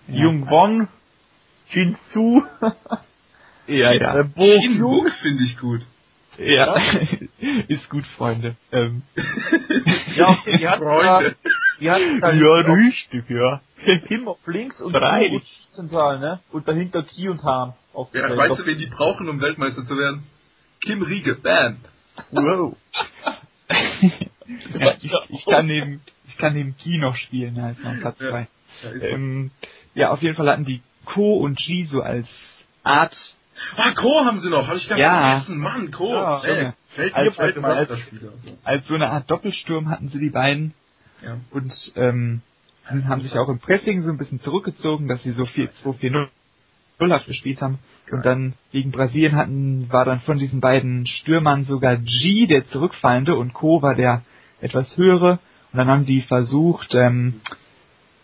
Jung 0.07 0.49
Won, 0.49 0.87
Jin 1.69 1.95
Su. 2.07 2.41
ja, 3.67 3.93
ja. 3.93 4.19
Äh, 4.19 4.23
Bo 4.23 4.43
Jin 4.43 5.11
finde 5.21 5.43
ich 5.43 5.57
gut. 5.57 5.81
Ja, 6.39 6.75
ist 7.67 7.89
gut, 7.89 8.05
Freunde. 8.17 8.55
Ähm. 8.71 9.01
ja, 10.15 10.37
die 10.45 10.67
hat 10.67 10.79
Freunde. 10.79 11.35
Die 11.79 11.89
hat 11.89 12.01
ja, 12.01 12.73
richtig, 12.73 13.29
ja. 13.29 13.61
Kim 14.07 14.27
auf 14.27 14.45
links 14.45 14.81
und 14.81 14.93
Drei. 14.93 15.41
zentral, 15.71 16.19
ne? 16.19 16.39
Und 16.51 16.67
dahinter 16.67 17.03
Ki 17.03 17.29
und 17.29 17.43
Hahn. 17.43 17.73
Ja, 18.13 18.37
weißt 18.37 18.59
du, 18.59 18.65
wen 18.65 18.77
die 18.77 18.87
brauchen, 18.87 19.29
um 19.29 19.41
Weltmeister 19.41 19.83
zu 19.83 19.97
werden? 19.97 20.23
Kim 20.81 21.01
Riege, 21.01 21.35
bam. 21.35 21.77
Wow. 22.31 22.75
ja, 24.79 24.95
ich, 25.01 25.13
ich, 25.29 25.45
kann 25.45 25.65
neben, 25.65 26.01
ich 26.27 26.37
kann 26.37 26.53
neben 26.53 26.75
Ki 26.77 26.97
noch 26.97 27.15
spielen, 27.15 27.55
ja, 27.55 27.69
ist 27.69 27.83
noch 27.83 27.97
Platz 27.99 28.17
frei. 28.17 28.47
Ja, 28.83 28.91
ähm, 29.07 29.51
ja, 29.93 30.09
auf 30.11 30.21
jeden 30.21 30.35
Fall 30.35 30.49
hatten 30.49 30.65
die 30.65 30.81
Ko 31.05 31.37
und 31.37 31.59
Ji 31.59 31.85
so 31.85 32.01
als 32.01 32.27
Art. 32.83 33.15
Ah, 33.75 33.91
Ko 33.93 34.25
haben 34.25 34.39
sie 34.39 34.49
noch, 34.49 34.67
habe 34.67 34.77
ich 34.77 34.87
ganz 34.87 35.01
ja. 35.01 35.31
vergessen. 35.31 35.57
Mann, 35.59 35.91
Ko. 35.91 36.13
Ja, 36.13 36.43
ey, 36.43 36.71
fällt 36.95 37.15
als, 37.15 37.37
als, 37.37 37.57
als, 37.63 37.89
so. 37.89 38.31
als 38.63 38.87
so 38.87 38.95
eine 38.95 39.09
Art 39.09 39.29
Doppelsturm 39.29 39.89
hatten 39.89 40.09
sie 40.09 40.19
die 40.19 40.29
beiden. 40.29 40.73
Ja. 41.23 41.37
Und 41.51 41.73
ähm, 41.95 42.41
haben 42.85 43.21
sich 43.21 43.37
auch 43.37 43.49
im 43.49 43.59
Pressing 43.59 44.01
so 44.01 44.09
ein 44.09 44.17
bisschen 44.17 44.39
zurückgezogen, 44.39 45.07
dass 45.07 45.23
sie 45.23 45.31
so 45.31 45.43
4-2-4-0 45.43 46.27
Nullhaft 46.99 47.27
gespielt 47.27 47.61
haben. 47.61 47.79
Und 48.11 48.25
dann 48.25 48.53
gegen 48.71 48.91
Brasilien 48.91 49.35
hatten, 49.35 49.91
war 49.91 50.05
dann 50.05 50.19
von 50.19 50.37
diesen 50.37 50.59
beiden 50.59 51.05
Stürmern 51.05 51.63
sogar 51.63 51.97
G 51.97 52.47
der 52.47 52.65
zurückfallende 52.65 53.35
und 53.35 53.53
Co 53.53 53.81
war 53.81 53.95
der 53.95 54.23
etwas 54.61 54.97
höhere. 54.97 55.39
Und 55.71 55.77
dann 55.77 55.87
haben 55.87 56.05
die 56.05 56.21
versucht, 56.21 56.95
ähm, 56.95 57.41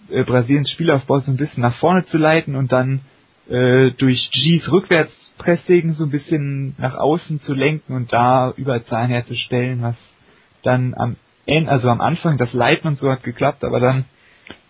äh, 0.10 0.24
Brasiliens 0.24 0.70
Spielaufbau 0.70 1.20
so 1.20 1.32
ein 1.32 1.38
bisschen 1.38 1.62
nach 1.62 1.76
vorne 1.76 2.06
zu 2.06 2.18
leiten 2.18 2.56
und 2.56 2.72
dann 2.72 3.02
äh, 3.48 3.92
durch 3.92 4.30
Gs 4.32 4.70
Rückwärtspressing 5.40 5.94
so 5.94 6.06
ein 6.06 6.10
bisschen 6.10 6.76
nach 6.78 6.96
außen 6.96 7.40
zu 7.40 7.54
lenken 7.54 7.94
und 7.94 8.14
da 8.14 8.52
Überzahlen 8.56 9.10
herzustellen, 9.10 9.82
was 9.82 9.96
dann 10.64 10.94
am 10.96 11.16
Ende, 11.46 11.72
also 11.72 11.90
am 11.90 12.02
Anfang 12.02 12.38
das 12.38 12.54
Leiten 12.54 12.88
und 12.88 12.98
so 12.98 13.12
hat 13.12 13.24
geklappt, 13.24 13.64
aber 13.64 13.80
dann 13.80 14.06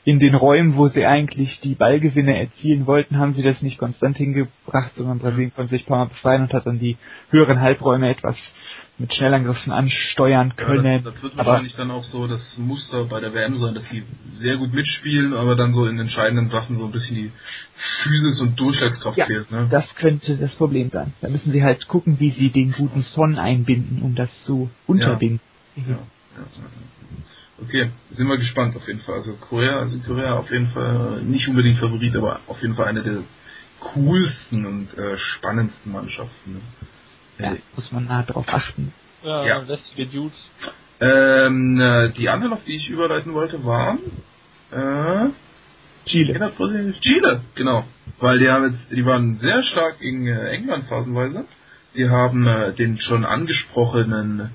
in 0.06 0.20
den 0.20 0.36
Räumen, 0.36 0.78
wo 0.78 0.88
sie 0.88 1.04
eigentlich 1.04 1.60
die 1.62 1.74
Ballgewinne 1.74 2.40
erzielen 2.40 2.86
wollten, 2.86 3.18
haben 3.18 3.34
sie 3.34 3.42
das 3.42 3.64
nicht 3.64 3.80
konstant 3.80 4.18
hingebracht, 4.18 4.94
sondern 4.94 5.18
Brasilien 5.18 5.52
konnte 5.54 5.72
sich 5.72 5.82
ein 5.82 5.88
paar 5.88 6.06
Mal 6.06 6.10
befreien 6.10 6.44
und 6.44 6.54
hat 6.54 6.68
dann 6.68 6.80
die 6.80 6.98
höheren 7.32 7.60
Halbräume 7.60 8.12
etwas 8.12 8.38
mit 9.00 9.14
Schnellangriffen 9.14 9.74
ansteuern 9.74 10.56
können. 10.56 10.86
Ja, 10.86 10.98
das, 11.00 11.16
das, 11.16 11.24
wird 11.24 11.38
wahrscheinlich 11.38 11.74
aber, 11.74 11.84
dann 11.84 11.92
auch 11.92 12.04
so 12.04 12.28
das 12.28 12.58
Muster 12.60 13.06
bei 13.06 13.20
der 13.20 13.34
WM 13.34 13.56
sein, 13.56 13.74
dass 13.74 13.90
sie 13.90 14.04
sehr 14.36 14.58
gut 14.58 14.74
mitspielen, 14.74 15.34
aber 15.34 15.56
dann 15.56 15.74
so 15.74 15.88
in 15.88 16.00
entscheidenden 16.00 16.50
Sachen 16.50 16.78
so 16.78 16.86
ein 16.86 16.92
bisschen 16.92 17.16
die 17.16 17.32
Physis 18.04 18.42
und 18.42 18.60
Durchschlagskraft 18.60 19.18
ja, 19.18 19.26
fehlt. 19.26 19.52
Ne? 19.52 19.68
Das 19.72 19.96
könnte 19.96 20.38
das 20.38 20.56
Problem 20.56 20.90
sein. 20.90 21.14
Da 21.22 21.30
müssen 21.30 21.52
sie 21.52 21.64
halt 21.64 21.88
gucken, 21.88 22.20
wie 22.20 22.30
sie 22.30 22.52
den 22.52 22.74
guten 22.74 23.02
Son 23.02 23.40
einbinden, 23.40 24.04
um 24.04 24.14
das 24.14 24.30
zu 24.44 24.70
unterbinden. 24.86 25.42
Ja, 25.76 25.84
ja, 25.94 25.98
okay, 27.62 27.92
sind 28.12 28.28
wir 28.28 28.38
gespannt 28.38 28.76
auf 28.76 28.88
jeden 28.88 29.00
Fall. 29.00 29.16
Also 29.16 29.34
Korea, 29.36 29.80
also 29.80 30.00
Korea 30.00 30.36
auf 30.36 30.52
jeden 30.52 30.68
Fall 30.68 31.22
nicht 31.24 31.48
unbedingt 31.48 31.80
Favorit, 31.80 32.16
aber 32.16 32.40
auf 32.48 32.62
jeden 32.62 32.76
Fall 32.76 32.88
eine 32.88 33.04
der 33.04 33.24
coolsten 33.80 34.66
und 34.66 34.98
äh, 34.98 35.18
spannendsten 35.18 35.92
Mannschaften. 35.92 36.54
Ne? 36.54 36.62
Ja, 37.38 37.56
muss 37.76 37.92
man 37.92 38.06
nah 38.06 38.24
drauf 38.24 38.46
achten. 38.48 38.94
Ja, 39.24 39.46
ja. 39.46 39.58
lästige 39.60 40.06
Dudes. 40.06 40.52
Ähm, 41.00 41.80
äh, 41.80 42.12
die 42.14 42.30
anderen, 42.30 42.54
auf 42.54 42.64
die 42.64 42.76
ich 42.76 42.90
überleiten 42.90 43.34
wollte, 43.34 43.64
waren 43.66 44.00
äh, 44.72 45.30
Chile. 46.06 46.52
Chile, 47.02 47.42
genau. 47.56 47.84
Weil 48.20 48.40
die 48.40 48.50
haben 48.50 48.72
jetzt, 48.72 48.92
die 48.92 49.06
waren 49.06 49.36
sehr 49.38 49.64
stark 49.64 50.02
in 50.02 50.28
äh, 50.28 50.52
England 50.52 50.86
phasenweise. 50.86 51.46
Die 51.96 52.10
haben 52.10 52.48
äh, 52.48 52.74
den 52.74 52.98
schon 53.00 53.26
angesprochenen 53.26 54.52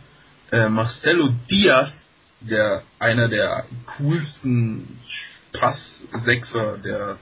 äh, 0.52 0.68
Marcelo 0.68 1.30
Diaz, 1.50 2.06
der 2.40 2.82
einer 2.98 3.28
der 3.28 3.64
coolsten 3.96 4.98
Pass-Sechser 5.52 6.78
der 6.78 7.18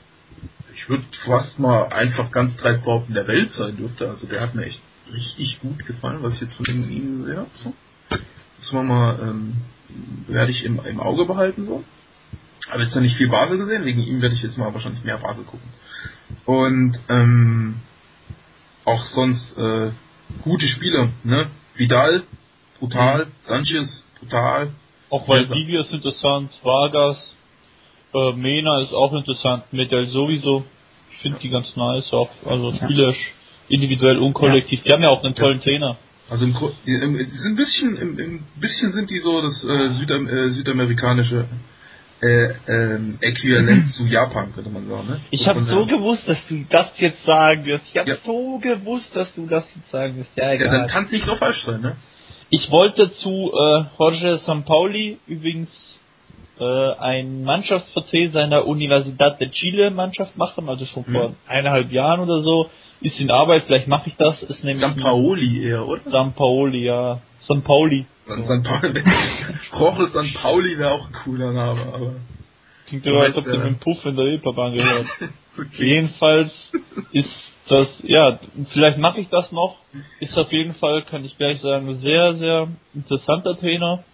ich 0.74 0.88
würde 0.88 1.04
fast 1.24 1.58
mal 1.58 1.88
einfach 1.88 2.30
ganz 2.30 2.56
dreist 2.56 2.84
behaupten, 2.84 3.12
der 3.12 3.26
Welt 3.26 3.50
sein 3.50 3.76
dürfte. 3.76 4.08
Also 4.08 4.26
der 4.26 4.40
hat 4.40 4.54
mir 4.54 4.64
echt 4.64 4.80
richtig 5.12 5.60
gut 5.60 5.84
gefallen, 5.84 6.22
was 6.22 6.34
ich 6.34 6.42
jetzt 6.42 6.54
von 6.54 6.66
ihm 6.66 7.18
gesehen 7.18 7.36
habe. 7.36 7.50
So. 7.56 7.74
Das 8.58 8.72
war 8.72 8.82
mal, 8.84 9.18
ähm, 9.20 9.56
werde 10.28 10.52
ich 10.52 10.64
im, 10.64 10.80
im 10.84 11.00
Auge 11.00 11.24
behalten 11.26 11.66
so. 11.66 11.84
Habe 12.70 12.82
jetzt 12.82 12.94
noch 12.94 13.02
nicht 13.02 13.16
viel 13.16 13.28
Basel 13.28 13.58
gesehen, 13.58 13.84
wegen 13.84 14.00
ihm 14.00 14.20
werde 14.20 14.34
ich 14.34 14.42
jetzt 14.42 14.58
mal 14.58 14.72
wahrscheinlich 14.72 15.02
mehr 15.04 15.18
Basel 15.18 15.44
gucken. 15.44 15.68
Und 16.44 16.98
ähm, 17.08 17.76
auch 18.84 19.04
sonst 19.06 19.56
äh, 19.58 19.90
gute 20.42 20.66
Spieler, 20.66 21.10
ne? 21.24 21.50
Vidal, 21.76 22.22
brutal, 22.78 23.26
mhm. 23.26 23.30
Sanchez, 23.40 24.04
brutal. 24.18 24.70
Auch 25.10 25.26
weil 25.28 25.48
Vivia 25.48 25.80
ist 25.80 25.92
interessant, 25.92 26.50
Vargas, 26.62 27.34
äh, 28.14 28.32
Mena 28.32 28.82
ist 28.82 28.92
auch 28.92 29.12
interessant, 29.14 29.64
Medel 29.72 30.06
sowieso. 30.06 30.64
Ich 31.12 31.18
finde 31.18 31.38
die 31.38 31.48
ganz 31.48 31.74
nice, 31.76 32.12
auch 32.12 32.30
also 32.46 32.72
spielerisch 32.72 33.32
individuell 33.68 34.18
und 34.18 34.34
kollektiv. 34.34 34.80
Ja. 34.80 34.84
Die 34.84 34.92
haben 34.92 35.02
ja 35.02 35.08
auch 35.10 35.24
einen 35.24 35.34
tollen 35.34 35.58
ja. 35.58 35.64
Trainer. 35.64 35.96
Also 36.30 36.44
im, 36.44 36.52
sind 36.54 37.52
ein 37.52 37.56
bisschen, 37.56 37.96
im, 37.96 38.18
im 38.18 38.44
bisschen 38.60 38.92
sind 38.92 39.10
die 39.10 39.18
so 39.18 39.40
das 39.40 39.64
äh, 39.64 39.88
Südam 39.98 40.28
äh, 40.28 40.50
südamerikanische 40.50 41.46
äh, 42.20 42.52
ähm, 42.66 43.16
äquivalent 43.20 43.90
zu 43.92 44.04
Japan, 44.06 44.52
könnte 44.54 44.68
man 44.70 44.86
sagen. 44.86 45.06
Ne? 45.08 45.20
Ich 45.30 45.46
habe 45.48 45.64
so 45.64 45.86
gewusst, 45.86 46.28
dass 46.28 46.46
du 46.48 46.64
das 46.68 46.88
jetzt 46.98 47.24
sagen 47.24 47.64
wirst. 47.64 47.84
Ich 47.90 47.96
habe 47.96 48.10
Ja. 48.10 48.16
so 48.24 48.58
gewusst, 48.58 49.14
dass 49.16 49.32
du 49.34 49.46
das 49.46 49.64
jetzt 49.74 49.90
sagen 49.90 50.18
wirst. 50.18 50.30
Ja, 50.36 50.48
Ja, 50.48 50.52
egal. 50.52 50.78
dann 50.80 50.88
kann 50.88 51.04
es 51.06 51.12
nicht 51.12 51.24
so 51.24 51.36
falsch 51.36 51.64
sein, 51.64 51.80
ne? 51.80 51.96
Ich 52.50 52.70
wollte 52.70 53.10
zu 53.12 53.52
äh, 53.52 53.84
Jorge 53.98 54.38
Sampaoli 54.38 55.18
übrigens 55.26 55.68
äh, 56.58 56.64
ein 56.98 57.44
Mannschaftsvertreter 57.44 58.32
seiner 58.32 58.66
Universidad 58.66 59.38
de 59.40 59.50
Chile 59.50 59.90
Mannschaft 59.90 60.36
machen, 60.36 60.68
also 60.68 60.86
schon 60.86 61.04
vor 61.04 61.28
Mhm. 61.30 61.34
eineinhalb 61.46 61.92
Jahren 61.92 62.20
oder 62.20 62.40
so. 62.40 62.70
Ist 63.00 63.20
in 63.20 63.30
Arbeit, 63.30 63.64
vielleicht 63.66 63.86
mache 63.86 64.08
ich 64.08 64.16
das. 64.16 64.42
Ist 64.42 64.64
nämlich 64.64 64.80
San 64.80 64.96
Paoli 64.96 65.62
eher, 65.62 65.86
oder? 65.86 66.00
San 66.10 66.32
Paoli, 66.32 66.84
ja. 66.84 67.20
San 67.46 67.62
Pauli. 67.62 68.06
San, 68.26 68.42
San 68.44 68.62
Pauli. 68.62 69.02
Jorge 69.78 70.06
San 70.08 70.32
Pauli 70.32 70.78
wäre 70.78 70.92
auch 70.92 71.06
ein 71.06 71.12
cooler 71.24 71.52
Name, 71.52 71.80
aber. 71.94 72.12
Klingt 72.86 73.04
so, 73.04 73.16
als 73.18 73.36
ob 73.36 73.44
du 73.44 73.50
äh, 73.50 73.56
mit 73.58 73.66
dem 73.66 73.78
Puff 73.78 74.04
in 74.04 74.16
der 74.16 74.24
Reeperbahn 74.26 74.74
gehört. 74.74 75.06
Okay. 75.60 75.86
Jedenfalls 75.96 76.70
ist 77.10 77.28
das, 77.68 77.88
ja, 78.02 78.38
vielleicht 78.72 78.98
mache 78.98 79.20
ich 79.20 79.28
das 79.28 79.52
noch. 79.52 79.76
Ist 80.20 80.36
auf 80.38 80.52
jeden 80.52 80.74
Fall, 80.74 81.02
kann 81.02 81.24
ich 81.24 81.36
gleich 81.36 81.60
sagen, 81.60 81.94
sehr, 81.96 82.34
sehr 82.34 82.68
interessanter 82.94 83.58
Trainer. 83.58 84.04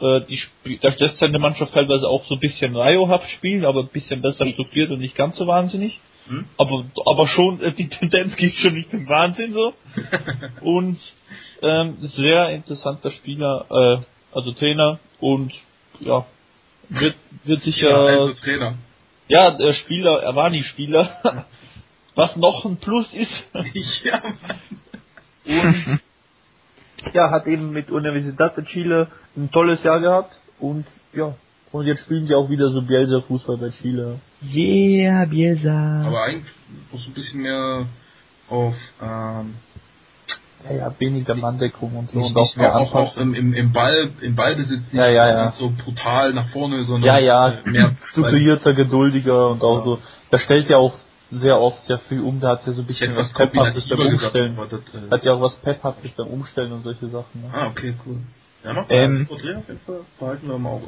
Äh, 0.00 0.22
die 0.22 0.78
da 0.80 0.88
lässt 0.98 1.18
seine 1.18 1.38
Mannschaft 1.38 1.72
teilweise 1.72 2.08
auch 2.08 2.24
so 2.26 2.34
ein 2.34 2.40
bisschen 2.40 2.76
Rayo-haft 2.76 3.30
spielen, 3.30 3.64
aber 3.64 3.80
ein 3.80 3.88
bisschen 3.88 4.22
besser 4.22 4.46
strukturiert 4.46 4.90
und 4.90 4.98
nicht 4.98 5.14
ganz 5.14 5.36
so 5.36 5.46
wahnsinnig. 5.46 6.00
Hm? 6.26 6.46
Aber, 6.56 6.84
aber 7.06 7.28
schon, 7.28 7.60
äh, 7.60 7.72
die 7.72 7.88
Tendenz 7.88 8.34
geht 8.36 8.54
schon 8.54 8.74
nicht 8.74 8.92
im 8.92 9.08
Wahnsinn 9.08 9.52
so. 9.52 9.74
Und 10.62 10.98
ähm, 11.62 11.96
sehr 12.00 12.48
interessanter 12.50 13.10
Spieler, 13.12 13.66
äh, 13.70 14.36
also 14.36 14.52
Trainer 14.52 14.98
und 15.20 15.52
ja, 16.00 16.26
wird, 16.88 17.14
wird 17.44 17.60
sicher 17.62 17.88
Ja, 17.90 17.96
also 18.00 18.32
Trainer. 18.34 18.74
ja, 19.28 19.50
der 19.56 19.72
Spieler, 19.74 20.22
er 20.22 20.34
war 20.34 20.50
nie 20.50 20.62
Spieler. 20.62 21.46
Was 22.14 22.36
noch 22.36 22.64
ein 22.64 22.76
Plus 22.76 23.12
ist. 23.12 23.44
ja. 24.04 24.22
Und 25.46 26.00
ja, 27.12 27.30
hat 27.30 27.46
eben 27.46 27.72
mit 27.72 27.90
Universidad 27.90 28.56
de 28.56 28.64
Chile 28.64 29.08
ein 29.36 29.50
tolles 29.50 29.82
Jahr 29.82 30.00
gehabt. 30.00 30.32
Und 30.58 30.86
ja, 31.12 31.34
und 31.72 31.86
jetzt 31.86 32.02
spielen 32.02 32.26
sie 32.26 32.34
auch 32.34 32.48
wieder 32.48 32.70
so 32.70 32.82
Bielsa 32.82 33.20
Fußball 33.20 33.58
bei 33.58 33.70
Chile. 33.70 34.20
Yeah, 34.42 35.24
Bielsa. 35.24 36.04
Aber 36.06 36.22
eigentlich 36.22 36.52
muss 36.92 37.06
ein 37.06 37.14
bisschen 37.14 37.42
mehr 37.42 37.86
auf 38.48 38.76
ähm, 39.02 39.54
Ja, 40.68 40.76
ja, 40.76 40.94
weniger 41.00 41.34
Manndeckung 41.34 41.96
und 41.96 42.10
so 42.10 42.18
nicht, 42.18 42.28
und 42.28 42.36
auch 42.36 42.56
mehr 42.56 42.76
auch, 42.76 42.94
auch, 42.94 43.16
im, 43.16 43.34
im, 43.34 43.52
im 43.54 43.72
Ball 43.72 44.10
im 44.20 44.36
Ballbesitz 44.36 44.92
nicht 44.92 44.94
Ja, 44.94 45.08
ja, 45.08 45.28
ja. 45.28 45.50
so 45.50 45.72
brutal 45.84 46.32
nach 46.32 46.48
vorne, 46.50 46.84
sondern 46.84 47.16
Ja, 47.16 47.18
ja, 47.20 47.58
mehr 47.64 47.96
strukturierter, 48.10 48.72
geduldiger 48.74 49.50
und 49.50 49.62
auch 49.62 49.84
so. 49.84 49.98
Da 50.30 50.38
stellt 50.38 50.68
ja 50.68 50.76
auch 50.76 50.94
sehr 51.30 51.58
oft 51.58 51.84
sehr 51.84 51.98
viel 51.98 52.20
um, 52.20 52.38
da 52.40 52.50
hat 52.50 52.66
ja 52.66 52.72
so 52.72 52.82
ein 52.82 52.86
bisschen 52.86 53.16
was 53.16 53.32
Pephaftes 53.32 53.88
beim 53.88 53.98
gesagt, 54.10 54.22
Umstellen. 54.24 54.58
aber 54.58 54.66
das, 54.66 54.80
äh, 54.94 55.10
Hat 55.10 55.24
ja 55.24 55.32
auch 55.32 55.40
was 55.40 55.56
Pephaftes 55.56 56.12
beim 56.12 56.28
Umstellen 56.28 56.72
und 56.72 56.82
solche 56.82 57.08
Sachen. 57.08 57.42
Ne? 57.42 57.50
Ah, 57.52 57.66
okay, 57.68 57.94
cool. 58.06 58.18
Ja, 58.62 58.72
noch 58.72 58.86
Ähm, 58.90 59.26
Porträt 59.28 59.56
auf 59.56 59.68
jeden 59.68 59.80
Fall 59.80 60.00
behalten 60.18 60.48
wir 60.48 60.54
im 60.56 60.66
Auge. 60.66 60.86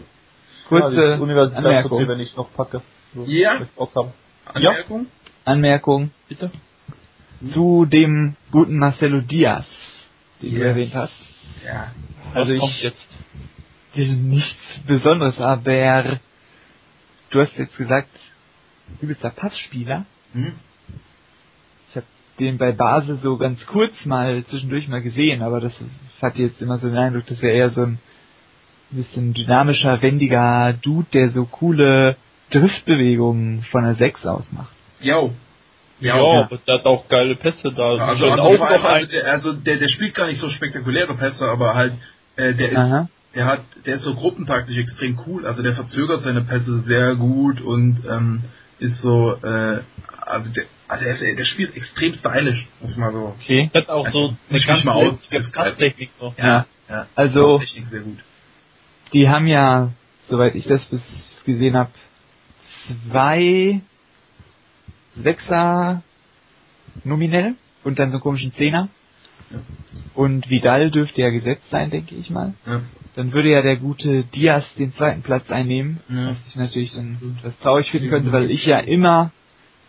Kurze 0.68 0.94
ja, 0.96 1.14
Anmerkung. 1.56 2.08
wenn 2.08 2.20
ich 2.20 2.36
noch 2.36 2.52
packe. 2.54 2.82
So, 3.14 3.24
Ja. 3.24 3.60
Bock 3.76 3.92
hab. 3.94 4.12
Anmerkung? 4.54 5.06
Anmerkung 5.44 6.10
Bitte? 6.28 6.50
zu 7.52 7.84
dem 7.86 8.36
guten 8.50 8.78
Marcelo 8.78 9.20
Diaz, 9.20 9.66
den 10.42 10.54
du 10.54 10.60
Ja. 10.60 10.66
erwähnt 10.68 10.94
hast. 10.94 11.14
Ja. 11.64 11.92
Also 12.34 12.48
was 12.48 12.54
ich- 12.54 12.60
kommt 12.60 12.82
jetzt? 12.82 13.06
Das 13.94 14.04
ist 14.06 14.18
nichts 14.20 14.80
Besonderes, 14.86 15.40
aber 15.40 16.18
du 17.30 17.40
hast 17.40 17.56
jetzt 17.56 17.76
gesagt, 17.76 18.08
übelster 19.00 19.30
Passspieler. 19.30 20.04
Hm? 20.36 20.52
Ich 21.90 21.96
habe 21.96 22.06
den 22.38 22.58
bei 22.58 22.72
Basel 22.72 23.16
so 23.18 23.36
ganz 23.36 23.66
kurz 23.66 24.04
mal 24.04 24.44
zwischendurch 24.44 24.88
mal 24.88 25.02
gesehen, 25.02 25.42
aber 25.42 25.60
das 25.60 25.82
hat 26.20 26.36
jetzt 26.36 26.60
immer 26.60 26.78
so 26.78 26.88
den 26.88 26.96
Eindruck, 26.96 27.26
dass 27.26 27.42
er 27.42 27.52
eher 27.52 27.70
so 27.70 27.82
ein 27.82 27.98
bisschen 28.90 29.32
dynamischer, 29.32 30.00
wendiger 30.02 30.74
Dude, 30.82 31.08
der 31.12 31.30
so 31.30 31.46
coole 31.46 32.16
Driftbewegungen 32.50 33.62
von 33.70 33.84
der 33.84 33.94
6 33.94 34.26
aus 34.26 34.52
macht. 34.52 34.72
Jo. 35.00 35.32
Ja, 35.98 36.16
Ja, 36.16 36.44
aber 36.44 36.58
der 36.66 36.78
hat 36.78 36.84
auch 36.84 37.08
geile 37.08 37.36
Pässe 37.36 37.72
da. 37.72 37.96
Also, 37.96 38.02
also, 38.02 38.42
auch 38.42 38.58
noch 38.58 38.70
also, 38.70 38.86
ein, 38.86 39.08
der, 39.08 39.32
also 39.32 39.52
der, 39.54 39.78
der 39.78 39.88
spielt 39.88 40.14
gar 40.14 40.26
nicht 40.26 40.38
so 40.38 40.50
spektakuläre 40.50 41.14
Pässe, 41.14 41.48
aber 41.48 41.74
halt, 41.74 41.94
äh, 42.36 42.54
der 42.54 42.70
ist, 42.70 42.76
Aha. 42.76 43.08
der 43.34 43.46
hat, 43.46 43.62
der 43.86 43.94
ist 43.96 44.02
so 44.02 44.14
gruppentaktisch 44.14 44.76
extrem 44.76 45.18
cool. 45.26 45.46
Also 45.46 45.62
der 45.62 45.72
verzögert 45.72 46.20
seine 46.20 46.42
Pässe 46.42 46.80
sehr 46.80 47.16
gut 47.16 47.62
und 47.62 48.04
ähm, 48.08 48.44
ist 48.78 49.00
so, 49.00 49.36
äh, 49.42 49.80
also 50.26 50.50
der, 50.50 50.64
also 50.88 51.04
der, 51.04 51.14
ist, 51.14 51.38
der 51.38 51.44
spielt 51.44 51.76
extrem 51.76 52.12
stylisch, 52.12 52.66
muss 52.80 52.96
man 52.96 53.12
so. 53.12 53.34
Okay. 53.40 53.70
hat 53.74 53.88
auch 53.88 54.08
so 54.10 54.30
Misch 54.50 54.60
mich 54.60 54.66
ganz 54.66 54.84
mal 54.84 54.94
aus, 54.94 55.14
das 55.30 55.40
ist. 55.40 55.52
Passtechnik 55.54 56.10
so. 56.18 56.34
Ja. 56.36 56.66
ja. 56.88 57.06
Also- 57.14 57.58
Technik 57.58 57.86
sehr 57.88 58.00
gut. 58.00 58.18
Die 59.12 59.28
haben 59.28 59.46
ja, 59.46 59.92
soweit 60.28 60.56
ich 60.56 60.66
das 60.66 60.84
bis 60.86 61.00
gesehen 61.44 61.76
habe, 61.76 61.90
zwei 63.08 63.80
Sechser 65.14 66.02
nominell 67.04 67.54
und 67.84 67.98
dann 67.98 68.10
so 68.10 68.16
einen 68.16 68.22
komischen 68.22 68.52
Zehner. 68.52 68.88
Ja. 69.50 69.58
Und 70.14 70.50
Vidal 70.50 70.90
dürfte 70.90 71.22
ja 71.22 71.30
gesetzt 71.30 71.70
sein, 71.70 71.90
denke 71.90 72.16
ich 72.16 72.30
mal. 72.30 72.54
Ja. 72.66 72.80
Dann 73.14 73.32
würde 73.32 73.50
ja 73.50 73.62
der 73.62 73.76
gute 73.76 74.24
Diaz 74.24 74.74
den 74.74 74.92
zweiten 74.92 75.22
Platz 75.22 75.50
einnehmen, 75.50 76.00
Ja. 76.08 76.30
was 76.30 76.38
ich 76.48 76.56
natürlich 76.56 76.94
dann 76.94 77.36
etwas 77.38 77.58
traurig 77.60 77.90
finden 77.90 78.10
könnte, 78.10 78.32
weil 78.32 78.50
ich 78.50 78.66
ja 78.66 78.80
immer, 78.80 79.30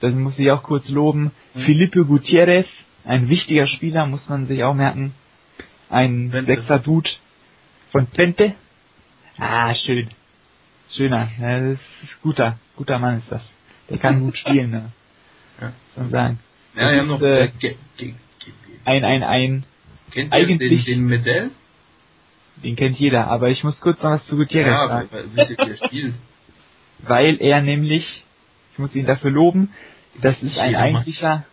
das 0.02 0.14
muss 0.14 0.38
ich 0.40 0.50
auch 0.52 0.64
kurz 0.64 0.90
loben, 0.90 1.32
Ja. 1.56 1.62
Felipe 1.66 2.06
Gutierrez, 2.06 2.68
ein 3.06 3.30
wichtiger 3.30 3.68
Spieler, 3.68 4.06
muss 4.06 4.28
man 4.30 4.46
sich 4.46 4.64
auch 4.64 4.74
merken, 4.74 5.14
ein 5.90 6.30
Twente. 6.30 6.46
Sechser 6.46 6.80
Dude 6.80 7.10
von 7.92 8.12
Twente. 8.12 8.54
Ah, 9.38 9.74
schön. 9.74 10.10
Schöner, 10.96 11.30
ja, 11.40 11.60
das 11.60 11.80
ist 12.04 12.22
guter, 12.22 12.58
guter 12.76 12.98
Mann 13.00 13.18
ist 13.20 13.32
das. 13.32 13.54
Der 13.90 13.98
kann 13.98 14.20
gut 14.22 14.38
spielen, 14.38 14.72
ne? 14.72 14.92
Ja. 15.62 15.68
muss 15.68 15.98
man 15.98 16.10
sagen. 16.10 16.40
Ja, 16.76 16.90
ist, 16.92 17.08
noch, 17.08 17.22
äh, 17.22 17.46
äh, 17.46 17.76
Ein, 18.86 19.04
ein, 19.04 19.24
ein, 19.24 19.64
kennt 20.12 20.34
ihr 20.34 20.46
den, 20.46 20.60
eigentlich- 20.62 20.86
den 20.86 21.06
Medell? 21.06 21.52
den 22.64 22.76
kennt 22.76 22.98
jeder, 22.98 23.28
aber 23.28 23.50
ich 23.50 23.64
muss 23.64 23.80
kurz 23.82 24.02
noch 24.02 24.10
was 24.12 24.26
zu 24.26 24.36
Gutierrez 24.36 24.70
Ja, 24.72 24.88
sagen. 24.88 25.10
weil, 25.12 25.26
wie 25.36 25.56
er 25.56 25.78
spielt? 25.88 26.14
weil 27.00 27.40
er 27.42 27.62
nämlich, 27.62 28.24
ich 28.78 28.80
muss 28.80 28.96
ihn 28.96 29.08
dafür 29.08 29.32
loben, 29.32 29.72
das 30.22 30.44
ist 30.44 30.60
ein 30.60 30.76
eigentlicher 30.76 31.46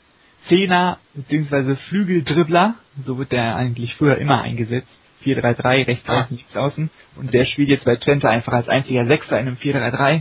Zehner 0.47 0.99
bzw. 1.15 1.75
Flügeldribbler, 1.75 2.75
so 3.01 3.17
wird 3.17 3.33
der 3.33 3.57
eigentlich 3.57 3.95
früher 3.95 4.19
immer 4.19 4.43
eingesetzt. 4.43 4.89
4-3-3, 5.25 5.87
rechts 5.87 6.07
Ah. 6.07 6.21
außen, 6.21 6.37
links 6.37 6.55
außen. 6.55 6.91
Und 7.17 7.33
der 7.33 7.47
spielt 7.47 7.71
jetzt 7.71 7.87
bei 7.87 7.97
Twente 7.97 8.29
einfach 8.29 8.53
als 8.53 8.69
einziger 8.69 9.07
Sechser 9.07 9.41
in 9.41 9.47
einem 9.47 9.57
4-3-3 9.57 10.21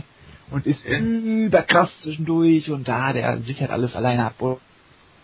und 0.50 0.64
ist 0.64 0.86
überkrass 0.86 1.92
zwischendurch 2.00 2.70
und 2.70 2.88
da, 2.88 3.12
der 3.12 3.36
sichert 3.42 3.70
alles 3.70 3.94
alleine 3.96 4.24
ab 4.24 4.40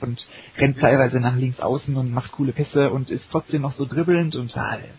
und 0.02 0.26
rennt 0.58 0.80
teilweise 0.80 1.18
nach 1.18 1.36
links 1.36 1.60
außen 1.60 1.96
und 1.96 2.12
macht 2.12 2.32
coole 2.32 2.52
Pässe 2.52 2.90
und 2.90 3.08
ist 3.08 3.30
trotzdem 3.30 3.62
noch 3.62 3.72
so 3.72 3.86
dribbelnd 3.86 4.36
und 4.36 4.54
ah, 4.54 4.76
der, 4.76 4.90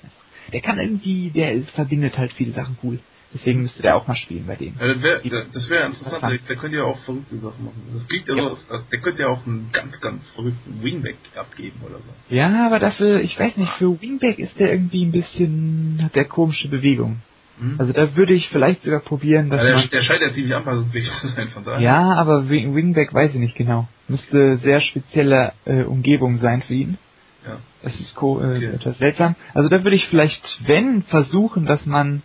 der 0.51 0.61
kann 0.61 0.79
irgendwie, 0.79 1.29
der 1.29 1.53
ist, 1.53 1.69
verbindet 1.69 2.17
halt 2.17 2.33
viele 2.33 2.53
Sachen 2.53 2.75
cool. 2.81 2.99
Deswegen 3.33 3.61
müsste 3.61 3.81
der 3.81 3.95
auch 3.95 4.07
mal 4.07 4.15
spielen 4.15 4.45
bei 4.45 4.55
denen. 4.57 4.77
Ja, 4.79 4.87
das 4.93 5.01
wäre 5.01 5.21
das 5.53 5.69
wär 5.69 5.85
interessant, 5.85 6.21
der, 6.23 6.37
der 6.49 6.55
könnte 6.57 6.77
ja 6.77 6.83
auch 6.83 6.97
verrückte 6.99 7.37
Sachen 7.37 7.63
machen. 7.63 7.81
Das 7.93 8.07
klingt 8.07 8.27
ja, 8.27 8.35
Ja. 8.35 8.43
so, 8.43 8.49
als- 8.49 8.67
der 8.91 8.99
könnte 8.99 9.21
ja 9.21 9.29
auch 9.29 9.45
einen 9.47 9.69
ganz, 9.71 9.99
ganz 10.01 10.21
verrückten 10.35 10.83
Wingback 10.83 11.17
abgeben 11.35 11.79
oder 11.85 11.95
so. 11.99 12.35
Ja, 12.35 12.65
aber 12.65 12.79
dafür, 12.79 13.21
ich 13.21 13.39
weiß 13.39 13.55
nicht, 13.57 13.71
für 13.73 14.01
Wingback 14.01 14.37
ist 14.39 14.59
der 14.59 14.71
irgendwie 14.73 15.05
ein 15.05 15.11
bisschen, 15.13 15.99
hat 16.03 16.15
der 16.15 16.25
komische 16.25 16.67
Bewegung. 16.67 17.21
Hm? 17.59 17.75
Also 17.79 17.93
da 17.93 18.15
würde 18.15 18.33
ich 18.33 18.49
vielleicht 18.49 18.81
sogar 18.83 18.99
probieren, 19.01 19.49
dass 19.49 19.59
ja, 19.59 19.65
der, 19.67 19.75
man, 19.77 19.89
der 19.89 20.01
scheint 20.01 20.21
ja 20.21 20.31
ziemlich 20.33 20.55
anpassungsfähig 20.55 21.09
zu 21.21 21.27
sein, 21.27 21.47
von 21.49 21.63
daher. 21.63 21.79
ja, 21.81 22.01
aber 22.13 22.49
Wing- 22.49 22.75
Wingback 22.75 23.13
weiß 23.13 23.33
ich 23.33 23.39
nicht 23.39 23.55
genau. 23.55 23.87
Müsste 24.09 24.57
sehr 24.57 24.81
spezielle 24.81 25.53
äh, 25.65 25.83
Umgebung 25.83 26.37
sein 26.37 26.63
für 26.63 26.73
ihn. 26.73 26.97
Ja. 27.45 27.57
Das 27.81 27.97
ist 27.99 28.15
äh, 28.17 28.19
Okay. 28.19 28.65
etwas 28.65 28.97
seltsam. 28.97 29.35
Also 29.53 29.69
da 29.69 29.83
würde 29.83 29.95
ich 29.95 30.05
vielleicht, 30.07 30.43
wenn, 30.67 31.03
versuchen, 31.03 31.65
dass 31.65 31.85
man, 31.85 32.23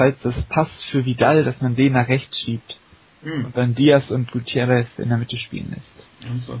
falls 0.00 0.18
das 0.22 0.42
passt 0.48 0.82
für 0.90 1.04
Vidal, 1.04 1.44
dass 1.44 1.60
man 1.60 1.76
den 1.76 1.92
nach 1.92 2.08
rechts 2.08 2.38
schiebt 2.40 2.76
Hm. 3.22 3.44
und 3.44 3.54
dann 3.56 3.74
Diaz 3.74 4.10
und 4.10 4.30
Gutierrez 4.32 4.86
in 4.96 5.10
der 5.10 5.18
Mitte 5.18 5.36
spielen 5.38 5.68
lässt. 5.76 6.08
So. 6.46 6.58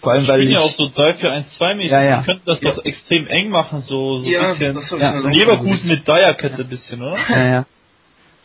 Vor 0.00 0.12
allem, 0.12 0.24
Ich 0.24 0.28
weil 0.28 0.38
bin 0.40 0.48
ich, 0.48 0.54
ja 0.54 0.60
auch 0.60 0.74
so 0.74 0.84
3-4-1-2 0.88 1.74
mäßig. 1.76 1.90
Ja, 1.92 2.02
ja. 2.02 2.18
Die 2.20 2.24
könnten 2.26 2.42
das 2.44 2.60
Ja. 2.60 2.72
doch 2.72 2.84
extrem 2.84 3.26
eng 3.28 3.50
machen, 3.50 3.82
so, 3.82 4.18
so 4.18 4.28
Ja, 4.28 4.52
ein 4.52 4.58
bisschen. 4.58 4.98
ja, 5.00 5.16
Leverkusen 5.20 5.86
mit 5.88 6.06
Dreierkette 6.08 6.62
ein 6.62 6.68
bisschen, 6.68 7.00
oder? 7.02 7.16
ja, 7.30 7.46
ja. 7.46 7.66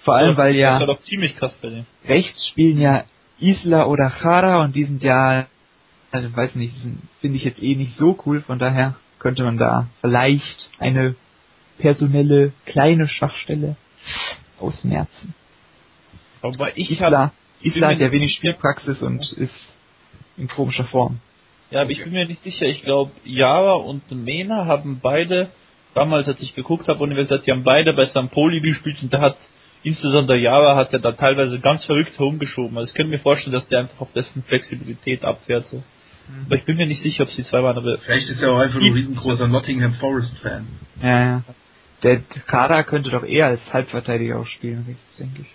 Vor 0.03 0.15
allem, 0.15 0.37
weil 0.37 0.55
ja, 0.55 0.71
Das 0.73 0.79
wäre 0.81 0.93
doch 0.95 1.01
ziemlich 1.01 1.35
krass 1.35 1.57
bei 1.61 1.69
denen. 1.69 1.87
rechts 2.07 2.47
spielen 2.47 2.79
ja 2.79 3.03
Isla 3.39 3.85
oder 3.87 4.11
Jara 4.23 4.63
und 4.63 4.75
die 4.75 4.83
sind 4.85 5.01
ja, 5.01 5.47
also 6.11 6.35
weiß 6.35 6.53
nicht, 6.55 6.75
sind- 6.75 7.01
finde 7.21 7.37
ich 7.37 7.43
jetzt 7.43 7.61
eh 7.63 7.73
nicht 7.75 7.95
so 7.95 8.19
cool, 8.27 8.41
von 8.41 8.59
daher 8.59 8.95
könnte 9.17 9.41
man 9.43 9.57
da 9.57 9.87
vielleicht 10.01 10.69
eine 10.79 11.15
personelle 11.79 12.51
kleine 12.67 13.07
Schwachstelle 13.07 13.75
ausmerzen. 14.61 15.33
Aber 16.41 16.77
ich 16.77 16.91
Isla, 16.91 17.31
Isla 17.61 17.89
hat 17.89 17.99
ja 17.99 18.11
wenig 18.11 18.33
Spielpraxis 18.35 19.01
und 19.01 19.31
ist 19.33 19.73
in 20.37 20.47
komischer 20.47 20.85
Form. 20.85 21.19
ja, 21.69 21.81
aber 21.81 21.91
ich 21.91 22.03
bin 22.03 22.13
mir 22.13 22.25
nicht 22.25 22.41
sicher. 22.41 22.65
Ich 22.65 22.81
glaube, 22.81 23.11
Java 23.23 23.73
und 23.73 24.09
Mena 24.11 24.65
haben 24.65 24.99
beide, 25.01 25.49
damals 25.93 26.27
als 26.27 26.41
ich 26.41 26.55
geguckt 26.55 26.87
habe, 26.87 27.03
Universität, 27.03 27.45
die 27.45 27.51
haben 27.51 27.63
beide 27.63 27.93
bei 27.93 28.05
St. 28.05 28.31
Pauli 28.31 28.59
gespielt 28.59 28.97
und 29.01 29.13
da 29.13 29.21
hat, 29.21 29.37
insbesondere 29.83 30.37
Java 30.37 30.75
hat 30.75 30.93
er 30.93 30.99
da 30.99 31.11
teilweise 31.11 31.59
ganz 31.59 31.85
verrückt 31.85 32.17
herumgeschoben. 32.17 32.77
Also 32.77 32.89
ich 32.89 32.95
könnte 32.95 33.11
mir 33.11 33.19
vorstellen, 33.19 33.53
dass 33.53 33.67
der 33.67 33.79
einfach 33.81 34.01
auf 34.01 34.11
dessen 34.13 34.43
Flexibilität 34.43 35.23
abfährt. 35.23 35.65
So. 35.65 35.83
Aber 36.45 36.55
ich 36.55 36.63
bin 36.63 36.77
mir 36.77 36.85
nicht 36.85 37.01
sicher, 37.01 37.23
ob 37.23 37.29
sie 37.29 37.43
zwei 37.43 37.61
waren, 37.61 37.77
aber 37.77 37.97
Vielleicht 37.99 38.29
ist 38.29 38.41
er 38.41 38.53
auch 38.53 38.59
einfach 38.59 38.79
ein 38.79 38.93
riesengroßer 38.93 39.47
Nottingham 39.47 39.93
Forest 39.95 40.37
Fan. 40.39 40.67
Ja, 41.01 41.21
ja. 41.21 41.43
Der 42.03 42.21
Kader 42.47 42.83
könnte 42.83 43.09
doch 43.11 43.23
eher 43.23 43.47
als 43.47 43.61
Halbverteidiger 43.71 44.39
auch 44.39 44.47
spielen, 44.47 44.97
das 45.07 45.17
denke 45.17 45.41
ich. 45.43 45.47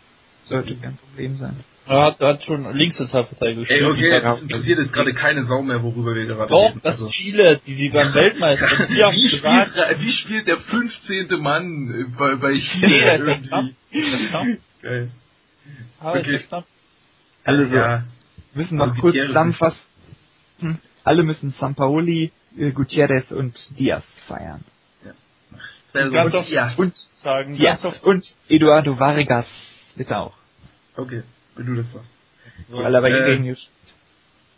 Sollte 0.48 0.76
kein 0.76 0.96
Problem 0.96 1.36
sein. 1.38 1.58
er 1.88 2.02
hat, 2.04 2.20
er 2.20 2.28
hat 2.34 2.44
schon 2.44 2.72
links 2.76 3.00
als 3.00 3.12
Halbverteidiger 3.12 3.60
gespielt. 3.62 3.80
Ey, 3.82 3.86
okay, 3.90 4.10
Ja. 4.10 4.20
das 4.20 4.42
interessiert 4.42 4.78
jetzt 4.78 4.92
gerade 4.92 5.12
keine 5.12 5.44
Sau 5.44 5.62
mehr, 5.62 5.82
worüber 5.82 6.14
wir 6.14 6.24
gerade 6.26 6.48
Doch, 6.50 6.68
reden. 6.68 6.80
das 6.84 6.94
Also, 6.94 7.08
Chile, 7.10 7.60
die 7.66 7.74
sie 7.74 7.88
beim 7.88 8.14
Weltmeister, 8.14 8.86
die 8.88 9.02
haben 9.02 9.14
wie, 9.16 9.28
spielt, 9.28 10.00
wie 10.00 10.12
spielt 10.12 10.46
der 10.46 10.58
15. 10.58 11.40
Mann 11.40 12.14
bei, 12.16 12.36
bei 12.36 12.52
nee, 12.52 12.60
Chile 12.60 13.32
ist 13.32 13.50
irgendwie? 13.50 14.58
Geil. 14.82 15.10
Aber 16.00 16.20
Okay. 16.20 16.40
Also, 17.44 17.74
Ja, 17.76 18.04
müssen 18.54 18.78
noch 18.78 18.88
Also 18.88 19.00
kurz 19.00 19.16
zusammenfassen. 19.16 19.80
Alle 21.04 21.22
müssen 21.24 21.50
Sampaoli, 21.50 22.30
äh, 22.58 22.70
Gutierrez 22.70 23.30
und 23.30 23.54
Diaz 23.78 24.04
feiern. 24.28 24.64
Also, 25.96 26.12
Ganz 26.14 26.34
oft- 26.34 26.50
ja, 26.50 26.74
Und 26.76 26.94
Sagen, 27.16 27.54
ja, 27.54 27.78
und 28.02 28.24
Eduardo 28.48 28.98
Vargas 28.98 29.46
bitte 29.96 30.18
auch. 30.18 30.34
okay, 30.96 31.22
wenn 31.56 31.66
du 31.66 31.82
das 31.82 31.92
sagst. 31.92 32.10
Weil 32.68 32.94
er 32.94 33.00
bei 33.02 33.10
Äh, 33.10 33.54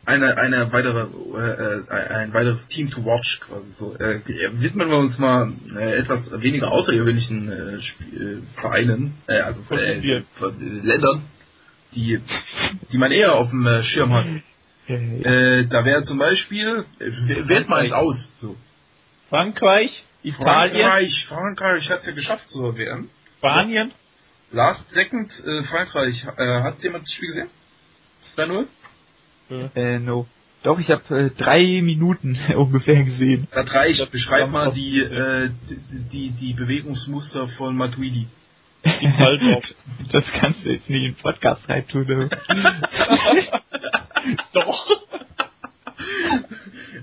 Eine, 0.07 0.39
eine 0.39 0.72
weitere, 0.72 1.07
äh, 1.36 1.80
äh, 1.91 2.14
ein 2.14 2.32
weiteres 2.32 2.66
Team 2.68 2.91
to 2.91 3.05
watch 3.05 3.41
quasi 3.41 3.68
so. 3.78 3.95
Äh, 3.97 4.20
widmen 4.61 4.89
wir 4.89 4.97
uns 4.99 5.18
mal 5.18 5.53
äh, 5.76 5.99
etwas 5.99 6.30
weniger 6.41 6.70
außergewöhnlichen 6.72 7.51
äh, 7.53 7.82
Spiel, 7.82 8.43
Vereinen, 8.55 9.14
äh, 9.26 9.41
also 9.41 9.62
Von 9.64 9.78
äh, 9.78 9.99
äh, 9.99 10.22
Ländern, 10.82 11.24
die, 11.95 12.20
die 12.91 12.99
man 12.99 13.12
eher 13.12 13.34
auf 13.34 13.51
dem 13.51 13.66
äh, 13.66 13.82
Schirm 13.82 14.12
hat. 14.14 14.26
Äh, 14.89 15.59
Äh, 15.61 15.66
da 15.66 15.84
wäre 15.84 16.03
zum 16.05 16.16
Beispiel, 16.18 16.86
äh, 17.01 17.49
wählt 17.49 17.68
mal 17.68 17.80
eins 17.82 17.93
aus. 17.93 18.32
So. 18.41 18.57
Frankreich, 19.28 20.05
Italien, 20.28 20.86
Frankreich, 20.86 21.26
Frankreich 21.28 21.90
hat 21.90 22.00
es 22.00 22.06
ja 22.06 22.12
geschafft 22.12 22.48
zur 22.48 22.76
WM. 22.76 23.08
Spanien, 23.38 23.92
Last 24.50 24.90
Second, 24.92 25.30
äh, 25.44 25.62
Frankreich. 25.64 26.26
Äh, 26.36 26.62
hat 26.62 26.82
jemand 26.82 27.04
das 27.04 27.12
Spiel 27.12 27.28
gesehen? 27.28 27.50
2-0? 28.36 28.66
äh, 29.74 29.98
no. 29.98 30.26
Doch, 30.62 30.78
ich 30.80 30.90
habe 30.90 31.16
äh, 31.16 31.30
drei 31.30 31.80
Minuten 31.82 32.38
ungefähr 32.56 33.04
gesehen. 33.04 33.48
Hat 33.52 33.72
reicht. 33.72 34.00
Das 34.00 34.10
Beschreib 34.10 34.50
mal 34.50 34.72
die, 34.72 35.00
äh, 35.00 35.50
die, 36.12 36.30
die, 36.30 36.52
Bewegungsmuster 36.52 37.48
von 37.48 37.76
Matuidi. 37.76 38.28
Das 40.12 40.24
kannst 40.40 40.64
du 40.64 40.70
jetzt 40.70 40.88
nicht 40.88 41.02
in 41.02 41.12
den 41.12 41.16
Podcast 41.16 41.68
reintun. 41.68 42.06
du. 42.06 42.28
Doch. 44.54 45.07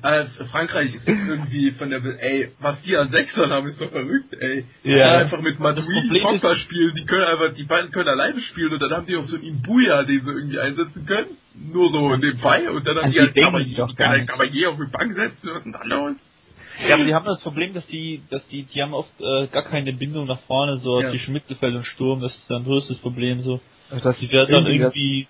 Äh, 0.06 0.26
Frankreich 0.52 0.94
ist 0.94 1.08
irgendwie 1.08 1.72
von 1.72 1.90
der, 1.90 2.00
ey, 2.22 2.52
was 2.60 2.80
die 2.84 2.96
an 2.96 3.10
Sechsern 3.12 3.50
haben, 3.52 3.66
ist 3.68 3.82
doch 3.82 3.90
verrückt, 3.90 4.34
ey. 4.40 4.66
Ja. 4.84 4.98
Ja. 4.98 5.18
Einfach 5.20 5.42
mit 5.42 5.60
Matuidi 5.60 6.02
Problem 6.08 6.24
Pogba 6.24 6.56
spielen, 6.58 6.94
die 6.96 7.06
können 7.06 7.24
einfach, 7.24 7.54
die 7.56 7.64
beiden 7.64 7.92
können 7.92 8.10
alleine 8.10 8.40
spielen 8.40 8.72
und 8.74 8.80
dann 8.82 8.92
haben 8.92 9.06
die 9.08 9.16
auch 9.16 9.24
so 9.24 9.36
einen 9.38 9.46
Imbuya, 9.46 10.04
den 10.04 10.22
sie 10.22 10.32
irgendwie 10.32 10.60
einsetzen 10.60 11.06
können. 11.08 11.28
Nur 11.74 11.90
so 11.90 12.16
nebenbei 12.18 12.70
und 12.70 12.86
dann 12.86 12.98
haben 12.98 13.06
An 13.06 13.12
die 13.14 13.20
halt 13.20 13.34
Cavalier, 13.36 13.66
die 13.88 13.96
können 13.96 14.66
auf 14.68 14.78
die 14.78 14.92
Bank 14.92 15.16
setzen, 15.16 15.50
was 15.50 15.58
ist 15.58 15.64
denn 15.66 15.72
da 15.74 15.84
los? 15.86 16.16
Ja, 16.88 16.96
aber 16.96 17.06
die 17.06 17.14
haben 17.16 17.26
das 17.26 17.42
Problem, 17.42 17.74
dass 17.74 17.88
die, 17.88 18.22
dass 18.30 18.46
die, 18.50 18.64
die 18.64 18.82
haben 18.82 18.94
oft 18.94 19.10
äh, 19.22 19.48
gar 19.48 19.64
keine 19.64 19.94
Bindung 19.94 20.28
nach 20.28 20.40
vorne, 20.42 20.78
so 20.80 21.02
Ja. 21.02 21.10
zwischen 21.10 21.34
Mittelfeld 21.34 21.74
und 21.74 21.86
Sturm, 21.86 22.20
das 22.22 22.36
ist 22.36 22.52
ein 22.52 22.64
größtes 22.66 22.98
Problem, 23.00 23.42
so. 23.42 23.62
Das 24.04 24.20
Die 24.20 24.30
werden 24.32 24.52
dann 24.52 24.66
irgendwie 24.66 24.80
das- 24.84 24.94
irgendwie 24.96 25.28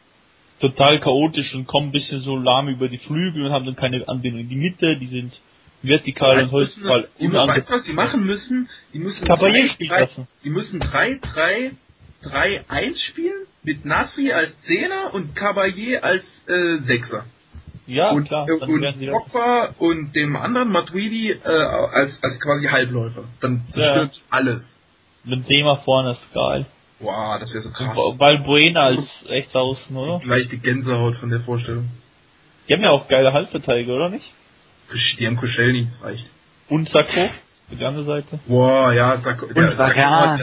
total 0.60 0.99
chaotisch 0.99 1.53
und 1.56 1.68
kommen 1.68 1.89
ein 1.89 1.91
bisschen 1.91 2.22
so 2.22 2.36
lahm 2.38 2.70
über 2.70 2.88
die 2.88 2.97
Flügel 2.97 3.45
und 3.45 3.51
haben 3.51 3.66
dann 3.66 3.76
keine 3.76 4.08
Anbindung 4.08 4.41
in 4.41 4.49
die 4.49 4.56
Mitte, 4.56 4.97
die 4.99 5.08
sind 5.08 5.34
vertikal 5.82 6.43
und 6.43 6.51
horizontal 6.51 7.08
weißt 7.20 7.70
du, 7.70 7.74
was 7.76 7.86
sie 7.86 7.93
machen 7.93 8.26
müssen? 8.26 8.70
Die 8.93 8.99
müssen 8.99 9.28
Cavalier 9.28 9.68
drei- 9.68 9.88
drei- 9.88 9.99
lassen. 10.01 10.28
Die 10.43 10.49
müssen 10.49 10.80
3, 10.80 11.20
3, 11.22 11.72
3, 12.24 12.66
1 12.68 13.01
spielen 13.01 13.45
mit 13.64 13.86
Nasri 13.86 14.32
als 14.32 14.60
Zehner 14.62 15.14
und 15.14 15.38
Caballé 15.38 15.97
als 15.99 16.24
äh, 16.47 16.78
Sechser. 16.84 17.26
Ja, 17.88 18.10
und 18.12 18.28
klar. 18.28 18.47
äh, 18.49 18.60
Dann 18.60 18.70
und 18.70 18.99
Pogba 19.12 19.76
und 19.78 20.16
dem 20.16 20.36
anderen 20.36 20.72
Matuidi 20.72 21.32
äh, 21.32 21.47
als, 21.47 22.18
als 22.24 22.39
quasi 22.39 22.66
Halbläufer. 22.68 23.26
Dann 23.41 23.64
zerstört 23.72 24.12
alles. 24.32 24.68
mit 25.24 25.45
Thema 25.45 25.78
vorne 25.78 26.12
ist 26.14 26.34
geil. 26.34 26.66
Wow, 26.99 27.39
das 27.39 27.51
wäre 27.53 27.61
so 27.63 27.71
krass. 27.71 27.97
Und 27.97 28.17
Balbuena 28.17 28.85
als 28.85 29.25
rechts 29.27 29.55
außen, 29.55 29.95
oder? 29.95 30.21
Leichte 30.25 30.57
Gänsehaut 30.57 31.15
von 31.17 31.29
der 31.29 31.41
Vorstellung. 31.41 31.89
Die 32.67 32.73
haben 32.73 32.83
ja 32.83 32.91
auch 32.91 33.07
geile 33.07 33.33
Halbverteidiger, 33.33 33.95
oder 33.95 34.09
nicht? 34.09 34.25
Die 35.19 35.27
haben 35.27 35.35
Koscielny, 35.35 35.87
das 35.91 36.03
reicht. 36.03 36.25
Und 36.69 36.89
Sakko, 36.89 37.29
für 37.69 37.75
die 37.75 37.83
andere 37.85 38.05
Seite. 38.05 38.39
Boah, 38.47 38.93
ja, 38.93 39.17
Sakko, 39.17 39.47
der 39.53 39.75
Sakko 39.75 39.99
hat 39.99 40.39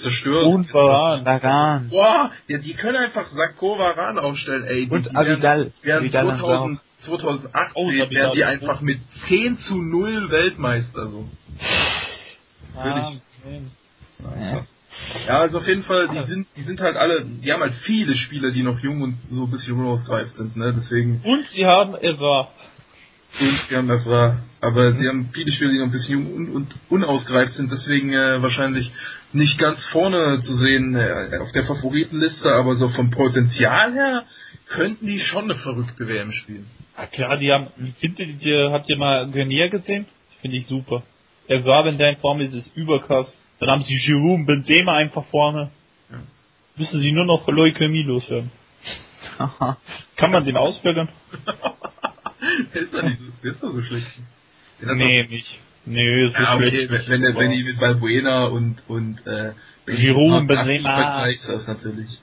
zerstört. 0.00 0.46
Und 0.46 0.72
Varane. 0.74 1.24
Varan. 1.24 1.88
Boah, 1.88 2.30
ja, 2.48 2.58
die 2.58 2.74
können 2.74 2.96
einfach 2.96 3.28
Sakko 3.30 3.78
Varan 3.78 4.18
aufstellen, 4.18 4.64
ey. 4.64 4.86
Die, 4.86 4.90
Und 4.92 5.06
die 5.06 5.14
werden- 5.14 5.32
Avidal. 5.36 5.72
Während 5.82 6.02
Avidal 6.14 6.40
haben 6.40 6.80
sie 7.00 7.06
2000, 7.06 7.52
2018 7.52 7.72
Oh, 7.74 7.90
werden 7.92 8.32
die 8.34 8.44
einfach 8.44 8.80
mit 8.80 8.98
10 9.28 9.56
zu 9.58 9.76
0 9.76 10.30
Weltmeister 10.30 11.06
so. 11.10 11.28
Völlig. 12.74 13.04
Ja. 13.44 14.52
Krass. 14.52 14.74
Ja, 14.81 14.81
also 15.26 15.58
auf 15.58 15.66
jeden 15.68 15.82
Fall, 15.82 16.08
die 16.08 16.30
sind, 16.30 16.46
die 16.56 16.62
sind 16.62 16.80
halt 16.80 16.96
alle, 16.96 17.24
die 17.24 17.52
haben 17.52 17.60
halt 17.62 17.74
viele 17.74 18.14
Spieler, 18.14 18.50
die 18.50 18.62
noch 18.62 18.78
jung 18.80 19.02
und 19.02 19.18
so 19.24 19.44
ein 19.44 19.50
bisschen 19.50 19.74
unausgereift 19.78 20.34
sind, 20.34 20.56
ne? 20.56 20.72
Deswegen, 20.74 21.20
Und 21.24 21.46
sie 21.48 21.64
haben 21.66 21.94
Eva. 22.00 22.48
und 23.40 23.60
die 23.70 23.76
haben 23.76 23.88
war, 23.88 24.38
aber 24.60 24.92
sie 24.92 25.08
haben 25.08 25.30
viele 25.32 25.50
Spieler, 25.50 25.72
die 25.72 25.78
noch 25.78 25.86
ein 25.86 25.92
bisschen 25.92 26.18
jung 26.20 26.34
und, 26.34 26.50
und 26.50 26.74
unausgereift 26.90 27.54
sind, 27.54 27.72
deswegen 27.72 28.12
äh, 28.12 28.42
wahrscheinlich 28.42 28.92
nicht 29.32 29.58
ganz 29.58 29.84
vorne 29.86 30.40
zu 30.40 30.54
sehen 30.54 30.94
äh, 30.94 31.38
auf 31.40 31.52
der 31.52 31.64
Favoritenliste, 31.64 32.52
aber 32.52 32.76
so 32.76 32.88
vom 32.90 33.10
Potenzial 33.10 33.92
her 33.92 34.24
könnten 34.68 35.06
die 35.06 35.20
schon 35.20 35.44
eine 35.44 35.54
verrückte 35.54 36.06
WM 36.06 36.32
spielen. 36.32 36.66
Ja 36.96 37.06
klar, 37.06 37.36
die 37.38 37.50
haben, 37.50 37.68
findet 38.00 38.42
ihr, 38.42 38.70
habt 38.70 38.88
ihr 38.88 38.98
mal 38.98 39.30
Grenier 39.30 39.68
gesehen? 39.70 40.06
Finde 40.40 40.56
ich 40.58 40.66
super. 40.66 41.02
Er 41.48 41.64
war, 41.64 41.84
wenn 41.84 41.98
der 41.98 42.10
in 42.10 42.16
Form 42.16 42.40
ist, 42.40 42.54
ist 42.54 42.76
überkrass. 42.76 43.40
Dann 43.62 43.70
haben 43.70 43.84
sie 43.84 43.96
Giroud 43.96 44.40
und 44.40 44.46
Benzema 44.46 44.96
einfach 44.96 45.24
vorne. 45.26 45.70
Ja. 46.10 46.18
Müssen 46.76 46.98
sie 46.98 47.12
nur 47.12 47.24
noch 47.24 47.46
Leukämie 47.46 48.02
loswerden. 48.02 48.50
Kann 50.16 50.32
man 50.32 50.44
den 50.44 50.56
ausbürgern? 50.56 51.08
der 52.74 52.82
ist 52.82 52.92
doch 52.92 53.02
nicht 53.04 53.18
so, 53.18 53.24
der 53.44 53.52
ist 53.52 53.62
doch 53.62 53.72
so 53.72 53.82
schlecht. 53.82 54.08
Nee, 54.80 55.26
nicht. 55.28 55.60
Nee, 55.84 56.24
so 56.26 56.32
doch, 56.32 56.40
ja, 56.40 56.54
okay, 56.56 56.70
schlecht 56.70 56.90
wenn, 56.90 56.98
nicht, 56.98 57.08
wenn, 57.08 57.36
wenn 57.36 57.50
die 57.52 57.62
mit 57.62 57.80
Valbuena 57.80 58.46
und, 58.46 58.82
und, 58.88 59.24
äh, 59.28 59.52
Giroud 59.86 60.40
und 60.40 60.46
Benzema 60.48 60.94
vergleichst, 60.96 61.48
das 61.48 61.68
natürlich. 61.68 62.18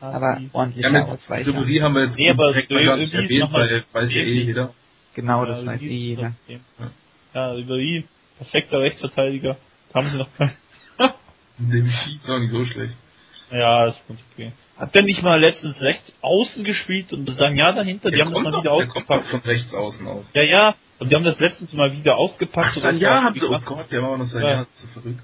Aber 0.00 0.40
Ja, 0.40 0.48
ordentlicher 0.52 0.90
mit 0.90 1.02
Ausweicher. 1.04 1.50
Ribéry 1.52 1.80
haben 1.80 1.94
wir 1.94 2.06
jetzt 2.06 2.16
Nee, 2.16 2.30
aber 2.30 2.48
direkt 2.48 2.70
mal 2.72 2.84
gar 2.84 2.96
nicht 2.96 3.14
ist 3.14 3.22
erwähnt, 3.22 3.52
weil 3.52 3.84
weiß 3.92 4.12
ja 4.12 4.20
eh 4.20 4.42
jeder. 4.42 4.74
Genau, 5.14 5.44
Ja, 5.44 5.50
das 5.52 5.66
weiß 5.66 5.80
eh 5.82 5.84
ist 5.84 5.90
jeder. 5.92 6.32
Ja, 7.34 7.56
über 7.56 7.78
ihn. 7.78 8.02
Perfekter 8.38 8.80
Rechtsverteidiger. 8.80 9.56
Haben 9.94 10.10
sie 10.10 10.16
noch 10.18 10.28
keinen. 10.36 10.52
Dem 11.58 11.86
ist 11.86 12.28
auch 12.30 12.38
nicht 12.38 12.50
so 12.50 12.64
schlecht. 12.64 12.96
Ja, 13.50 13.86
ist 13.86 14.06
gut 14.08 14.18
okay. 14.32 14.52
Hat 14.76 14.94
der 14.94 15.02
nicht 15.04 15.22
mal 15.22 15.40
letztens 15.40 15.80
rechts 15.80 16.12
außen 16.20 16.64
gespielt 16.64 17.12
und 17.12 17.30
sagen 17.30 17.56
ja 17.56 17.72
dahinter? 17.72 18.10
Die 18.10 18.16
Der 18.16 18.26
haben 18.26 18.34
das 18.34 18.42
kommt, 18.42 18.52
mal 18.52 18.60
wieder 18.62 18.76
der 18.78 18.86
kommt 18.88 19.08
doch 19.08 19.16
ausgepackt. 19.16 19.26
von 19.30 19.40
rechts 19.40 19.74
außen 19.74 20.06
auf. 20.06 20.24
Ja, 20.34 20.42
ja. 20.42 20.74
Und 20.98 21.10
die 21.10 21.14
haben 21.14 21.24
das 21.24 21.38
letztens 21.40 21.72
mal 21.72 21.92
wieder 21.92 22.16
ausgepackt. 22.16 22.68
Ach, 22.70 22.76
und 22.76 22.82
sein 22.82 22.94
das 22.96 23.02
Jahr 23.02 23.22
haben 23.24 23.34
sie, 23.34 23.46
oh. 23.46 23.58
Gott, 23.64 23.90
der 23.92 24.02
war 24.02 24.10
auch 24.10 24.18
noch 24.18 24.26
sein 24.26 24.42
Ja. 24.42 24.50
Jahr, 24.50 24.58
das 24.64 24.68
ist 24.74 24.94
so 24.94 25.00
verrückt. 25.00 25.22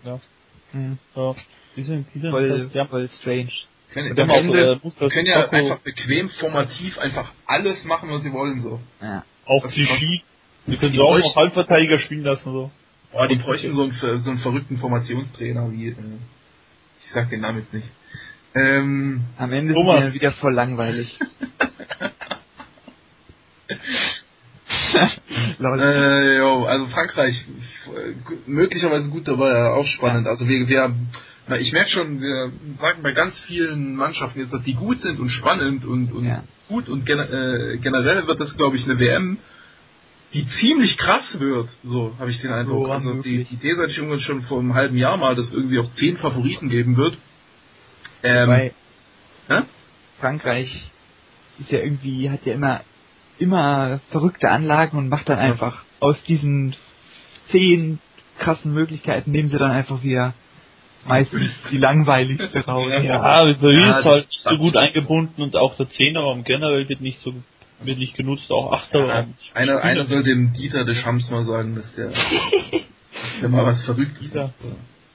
Hm. 0.72 0.98
Ja. 1.14 1.34
Die 1.76 1.82
sind, 1.82 2.06
die 2.14 2.18
sind, 2.18 2.30
Voll, 2.30 2.48
das, 2.48 2.72
die 2.72 2.78
haben, 2.78 2.88
voll 2.88 3.08
strange. 3.08 3.50
Können, 3.92 4.18
am 4.18 4.30
auch, 4.30 4.36
Ende, 4.36 4.72
äh, 4.72 4.78
Musa 4.82 5.08
können 5.08 5.26
ja 5.26 5.48
einfach 5.50 5.80
bequem 5.80 6.30
formativ 6.30 6.98
einfach 6.98 7.32
alles 7.46 7.84
machen, 7.84 8.10
was 8.10 8.22
sie 8.22 8.32
wollen, 8.32 8.62
so. 8.62 8.80
Ja. 9.02 9.24
auch 9.44 9.62
das 9.64 9.74
die. 9.74 9.84
Ski. 9.84 10.22
Die 10.66 10.76
können 10.76 10.92
Die 10.92 10.98
sie 10.98 11.02
auch 11.02 11.18
noch 11.18 11.36
Halbverteidiger 11.36 11.98
spielen 11.98 12.22
lassen, 12.24 12.44
so. 12.52 12.70
Boah, 13.12 13.28
die 13.28 13.36
bräuchten 13.36 13.74
so 13.74 13.82
einen, 13.82 13.92
so 13.92 14.30
einen 14.30 14.38
verrückten 14.38 14.78
Formationstrainer 14.78 15.70
wie, 15.70 15.88
äh, 15.88 15.94
ich 16.98 17.10
sag 17.12 17.28
den 17.30 17.42
Namen 17.42 17.58
jetzt 17.60 17.74
nicht. 17.74 17.88
Ähm, 18.54 19.22
Am 19.38 19.52
Ende 19.52 19.74
Thomas. 19.74 20.00
sind 20.02 20.08
sie 20.12 20.14
wieder 20.20 20.32
voll 20.32 20.54
langweilig. 20.54 21.18
Äh, 25.64 26.38
jo, 26.38 26.64
also 26.64 26.86
Frankreich, 26.86 27.46
äh, 27.86 28.50
möglicherweise 28.50 29.08
gut 29.10 29.28
dabei, 29.28 29.48
ja, 29.48 29.72
auch 29.74 29.86
spannend. 29.86 30.26
Also 30.26 30.46
wir, 30.48 30.66
wir 30.66 30.94
Na, 31.48 31.56
ich 31.56 31.72
merke 31.72 31.90
schon, 31.90 32.20
wir 32.20 32.52
sagen 32.80 33.02
bei 33.02 33.12
ganz 33.12 33.38
vielen 33.42 33.94
Mannschaften 33.96 34.40
jetzt, 34.40 34.52
dass 34.52 34.62
die 34.64 34.74
gut 34.74 34.98
sind 34.98 35.20
und 35.20 35.28
spannend 35.28 35.84
und, 35.84 36.12
und 36.12 36.24
ja. 36.26 36.44
gut 36.68 36.88
und 36.88 37.06
gen 37.06 37.18
äh, 37.18 37.78
generell 37.78 38.26
wird 38.26 38.40
das, 38.40 38.56
glaube 38.56 38.76
ich, 38.76 38.84
eine 38.84 38.98
WM, 38.98 39.38
die 40.34 40.46
ziemlich 40.46 40.96
krass 40.96 41.38
wird, 41.38 41.68
so 41.82 42.14
habe 42.18 42.30
ich 42.30 42.40
den 42.40 42.52
Eindruck. 42.52 42.88
Oh, 42.88 42.90
also 42.90 43.22
die, 43.22 43.44
die 43.44 43.56
These 43.56 43.82
hatte 43.82 43.90
ich 43.90 43.98
irgendwann 43.98 44.20
schon 44.20 44.42
vor 44.42 44.60
einem 44.60 44.74
halben 44.74 44.96
Jahr 44.96 45.16
mal, 45.16 45.34
dass 45.34 45.48
es 45.48 45.54
irgendwie 45.54 45.78
auch 45.78 45.90
zehn 45.92 46.16
Favoriten 46.16 46.68
geben 46.68 46.96
wird. 46.96 47.18
Ähm, 48.22 48.48
Weil 48.48 48.74
Frankreich 50.20 50.90
ist 51.58 51.70
ja 51.70 51.80
irgendwie, 51.80 52.30
hat 52.30 52.46
ja 52.46 52.54
immer 52.54 52.82
immer 53.38 54.00
verrückte 54.10 54.48
Anlagen 54.48 54.96
und 54.96 55.08
macht 55.08 55.28
dann 55.28 55.38
einfach 55.38 55.82
aus 56.00 56.22
diesen 56.24 56.76
zehn 57.50 57.98
krassen 58.38 58.72
Möglichkeiten 58.72 59.30
nehmen 59.30 59.48
sie 59.48 59.58
dann 59.58 59.70
einfach 59.70 60.02
wieder 60.02 60.34
meistens 61.06 61.62
die 61.70 61.78
langweiligste 61.78 62.60
raus. 62.60 62.92
Ja, 63.02 63.20
aber 63.20 63.54
Paris 63.54 63.84
ja, 63.84 63.98
ist 63.98 64.04
halt 64.04 64.28
nicht 64.28 64.42
so 64.42 64.56
gut 64.58 64.76
eingebunden 64.76 65.42
und 65.42 65.56
auch 65.56 65.76
der 65.76 65.88
Zehnerraum 65.88 66.44
generell 66.44 66.88
wird 66.88 67.00
nicht 67.00 67.18
so 67.20 67.34
wird 67.86 67.98
nicht 67.98 68.14
genutzt, 68.14 68.50
auch 68.50 68.72
Achterraum. 68.72 69.34
Ja, 69.38 69.54
einer, 69.54 69.82
einer 69.82 70.06
soll 70.06 70.22
dem 70.22 70.52
Dieter 70.52 70.84
de 70.84 70.94
Schams 70.94 71.30
mal 71.30 71.44
sagen, 71.44 71.74
dass 71.74 71.94
der, 71.94 72.08
dass 72.08 72.16
der 73.40 73.48
mal 73.48 73.64
was 73.64 73.82
Verrücktes 73.84 74.30
sagt. 74.30 74.54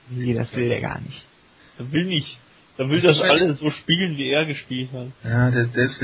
Nee, 0.10 0.34
das 0.34 0.56
will 0.56 0.69
der 0.69 0.81
gar 0.81 1.02
nicht. 1.02 1.23
Der 1.80 1.91
will 1.91 2.06
nicht. 2.06 2.38
Der 2.77 2.89
will 2.89 3.02
das, 3.02 3.18
das 3.19 3.30
alles 3.30 3.60
so 3.60 3.69
spielen, 3.72 4.18
wie 4.18 4.30
er 4.30 4.45
gespielt 4.45 4.89
hat. 4.94 5.07
Ja, 5.23 5.49
der, 5.52 5.65
der 5.65 5.84
ist, 5.85 6.02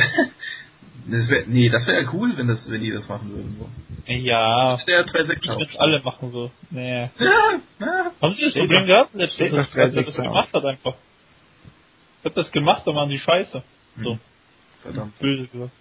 das 1.07 1.29
wär, 1.29 1.43
nee, 1.47 1.69
das 1.69 1.85
wäre 1.87 2.01
ja 2.03 2.09
cool, 2.13 2.33
wenn 2.35 2.47
das, 2.47 2.69
wenn 2.69 2.81
die 2.81 2.91
das 2.91 3.07
machen 3.07 3.29
würden. 3.31 3.55
So. 3.59 4.11
Ja. 4.11 4.77
Das 4.77 4.87
wäre 4.87 5.03
3-6 5.03 5.69
Ich 5.69 5.79
alle 5.79 6.01
machen 6.01 6.31
so. 6.31 6.51
Nee. 6.71 7.09
Ja, 7.19 7.59
ja. 7.79 8.11
Haben 8.21 8.33
Sie 8.35 8.45
das 8.45 8.53
Problem 8.53 8.85
gehabt 8.87 9.13
letztes 9.13 9.51
Mal, 9.51 9.57
dass 9.57 9.75
er 9.75 10.03
das 10.03 10.15
gemacht 10.15 10.49
hat 10.53 10.65
einfach? 10.65 10.95
Ich 12.19 12.25
hab 12.25 12.35
das 12.35 12.51
gemacht, 12.51 12.83
da 12.85 12.95
waren 12.95 13.09
die 13.09 13.19
scheiße. 13.19 13.63
So. 14.01 14.11
Hm. 14.13 14.19
Verdammt. 14.81 15.19
Böse 15.19 15.47
gesagt. 15.47 15.71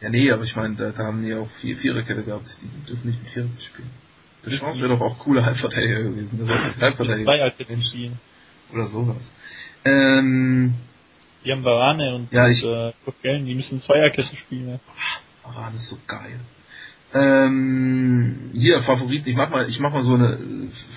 Ja, 0.00 0.10
nee, 0.10 0.30
aber 0.30 0.44
ich 0.44 0.54
meine, 0.54 0.76
da, 0.76 0.90
da, 0.90 1.04
haben 1.04 1.24
die 1.24 1.34
auch 1.34 1.48
vier 1.60 1.76
Viererkette 1.76 2.22
gehabt. 2.22 2.46
Die 2.60 2.86
dürfen 2.86 3.08
nicht 3.08 3.22
mit 3.22 3.32
Viererkette 3.32 3.62
spielen. 3.62 3.90
Der 4.44 4.52
Chance 4.52 4.80
wäre 4.80 4.90
doch 4.90 5.00
auch 5.00 5.18
cooler 5.18 5.44
Halbverteidiger 5.44 6.02
gewesen. 6.02 6.38
Das 6.38 6.48
ist 6.48 6.80
Halbverteidiger. 6.80 7.24
Zwei 7.24 7.40
Halbketten 7.40 7.82
spielen. 7.82 8.18
Oder 8.72 8.88
sowas. 8.88 9.16
Ähm, 9.84 10.74
die 11.44 11.52
haben 11.52 11.64
Varane 11.64 12.14
und, 12.14 12.32
ja, 12.32 12.48
ich, 12.48 12.62
äh, 12.62 12.92
die 13.24 13.54
müssen 13.54 13.80
Zweierkette 13.80 14.36
spielen. 14.36 14.68
Ja. 14.68 14.80
Varane 15.44 15.76
ist 15.76 15.88
so 15.88 15.98
geil. 16.06 16.40
Ähm, 17.14 18.50
hier, 18.52 18.82
Favorit, 18.82 19.26
ich 19.26 19.36
mach 19.36 19.48
mal, 19.50 19.68
ich 19.68 19.78
mach 19.78 19.92
mal 19.92 20.02
so 20.02 20.14
eine, 20.14 20.38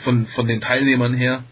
von, 0.04 0.26
von 0.28 0.48
den 0.48 0.60
Teilnehmern 0.60 1.14
her, 1.14 1.44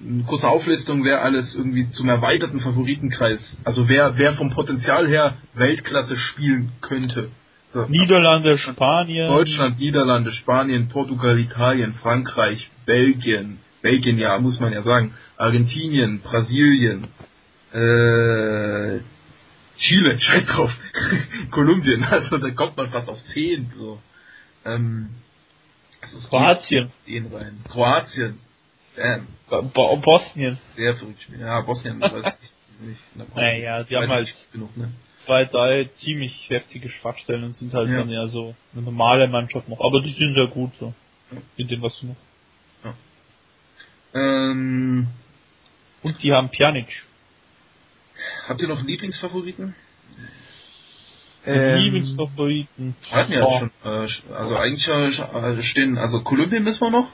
eine 0.00 0.24
kurze 0.24 0.48
Auflistung, 0.48 1.04
wer 1.04 1.22
alles 1.22 1.54
irgendwie 1.54 1.90
zum 1.92 2.08
erweiterten 2.08 2.60
Favoritenkreis, 2.60 3.58
also 3.64 3.88
wer, 3.88 4.18
wer 4.18 4.34
vom 4.34 4.50
Potenzial 4.50 5.08
her 5.08 5.34
Weltklasse 5.54 6.16
spielen 6.16 6.72
könnte. 6.80 7.30
So, 7.70 7.86
Niederlande, 7.86 8.58
Spanien. 8.58 9.28
Deutschland, 9.28 9.78
Niederlande, 9.78 10.32
Spanien, 10.32 10.88
Portugal, 10.88 11.38
Italien, 11.38 11.94
Frankreich, 11.94 12.70
Belgien, 12.84 13.58
Belgien 13.82 14.18
ja, 14.18 14.38
muss 14.38 14.60
man 14.60 14.72
ja 14.72 14.82
sagen, 14.82 15.14
Argentinien, 15.36 16.20
Brasilien, 16.20 17.08
äh, 17.72 19.00
Chile, 19.78 20.18
scheiß 20.18 20.46
drauf, 20.46 20.76
Kolumbien, 21.50 22.04
also 22.04 22.38
da 22.38 22.50
kommt 22.50 22.76
man 22.76 22.88
fast 22.88 23.08
auf 23.08 23.22
10. 23.32 23.72
So. 23.78 23.98
Ähm, 24.64 25.10
also 26.00 26.28
Kroatien. 26.28 26.90
Den 27.06 27.26
rein. 27.26 27.58
Kroatien. 27.68 28.38
Bam. 28.96 29.26
Bo 29.72 29.96
Bosnien. 29.98 30.58
Sehr 30.74 30.94
verrückt. 30.94 31.28
Ja, 31.38 31.60
Bosnien 31.60 32.00
weiß 32.00 32.34
ich 32.40 32.86
nicht. 32.86 33.36
Naja, 33.36 33.84
die 33.84 33.96
haben 33.96 34.10
halt 34.10 34.34
genug, 34.52 34.76
ne? 34.76 34.92
zwei, 35.26 35.44
drei 35.44 35.84
ziemlich 35.96 36.48
heftige 36.48 36.88
Schwachstellen 36.88 37.44
und 37.44 37.56
sind 37.56 37.74
halt 37.74 37.90
ja. 37.90 37.98
dann 37.98 38.08
ja 38.08 38.28
so 38.28 38.54
eine 38.72 38.82
normale 38.82 39.28
Mannschaft 39.28 39.68
noch. 39.68 39.80
Aber 39.80 40.00
die 40.00 40.12
sind 40.12 40.34
sehr 40.34 40.46
gut 40.46 40.72
so. 40.80 40.94
Ja. 41.30 41.38
In 41.56 41.68
dem, 41.68 41.82
was 41.82 41.98
du 42.00 42.06
noch. 42.06 42.16
Ja. 42.84 42.94
Ähm, 44.14 45.08
und 46.02 46.22
die 46.22 46.32
haben 46.32 46.48
Pjanic. 46.48 46.86
Habt 48.48 48.62
ihr 48.62 48.68
noch 48.68 48.82
Lieblingsfavoriten? 48.82 49.74
Ähm, 51.44 51.78
Lieblingsfavoriten. 51.78 52.94
Hatten 53.10 53.32
ja 53.32 53.44
oh. 53.44 53.58
schon. 53.58 53.70
Äh, 53.84 54.34
also 54.34 54.56
eigentlich 54.56 54.88
äh, 54.88 55.62
stehen, 55.62 55.98
also 55.98 56.22
Kolumbien 56.22 56.62
müssen 56.62 56.80
wir 56.80 56.90
noch. 56.90 57.08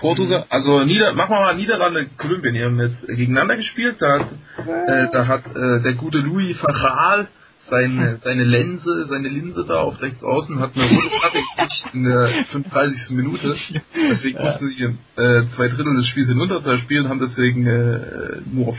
Portugal, 0.00 0.40
mhm. 0.40 0.44
also 0.48 0.84
Nieder, 0.84 1.12
machen 1.12 1.30
wir 1.30 1.40
mal 1.40 1.56
Niederlande, 1.56 2.08
Kolumbien, 2.16 2.54
die 2.54 2.64
haben 2.64 2.80
jetzt 2.80 3.06
gegeneinander 3.06 3.56
gespielt. 3.56 3.96
Da 4.00 4.20
hat, 4.20 4.28
äh, 4.66 5.08
da 5.12 5.26
hat 5.26 5.46
äh, 5.54 5.82
der 5.82 5.94
gute 5.94 6.18
Louis 6.18 6.56
Fachal 6.58 7.28
seine, 7.70 8.16
seine 8.16 8.44
Linse, 8.44 9.06
seine 9.06 9.28
Linse 9.28 9.64
da 9.66 9.80
auf 9.80 10.00
rechts 10.00 10.22
außen 10.22 10.58
hat 10.58 10.74
eine 10.74 10.88
rote 10.88 11.08
Karte 11.20 11.38
gekriegt 11.38 11.94
in 11.94 12.04
der 12.04 12.28
35. 12.50 13.16
Minute. 13.16 13.56
Deswegen 13.94 14.38
ja. 14.38 14.44
mussten 14.44 14.68
sie 14.68 14.84
äh, 15.22 15.44
zwei 15.54 15.68
Drittel 15.68 15.94
des 15.94 16.06
Spiels 16.06 16.30
in 16.30 16.40
Unterzahl 16.40 16.78
spielen, 16.78 17.08
haben 17.08 17.20
deswegen 17.20 17.66
äh, 17.66 18.40
nur 18.46 18.68
auf 18.68 18.78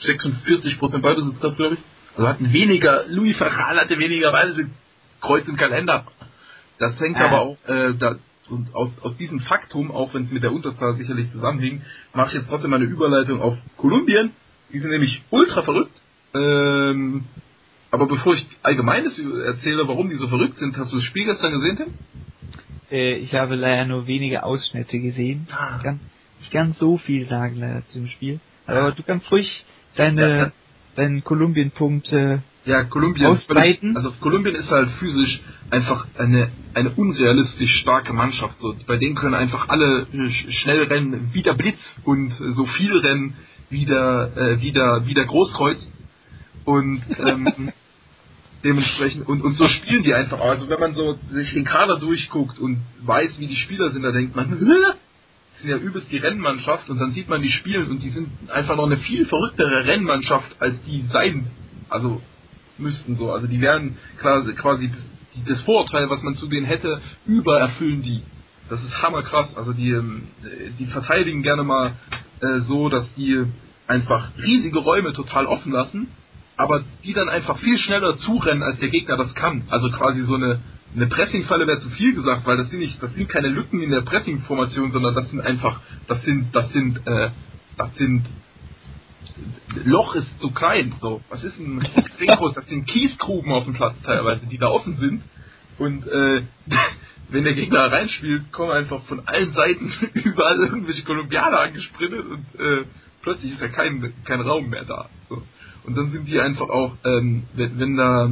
46% 0.00 0.98
Ballbesitz 0.98 1.40
gehabt, 1.40 1.56
glaube 1.56 1.74
ich. 1.74 1.80
Also 2.16 2.28
hatten 2.28 2.52
weniger, 2.52 3.04
Louis 3.08 3.36
Fachal 3.36 3.78
hatte 3.78 3.98
weniger 3.98 4.32
Ballbesitz, 4.32 4.70
Kreuz 5.20 5.46
im 5.48 5.56
Kalender. 5.56 6.04
Das 6.78 6.98
hängt 7.00 7.18
ah. 7.18 7.26
aber 7.26 7.40
auch, 7.40 7.56
äh, 7.66 7.94
da, 7.98 8.16
und 8.50 8.74
aus, 8.74 8.92
aus 9.02 9.16
diesem 9.16 9.40
Faktum, 9.40 9.90
auch 9.90 10.14
wenn 10.14 10.22
es 10.22 10.30
mit 10.30 10.42
der 10.42 10.52
Unterzahl 10.52 10.94
sicherlich 10.94 11.30
zusammenhing, 11.30 11.82
mache 12.12 12.28
ich 12.28 12.34
jetzt 12.34 12.48
trotzdem 12.48 12.72
eine 12.72 12.84
Überleitung 12.84 13.40
auf 13.40 13.56
Kolumbien. 13.76 14.32
Die 14.72 14.78
sind 14.78 14.90
nämlich 14.90 15.22
ultra 15.30 15.62
verrückt. 15.62 16.00
Ähm, 16.34 17.24
aber 17.90 18.06
bevor 18.06 18.34
ich 18.34 18.46
allgemeines 18.62 19.18
erzähle, 19.18 19.86
warum 19.86 20.10
die 20.10 20.16
so 20.16 20.28
verrückt 20.28 20.58
sind, 20.58 20.76
hast 20.76 20.92
du 20.92 20.96
das 20.96 21.04
Spiel 21.04 21.26
gestern 21.26 21.52
gesehen, 21.52 21.76
Tim? 21.76 21.94
Äh, 22.90 23.14
ich 23.14 23.34
habe 23.34 23.54
leider 23.54 23.86
nur 23.86 24.06
wenige 24.06 24.42
Ausschnitte 24.42 24.98
gesehen. 24.98 25.46
Ah. 25.52 25.76
Ich 25.76 25.82
kann 25.82 26.00
nicht 26.40 26.52
ganz 26.52 26.78
so 26.78 26.98
viel 26.98 27.26
sagen 27.26 27.56
leider 27.56 27.86
zu 27.86 27.98
dem 27.98 28.08
Spiel. 28.08 28.40
Aber 28.66 28.92
du 28.92 29.02
kannst 29.02 29.30
ruhig 29.30 29.64
deine, 29.94 30.38
ja, 30.38 30.52
ja. 30.96 31.02
deinen 31.02 31.24
Kolumbien-Punkt 31.24 32.12
äh, 32.12 32.38
ja, 32.66 32.84
Kolumbien 32.84 33.26
ausbreiten. 33.26 33.94
also 33.96 34.10
Kolumbien 34.20 34.54
ist 34.54 34.70
halt 34.70 34.88
physisch 34.98 35.42
einfach 35.70 36.06
eine, 36.16 36.50
eine 36.72 36.90
unrealistisch 36.90 37.80
starke 37.80 38.12
Mannschaft. 38.14 38.58
So, 38.58 38.74
bei 38.86 38.96
denen 38.96 39.16
können 39.16 39.34
einfach 39.34 39.68
alle 39.68 40.06
schnell 40.30 40.84
rennen, 40.84 41.30
wie 41.32 41.42
der 41.42 41.54
Blitz 41.54 41.96
und 42.04 42.30
so 42.30 42.64
viel 42.64 42.96
rennen 42.98 43.34
wie 43.70 43.84
der, 43.84 44.32
äh, 44.36 44.60
wie 44.62 44.72
der, 44.72 45.02
wie 45.04 45.14
der 45.14 45.26
Großkreuz. 45.26 45.90
Und 46.64 47.02
ähm, 47.18 47.72
dementsprechend, 48.64 49.28
und, 49.28 49.42
und 49.42 49.54
so 49.54 49.68
spielen 49.68 50.02
die 50.02 50.14
einfach. 50.14 50.40
Also 50.40 50.68
wenn 50.68 50.80
man 50.80 50.94
so 50.94 51.18
sich 51.32 51.52
den 51.52 51.64
Kader 51.64 51.98
durchguckt 51.98 52.58
und 52.58 52.78
weiß, 53.02 53.38
wie 53.38 53.46
die 53.46 53.56
Spieler 53.56 53.90
sind, 53.90 54.02
da 54.02 54.12
denkt 54.12 54.34
man, 54.34 54.56
sind 55.58 55.70
ja 55.70 55.76
übelst 55.76 56.10
die 56.10 56.18
Rennmannschaft 56.18 56.90
und 56.90 56.98
dann 56.98 57.12
sieht 57.12 57.28
man 57.28 57.42
die 57.42 57.50
spielen 57.50 57.90
und 57.90 58.02
die 58.02 58.10
sind 58.10 58.28
einfach 58.50 58.76
noch 58.76 58.86
eine 58.86 58.96
viel 58.96 59.24
verrücktere 59.24 59.84
Rennmannschaft, 59.84 60.56
als 60.60 60.82
die 60.82 61.02
sein, 61.12 61.46
also 61.88 62.20
müssten 62.78 63.14
so. 63.14 63.30
Also 63.30 63.46
die 63.46 63.60
werden 63.60 63.96
quasi, 64.18 64.90
das, 64.90 65.46
das 65.46 65.60
Vorurteil, 65.62 66.10
was 66.10 66.22
man 66.22 66.34
zu 66.34 66.48
denen 66.48 66.66
hätte, 66.66 67.00
übererfüllen 67.26 68.02
die. 68.02 68.22
Das 68.68 68.82
ist 68.82 69.00
hammerkrass. 69.02 69.56
Also 69.56 69.72
die, 69.72 69.90
ähm, 69.90 70.28
die 70.78 70.86
verteidigen 70.86 71.42
gerne 71.42 71.62
mal 71.62 71.92
äh, 72.40 72.60
so, 72.60 72.88
dass 72.88 73.14
die 73.14 73.44
einfach 73.86 74.30
riesige 74.38 74.78
Räume 74.78 75.12
total 75.12 75.46
offen 75.46 75.72
lassen, 75.72 76.08
aber 76.56 76.82
die 77.04 77.12
dann 77.12 77.28
einfach 77.28 77.58
viel 77.58 77.78
schneller 77.78 78.16
zurennen, 78.16 78.62
als 78.62 78.78
der 78.78 78.88
Gegner 78.88 79.16
das 79.16 79.34
kann. 79.34 79.64
Also 79.68 79.90
quasi 79.90 80.22
so 80.22 80.36
eine 80.36 80.60
eine 80.94 81.06
Pressingfalle 81.06 81.66
wäre 81.66 81.78
zu 81.78 81.90
viel 81.90 82.14
gesagt, 82.14 82.46
weil 82.46 82.56
das 82.56 82.70
sind 82.70 82.80
nicht, 82.80 83.02
das 83.02 83.14
sind 83.14 83.28
keine 83.28 83.48
Lücken 83.48 83.82
in 83.82 83.90
der 83.90 84.02
Pressingformation, 84.02 84.92
sondern 84.92 85.14
das 85.14 85.30
sind 85.30 85.40
einfach, 85.40 85.80
das 86.06 86.22
sind, 86.24 86.54
das 86.54 86.72
sind, 86.72 87.06
äh, 87.06 87.30
das 87.76 87.96
sind 87.96 88.24
Loch 89.84 90.14
ist 90.14 90.40
zu 90.40 90.50
klein. 90.52 90.94
So, 91.00 91.20
was 91.28 91.42
ist 91.42 91.58
ein 91.58 91.82
extrem 91.96 92.28
groß? 92.36 92.54
Das 92.54 92.66
sind 92.66 92.86
Kiesgruben 92.86 93.52
auf 93.52 93.64
dem 93.64 93.74
Platz 93.74 94.00
teilweise, 94.02 94.46
die 94.46 94.58
da 94.58 94.68
offen 94.68 94.96
sind. 94.96 95.22
Und 95.78 96.06
äh, 96.06 96.42
wenn 97.30 97.44
der 97.44 97.54
Gegner 97.54 97.90
reinspielt, 97.90 98.52
kommen 98.52 98.70
einfach 98.70 99.02
von 99.04 99.26
allen 99.26 99.52
Seiten 99.52 99.92
überall 100.14 100.58
irgendwelche 100.60 101.04
Kolumbianer 101.04 101.60
angesprintet 101.60 102.24
und 102.26 102.60
äh, 102.60 102.84
plötzlich 103.22 103.52
ist 103.52 103.60
ja 103.60 103.68
kein, 103.68 104.12
kein 104.24 104.40
Raum 104.40 104.68
mehr 104.68 104.84
da. 104.84 105.08
So. 105.28 105.42
Und 105.84 105.96
dann 105.96 106.10
sind 106.10 106.28
die 106.28 106.40
einfach 106.40 106.68
auch, 106.68 106.96
ähm, 107.04 107.44
wenn, 107.54 107.78
wenn 107.78 107.96
da 107.96 108.30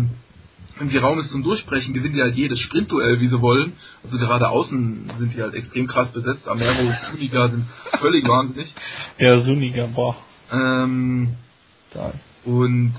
irgendwie 0.83 0.99
Raum 0.99 1.19
ist 1.19 1.31
zum 1.31 1.43
Durchbrechen, 1.43 1.95
gewinnen 1.95 2.15
die 2.15 2.23
halt 2.23 2.35
jedes 2.35 2.59
Sprintduell, 2.59 3.21
wie 3.21 3.29
sie 3.29 3.41
wollen. 3.41 3.75
Also 4.03 4.19
gerade 4.19 4.49
außen 4.49 5.13
sind 5.17 5.35
die 5.35 5.41
halt 5.41 5.55
extrem 5.55 5.87
krass 5.87 6.13
besetzt. 6.13 6.49
Amero 6.49 6.89
und 6.89 6.97
Suniga 7.11 7.49
sind 7.49 7.65
völlig 8.01 8.27
wahnsinnig. 8.27 8.73
Ja, 9.19 9.41
Suniga, 9.41 9.87
boah. 9.87 10.17
Ähm, 10.51 11.37
und 12.45 12.95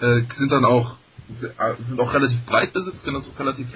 äh, 0.00 0.22
sind 0.34 0.50
dann 0.52 0.64
auch 0.64 0.96
sind 1.80 1.98
auch 1.98 2.14
relativ 2.14 2.38
breit 2.46 2.72
besetzt, 2.72 3.02
können 3.02 3.16
das 3.16 3.28
auch 3.28 3.40
relativ 3.40 3.66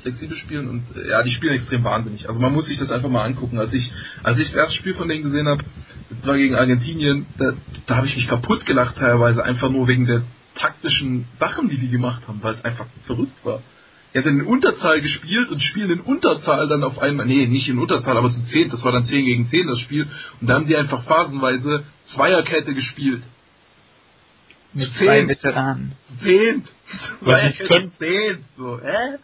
flexibel 0.00 0.38
spielen 0.38 0.70
und 0.70 0.96
äh, 0.96 1.10
ja, 1.10 1.22
die 1.22 1.32
spielen 1.32 1.52
extrem 1.52 1.84
wahnsinnig. 1.84 2.28
Also 2.28 2.40
man 2.40 2.54
muss 2.54 2.66
sich 2.66 2.78
das 2.78 2.90
einfach 2.90 3.10
mal 3.10 3.24
angucken. 3.24 3.58
Als 3.58 3.74
ich, 3.74 3.92
als 4.22 4.38
ich 4.38 4.46
das 4.46 4.56
erste 4.56 4.76
Spiel 4.76 4.94
von 4.94 5.06
denen 5.06 5.22
gesehen 5.22 5.46
habe, 5.46 5.62
das 6.08 6.26
war 6.26 6.38
gegen 6.38 6.54
Argentinien, 6.54 7.26
da, 7.36 7.52
da 7.86 7.96
habe 7.96 8.06
ich 8.06 8.16
mich 8.16 8.26
kaputt 8.26 8.64
gelacht 8.64 8.96
teilweise, 8.96 9.44
einfach 9.44 9.68
nur 9.68 9.86
wegen 9.86 10.06
der 10.06 10.22
taktischen 10.54 11.26
Sachen, 11.38 11.68
die 11.68 11.78
die 11.78 11.90
gemacht 11.90 12.26
haben, 12.28 12.42
weil 12.42 12.54
es 12.54 12.64
einfach 12.64 12.86
verrückt 13.06 13.44
war. 13.44 13.62
Er 14.12 14.22
hat 14.22 14.28
in 14.28 14.42
Unterzahl 14.42 15.00
gespielt 15.00 15.50
und 15.50 15.60
spielen 15.60 15.90
in 15.90 16.00
Unterzahl 16.00 16.68
dann 16.68 16.84
auf 16.84 17.00
einmal, 17.00 17.26
nee, 17.26 17.46
nicht 17.48 17.68
in 17.68 17.78
Unterzahl, 17.78 18.16
aber 18.16 18.30
zu 18.30 18.44
10, 18.44 18.70
das 18.70 18.84
war 18.84 18.92
dann 18.92 19.04
10 19.04 19.24
gegen 19.24 19.46
10 19.46 19.66
das 19.66 19.80
Spiel. 19.80 20.06
Und 20.40 20.48
da 20.48 20.54
haben 20.54 20.66
die 20.66 20.76
einfach 20.76 21.02
phasenweise 21.04 21.82
Zweierkette 22.06 22.74
gespielt. 22.74 23.22
Mit 24.72 24.92
zu 24.92 25.04
zwei 25.04 25.26
Veteranen. 25.26 25.92
Zu 26.06 26.18
zehnt. 26.18 26.68
Weil 27.20 27.50
ich 27.50 27.58
könnte 27.58 27.92
zehnt. 27.98 28.44
So, 28.56 28.80
hä? 28.80 29.18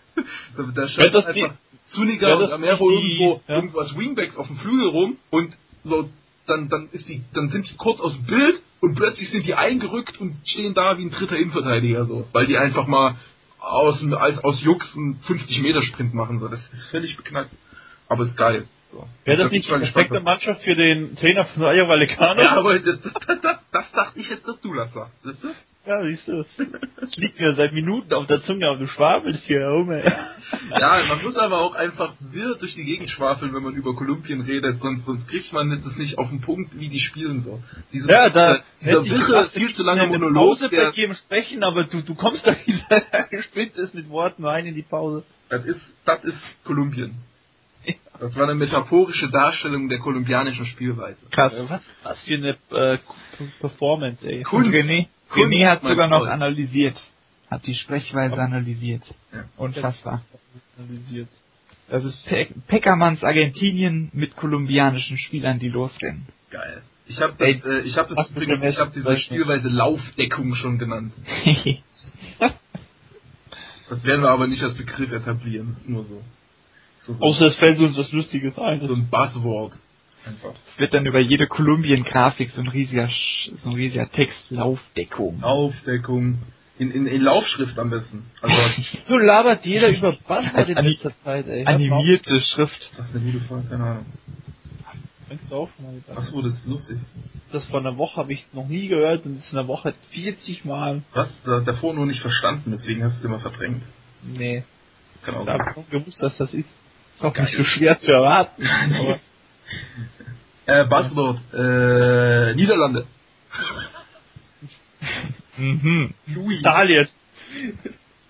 Da, 0.56 0.62
da 0.74 0.88
stand 0.88 1.14
einfach 1.14 1.54
Zuniga 1.88 2.34
und 2.34 2.52
Amero 2.52 2.90
irgendwo, 2.90 3.40
ja. 3.46 3.56
irgendwo 3.56 3.78
als 3.78 3.96
Wingbacks 3.96 4.36
auf 4.36 4.46
dem 4.46 4.58
Flügel 4.58 4.88
rum 4.88 5.16
und 5.30 5.56
so, 5.84 6.08
dann, 6.50 6.68
dann 6.68 6.88
ist 6.92 7.08
die, 7.08 7.22
dann 7.32 7.48
sind 7.50 7.70
die 7.70 7.76
kurz 7.76 8.00
aus 8.00 8.14
dem 8.14 8.26
Bild 8.26 8.60
und 8.80 8.94
plötzlich 8.94 9.30
sind 9.30 9.46
die 9.46 9.54
eingerückt 9.54 10.20
und 10.20 10.36
stehen 10.44 10.74
da 10.74 10.98
wie 10.98 11.04
ein 11.04 11.10
dritter 11.10 11.36
Innenverteidiger 11.36 12.04
so, 12.04 12.26
weil 12.32 12.46
die 12.46 12.58
einfach 12.58 12.86
mal 12.86 13.16
aus, 13.60 14.04
aus 14.42 14.62
Jux 14.62 14.96
einen 14.96 15.18
50 15.20 15.62
Meter 15.62 15.82
Sprint 15.82 16.14
machen 16.14 16.40
so. 16.40 16.48
Das 16.48 16.60
ist 16.72 16.90
völlig 16.90 17.16
beknackt. 17.16 17.50
Aber 18.08 18.24
ist 18.24 18.36
geil. 18.36 18.66
So. 18.90 19.06
Wäre 19.24 19.44
das 19.44 19.52
nicht 19.52 19.66
die 19.66 19.70
perfekte 19.70 20.20
Mannschaft 20.20 20.62
für 20.62 20.74
den 20.74 21.14
Trainer 21.14 21.44
von 21.44 21.62
Rayo 21.62 21.86
Vallecano? 21.86 22.42
Ja, 22.42 22.56
aber 22.56 22.78
das, 22.80 23.00
das, 23.00 23.12
das, 23.40 23.58
das, 23.70 23.92
dachte 23.92 24.18
ich 24.18 24.28
jetzt, 24.28 24.48
dass 24.48 24.60
du 24.60 24.74
das 24.74 24.92
sagst, 24.92 25.24
weißt 25.24 25.44
du? 25.44 25.48
Ja, 25.86 26.02
siehst 26.02 26.28
du. 26.28 26.44
Es 27.02 27.16
liegt 27.16 27.40
mir 27.40 27.54
seit 27.54 27.72
Minuten 27.72 28.12
auf 28.12 28.26
der 28.26 28.42
Zunge, 28.42 28.68
aber 28.68 28.78
du 28.78 28.86
schwabelst 28.86 29.44
hier 29.44 29.60
herum, 29.60 29.90
ey. 29.90 30.02
Ja, 30.78 31.02
man 31.08 31.22
muss 31.22 31.36
aber 31.36 31.60
auch 31.62 31.74
einfach 31.74 32.12
wirr 32.20 32.56
durch 32.56 32.74
die 32.74 32.84
Gegend 32.84 33.08
schwafeln, 33.08 33.54
wenn 33.54 33.62
man 33.62 33.74
über 33.74 33.94
Kolumbien 33.94 34.42
redet, 34.42 34.80
sonst, 34.80 35.06
sonst 35.06 35.26
kriegt 35.28 35.52
man 35.52 35.70
das 35.82 35.96
nicht 35.96 36.18
auf 36.18 36.28
den 36.28 36.42
Punkt, 36.42 36.78
wie 36.78 36.88
die 36.88 37.00
spielen 37.00 37.40
so. 37.40 37.62
Diese, 37.92 38.10
ja, 38.10 38.28
da 38.28 38.62
dieser 38.80 39.04
wirre, 39.04 39.48
viel 39.50 39.74
zu 39.74 39.82
lange 39.82 40.06
Monolog. 40.06 40.34
Pause 40.34 40.68
der, 40.68 40.90
bei 40.90 40.96
jedem 40.96 41.16
sprechen, 41.16 41.64
aber 41.64 41.84
du, 41.84 42.02
du 42.02 42.14
kommst 42.14 42.46
da 42.46 42.54
wieder 42.66 43.28
gespinnt 43.30 43.76
ist 43.76 43.94
mit 43.94 44.08
Worten 44.10 44.44
rein 44.44 44.66
in 44.66 44.74
die 44.74 44.82
Pause. 44.82 45.24
Das 45.48 45.64
ist, 45.64 45.94
das 46.04 46.24
ist 46.24 46.42
Kolumbien. 46.64 47.14
Das 48.18 48.36
war 48.36 48.44
eine 48.44 48.54
metaphorische 48.54 49.30
Darstellung 49.30 49.88
der 49.88 49.98
kolumbianischen 49.98 50.66
Spielweise. 50.66 51.24
Krass. 51.30 51.54
Was, 51.68 51.82
was 52.02 52.22
für 52.22 52.34
eine 52.34 52.56
äh, 52.70 52.98
Performance, 53.60 54.28
ey. 54.28 54.42
Kunst. 54.42 54.70
René, 55.32 55.68
hat 55.68 55.82
sogar 55.82 56.08
noch 56.08 56.26
analysiert. 56.26 56.96
Hat 57.50 57.66
die 57.66 57.74
Sprechweise 57.74 58.34
okay. 58.34 58.42
analysiert. 58.42 59.02
Ja. 59.32 59.44
Unfassbar. 59.56 60.22
Analysiert. 60.78 61.28
Das 61.88 62.04
ist 62.04 62.24
Pe 62.26 62.46
Peckermanns 62.68 63.24
Argentinien 63.24 64.10
mit 64.12 64.36
kolumbianischen 64.36 65.18
Spielern, 65.18 65.58
die 65.58 65.68
losrennen. 65.68 66.28
Geil. 66.50 66.82
Ich 67.06 67.20
habe 67.20 67.34
das, 67.36 67.64
äh, 67.64 67.80
ich 67.80 67.98
habe 67.98 68.14
das 68.14 68.30
übrigens, 68.30 68.62
ich 68.62 68.78
habe 68.78 68.92
diese 68.94 69.16
Spielweise 69.16 69.68
Laufdeckung 69.68 70.54
schon 70.54 70.78
genannt. 70.78 71.12
das 73.88 74.04
werden 74.04 74.22
wir 74.22 74.30
aber 74.30 74.46
nicht 74.46 74.62
als 74.62 74.76
Begriff 74.76 75.10
etablieren, 75.10 75.70
das 75.70 75.78
ist 75.78 75.88
nur 75.88 76.04
so. 76.04 76.22
so, 77.00 77.14
so. 77.14 77.24
Außer 77.24 77.46
es 77.46 77.56
fällt 77.56 77.80
uns 77.80 77.98
was 77.98 78.12
Lustiges 78.12 78.56
ein. 78.56 78.86
So 78.86 78.94
ein 78.94 79.08
Buzzword. 79.08 79.76
Einfach. 80.26 80.52
Es 80.66 80.78
wird 80.78 80.92
dann 80.92 81.06
über 81.06 81.18
jede 81.18 81.46
Kolumbien-Grafik 81.46 82.50
so 82.50 82.60
ein 82.60 82.68
riesiger, 82.68 83.08
so 83.54 83.70
ein 83.70 83.74
riesiger 83.76 84.10
Text, 84.10 84.50
Laufdeckung. 84.50 85.40
Laufdeckung. 85.40 86.38
In, 86.78 86.90
in, 86.90 87.06
in 87.06 87.20
Laufschrift 87.20 87.78
am 87.78 87.90
besten. 87.90 88.24
Also 88.40 88.56
so 89.02 89.18
labert 89.18 89.64
jeder 89.66 89.88
über 89.88 90.12
Buzzword 90.12 90.68
in 90.68 90.76
letzter 90.78 91.12
Zeit, 91.24 91.46
ey. 91.46 91.66
Animierte 91.66 92.40
Schrift. 92.40 92.92
Das 92.96 93.08
ist 93.08 93.16
eine 93.16 93.32
gute 93.32 93.44
Frage, 93.44 93.68
keine 93.68 93.84
Ahnung. 93.84 94.06
Denkst 95.28 95.44
du 95.48 95.68
mal 95.78 95.94
gedacht? 95.94 96.18
Achso, 96.18 96.42
das 96.42 96.54
ist 96.54 96.66
lustig. 96.66 96.98
Das 97.52 97.64
von 97.66 97.86
einer 97.86 97.96
Woche 97.96 98.16
habe 98.16 98.32
ich 98.32 98.46
noch 98.52 98.66
nie 98.66 98.88
gehört 98.88 99.24
und 99.26 99.36
das 99.36 99.46
ist 99.46 99.52
in 99.52 99.58
einer 99.58 99.68
Woche 99.68 99.94
40 100.10 100.64
Mal. 100.64 101.02
Was? 101.12 101.40
Da, 101.44 101.60
davor 101.60 101.94
nur 101.94 102.06
nicht 102.06 102.20
verstanden, 102.20 102.72
deswegen 102.72 103.04
hast 103.04 103.14
du 103.14 103.18
es 103.18 103.24
immer 103.24 103.40
verdrängt. 103.40 103.82
Nee. 104.22 104.64
Kann 105.22 105.34
auch 105.36 105.46
sein. 105.46 105.60
Ich 105.60 105.76
habe 105.76 105.86
gewusst, 105.90 106.22
dass 106.22 106.36
das 106.36 106.52
ist. 106.54 106.66
Ist 107.16 107.24
auch 107.24 107.32
Geil. 107.32 107.44
nicht 107.44 107.56
so 107.56 107.64
schwer 107.64 107.98
zu 107.98 108.10
erwarten. 108.10 108.62
äh, 110.66 110.84
Buzzword. 110.84 111.40
Äh, 111.52 112.54
Niederlande. 112.54 113.06
mhm. 115.56 116.14
Louis. 116.26 116.60
Italien. 116.60 117.08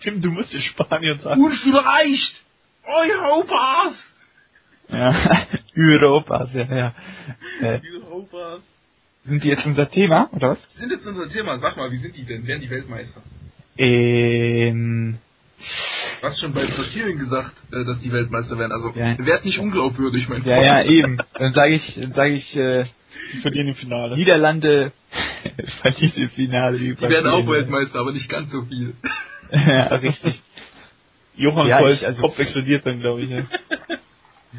Tim, 0.00 0.22
du 0.22 0.30
musst 0.30 0.54
in 0.54 0.62
Spanien 0.62 1.18
sagen. 1.18 1.42
Und 1.44 1.54
vielleicht 1.54 2.44
Europas. 2.84 4.14
Ja, 4.88 5.46
Europas, 5.76 6.52
ja, 6.54 6.64
ja. 6.74 6.94
Äh, 7.60 7.80
Europas. 8.02 8.68
Sind 9.24 9.44
die 9.44 9.48
jetzt 9.48 9.66
unser 9.66 9.88
Thema, 9.90 10.30
oder 10.32 10.50
was? 10.50 10.62
Sind 10.74 10.90
jetzt 10.90 11.06
unser 11.06 11.28
Thema. 11.28 11.58
Sag 11.58 11.76
mal, 11.76 11.90
wie 11.92 11.98
sind 11.98 12.16
die 12.16 12.24
denn? 12.24 12.46
Werden 12.46 12.62
die 12.62 12.70
Weltmeister? 12.70 13.22
Ähm, 13.76 15.18
Du 16.20 16.27
hast 16.27 16.41
schon 16.41 16.53
bei 16.53 16.66
Brasilien 16.66 17.19
gesagt, 17.19 17.53
äh, 17.73 17.85
dass 17.85 18.01
die 18.01 18.12
Weltmeister 18.12 18.59
werden. 18.59 18.73
Also 18.73 18.93
ja. 18.95 19.19
werd 19.19 19.45
nicht 19.45 19.59
unglaubwürdig, 19.59 20.28
mein 20.28 20.43
Freund. 20.43 20.47
Ja, 20.47 20.81
ja, 20.81 20.82
eben. 20.85 21.19
Dann 21.35 21.53
sage 21.53 21.74
ich, 21.74 21.99
dann 22.01 22.12
sage 22.12 22.32
ich, 22.32 22.57
äh, 22.57 22.85
die 23.35 23.41
verlieren 23.41 23.69
im 23.69 23.74
Finale. 23.74 24.16
Niederlande 24.16 24.93
verliert 25.82 26.16
im 26.16 26.31
Finale. 26.31 26.78
Die, 26.78 26.95
die 26.95 27.09
werden 27.09 27.31
auch 27.31 27.47
Weltmeister, 27.47 28.01
aber 28.01 28.12
nicht 28.12 28.28
ganz 28.28 28.51
so 28.51 28.62
viel. 28.62 28.95
ja, 29.53 29.97
richtig. 29.97 30.41
Johann 31.37 31.69
ja, 31.69 31.78
Kolz 31.78 32.03
also, 32.05 32.23
Kopf 32.23 32.39
explodiert 32.39 32.85
dann, 32.87 33.01
glaube 33.01 33.23
ich. 33.23 33.31
Ja. 33.31 33.47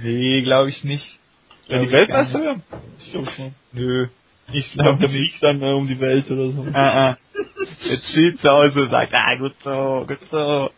nee, 0.01 0.41
glaube 0.43 0.69
ich 0.69 0.83
nicht. 0.83 1.19
Ja, 1.67 1.79
die 1.79 1.91
Weltmeister 1.91 2.41
werden? 2.41 2.63
Ich 2.99 3.11
glaube 3.11 3.31
schon. 3.31 3.53
Nö. 3.71 4.07
Ich 4.53 4.73
glaube, 4.73 4.99
der 4.99 5.09
fliegt 5.09 5.41
dann 5.41 5.61
äh, 5.61 5.73
um 5.73 5.87
die 5.87 5.99
Welt 5.99 6.29
oder 6.29 6.51
so. 6.51 6.67
Ah, 6.73 7.09
ah. 7.09 7.17
Jetzt 7.83 8.13
chillt 8.13 8.39
zu 8.39 8.49
Hause 8.49 8.81
und 8.81 8.91
sagt, 8.91 9.13
ah, 9.13 9.35
gut 9.37 9.53
so, 9.63 10.05
gut 10.07 10.19
so. 10.29 10.69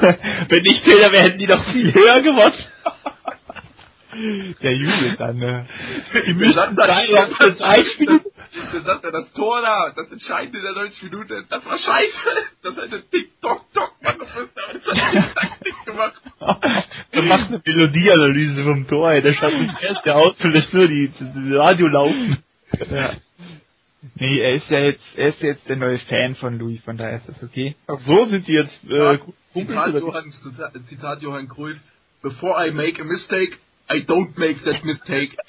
Wenn 0.48 0.62
nicht 0.62 0.84
Fehler 0.84 1.10
wäre, 1.12 1.24
hätten 1.24 1.38
die 1.38 1.46
doch 1.46 1.64
viel 1.72 1.92
höher 1.92 2.22
gewonnen. 2.22 2.64
Der 4.62 4.72
jubelt 4.72 5.20
dann, 5.20 5.36
ne? 5.36 5.66
Die 6.26 6.34
müssen 6.34 6.76
drei 6.76 7.06
den 7.06 7.62
Einspiel. 7.62 8.20
Der 8.72 8.80
sagt 8.80 9.04
ja, 9.04 9.10
das 9.10 9.32
Tor 9.32 9.60
da, 9.60 9.92
das 9.94 10.10
Entscheidende 10.10 10.58
in 10.58 10.64
der 10.64 10.72
90 10.72 11.02
Minuten, 11.02 11.44
das 11.50 11.66
war 11.66 11.78
scheiße. 11.78 12.20
Das 12.62 12.76
hätte 12.76 13.02
Tick-Tock-Tock 13.10 13.92
machen 14.02 14.26
müssen, 14.34 14.54
das 14.54 15.34
hat 15.36 15.64
nicht 15.64 15.84
gemacht. 15.84 16.22
Der 17.12 17.22
macht 17.22 17.48
eine 17.48 17.62
Melodieanalyse 17.64 18.62
vom 18.62 18.86
Tor, 18.86 19.10
ey. 19.10 19.20
Der 19.20 19.34
schafft 19.34 19.56
das 19.58 19.82
erste 19.82 20.14
aus 20.14 20.40
und 20.42 20.52
lässt 20.52 20.72
nur 20.72 20.88
die, 20.88 21.12
die 21.18 21.54
Radio 21.54 21.86
laufen. 21.88 22.42
Ja. 22.90 23.14
Nee, 24.14 24.40
er 24.40 24.52
ist 24.52 24.70
ja 24.70 24.78
jetzt, 24.78 25.16
er 25.16 25.28
ist 25.28 25.42
jetzt 25.42 25.68
der 25.68 25.76
neue 25.76 25.98
Fan 25.98 26.34
von 26.36 26.58
Louis, 26.58 26.80
von 26.82 26.96
daher 26.96 27.16
ist 27.16 27.28
das 27.28 27.42
okay. 27.42 27.74
Ach 27.86 27.98
so, 28.00 28.24
sind 28.26 28.46
die 28.46 28.52
jetzt, 28.52 28.84
äh, 28.84 29.18
Zitat, 29.52 29.94
Johann, 29.94 30.32
Zitat 30.86 31.22
Johann 31.22 31.48
Cruyff, 31.48 31.78
before 32.22 32.54
I 32.64 32.70
make 32.70 33.00
a 33.00 33.04
mistake, 33.04 33.58
I 33.90 34.04
don't 34.06 34.38
make 34.38 34.62
that 34.64 34.84
mistake. 34.84 35.36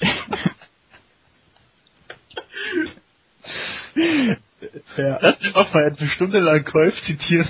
ja. 4.96 5.18
Lass 5.20 5.40
mich 5.40 5.54
auch 5.54 5.72
mal 5.74 5.84
jetzt 5.84 6.00
eine 6.00 6.10
Stunde 6.10 6.40
lang 6.40 6.64
Cruyff 6.64 7.00
zitieren. 7.02 7.46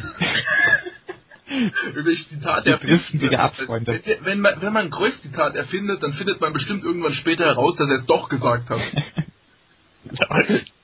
Welches 1.95 2.29
Zitat 2.29 3.55
Freunde. 3.57 4.01
Wenn, 4.05 4.25
wenn 4.25 4.41
man, 4.41 4.61
wenn 4.61 4.73
man 4.73 4.87
ein 4.87 4.91
Cruyff-Zitat 4.91 5.55
erfindet, 5.55 6.03
dann 6.03 6.13
findet 6.13 6.41
man 6.41 6.53
bestimmt 6.53 6.85
irgendwann 6.85 7.15
später 7.15 7.47
heraus, 7.47 7.77
dass 7.77 7.89
er 7.89 7.97
es 7.97 8.07
doch 8.07 8.29
gesagt 8.29 8.69
hat. 8.69 8.81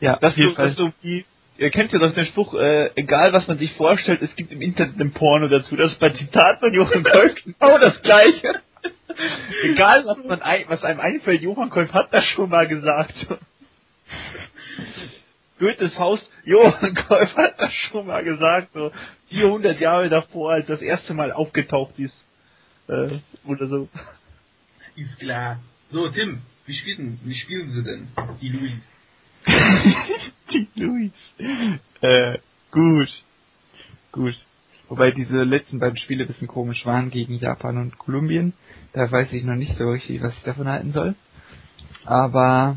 ja, 0.00 0.18
das 0.20 0.36
ist 0.36 0.76
so 0.76 0.92
wie, 1.02 1.24
ihr 1.58 1.70
kennt 1.70 1.92
ja 1.92 1.98
doch 1.98 2.12
den 2.14 2.26
Spruch, 2.26 2.54
äh, 2.54 2.90
egal 2.96 3.32
was 3.32 3.46
man 3.46 3.58
sich 3.58 3.72
vorstellt, 3.74 4.22
es 4.22 4.34
gibt 4.36 4.52
im 4.52 4.62
Internet 4.62 4.98
ein 5.00 5.12
Porno 5.12 5.48
dazu. 5.48 5.76
Das 5.76 5.92
ist 5.92 5.98
bei 5.98 6.10
Zitat 6.10 6.60
von 6.60 6.72
Johann 6.72 7.04
Kolb 7.04 7.36
genau 7.44 7.78
das 7.78 8.00
gleiche. 8.02 8.60
egal 9.64 10.04
was 10.06 10.18
man 10.18 10.42
ein, 10.42 10.64
was 10.68 10.84
einem 10.84 11.00
einfällt, 11.00 11.42
Johann 11.42 11.70
Kolb 11.70 11.92
hat 11.92 12.12
das 12.12 12.24
schon 12.26 12.50
mal 12.50 12.66
gesagt. 12.68 13.26
Goethes 15.58 15.94
Faust, 15.94 16.28
Johann 16.44 16.94
Kolb 16.94 17.34
hat 17.36 17.58
das 17.58 17.72
schon 17.72 18.06
mal 18.06 18.22
gesagt, 18.22 18.68
so 18.74 18.92
400 19.30 19.80
Jahre 19.80 20.08
davor, 20.08 20.52
als 20.52 20.66
das 20.66 20.82
erste 20.82 21.14
Mal 21.14 21.32
aufgetaucht 21.32 21.98
ist. 21.98 22.14
Äh, 22.88 23.18
oder 23.44 23.66
so. 23.66 23.88
Ist 24.96 25.18
klar. 25.18 25.60
So, 25.88 26.08
Tim, 26.08 26.42
wie 26.66 26.74
spielen, 26.74 27.18
wie 27.24 27.34
spielen 27.34 27.70
sie 27.70 27.82
denn, 27.82 28.08
die 28.40 28.48
Louis? 28.50 29.00
die 30.52 30.68
Louis. 30.74 31.12
Äh, 32.00 32.38
gut. 32.70 33.22
Gut. 34.12 34.34
Wobei 34.88 35.10
diese 35.10 35.42
letzten 35.42 35.80
beiden 35.80 35.96
Spiele 35.96 36.24
ein 36.24 36.28
bisschen 36.28 36.48
komisch 36.48 36.86
waren 36.86 37.10
gegen 37.10 37.34
Japan 37.34 37.78
und 37.78 37.98
Kolumbien. 37.98 38.52
Da 38.92 39.10
weiß 39.10 39.32
ich 39.32 39.44
noch 39.44 39.56
nicht 39.56 39.76
so 39.76 39.90
richtig, 39.90 40.22
was 40.22 40.36
ich 40.36 40.44
davon 40.44 40.68
halten 40.68 40.92
soll. 40.92 41.14
Aber 42.04 42.76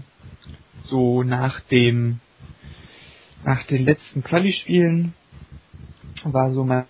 so 0.84 1.24
nach 1.24 1.60
dem 1.62 2.20
nach 3.44 3.64
den 3.68 3.86
letzten 3.86 4.24
Quali-Spielen 4.24 5.14
war 6.24 6.52
so 6.52 6.66
mein, 6.66 6.86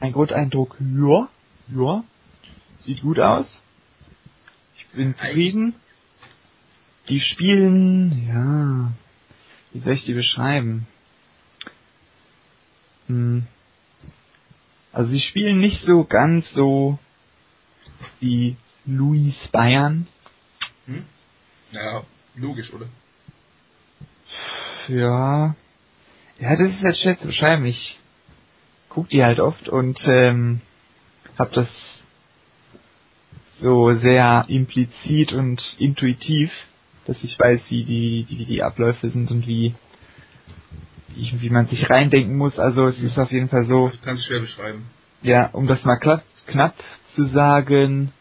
mein 0.00 0.12
Grundeindruck, 0.12 0.76
ja, 0.80 1.28
ja, 1.74 2.04
sieht 2.78 3.00
gut 3.00 3.18
aus. 3.18 3.62
Ich 4.76 4.86
bin 4.88 5.14
zufrieden. 5.14 5.74
Die 7.08 7.20
spielen, 7.20 8.28
ja, 8.28 8.92
wie 9.72 9.80
soll 9.80 9.92
ich 9.92 10.04
die 10.04 10.14
beschreiben? 10.14 10.86
Hm. 13.06 13.46
Also 14.92 15.10
sie 15.10 15.20
spielen 15.20 15.60
nicht 15.60 15.84
so 15.84 16.04
ganz 16.04 16.50
so 16.52 16.98
wie 18.20 18.56
Luis 18.86 19.48
Bayern. 19.48 20.06
Hm? 20.86 21.04
Naja, 21.72 22.04
logisch, 22.34 22.72
oder? 22.72 22.86
Ja. 24.88 25.54
Ja, 26.38 26.50
das 26.50 26.72
ist 26.72 26.82
halt 26.82 26.96
schwer 26.96 27.18
zu 27.18 27.26
beschreiben. 27.26 27.66
Ich 27.66 27.98
guck 28.88 29.08
die 29.08 29.22
halt 29.22 29.40
oft 29.40 29.68
und 29.68 29.98
ähm, 30.06 30.60
hab 31.38 31.52
das 31.52 32.02
so 33.52 33.92
sehr 33.94 34.46
implizit 34.48 35.32
und 35.32 35.62
intuitiv, 35.78 36.50
dass 37.08 37.24
ich 37.24 37.38
weiß, 37.38 37.70
wie 37.70 37.84
die, 37.84 38.24
die, 38.28 38.38
wie 38.38 38.44
die 38.44 38.62
Abläufe 38.62 39.08
sind 39.08 39.30
und 39.30 39.46
wie, 39.46 39.74
wie, 41.08 41.40
wie 41.40 41.50
man 41.50 41.66
sich 41.66 41.88
reindenken 41.88 42.36
muss. 42.36 42.58
Also 42.58 42.84
es 42.84 43.00
ist 43.02 43.18
auf 43.18 43.32
jeden 43.32 43.48
Fall 43.48 43.64
so. 43.64 43.90
Kannst 44.04 44.26
schwer 44.26 44.40
beschreiben. 44.40 44.84
Ja, 45.22 45.46
um 45.52 45.66
das 45.66 45.84
mal 45.86 45.96
knapp, 45.96 46.22
knapp 46.46 46.74
zu 47.14 47.24
sagen, 47.24 48.12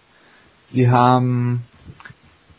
sie 0.72 0.90
haben 0.90 1.66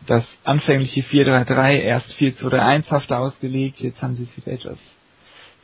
das 0.06 0.26
anfängliche 0.44 1.02
433 1.02 1.82
erst 1.82 2.12
4231 2.12 2.92
hafter 2.92 3.18
ausgelegt, 3.20 3.80
jetzt 3.80 4.02
haben 4.02 4.14
sie 4.14 4.24
es 4.24 4.36
wieder 4.36 4.52
etwas 4.52 4.78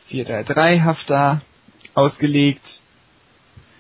433 0.09 0.83
hafter 0.83 1.43
ausgelegt, 1.95 2.81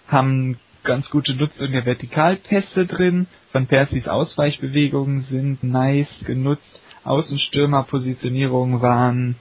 haben 0.06 0.58
ganz 0.84 1.10
gute 1.10 1.34
Nutzung 1.34 1.72
der 1.72 1.86
Vertikalpässe 1.86 2.86
drin, 2.86 3.26
von 3.52 3.66
Persis 3.66 4.06
Ausweichbewegungen 4.06 5.20
sind 5.20 5.64
nice 5.64 6.24
genutzt, 6.26 6.80
Außenstürmerpositionierungen 7.04 8.80
waren 8.80 9.36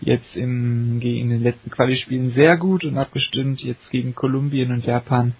jetzt 0.00 0.36
im, 0.36 1.00
gegen 1.00 1.30
den 1.30 1.42
letzten 1.42 1.70
Quali-Spielen 1.70 2.30
sehr 2.30 2.56
gut 2.56 2.84
und 2.84 2.98
abgestimmt, 2.98 3.62
jetzt 3.62 3.90
gegen 3.90 4.14
Kolumbien 4.14 4.72
und 4.72 4.84
Japan 4.84 5.34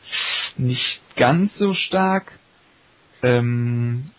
nicht 0.57 1.03
ganz 1.17 1.57
so 1.59 1.75
stark. 1.75 2.33
Ähm, 3.23 4.11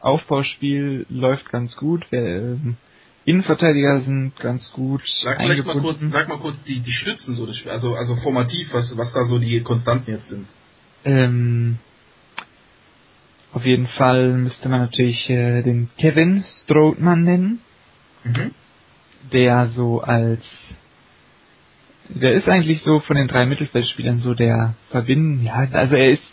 Aufbauspiel 0.00 1.06
läuft 1.08 1.50
ganz 1.50 1.76
gut. 1.76 2.06
Ähm, 2.10 2.76
Innenverteidiger 3.24 4.00
sind 4.00 4.34
ganz 4.40 4.72
gut. 4.72 5.02
Sag 5.22 5.38
vielleicht 5.40 5.66
mal 5.66 5.80
kurz, 5.80 6.00
sag 6.00 6.28
mal 6.28 6.38
kurz 6.38 6.62
die, 6.64 6.80
die 6.80 6.92
Stützen 6.92 7.34
so, 7.36 7.46
also, 7.70 7.94
also 7.94 8.16
formativ, 8.16 8.72
was, 8.72 8.96
was 8.96 9.12
da 9.12 9.24
so 9.24 9.38
die 9.38 9.60
Konstanten 9.60 10.10
jetzt 10.10 10.28
sind. 10.28 10.46
Ähm, 11.04 11.78
auf 13.52 13.64
jeden 13.64 13.88
Fall 13.88 14.32
müsste 14.34 14.68
man 14.68 14.80
natürlich 14.80 15.28
äh, 15.28 15.62
den 15.62 15.90
Kevin 15.98 16.44
Strootman 16.44 17.22
nennen. 17.22 17.60
Mhm. 18.24 18.52
Der 19.32 19.68
so 19.68 20.00
als 20.00 20.44
der 22.14 22.32
ist 22.32 22.48
eigentlich 22.48 22.82
so 22.82 23.00
von 23.00 23.16
den 23.16 23.28
drei 23.28 23.46
Mittelfeldspielern 23.46 24.18
so 24.18 24.34
der 24.34 24.74
Verbinden, 24.90 25.44
ja, 25.44 25.68
also 25.72 25.94
er 25.94 26.10
ist, 26.10 26.32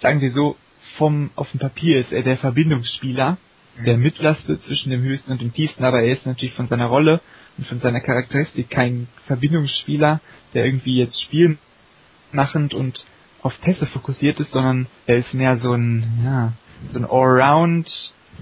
sagen 0.00 0.20
wir 0.20 0.30
so, 0.30 0.56
vom, 0.98 1.30
auf 1.34 1.50
dem 1.50 1.60
Papier 1.60 2.00
ist 2.00 2.12
er 2.12 2.22
der 2.22 2.36
Verbindungsspieler, 2.36 3.38
der 3.84 3.96
mitlastet 3.96 4.62
zwischen 4.62 4.90
dem 4.90 5.02
höchsten 5.02 5.32
und 5.32 5.40
dem 5.40 5.52
tiefsten, 5.52 5.84
aber 5.84 6.02
er 6.02 6.12
ist 6.12 6.26
natürlich 6.26 6.54
von 6.54 6.66
seiner 6.66 6.86
Rolle 6.86 7.20
und 7.58 7.66
von 7.66 7.80
seiner 7.80 8.00
Charakteristik 8.00 8.70
kein 8.70 9.08
Verbindungsspieler, 9.26 10.20
der 10.54 10.64
irgendwie 10.64 10.98
jetzt 10.98 11.20
spielmachend 11.22 12.74
und 12.74 13.04
auf 13.46 13.60
Pässe 13.60 13.86
fokussiert 13.86 14.40
ist, 14.40 14.52
sondern 14.52 14.86
er 15.06 15.16
ist 15.16 15.34
mehr 15.34 15.56
so 15.56 15.72
ein, 15.72 16.04
ja, 16.24 16.52
so 16.86 16.98
ein 16.98 17.04
Allround, 17.04 17.88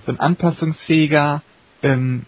so 0.03 0.13
ein 0.13 0.21
anpassungsfähiger, 0.21 1.43
ähm, 1.83 2.27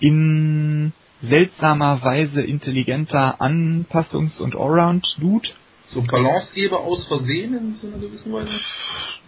in 0.00 0.92
seltsamer 1.22 2.02
Weise 2.02 2.42
intelligenter 2.42 3.40
Anpassungs- 3.40 4.40
und 4.40 4.56
Allround-Dude. 4.56 5.48
So 5.88 6.02
Balancegeber 6.02 6.80
aus 6.80 7.06
Versehen 7.06 7.54
in 7.56 7.74
so 7.74 7.88
einer 7.88 7.98
gewissen 7.98 8.32
Weise? 8.32 8.52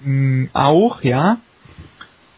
Mm, 0.02 0.46
auch, 0.52 1.02
ja. 1.02 1.38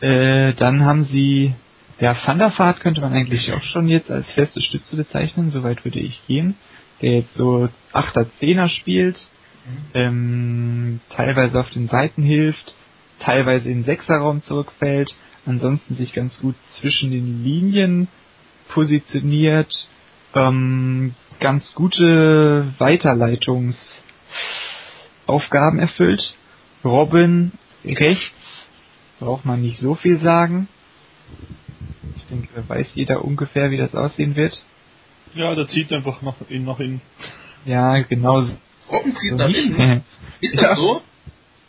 Äh, 0.00 0.54
dann 0.54 0.84
haben 0.84 1.04
sie, 1.04 1.54
ja, 2.00 2.14
Thunderfahrt 2.14 2.80
könnte 2.80 3.00
man 3.00 3.12
eigentlich 3.12 3.52
auch 3.52 3.62
schon 3.62 3.88
jetzt 3.88 4.10
als 4.10 4.30
feste 4.32 4.60
Stütze 4.60 4.96
bezeichnen, 4.96 5.50
soweit 5.50 5.84
würde 5.84 6.00
ich 6.00 6.26
gehen. 6.26 6.56
Der 7.02 7.18
jetzt 7.18 7.34
so 7.34 7.68
8er, 7.92 8.26
10er 8.40 8.68
spielt. 8.68 9.28
Ähm, 9.94 11.00
teilweise 11.10 11.60
auf 11.60 11.70
den 11.70 11.88
Seiten 11.88 12.22
hilft, 12.22 12.74
teilweise 13.18 13.70
in 13.70 13.84
Sechserraum 13.84 14.40
zurückfällt, 14.40 15.14
ansonsten 15.46 15.94
sich 15.94 16.12
ganz 16.12 16.40
gut 16.40 16.54
zwischen 16.66 17.10
den 17.10 17.44
Linien 17.44 18.08
positioniert, 18.68 19.88
ähm, 20.34 21.14
ganz 21.40 21.74
gute 21.74 22.72
Weiterleitungsaufgaben 22.78 25.78
erfüllt. 25.78 26.36
Robin 26.84 27.52
rechts 27.84 28.66
braucht 29.18 29.44
man 29.44 29.62
nicht 29.62 29.78
so 29.78 29.94
viel 29.94 30.18
sagen. 30.18 30.68
Ich 32.16 32.24
denke, 32.24 32.68
weiß 32.68 32.94
jeder 32.94 33.24
ungefähr, 33.24 33.70
wie 33.70 33.76
das 33.76 33.94
aussehen 33.94 34.36
wird. 34.36 34.64
Ja, 35.34 35.54
der 35.54 35.68
zieht 35.68 35.92
einfach 35.92 36.22
nach 36.22 36.36
innen 36.48 36.64
nach 36.64 36.80
innen. 36.80 37.00
Ja, 37.64 37.98
genau. 38.02 38.44
Robin 38.90 39.14
zieht 39.14 39.30
so 39.30 39.36
nach 39.36 39.48
innen. 39.48 40.04
Ist 40.40 40.56
das 40.56 40.62
ja. 40.62 40.74
so? 40.76 41.02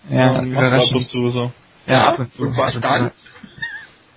Ja, 0.10 0.40
und 0.40 1.10
zu 1.10 1.30
so. 1.32 1.52
Ja, 1.88 2.04
ab 2.06 2.20
und 2.20 2.32
zu. 2.32 2.44
Und 2.44 2.58
was 2.58 2.80
dann? 2.80 3.12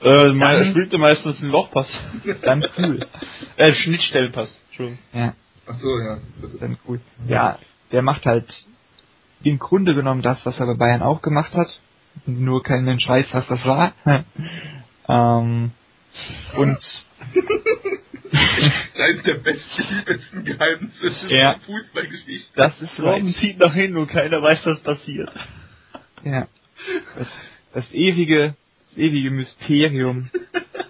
Äh, 0.00 0.32
man 0.32 0.70
spielte 0.70 0.98
meistens 0.98 1.42
einen 1.42 1.50
Lochpass. 1.50 1.88
Dann 2.42 2.64
cool. 2.78 3.04
äh, 3.56 3.74
Schnittstellenpass. 3.74 4.54
Entschuldigung. 4.68 4.98
Ja. 5.12 5.34
Ach 5.66 5.78
so, 5.78 5.98
ja. 5.98 6.18
Das 6.26 6.40
wird 6.42 6.62
dann 6.62 6.78
cool. 6.86 7.00
Ja, 7.26 7.58
der 7.92 8.02
macht 8.02 8.24
halt 8.24 8.48
im 9.42 9.58
Grunde 9.58 9.94
genommen 9.94 10.22
das, 10.22 10.46
was 10.46 10.58
er 10.60 10.66
bei 10.66 10.74
Bayern 10.74 11.02
auch 11.02 11.20
gemacht 11.20 11.52
hat. 11.54 11.82
Nur 12.26 12.62
kein 12.62 12.84
Mensch 12.84 13.06
weiß, 13.06 13.34
was 13.34 13.48
das 13.48 13.66
war. 13.66 13.92
ähm, 15.08 15.72
und 16.56 16.78
eines 18.94 19.22
der 19.22 19.34
besten, 19.34 20.04
besten 20.04 20.44
Geheimnisse 20.44 21.12
ja, 21.28 21.54
der 21.54 21.60
Fußballgeschichte. 21.60 22.52
Das 22.54 22.80
ist 22.80 22.98
Robben 22.98 23.34
zieht 23.34 23.58
nach 23.58 23.74
hin 23.74 23.96
und 23.96 24.08
keiner 24.08 24.42
weiß, 24.42 24.66
was 24.66 24.80
passiert. 24.80 25.30
Ja. 26.24 26.46
Das, 27.16 27.28
das 27.74 27.92
ewige 27.92 28.54
das 28.88 28.98
ewige 28.98 29.30
Mysterium 29.30 30.30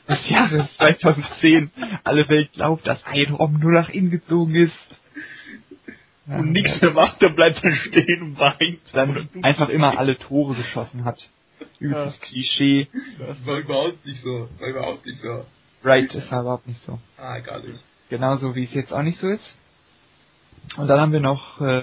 des 0.09 0.29
Jahres 0.29 0.77
2010. 0.77 1.71
Alle 2.05 2.29
Welt 2.29 2.53
glaubt, 2.53 2.87
dass 2.87 3.05
ein 3.05 3.35
Rom 3.35 3.59
nur 3.59 3.73
nach 3.73 3.89
innen 3.89 4.11
gezogen 4.11 4.55
ist. 4.55 4.89
Ja, 6.27 6.39
und 6.39 6.53
nichts 6.53 6.81
mehr 6.81 6.93
macht, 6.93 7.21
der 7.23 7.31
bleibt 7.31 7.65
dann 7.65 7.75
stehen 7.75 8.23
und 8.23 8.39
weint. 8.39 8.81
Dann 8.93 9.29
einfach 9.43 9.69
immer 9.69 9.99
alle 9.99 10.17
Tore 10.19 10.55
geschossen 10.55 11.05
hat. 11.05 11.19
Übelstes 11.81 12.21
ja. 12.21 12.27
Klischee. 12.27 12.89
Das 13.19 13.47
war 13.47 13.59
überhaupt 13.59 14.05
nicht 14.05 14.21
so. 14.23 14.49
War 14.59 14.69
überhaupt 14.69 15.07
nicht 15.07 15.21
so. 15.21 15.45
Right, 15.85 16.13
das 16.15 16.31
war 16.31 16.43
überhaupt 16.43 16.67
nicht 16.67 16.81
so. 16.81 16.99
Ah, 17.17 17.39
gar 17.41 17.61
nicht. 17.61 17.79
Genauso 18.09 18.55
wie 18.55 18.65
es 18.65 18.75
jetzt 18.75 18.93
auch 18.93 19.03
nicht 19.03 19.19
so 19.21 19.29
ist. 19.29 19.57
Und 20.77 20.89
dann 20.89 21.01
haben 21.01 21.13
wir 21.13 21.21
noch 21.21 21.61
äh, 21.61 21.83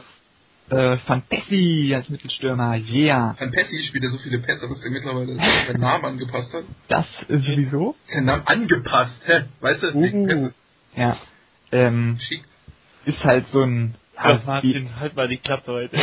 äh, 0.69 0.97
Van 1.05 1.22
Persie 1.23 1.93
als 1.95 2.09
Mittelstürmer, 2.09 2.76
yeah. 2.76 3.35
Van 3.38 3.51
Persie 3.51 3.84
spielt 3.84 4.03
ja 4.03 4.09
so 4.09 4.17
viele 4.17 4.39
Pässe, 4.39 4.67
dass 4.67 4.84
er 4.84 4.91
mittlerweile 4.91 5.35
seinen 5.67 5.80
Namen 5.81 6.05
angepasst 6.05 6.53
hat. 6.53 6.63
Das 6.88 7.07
sowieso? 7.27 7.95
Sein 8.05 8.26
Namen 8.26 8.47
angepasst, 8.47 9.22
hä? 9.26 9.43
Weißt 9.61 9.84
du, 9.84 9.93
uh, 9.93 10.26
Pässe. 10.26 10.53
Ja. 10.95 11.17
Ähm, 11.72 12.17
Schick. 12.19 12.43
Ist 13.05 13.23
halt 13.23 13.47
so 13.49 13.61
ein... 13.61 13.95
Ja, 14.15 14.41
Martin, 14.45 14.97
halt 14.97 15.15
mal 15.15 15.27
die 15.27 15.38
Klappe 15.38 15.73
heute. 15.73 15.97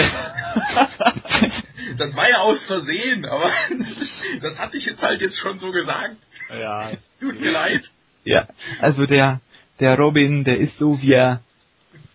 das 1.99 2.15
war 2.15 2.29
ja 2.29 2.41
aus 2.41 2.63
Versehen, 2.65 3.25
aber 3.25 3.51
das 4.43 4.59
hatte 4.59 4.77
ich 4.77 4.85
jetzt 4.85 5.01
halt 5.01 5.23
jetzt 5.23 5.39
schon 5.39 5.59
so 5.59 5.73
gesagt. 5.73 6.19
Ja. 6.51 6.91
Tut 7.21 7.41
mir 7.41 7.51
leid. 7.51 7.91
Ja, 8.25 8.47
also 8.81 9.07
der, 9.07 9.41
der 9.81 9.99
Robin, 9.99 10.45
der 10.45 10.59
ist 10.59 10.79
so, 10.79 11.01
wie 11.01 11.13
er 11.13 11.43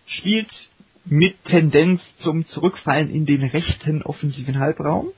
spielt, 0.06 0.50
mit 1.04 1.42
Tendenz 1.44 2.02
zum 2.18 2.46
Zurückfallen 2.46 3.10
in 3.10 3.26
den 3.26 3.42
rechten 3.42 4.02
offensiven 4.02 4.58
Halbraum, 4.58 5.08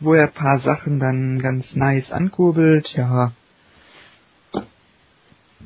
wo 0.00 0.14
er 0.14 0.28
ein 0.28 0.34
paar 0.34 0.58
Sachen 0.60 1.00
dann 1.00 1.40
ganz 1.40 1.74
nice 1.74 2.12
ankurbelt. 2.12 2.92
Ja, 2.94 3.32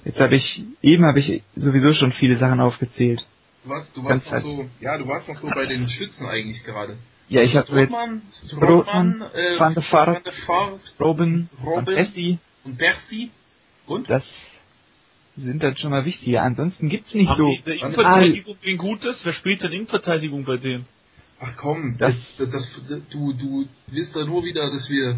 jetzt 0.04 0.18
habe 0.18 0.36
ich 0.36 0.64
eben 0.82 1.04
habe 1.04 1.20
ich 1.20 1.42
sowieso 1.56 1.92
schon 1.92 2.12
viele 2.12 2.38
Sachen 2.38 2.60
aufgezählt. 2.60 3.26
Du 3.64 3.70
warst, 3.70 3.96
du 3.96 4.04
warst 4.04 4.30
noch 4.30 4.40
so, 4.40 4.68
ja, 4.80 4.96
du 4.96 5.08
warst 5.08 5.28
noch 5.28 5.38
so 5.38 5.48
bei 5.48 5.66
den 5.66 5.88
Schützen 5.88 6.26
eigentlich 6.26 6.62
gerade. 6.64 6.96
Ja, 7.28 7.42
ich 7.42 7.56
habe 7.56 7.80
jetzt 7.80 7.92
Strootman, 8.56 9.22
äh, 9.34 9.58
Van 9.58 9.74
der 9.74 9.82
Vaart, 9.82 10.22
Robin, 11.00 11.48
Robin 11.64 11.84
Percy 11.84 12.38
und 12.64 12.78
Percy 12.78 13.30
und 13.86 14.08
das 14.08 14.24
sind 15.36 15.62
dann 15.62 15.76
schon 15.76 15.90
mal 15.90 16.04
wichtiger. 16.04 16.42
Ansonsten 16.42 16.88
gibt's 16.88 17.12
nicht 17.14 17.28
Haben 17.28 17.36
so. 17.38 17.48
die 17.50 17.62
der 17.62 17.74
Innenverteidigung 17.74 18.56
wen 18.62 18.78
Gutes? 18.78 19.20
Wer 19.24 19.32
spielt 19.32 19.62
denn 19.62 19.72
Innenverteidigung 19.72 20.44
bei 20.44 20.56
denen? 20.56 20.86
Ach 21.40 21.56
komm, 21.56 21.96
Das- 21.98 22.14
das, 22.38 22.50
das, 22.50 22.70
das, 22.88 23.00
du, 23.10 23.32
du 23.32 23.66
willst 23.88 24.14
da 24.16 24.24
nur 24.24 24.44
wieder, 24.44 24.70
dass 24.70 24.88
wir 24.88 25.16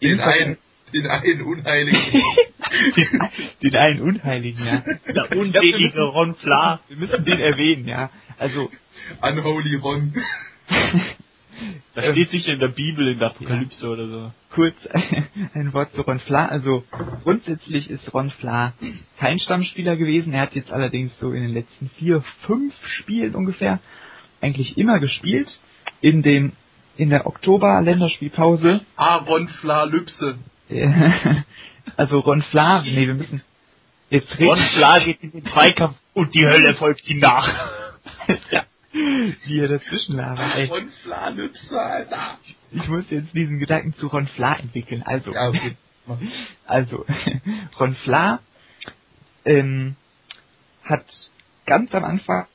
den 0.00 0.20
einen, 0.20 0.56
den 0.94 1.06
einen 1.06 1.42
Unheiligen. 1.42 2.00
den 3.62 3.76
einen 3.76 4.00
Unheiligen, 4.00 4.64
ja. 4.64 4.84
Der 5.12 5.36
unselige 5.36 5.78
müssen- 5.78 6.02
Ron 6.02 6.34
Fla. 6.36 6.80
Wir 6.88 6.96
müssen 6.96 7.24
den 7.24 7.40
erwähnen, 7.40 7.88
ja. 7.88 8.10
Also, 8.38 8.70
Unholy 9.22 9.76
Ron. 9.76 10.12
Das 11.94 12.04
Ähm, 12.04 12.12
steht 12.12 12.30
sicher 12.30 12.52
in 12.52 12.60
der 12.60 12.68
Bibel, 12.68 13.08
in 13.08 13.18
der 13.18 13.28
Apokalypse 13.28 13.88
oder 13.88 14.06
so. 14.06 14.32
kurz 14.54 14.76
ein 15.54 15.72
Wort 15.72 15.92
zu 15.92 16.02
Ron 16.02 16.20
Fla. 16.20 16.46
Also 16.46 16.84
grundsätzlich 17.24 17.90
ist 17.90 18.12
Ron 18.14 18.30
Fla 18.30 18.72
kein 19.18 19.38
Stammspieler 19.40 19.96
gewesen. 19.96 20.32
Er 20.32 20.42
hat 20.42 20.54
jetzt 20.54 20.70
allerdings 20.70 21.18
so 21.18 21.32
in 21.32 21.42
den 21.42 21.54
letzten 21.54 21.90
vier, 21.98 22.22
fünf 22.46 22.74
Spielen 22.86 23.34
ungefähr 23.34 23.80
eigentlich 24.40 24.78
immer 24.78 25.00
gespielt. 25.00 25.58
In 26.00 26.22
dem 26.22 26.52
in 26.96 27.10
der 27.10 27.26
Oktober-Länderspielpause. 27.26 28.80
Aaron 28.96 29.48
Flalypse. 29.48 30.38
also 31.96 32.20
Ron 32.20 32.42
Fla, 32.42 32.82
nee, 32.82 33.06
wir 33.06 33.14
müssen 33.14 33.42
jetzt 34.10 34.38
Ron 34.38 34.58
reden, 34.58 34.68
Fla 34.74 34.98
geht 35.00 35.22
in 35.22 35.30
den 35.32 35.44
Zweikampf 35.46 35.96
und 36.14 36.34
die 36.34 36.44
Hölle 36.44 36.74
folgt 36.74 37.08
ihm 37.08 37.20
nach. 37.20 37.70
ja, 38.50 38.64
wie 38.92 39.60
er 39.60 39.68
dazwischen 39.68 40.16
labert. 40.16 40.56
Ey, 40.56 40.70
Aaron 40.70 40.88
Flalypse, 41.02 41.80
Alter. 41.80 42.38
ich 42.72 42.88
muss 42.88 43.10
jetzt 43.10 43.34
diesen 43.34 43.58
Gedanken 43.58 43.92
zu 43.94 44.06
Ron 44.08 44.28
Fla 44.28 44.56
entwickeln. 44.56 45.02
Also, 45.04 45.32
Ja, 45.32 45.48
okay. 45.48 45.76
Also, 46.66 47.04
Ron 47.80 47.94
Fla 47.94 48.40
ähm, 49.44 49.96
hat 50.84 51.04
ganz 51.66 51.94
am 51.94 52.04
Anfang 52.04 52.46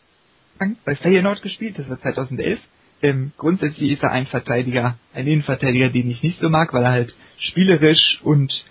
bei 0.85 0.95
Feyenoord 0.95 1.41
gespielt, 1.41 1.77
das 1.77 1.89
war 1.89 1.99
2011. 1.99 2.59
Ähm, 3.01 3.33
grundsätzlich 3.37 3.91
ist 3.91 4.03
er 4.03 4.11
ein 4.11 4.25
Verteidiger, 4.25 4.97
ein 5.13 5.27
Innenverteidiger, 5.27 5.89
den 5.89 6.09
ich 6.09 6.23
nicht 6.23 6.39
so 6.39 6.49
mag, 6.49 6.73
weil 6.73 6.83
er 6.83 6.91
halt 6.91 7.15
spielerisch 7.37 8.19
und 8.23 8.63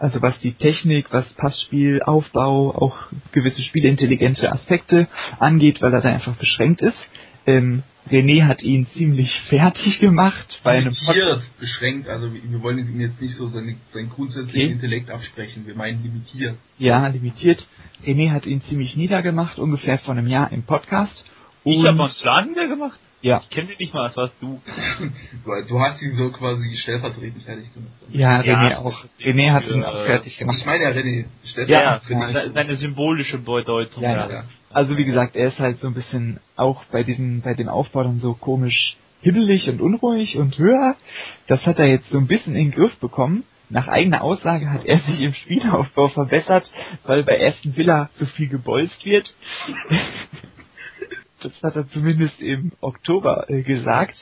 also 0.00 0.20
was 0.22 0.38
die 0.40 0.54
Technik, 0.54 1.12
was 1.12 1.32
Passspiel, 1.34 2.02
Aufbau, 2.02 2.70
auch 2.74 2.96
gewisse 3.32 3.62
spielintelligente 3.62 4.50
Aspekte 4.50 5.06
angeht, 5.38 5.80
weil 5.82 5.92
er 5.94 6.00
da 6.00 6.08
einfach 6.08 6.34
beschränkt 6.36 6.80
ist. 6.82 6.98
Ähm, 7.46 7.82
René 8.10 8.46
hat 8.46 8.62
ihn 8.62 8.86
ziemlich 8.88 9.30
fertig 9.48 10.00
gemacht 10.00 10.58
bei 10.64 10.78
einem 10.78 10.92
limitiert, 10.92 11.42
beschränkt. 11.60 12.08
Also 12.08 12.32
wir 12.32 12.62
wollen 12.62 12.78
ihm 12.78 13.00
jetzt 13.00 13.20
nicht 13.20 13.36
so 13.36 13.46
seine, 13.46 13.76
seinen 13.92 14.08
grundsätzlichen 14.10 14.68
Okay. 14.68 14.72
Intellekt 14.72 15.10
absprechen. 15.10 15.66
Wir 15.66 15.76
meinen 15.76 16.02
limitiert. 16.02 16.56
Ja, 16.78 17.06
limitiert. 17.06 17.68
René 18.04 18.30
hat 18.32 18.46
ihn 18.46 18.62
ziemlich 18.62 18.96
niedergemacht, 18.96 19.58
ungefähr 19.58 19.98
vor 19.98 20.14
einem 20.14 20.26
Jahr 20.26 20.50
im 20.50 20.62
Podcast. 20.62 21.26
Ich 21.64 21.76
Und- 21.76 21.86
hab 21.86 21.98
Ron 21.98 22.08
Fla 22.10 22.46
wieder 22.48 22.68
gemacht. 22.68 22.98
Ja, 23.22 23.40
Ich 23.44 23.50
kenne 23.50 23.68
den 23.68 23.76
nicht 23.78 23.92
mal, 23.92 24.08
das 24.08 24.16
warst 24.16 24.34
du. 24.40 24.60
Weil 25.44 25.66
Du 25.66 25.78
hast 25.78 26.00
ihn 26.02 26.14
so 26.16 26.30
quasi 26.30 26.74
stellvertretend 26.76 27.42
fertig 27.42 27.72
gemacht. 27.74 27.90
ja, 28.10 28.42
Ja, 28.42 28.58
René 28.60 28.76
auch. 28.78 29.04
René 29.20 29.50
hat 29.52 29.66
ihn 29.66 29.82
äh, 29.82 29.84
auch 29.84 30.06
fertig 30.06 30.32
Ich 30.32 30.38
gemacht. 30.38 30.64
meine 30.64 30.84
ja 30.84 30.90
René. 30.90 31.24
Ja, 31.68 32.00
Stellvertretend. 32.00 32.30
se- 32.32 32.52
seine 32.52 32.76
symbolische 32.76 33.38
Bedeutung. 33.38 34.02
Ja, 34.02 34.12
ja. 34.12 34.30
ja. 34.30 34.44
Also 34.72 34.96
wie 34.96 35.04
gesagt, 35.04 35.36
er 35.36 35.48
ist 35.48 35.58
halt 35.58 35.78
so 35.80 35.88
ein 35.88 35.94
bisschen 35.94 36.40
auch 36.56 36.84
bei 36.86 37.02
diesem, 37.02 37.42
bei 37.42 37.54
dem 37.54 37.68
Aufbau 37.68 38.04
dann 38.04 38.20
so 38.20 38.34
komisch 38.34 38.96
hibbelig 39.20 39.68
und 39.68 39.80
unruhig 39.82 40.38
und 40.38 40.56
höher. 40.56 40.96
Das 41.46 41.66
hat 41.66 41.78
er 41.78 41.88
jetzt 41.88 42.08
so 42.10 42.18
ein 42.18 42.26
bisschen 42.26 42.54
in 42.54 42.70
den 42.70 42.72
Griff 42.72 42.96
bekommen. 43.00 43.44
Nach 43.68 43.86
eigener 43.86 44.22
Aussage 44.24 44.68
hat 44.70 44.84
er 44.84 44.98
sich 44.98 45.20
im 45.22 45.32
Spielaufbau 45.32 46.08
verbessert, 46.08 46.72
weil 47.04 47.22
bei 47.22 47.46
Aston 47.46 47.76
Villa 47.76 48.08
zu 48.14 48.26
viel 48.26 48.48
gebolzt 48.48 49.04
wird. 49.04 49.32
Das 51.42 51.62
hat 51.62 51.76
er 51.76 51.86
zumindest 51.88 52.40
im 52.40 52.72
Oktober 52.80 53.48
äh, 53.48 53.62
gesagt. 53.62 54.14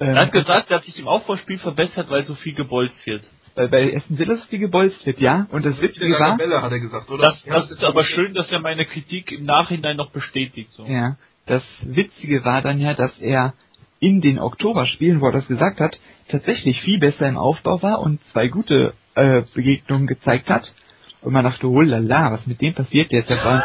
Ähm, 0.00 0.16
Er 0.16 0.22
hat 0.22 0.32
gesagt, 0.32 0.70
er 0.70 0.76
hat 0.78 0.84
sich 0.84 0.98
im 0.98 1.08
Aufbauspiel 1.08 1.58
verbessert, 1.58 2.10
weil 2.10 2.24
so 2.24 2.34
viel 2.34 2.54
gebolzt 2.54 3.06
wird. 3.06 3.22
weil 3.54 3.68
bei 3.68 3.94
Aston 3.96 4.18
Villa 4.18 4.34
so 4.36 4.46
viel 4.46 4.58
gebolzt 4.58 5.04
wird, 5.06 5.18
ja. 5.20 5.46
Und 5.50 5.64
das 5.64 5.80
Witzige 5.80 6.18
war, 6.18 6.36
Bälle, 6.36 6.62
hat 6.62 6.72
er 6.72 6.80
gesagt, 6.80 7.10
oder? 7.10 7.22
Das, 7.22 7.44
Ja, 7.44 7.54
das 7.54 7.70
ist 7.70 7.84
aber 7.84 8.04
schön, 8.04 8.34
dass 8.34 8.50
er 8.52 8.60
meine 8.60 8.86
Kritik 8.86 9.30
im 9.32 9.44
Nachhinein 9.44 9.96
noch 9.96 10.10
bestätigt. 10.10 10.70
So. 10.72 10.84
Ja, 10.86 11.16
das 11.46 11.64
Witzige 11.86 12.44
war 12.44 12.62
dann 12.62 12.78
ja, 12.78 12.94
dass 12.94 13.18
er 13.18 13.54
in 14.00 14.20
den 14.20 14.38
Oktoberspielen, 14.38 15.20
wo 15.20 15.26
er 15.26 15.32
das 15.32 15.48
gesagt 15.48 15.80
hat, 15.80 15.98
tatsächlich 16.28 16.80
viel 16.82 17.00
besser 17.00 17.28
im 17.28 17.36
Aufbau 17.36 17.82
war 17.82 18.00
und 18.00 18.22
zwei 18.24 18.48
gute 18.48 18.94
äh, 19.14 19.42
Begegnungen 19.54 20.06
gezeigt 20.06 20.50
hat. 20.50 20.72
Und 21.20 21.32
man 21.32 21.42
dachte, 21.44 21.66
oh 21.66 21.80
la 21.80 21.98
la, 21.98 22.30
was 22.30 22.46
mit 22.46 22.60
dem 22.60 22.74
passiert? 22.74 23.10
Der 23.10 23.20
ist 23.20 23.30
ja 23.30 23.38
vor 23.42 23.60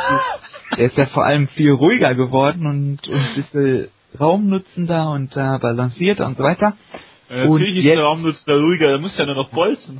der 0.78 0.86
ist 0.88 0.98
ja 0.98 1.06
vor 1.08 1.26
allem 1.26 1.48
viel 1.48 1.72
ruhiger 1.72 2.16
geworden 2.16 2.66
und, 2.68 3.08
und 3.08 3.20
ein 3.20 3.36
bisschen 3.36 3.88
raumnutzender 4.20 5.10
und 5.12 5.36
äh, 5.36 5.58
balancierter 5.60 6.26
und 6.26 6.36
so 6.38 6.44
weiter. 6.44 6.76
Äh, 7.30 7.44
Und 7.48 7.54
Natürlich 7.60 7.78
ist 7.78 7.84
jetzt- 7.84 7.96
der 7.98 8.04
Raumnutzender 8.04 8.60
ruhiger, 8.62 8.88
der 8.90 9.00
muss 9.00 9.18
ja 9.18 9.26
nur 9.26 9.36
noch 9.36 9.50
bolzen. 9.50 10.00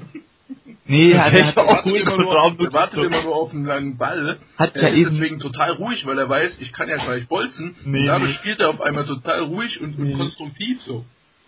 Nee, 0.86 1.16
also 1.16 1.38
er 1.38 1.46
hat, 1.48 1.56
Der 1.56 1.66
wartet, 1.66 1.86
cool, 1.86 1.98
immer 2.00 2.18
nur, 2.18 2.56
der 2.60 2.74
wartet 2.74 3.04
immer 3.04 3.24
nur 3.24 3.36
auf 3.36 3.52
einen 3.54 3.66
langen 3.66 3.98
Ball. 3.98 4.38
Hat 4.58 4.76
er 4.76 4.82
ja 4.82 4.88
ist 4.90 4.96
eben- 4.98 5.10
deswegen 5.12 5.40
total 5.40 5.72
ruhig, 5.72 6.06
weil 6.06 6.20
er 6.20 6.28
weiß, 6.28 6.58
ich 6.60 6.74
kann 6.74 6.90
ja 6.90 6.98
gleich 6.98 7.28
bolzen. 7.28 7.76
Nee, 7.86 8.02
und 8.02 8.06
dadurch 8.08 8.32
nee. 8.32 8.36
spielt 8.38 8.60
er 8.60 8.70
auf 8.70 8.82
einmal 8.82 9.06
total 9.06 9.44
ruhig 9.44 9.80
und, 9.82 9.98
und 9.98 10.08
Nee. 10.10 10.14
konstruktiv 10.14 10.82
so. 10.82 11.06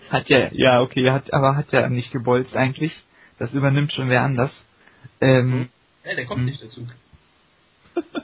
hat 0.09 0.29
ja, 0.29 0.47
ja, 0.53 0.81
okay, 0.81 1.11
hat, 1.11 1.33
aber 1.33 1.55
hat 1.57 1.71
ja 1.73 1.89
nicht 1.89 2.11
gebolzt 2.13 2.55
eigentlich. 2.55 3.03
Das 3.37 3.53
übernimmt 3.53 3.91
schon 3.91 4.07
wer 4.09 4.21
anders. 4.21 4.65
Ähm, 5.19 5.67
Ja, 6.05 6.15
der 6.15 6.25
kommt 6.25 6.39
Hm. 6.39 6.45
nicht 6.45 6.63
dazu. 6.63 6.87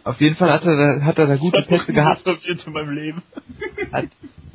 Auf 0.04 0.20
jeden 0.20 0.36
Fall 0.36 0.52
hat 0.52 0.66
er, 0.66 0.76
da- 0.76 1.06
hat 1.06 1.18
er 1.18 1.28
da 1.28 1.36
gute 1.38 1.62
Pässe 1.64 1.94
gehabt. 1.94 2.26
In 2.28 2.74
meinem 2.74 2.90
Leben. 2.96 3.22
hat, 3.92 4.06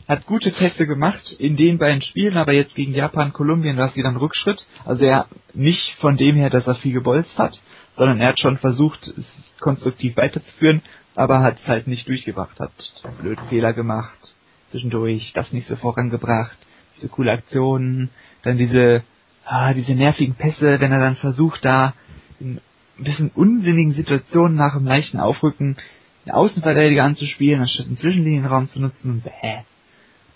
hat 0.09 0.27
gute 0.27 0.51
Pässe 0.51 0.87
gemacht 0.87 1.33
in 1.39 1.57
den 1.57 1.79
beiden 1.79 2.03
Spielen, 2.03 2.37
aber 2.37 2.53
jetzt 2.53 2.75
gegen 2.75 2.93
Japan, 2.95 3.33
Kolumbien 3.33 3.77
war 3.77 3.87
es 3.87 3.97
wieder 3.97 4.09
ein 4.09 4.17
Rückschritt. 4.17 4.67
Also 4.85 5.05
er 5.05 5.27
nicht 5.55 5.95
von 6.01 6.17
dem 6.17 6.37
her, 6.37 6.51
dass 6.51 6.67
er 6.67 6.75
viel 6.75 6.93
gebolzt 6.93 7.39
hat, 7.39 7.61
sondern 7.97 8.21
er 8.21 8.29
hat 8.29 8.41
schon 8.41 8.59
versucht, 8.59 9.07
es 9.07 9.53
konstruktiv 9.61 10.17
weiterzuführen, 10.17 10.83
aber 11.15 11.41
hat 11.41 11.59
es 11.59 11.67
halt 11.67 11.87
nicht 11.87 12.07
durchgebracht, 12.09 12.59
hat 12.61 12.73
blöde 13.21 13.43
Fehler 13.49 13.73
gemacht, 13.73 14.35
zwischendurch 14.71 15.33
das 15.35 15.53
nicht 15.53 15.67
so 15.67 15.77
vorangebracht, 15.77 16.59
diese 16.97 17.09
coole 17.09 17.33
Aktionen, 17.33 18.11
dann 18.43 18.59
diese, 18.59 19.03
ah, 19.45 19.73
diese 19.73 19.95
nervigen 19.95 20.35
Pässe, 20.35 20.79
wenn 20.81 20.93
er 20.93 21.01
dann 21.01 21.17
versucht, 21.17 21.65
da 21.65 21.95
in 22.39 22.61
ein 22.99 23.05
bisschen 23.05 23.31
unsinnigen 23.35 23.93
Situationen 23.93 24.57
nach 24.57 24.75
dem 24.75 24.87
leichten 24.87 25.19
Aufrücken 25.19 25.77
einen 26.25 26.35
Außenverteidiger 26.35 27.05
anzuspielen, 27.05 27.61
anstatt 27.61 27.87
einen 27.87 27.97
Zwischenlinienraum 27.97 28.69
zu 28.69 28.81
nutzen 28.81 29.11
und 29.13 29.25
bäh. 29.25 29.63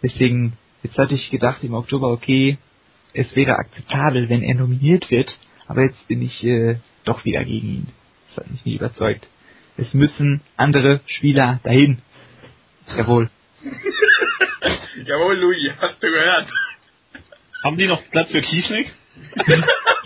Deswegen, 0.03 0.55
jetzt 0.83 0.99
hatte 0.99 1.15
ich 1.15 1.31
gedacht 1.31 1.65
im 1.65 1.75
Oktober, 1.75 2.09
okay, 2.09 2.59
es 3.13 3.35
wäre 3.35 3.57
akzeptabel, 3.57 4.29
wenn 4.29 4.43
er 4.43 4.55
nominiert 4.55 5.11
wird, 5.11 5.39
aber 5.67 5.83
jetzt 5.83 6.07
bin 6.09 6.23
ich 6.23 6.45
äh, 6.45 6.77
doch 7.05 7.25
wieder 7.25 7.45
gegen 7.45 7.69
ihn. 7.69 7.89
Das 8.29 8.39
hat 8.45 8.51
mich 8.51 8.65
nie 8.65 8.77
überzeugt. 8.77 9.29
Es 9.77 9.95
müssen 9.95 10.43
andere 10.57 11.01
Spieler 11.07 11.61
dahin. 11.65 11.99
Jawohl. 12.97 13.31
Jawohl, 15.05 15.37
Louis, 15.39 15.73
hast 15.81 16.03
du 16.03 16.07
gehört? 16.07 16.47
Haben 17.65 17.79
die 17.79 17.87
noch 17.87 18.03
Platz 18.11 18.31
für 18.31 18.43
Kiesnick? 18.43 18.93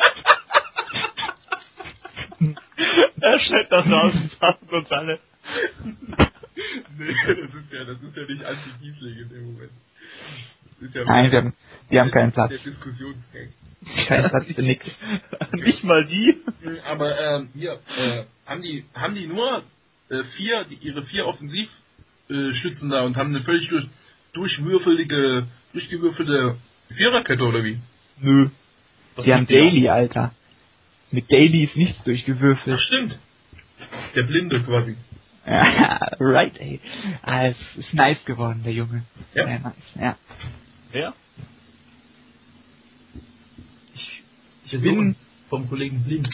das 3.71 3.87
aus 3.87 4.15
und 4.15 4.31
sagt 4.41 4.73
uns 4.73 4.93
alle. 4.93 5.19
nee, 6.97 7.15
das 7.27 7.55
ist 7.55 7.73
ja, 7.73 7.85
das 7.85 8.03
ist 8.03 8.17
ja 8.17 8.23
nicht 8.27 8.45
Anti-Giesling 8.45 9.19
in 9.19 9.29
dem 9.29 9.53
Moment. 9.53 9.71
Das 10.81 10.89
ist 10.89 10.95
ja 10.95 11.05
Nein, 11.05 11.31
wir 11.31 11.39
haben, 11.39 11.55
die 11.91 12.01
haben 12.01 12.11
keinen 12.11 12.33
Platz. 12.33 12.51
Der 12.51 12.59
Diskussionsgang. 12.59 13.49
Keinen 14.09 14.31
Platz 14.31 14.53
für 14.53 14.63
nix. 14.63 14.87
Nicht 15.53 15.85
mal 15.85 16.05
die. 16.07 16.41
Aber 16.87 17.19
ähm, 17.21 17.49
hier, 17.55 17.79
äh, 17.97 18.25
haben 18.47 18.63
die 18.63 18.85
haben 18.95 19.15
die 19.15 19.27
nur 19.27 19.63
äh, 20.09 20.23
vier, 20.37 20.65
die, 20.65 20.77
ihre 20.77 21.03
vier 21.05 21.27
Offensivschützen 21.27 22.89
da 22.91 23.03
und 23.03 23.17
haben 23.17 23.35
eine 23.35 23.45
völlig 23.45 23.69
durch, 23.69 23.87
durchwürfelige, 24.33 25.47
durchgewürfelte 25.73 26.57
Viererkette 26.89 27.43
oder 27.43 27.63
wie? 27.65 27.79
Nö. 28.21 28.49
Was 29.17 29.25
Die 29.27 29.35
haben? 29.35 29.47
Daily, 29.47 29.89
Alter. 29.89 30.33
Mit 31.11 31.31
Daily 31.31 31.65
ist 31.65 31.77
nichts 31.77 31.99
Ach 32.01 32.05
durchgewürfelt. 32.05 32.81
stimmt. 32.81 33.19
Der 34.15 34.23
Blinde 34.23 34.63
quasi. 34.63 34.97
Ja, 35.47 35.99
right, 36.21 36.59
ey. 36.61 36.81
Ah, 37.23 37.47
es 37.47 37.57
ist 37.77 37.93
nice 37.95 38.25
geworden, 38.25 38.63
der 38.65 38.73
Junge. 38.73 39.05
Ja. 39.35 39.45
Sehr 39.47 39.59
nice, 39.61 39.95
ja. 40.01 40.17
Wer? 40.93 41.15
Ich, 43.95 44.23
ich 44.67 44.71
bin, 44.73 44.83
Sohn 44.95 45.17
vom 45.49 45.69
Kollegen 45.69 46.03
Blind. 46.05 46.29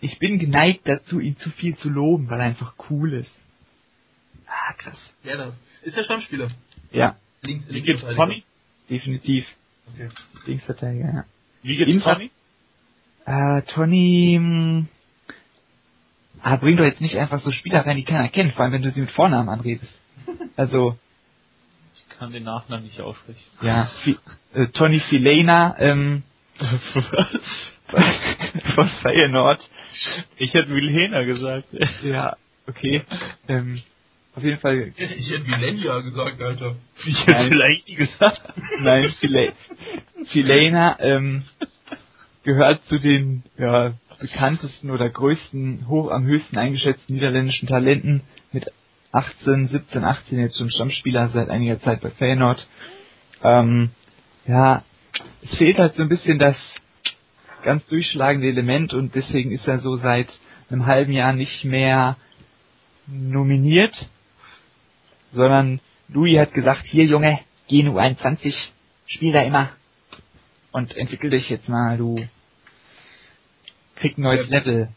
ich 0.00 0.18
bin 0.18 0.38
geneigt 0.38 0.80
dazu, 0.84 1.20
ihn 1.20 1.36
zu 1.36 1.50
viel 1.50 1.76
zu 1.76 1.88
loben, 1.88 2.28
weil 2.28 2.40
er 2.40 2.46
einfach 2.46 2.74
cool 2.90 3.12
ist. 3.14 3.32
Ah, 4.46 4.72
krass. 4.78 5.12
Wer 5.22 5.36
das? 5.36 5.62
Ist 5.82 5.96
der 5.96 6.02
Stammspieler. 6.04 6.48
Ja, 6.92 7.16
Links, 7.42 7.68
Wie 7.68 7.74
geht's 7.74 7.86
Linksverteidiger. 8.02 8.22
Tommy? 8.24 8.44
definitiv. 8.90 9.46
Okay. 9.94 10.08
Linksverteidiger, 10.46 11.12
ja. 11.14 11.24
Wie 11.62 11.76
geht's 11.76 12.04
Tommy? 12.04 12.30
Äh, 13.26 13.62
Tony, 13.62 14.38
mh, 14.40 14.86
Aber 16.46 16.58
bring 16.58 16.76
doch 16.76 16.84
jetzt 16.84 17.00
nicht 17.00 17.16
einfach 17.18 17.40
so 17.40 17.50
Spieler 17.50 17.84
rein, 17.84 17.96
die 17.96 18.04
keiner 18.04 18.28
kennt, 18.28 18.54
vor 18.54 18.62
allem 18.62 18.74
wenn 18.74 18.82
du 18.82 18.92
sie 18.92 19.00
mit 19.00 19.10
Vornamen 19.10 19.48
anredest. 19.48 20.00
Also. 20.56 20.96
Ich 21.94 22.18
kann 22.18 22.30
den 22.32 22.44
Nachnamen 22.44 22.84
nicht 22.84 23.00
aussprechen. 23.00 23.42
Ja, 23.60 23.90
Fi 24.04 24.16
äh, 24.54 24.68
Tony 24.68 25.00
Filena, 25.00 25.74
ähm. 25.78 26.22
von 28.74 28.88
Feyenoord. 29.02 29.68
Ich 30.36 30.54
hätte 30.54 30.70
Wilhena 30.70 31.24
gesagt. 31.24 31.66
Ja, 32.02 32.36
okay. 32.68 33.02
Ähm, 33.48 33.82
auf 34.36 34.44
jeden 34.44 34.60
Fall. 34.60 34.92
Ich 34.96 35.30
hätte 35.30 35.48
Millennia 35.50 36.00
gesagt, 36.00 36.40
Alter. 36.40 36.76
Ich 37.04 37.20
hätte 37.22 37.32
Nein. 37.32 37.50
vielleicht 37.50 37.88
nie 37.88 37.96
gesagt. 37.96 38.42
Nein, 38.80 39.10
File 39.10 39.52
Filena 40.26 40.96
ähm, 41.00 41.44
gehört 42.44 42.84
zu 42.84 42.98
den 42.98 43.42
ja, 43.58 43.94
bekanntesten 44.18 44.90
oder 44.90 45.08
größten, 45.08 45.88
hoch 45.88 46.10
am 46.10 46.24
höchsten 46.24 46.58
eingeschätzten 46.58 47.14
niederländischen 47.14 47.68
Talenten 47.68 48.22
mit 48.52 48.70
18, 49.12 49.68
17, 49.68 50.04
18 50.04 50.38
jetzt 50.38 50.58
schon 50.58 50.70
Stammspieler 50.70 51.28
seit 51.28 51.48
einiger 51.48 51.78
Zeit 51.78 52.00
bei 52.00 52.10
Feyenoord. 52.10 52.66
Ähm, 53.42 53.90
ja, 54.46 54.82
es 55.42 55.56
fehlt 55.56 55.78
halt 55.78 55.94
so 55.94 56.02
ein 56.02 56.08
bisschen 56.08 56.38
das 56.38 56.56
ganz 57.62 57.86
durchschlagende 57.86 58.48
Element 58.48 58.94
und 58.94 59.14
deswegen 59.14 59.50
ist 59.50 59.66
er 59.66 59.78
so 59.78 59.96
seit 59.96 60.38
einem 60.70 60.86
halben 60.86 61.12
Jahr 61.12 61.32
nicht 61.32 61.64
mehr 61.64 62.16
nominiert, 63.06 64.08
sondern 65.32 65.80
Louis 66.08 66.38
hat 66.38 66.52
gesagt, 66.52 66.86
hier 66.86 67.04
Junge, 67.04 67.40
geh 67.68 67.82
nur 67.82 68.00
21, 68.00 68.72
spiel 69.06 69.32
da 69.32 69.42
immer 69.42 69.70
und 70.72 70.96
entwickel 70.96 71.30
dich 71.30 71.48
jetzt 71.48 71.68
mal, 71.68 71.96
du 71.96 72.16
krieg 73.96 74.16
ein 74.18 74.22
neues 74.22 74.48
Ja. 74.48 74.58
Level. 74.58 74.88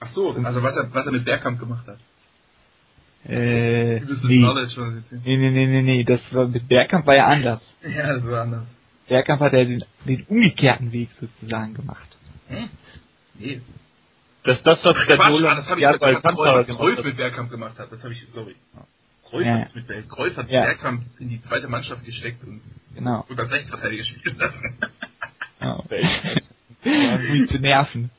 Ach 0.00 0.08
so, 0.12 0.30
also 0.30 0.62
was 0.62 0.76
er, 0.76 0.92
was 0.94 1.06
er 1.06 1.12
mit 1.12 1.24
Bergkamp 1.24 1.58
gemacht 1.60 1.86
hat. 1.86 1.98
Äh, 3.28 4.00
nee. 4.00 4.38
Knowledge, 4.38 5.02
nee, 5.24 5.36
nee, 5.36 5.50
nee, 5.50 5.66
nee, 5.66 5.82
nee, 5.82 6.04
das 6.04 6.32
war 6.32 6.48
mit 6.48 6.66
Bergkamp 6.68 7.06
war 7.06 7.16
ja 7.16 7.26
anders. 7.26 7.62
Ja, 7.82 8.14
das 8.14 8.24
war 8.26 8.42
anders. 8.42 8.66
Bergkamp 9.08 9.40
hat 9.42 9.52
ja 9.52 9.64
den, 9.64 9.84
den 10.06 10.22
umgekehrten 10.24 10.90
Weg 10.92 11.10
sozusagen 11.12 11.74
gemacht. 11.74 12.18
Nee. 13.34 13.60
Das 14.44 14.56
ist 14.56 14.66
das, 14.66 14.82
was 14.84 14.96
Ach, 14.98 15.06
der 15.06 15.16
Quatsch, 15.16 15.42
ah, 15.44 15.54
das 15.54 15.68
habe 15.68 15.80
ich 15.80 15.82
ja, 15.82 15.96
bei 15.98 16.14
Kampfer 16.14 16.64
hat. 16.66 17.04
mit 17.04 17.16
Bergkamp 17.16 17.50
gemacht 17.50 17.78
hat. 17.78 17.92
Das 17.92 18.02
habe 18.02 18.14
ich, 18.14 18.24
sorry. 18.28 18.54
Kreuz 19.28 19.44
Ja. 19.44 19.58
hat 19.58 19.74
mit 19.74 20.08
Kreuz 20.08 20.36
hat 20.36 20.48
Ja. 20.48 20.62
Bergkamp 20.62 21.02
in 21.18 21.28
die 21.28 21.42
zweite 21.42 21.68
Mannschaft 21.68 22.04
gesteckt 22.04 22.42
und, 22.44 22.62
Genau. 22.94 23.26
und 23.28 23.38
als 23.38 23.50
Rechtsverteidiger 23.50 24.04
spielen 24.04 24.38
lassen. 24.38 24.76
Um 26.84 27.34
ihn 27.36 27.48
zu 27.48 27.58
nerven. 27.58 28.10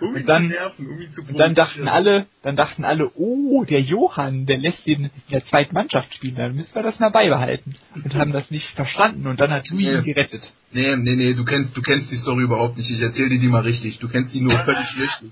um 0.00 0.08
ihn 0.10 0.16
Und 0.22 0.28
dann- 0.28 0.42
zu 0.42 0.48
nerven, 0.50 0.86
um 0.88 1.00
ihn 1.00 1.10
zu 1.12 1.22
Und 1.22 1.38
dann 1.38 1.54
dachten 1.54 1.84
provozieren. 1.84 1.88
alle, 1.88 2.26
dann 2.42 2.56
dachten 2.56 2.84
alle, 2.84 3.10
oh, 3.14 3.64
der 3.64 3.80
Johann, 3.80 4.44
der 4.46 4.58
lässt 4.58 4.86
ihn 4.86 5.04
in 5.04 5.10
der 5.30 5.44
zweiten 5.46 5.72
Mannschaft 5.74 6.12
spielen, 6.14 6.34
dann 6.34 6.54
müssen 6.54 6.74
wir 6.74 6.82
das 6.82 6.98
mal 7.00 7.08
beibehalten. 7.10 7.74
Und 7.94 8.14
haben 8.14 8.32
das 8.32 8.50
nicht 8.50 8.68
verstanden 8.74 9.26
und 9.26 9.40
dann 9.40 9.50
hat 9.50 9.68
Louis 9.70 9.86
ihn 9.86 10.02
Nee. 10.04 10.12
gerettet. 10.12 10.52
Nee, 10.72 10.94
nee, 10.96 11.16
nee, 11.16 11.32
du 11.34 11.44
kennst, 11.44 11.74
du 11.76 11.80
kennst 11.80 12.10
die 12.12 12.16
Story 12.16 12.42
überhaupt 12.42 12.76
nicht. 12.76 12.90
Ich 12.90 13.00
erzähl 13.00 13.30
dir 13.30 13.38
die 13.40 13.48
mal 13.48 13.62
richtig. 13.62 13.98
Du 13.98 14.08
kennst 14.08 14.34
die 14.34 14.40
nur 14.42 14.58
völlig 14.64 14.88
richtig. 14.98 15.30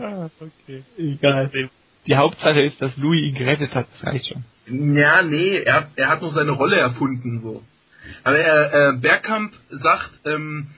Ah, 0.00 0.28
okay. 0.40 0.82
Egal. 0.98 1.50
Die 2.06 2.16
Hauptsache 2.16 2.60
ist, 2.60 2.80
dass 2.80 2.96
Louis 2.98 3.22
ihn 3.22 3.34
gerettet 3.34 3.74
hat, 3.74 3.86
das 3.90 4.04
reicht 4.06 4.26
schon. 4.28 4.44
Ja, 4.96 5.22
nee, 5.22 5.58
er, 5.62 5.88
er 5.96 6.08
hat 6.08 6.20
nur 6.22 6.30
seine 6.30 6.52
Rolle 6.52 6.76
erfunden, 6.76 7.40
so. 7.40 7.62
Aber 8.22 8.38
er, 8.38 8.90
äh, 8.94 8.96
Bergkamp 8.98 9.52
sagt, 9.70 10.10
ähm, 10.24 10.68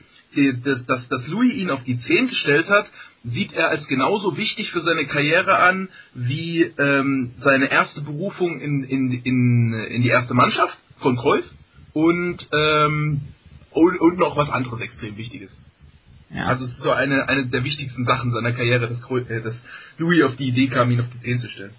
dass, 0.64 0.86
dass, 0.86 1.08
dass 1.08 1.26
Louis 1.28 1.54
ihn 1.54 1.70
auf 1.70 1.82
die 1.84 1.98
10 1.98 2.28
gestellt 2.28 2.68
hat, 2.68 2.86
sieht 3.24 3.52
er 3.52 3.68
als 3.68 3.86
genauso 3.88 4.36
wichtig 4.36 4.70
für 4.70 4.80
seine 4.80 5.06
Karriere 5.06 5.58
an, 5.58 5.88
wie 6.14 6.62
ähm, 6.62 7.32
seine 7.38 7.70
erste 7.70 8.00
Berufung 8.02 8.60
in, 8.60 8.84
in, 8.84 9.12
in, 9.12 9.72
in 9.74 10.02
die 10.02 10.08
erste 10.08 10.34
Mannschaft 10.34 10.78
von 10.98 11.16
Cruyff 11.16 11.46
und, 11.92 12.48
ähm, 12.52 13.20
und, 13.70 14.00
und 14.00 14.18
noch 14.18 14.36
was 14.36 14.50
anderes 14.50 14.80
extrem 14.80 15.16
Wichtiges. 15.16 15.58
Ja. 16.30 16.46
Also 16.46 16.66
es 16.66 16.72
ist 16.72 16.82
so 16.82 16.92
eine, 16.92 17.28
eine 17.28 17.46
der 17.46 17.64
wichtigsten 17.64 18.04
Sachen 18.04 18.32
seiner 18.32 18.52
Karriere, 18.52 18.86
dass, 18.86 19.00
äh, 19.28 19.40
dass 19.40 19.64
Louis 19.96 20.22
auf 20.22 20.36
die 20.36 20.48
Idee 20.48 20.68
kam, 20.68 20.90
ihn 20.90 21.00
auf 21.00 21.10
die 21.10 21.20
10 21.20 21.38
zu 21.38 21.48
stellen. 21.48 21.72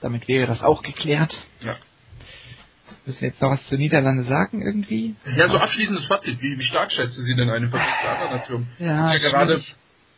damit 0.00 0.28
wäre 0.28 0.46
das 0.46 0.62
auch 0.62 0.82
geklärt. 0.82 1.34
Ja. 1.60 1.74
Müssen 3.06 3.20
wir 3.20 3.28
jetzt 3.28 3.40
noch 3.40 3.52
was 3.52 3.66
zur 3.68 3.78
Niederlande 3.78 4.24
sagen 4.24 4.62
irgendwie? 4.62 5.14
Ja, 5.36 5.46
so 5.46 5.58
abschließendes 5.58 6.06
Fazit. 6.06 6.42
Wie, 6.42 6.58
wie 6.58 6.62
stark 6.62 6.90
schätzt 6.90 7.16
du 7.16 7.22
sie 7.22 7.36
denn 7.36 7.48
ein 7.48 7.62
im 7.62 7.70
Vergleich 7.70 8.00
zu 8.02 8.08
anderen 8.08 8.36
Nationen? 8.36 8.66
Ja, 8.80 8.96
das 8.96 9.14
ist 9.14 9.22
ja 9.22 9.30
gerade, 9.30 9.62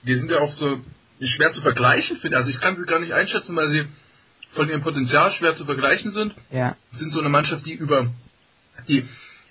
wir 0.03 0.19
sind 0.19 0.31
ja 0.31 0.39
auch 0.39 0.53
so 0.55 0.81
schwer 1.21 1.51
zu 1.51 1.61
vergleichen, 1.61 2.17
finde 2.17 2.39
Also 2.39 2.49
ich 2.49 2.59
kann 2.61 2.77
sie 2.77 2.87
gar 2.87 3.01
nicht 3.01 3.13
einschätzen, 3.13 3.55
weil 3.57 3.69
sie 3.71 3.85
von 4.53 4.71
ihrem 4.71 4.83
Potenzial 4.83 5.31
schwer 5.33 5.55
zu 5.55 5.67
vergleichen 5.67 6.11
sind. 6.13 6.35
Ja, 6.51 6.77
Sind 6.93 7.13
so 7.13 7.21
eine 7.21 7.29
Mannschaft, 7.29 7.67
die 7.67 7.75
über, 7.75 8.11
die 8.89 9.05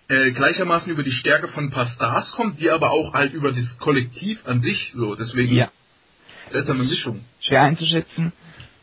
äh, 0.08 0.32
gleichermaßen 0.32 0.92
über 0.92 1.04
die 1.04 1.12
Stärke 1.12 1.48
von 1.48 1.66
ein 1.66 1.70
paar 1.70 1.86
Stars 1.86 2.32
kommt, 2.32 2.60
die 2.60 2.72
aber 2.72 2.90
auch 2.90 3.14
halt 3.14 3.34
über 3.34 3.52
das 3.52 3.78
Kollektiv 3.78 4.48
an 4.48 4.62
sich 4.62 4.94
so. 4.96 5.14
Deswegen 5.14 5.54
ja. 5.54 5.70
seltsame 6.50 6.86
Mischung. 6.86 7.24
Schwer 7.42 7.62
einzuschätzen. 7.62 8.34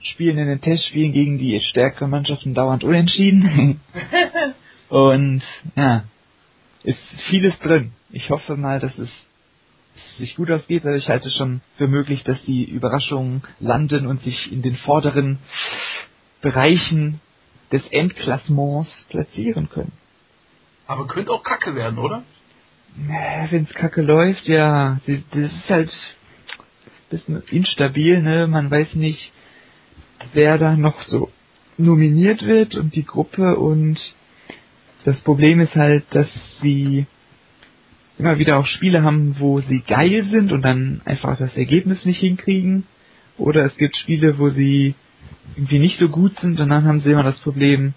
Spielen 0.05 0.39
in 0.39 0.47
den 0.47 0.61
Testspielen 0.61 1.13
gegen 1.13 1.39
die 1.39 1.59
stärkeren 1.61 2.11
Mannschaften 2.11 2.55
dauernd 2.55 2.85
unentschieden. 2.85 3.81
Und 4.89 5.43
ja, 5.75 6.05
ist 6.85 7.01
vieles 7.29 7.59
drin. 7.61 7.93
Ich 8.11 8.31
hoffe 8.31 8.57
mal, 8.57 8.79
dass 8.79 8.97
es 8.99 9.11
sich 10.19 10.37
gut 10.37 10.51
ausgeht, 10.51 10.85
aber 10.85 10.97
ich 10.97 11.09
halte 11.09 11.31
schon 11.31 11.63
für 11.77 11.89
möglich, 11.89 12.23
dass 12.23 12.45
die 12.45 12.65
Überraschungen 12.65 13.43
landen 13.61 14.07
und 14.07 14.21
sich 14.21 14.53
in 14.53 14.63
den 14.63 14.77
vorderen 14.77 15.39
Bereichen 16.43 17.21
des 17.73 17.87
Endklassements 17.91 19.07
platzieren 19.09 19.71
können. 19.71 19.93
Aber 20.87 21.07
könnte 21.07 21.33
auch 21.33 21.43
Kacke 21.43 21.75
werden, 21.75 21.99
oder? 21.99 22.23
Wenn 23.51 23.65
es 23.65 23.75
kacke 23.75 24.03
läuft, 24.03 24.47
ja, 24.47 25.01
das 25.07 25.19
ist 25.33 25.71
halt 25.71 25.91
ein 25.91 27.11
bisschen 27.11 27.43
instabil, 27.51 28.23
ne? 28.23 28.47
Man 28.47 28.71
weiß 28.71 28.95
nicht, 28.95 29.33
wer 30.33 30.59
da 30.59 30.77
noch 30.77 31.03
so 31.03 31.31
nominiert 31.77 32.47
wird 32.47 32.77
und 32.77 32.95
die 32.95 33.05
Gruppe 33.05 33.57
und 33.57 33.99
das 35.05 35.21
Problem 35.21 35.61
ist 35.61 35.75
halt, 35.75 36.05
dass 36.11 36.31
sie 36.61 37.07
immer 38.19 38.39
wieder 38.39 38.59
auch 38.59 38.67
Spiele 38.67 39.03
haben, 39.03 39.37
wo 39.39 39.61
sie 39.61 39.81
geil 39.81 40.25
sind 40.25 40.53
und 40.53 40.63
dann 40.63 41.03
einfach 41.05 41.37
das 41.39 41.57
Ergebnis 41.57 42.05
nicht 42.05 42.21
hinkriegen. 42.21 42.85
Oder 43.37 43.65
es 43.65 43.77
gibt 43.77 43.97
Spiele, 43.97 44.39
wo 44.39 44.49
sie 44.49 44.95
irgendwie 45.57 45.81
nicht 45.81 45.99
so 45.99 46.09
gut 46.09 46.35
sind 46.37 46.61
und 46.61 46.69
dann 46.69 46.85
haben 46.85 47.01
sie 47.01 47.11
immer 47.11 47.25
das 47.25 47.41
Problem, 47.41 47.95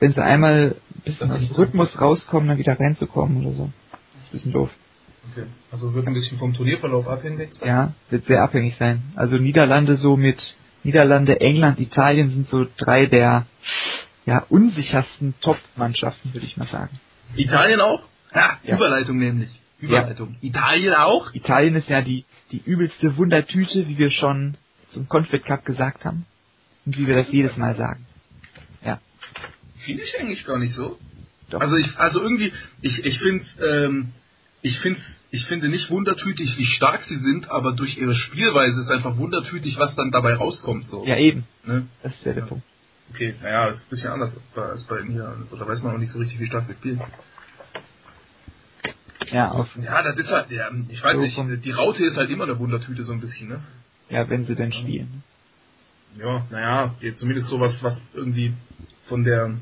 wenn 0.00 0.12
sie 0.12 0.22
einmal 0.22 0.74
ein 0.94 1.02
bisschen 1.04 1.30
aus 1.30 1.46
dem 1.46 1.56
Rhythmus 1.56 2.00
rauskommen, 2.00 2.48
dann 2.48 2.58
wieder 2.58 2.78
reinzukommen 2.78 3.46
oder 3.46 3.54
so. 3.54 3.70
Das 3.92 4.00
ist 4.00 4.26
ein 4.26 4.32
bisschen 4.32 4.52
doof. 4.52 4.70
Okay. 5.30 5.46
Also 5.70 5.94
wird 5.94 6.06
ein 6.06 6.14
bisschen 6.14 6.38
vom 6.38 6.52
Turnierverlauf 6.52 7.06
abhängig 7.06 7.54
sein. 7.54 7.68
Ja, 7.68 7.92
wird 8.08 8.24
sehr 8.24 8.42
abhängig 8.42 8.76
sein. 8.76 9.02
Also 9.14 9.36
Niederlande 9.36 9.96
so 9.96 10.16
mit 10.16 10.56
Niederlande, 10.82 11.40
England, 11.40 11.78
Italien 11.78 12.30
sind 12.30 12.48
so 12.48 12.66
drei 12.78 13.06
der 13.06 13.46
ja, 14.26 14.44
unsichersten 14.48 15.34
Top-Mannschaften, 15.40 16.32
würde 16.32 16.46
ich 16.46 16.56
mal 16.56 16.66
sagen. 16.66 16.98
Italien 17.36 17.80
auch? 17.80 18.02
Ja, 18.34 18.58
Ja. 18.62 18.76
Überleitung 18.76 19.18
nämlich. 19.18 19.50
Überleitung. 19.80 20.36
Italien 20.42 20.94
auch? 20.94 21.32
Italien 21.34 21.74
ist 21.74 21.88
ja 21.88 22.02
die, 22.02 22.24
die 22.52 22.62
übelste 22.64 23.16
Wundertüte, 23.16 23.88
wie 23.88 23.98
wir 23.98 24.10
schon 24.10 24.56
zum 24.92 25.08
Confed 25.08 25.44
Cup 25.44 25.64
gesagt 25.64 26.04
haben. 26.04 26.26
Und 26.84 26.98
wie 26.98 27.06
wir 27.06 27.16
das 27.16 27.30
jedes 27.30 27.56
Mal 27.56 27.76
sagen. 27.76 28.06
Ja. 28.84 29.00
Finde 29.78 30.02
ich 30.02 30.18
eigentlich 30.18 30.44
gar 30.44 30.58
nicht 30.58 30.74
so. 30.74 30.98
Doch. 31.50 31.60
Also 31.60 31.76
ich, 31.76 31.96
also 31.98 32.22
irgendwie, 32.22 32.52
ich, 32.80 33.04
ich 33.04 33.18
finde, 33.18 33.44
ähm, 33.60 34.12
ich 34.62 34.78
finde, 34.80 35.00
ich 35.30 35.46
finde 35.46 35.68
nicht 35.68 35.90
wundertütig, 35.90 36.58
wie 36.58 36.66
stark 36.66 37.02
sie 37.02 37.16
sind, 37.18 37.50
aber 37.50 37.72
durch 37.72 37.96
ihre 37.96 38.14
Spielweise 38.14 38.80
ist 38.80 38.90
einfach 38.90 39.16
wundertütig, 39.16 39.78
was 39.78 39.94
dann 39.96 40.10
dabei 40.10 40.34
rauskommt. 40.34 40.86
So. 40.86 41.06
Ja, 41.06 41.16
eben. 41.16 41.44
Ne? 41.64 41.86
Das 42.02 42.14
ist 42.14 42.24
ja 42.26 42.32
der 42.32 42.42
Ja. 42.42 42.48
Punkt. 42.48 42.64
Okay, 43.12 43.34
naja, 43.42 43.66
ist 43.68 43.82
ein 43.86 43.90
bisschen 43.90 44.12
anders 44.12 44.36
als 44.54 44.84
bei 44.84 45.00
Niederlanden. 45.02 45.44
So, 45.46 45.56
da 45.56 45.66
weiß 45.66 45.82
man 45.82 45.94
auch 45.94 45.98
nicht 45.98 46.10
so 46.12 46.18
richtig, 46.18 46.38
wie 46.38 46.46
stark 46.46 46.66
sie 46.66 46.74
spielen. 46.74 47.00
Ja, 49.30 49.50
auf, 49.50 49.68
Ja, 49.76 50.02
das 50.02 50.18
ist 50.18 50.30
halt, 50.30 50.50
ja, 50.50 50.68
ich 50.88 51.02
weiß 51.02 51.14
So 51.14 51.42
nicht, 51.44 51.64
die 51.64 51.70
Raute 51.70 52.04
ist 52.04 52.16
halt 52.16 52.30
immer 52.30 52.44
eine 52.44 52.58
Wundertüte 52.58 53.02
so 53.04 53.12
ein 53.12 53.20
bisschen, 53.20 53.48
ne? 53.48 53.60
ja, 54.08 54.28
wenn 54.28 54.44
sie 54.44 54.54
denn 54.56 54.72
spielen. 54.72 55.22
Ja, 56.16 56.44
naja, 56.50 56.94
zumindest 57.14 57.48
sowas, 57.48 57.82
was 57.82 58.10
irgendwie 58.14 58.52
von 59.08 59.22
der 59.24 59.54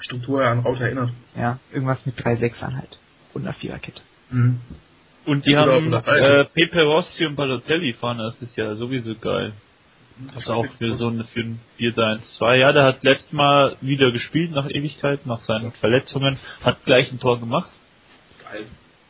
Struktur 0.00 0.42
her 0.42 0.50
an 0.50 0.58
Raute 0.60 0.84
erinnert. 0.84 1.10
Ja, 1.36 1.58
irgendwas 1.72 2.04
mit 2.04 2.22
drei 2.22 2.36
Sechsern 2.36 2.76
halt. 2.76 2.98
Und 3.32 3.42
einer 3.42 3.54
Viererkette. 3.54 4.02
Mhm. 4.32 4.60
Und 5.24 5.46
die 5.46 5.56
haben 5.56 5.92
äh. 5.92 6.44
Pepe 6.52 6.82
Rossi 6.82 7.26
und 7.26 7.36
Balotelli 7.36 7.92
fahren, 7.92 8.18
das 8.18 8.42
ist 8.42 8.56
ja 8.56 8.74
sowieso 8.74 9.14
geil. 9.14 9.52
Also 10.34 10.52
auch 10.54 10.66
für 10.78 10.96
so 10.96 11.08
eine 11.08 11.24
für 11.24 11.40
ein 11.40 11.60
4-1-2. 11.78 12.54
Ja, 12.56 12.72
der 12.72 12.84
hat 12.84 13.02
letztes 13.02 13.32
Mal 13.32 13.76
wieder 13.80 14.10
gespielt 14.12 14.52
nach 14.52 14.68
Ewigkeit, 14.68 15.26
nach 15.26 15.40
seinen 15.42 15.72
Verletzungen, 15.72 16.38
hat 16.62 16.84
gleich 16.84 17.10
ein 17.10 17.18
Tor 17.18 17.40
gemacht. 17.40 17.70
Geil. 18.50 18.66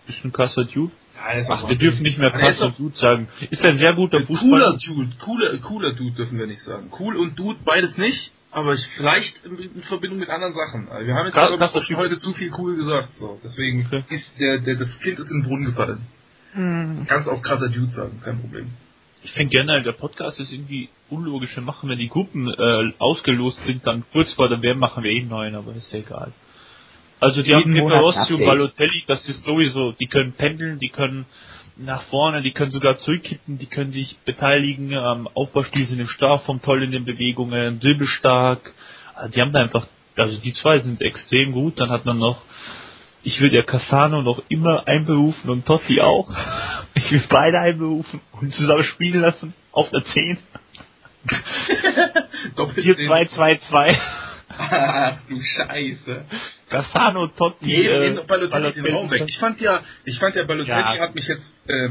Bisschen 0.07 0.32
krasser 0.32 0.65
Dude. 0.65 0.93
Ja, 1.15 1.44
Ach, 1.51 1.69
wir 1.69 1.77
dürfen 1.77 2.03
nicht 2.03 2.19
mehr 2.19 2.31
krasser 2.31 2.70
Dude 2.70 2.97
sagen. 2.97 3.28
Ist 3.51 3.65
ein 3.65 3.78
sehr 3.78 3.94
guter 3.94 4.20
Fußballer. 4.20 4.77
Cooler 4.77 5.05
Dude, 5.05 5.16
cooler, 5.19 5.59
cooler 5.59 5.94
Dude 5.94 6.16
dürfen 6.16 6.39
wir 6.39 6.47
nicht 6.47 6.62
sagen. 6.62 6.90
Cool 6.99 7.16
und 7.16 7.39
Dude 7.39 7.61
beides 7.65 7.97
nicht, 7.97 8.32
aber 8.52 8.74
ich, 8.74 8.86
vielleicht 8.96 9.44
in 9.46 9.82
Verbindung 9.82 10.18
mit 10.18 10.28
anderen 10.28 10.54
Sachen. 10.54 10.88
Also 10.88 11.06
wir 11.06 11.14
haben 11.14 11.26
jetzt 11.26 11.34
glaube 11.34 11.56
ich 11.56 11.84
schon 11.84 11.96
heute 11.96 12.18
zu 12.18 12.32
viel 12.34 12.52
cool 12.58 12.76
gesagt, 12.76 13.16
so. 13.16 13.40
Deswegen 13.42 13.86
okay. 13.86 14.04
ist 14.10 14.38
der, 14.38 14.58
der, 14.58 14.76
das 14.76 14.98
Kind 15.00 15.18
ist 15.18 15.30
in 15.30 15.40
den 15.40 15.48
Brunnen 15.48 15.64
gefallen. 15.64 16.06
Hm. 16.52 17.06
Kannst 17.08 17.28
auch 17.28 17.40
krasser 17.40 17.70
Dude 17.70 17.90
sagen, 17.90 18.20
kein 18.22 18.38
Problem. 18.38 18.66
Ich 19.24 19.32
finde 19.32 19.56
generell, 19.56 19.82
der 19.84 19.92
Podcast 19.92 20.38
ist 20.40 20.52
irgendwie 20.52 20.90
unlogisch. 21.08 21.54
Wir 21.54 21.62
machen, 21.62 21.88
wenn 21.88 21.98
die 21.98 22.08
Gruppen 22.08 22.48
äh, 22.48 22.92
ausgelost 22.98 23.58
sind, 23.64 23.86
dann 23.86 24.04
kurz 24.12 24.32
vor 24.34 24.48
der 24.48 24.60
WM 24.62 24.78
machen 24.78 25.02
wir 25.02 25.10
eh 25.10 25.22
neuen, 25.22 25.54
aber 25.54 25.74
ist 25.74 25.92
ja 25.92 26.00
egal. 26.00 26.32
Also 27.20 27.42
die 27.42 27.50
Jeden 27.50 27.78
haben 27.78 27.92
Rossi 27.92 28.34
und 28.34 28.44
Balotelli, 28.44 29.04
das 29.06 29.26
ist 29.28 29.44
sowieso, 29.44 29.92
die 29.92 30.06
können 30.06 30.32
pendeln, 30.32 30.80
die 30.80 30.88
können 30.88 31.24
nach 31.77 32.03
vorne, 32.05 32.43
die 32.43 32.53
können 32.53 32.70
sogar 32.70 32.97
zurückkippen, 32.97 33.59
die 33.59 33.66
können 33.66 33.93
sich 33.93 34.16
beteiligen 34.24 34.94
am 34.94 35.28
Aufbauspiel, 35.28 35.86
sind 35.86 36.01
im 36.01 36.09
Strafraum 36.09 36.61
toll 36.61 36.82
in 36.82 36.93
den 36.93 37.05
Bewegungen, 37.05 37.81
dribbelstark. 37.81 38.73
Also 39.15 39.32
die 39.32 39.40
haben 39.40 39.53
da 39.53 39.61
einfach, 39.61 39.86
also 40.16 40.36
die 40.39 40.53
zwei 40.53 40.78
sind 40.78 41.01
extrem 41.01 41.53
gut. 41.53 41.81
Dann 41.81 41.90
hat 41.90 42.05
man 42.05 42.19
noch, 42.19 42.43
ich 43.23 43.40
will 43.40 43.55
ja 43.55 43.62
Cassano 43.62 44.23
noch 44.23 44.43
immer 44.49 44.86
einberufen 44.86 45.51
und 45.51 45.66
Totti 45.66 46.01
auch. 46.01 46.28
Ich 46.94 47.11
will 47.11 47.24
beide 47.31 47.59
einberufen 47.59 48.20
und 48.39 48.53
zusammen 48.53 48.85
spielen 48.85 49.23
lassen 49.23 49.55
auf 49.73 49.89
der 49.89 50.05
10. 50.05 50.36
Doppel 52.55 52.85
4-2-2-2. 52.85 53.97
Ach 54.73 55.19
du 55.28 55.40
Scheiße. 55.40 56.24
Cassano, 56.70 57.28
Totti. 57.28 57.66
Nee, 57.66 57.86
äh, 57.86 58.15
Balotelli, 58.27 58.51
Balotelli 58.51 58.82
den 58.82 58.94
Raum 58.94 59.11
weg. 59.11 59.24
Ich 59.27 59.39
fand 59.39 59.61
ja, 59.61 59.81
ich 60.05 60.19
fand 60.19 60.35
ja 60.35 60.44
Balotelli 60.44 60.78
ja. 60.78 60.99
hat 60.99 61.15
mich 61.15 61.27
jetzt, 61.28 61.55
äh, 61.69 61.90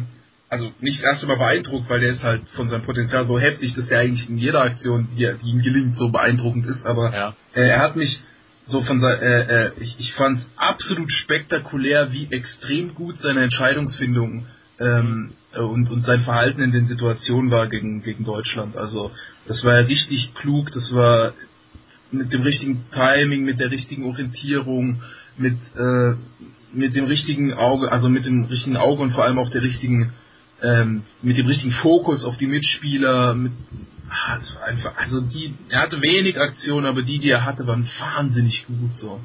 also 0.50 0.72
nicht 0.80 1.02
erst 1.04 1.22
einmal 1.24 1.38
beeindruckt, 1.38 1.90
weil 1.90 2.02
der 2.02 2.12
ist 2.12 2.24
halt 2.24 2.42
von 2.56 2.70
seinem 2.70 2.84
Potenzial 2.84 3.26
so 3.26 3.40
heftig, 3.40 3.74
dass 3.76 3.90
er 3.90 4.00
eigentlich 4.00 4.28
in 4.30 4.38
jeder 4.38 4.62
Aktion, 4.62 5.08
die, 5.12 5.32
die 5.42 5.50
ihm 5.50 5.62
gelingt, 5.62 5.96
so 5.96 6.10
beeindruckend 6.10 6.66
ist. 6.66 6.86
Aber 6.86 7.14
ja. 7.14 7.36
äh, 7.54 7.68
er 7.68 7.80
hat 7.80 7.96
mich 7.96 8.22
so 8.68 8.82
von 8.82 9.00
sein, 9.00 9.20
äh, 9.20 9.66
äh, 9.66 9.72
ich, 9.80 10.00
ich 10.00 10.14
fand 10.14 10.38
es 10.38 10.50
absolut 10.56 11.12
spektakulär, 11.12 12.12
wie 12.12 12.28
extrem 12.32 12.94
gut 12.94 13.18
seine 13.18 13.44
Entscheidungsfindung 13.44 14.48
ähm, 14.80 15.34
und, 15.54 15.90
und 15.90 16.02
sein 16.02 16.22
Verhalten 16.22 16.62
in 16.62 16.72
den 16.72 16.88
Situationen 16.88 17.52
war 17.52 17.68
gegen, 17.68 18.02
gegen 18.04 18.24
Deutschland. 18.24 18.78
Also 18.78 19.12
das 19.48 19.64
war 19.64 19.80
ja 19.80 19.86
richtig 19.86 20.34
klug, 20.36 20.72
das 20.72 20.94
war 20.94 21.34
mit 22.12 22.34
dem 22.34 22.42
richtigen 22.42 22.84
Timing, 22.92 23.44
mit 23.44 23.60
der 23.60 23.72
richtigen 23.72 24.06
Orientierung, 24.06 25.02
mit, 25.38 25.58
äh, 25.76 26.14
mit 26.74 26.96
dem 26.96 27.06
richtigen 27.06 27.54
Auge, 27.54 27.92
also 27.92 28.10
mit 28.10 28.26
dem 28.26 28.46
richtigen 28.46 28.78
Auge 28.78 29.02
und 29.02 29.12
vor 29.12 29.24
allem 29.24 29.40
auch 29.40 29.50
der 29.50 29.62
richtigen, 29.62 30.14
ähm, 30.62 31.04
mit 31.22 31.38
dem 31.38 31.48
richtigen 31.48 31.72
Fokus 31.72 32.24
auf 32.24 32.38
die 32.38 32.48
Mitspieler, 32.48 33.34
mit, 33.34 33.54
war 34.08 34.64
einfach, 34.68 34.98
also 34.98 35.22
die, 35.22 35.54
er 35.70 35.82
hatte 35.82 36.02
wenig 36.02 36.40
Aktionen, 36.40 36.86
aber 36.86 37.02
die, 37.02 37.20
die 37.20 37.30
er 37.30 37.46
hatte, 37.46 37.66
waren 37.66 37.88
wahnsinnig 38.00 38.66
gut 38.68 38.94
so. 38.94 39.22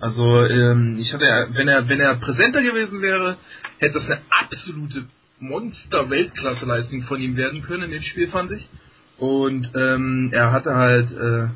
Also 0.00 0.44
ähm, 0.46 0.98
ich 0.98 1.12
hatte, 1.12 1.24
wenn 1.52 1.68
er, 1.68 1.88
wenn 1.88 2.00
er 2.00 2.16
präsenter 2.16 2.62
gewesen 2.62 3.02
wäre, 3.02 3.36
hätte 3.78 3.94
das 3.94 4.06
eine 4.06 4.20
absolute 4.30 5.04
Monster-Weltklasse-Leistung 5.38 7.02
von 7.02 7.20
ihm 7.20 7.36
werden 7.36 7.62
können 7.62 7.84
in 7.84 7.90
dem 7.92 8.02
Spiel, 8.02 8.28
fand 8.28 8.52
ich. 8.52 8.66
Und 9.18 9.70
ähm, 9.76 10.30
er 10.32 10.50
hatte 10.50 10.74
halt, 10.74 11.12
äh, 11.12 11.48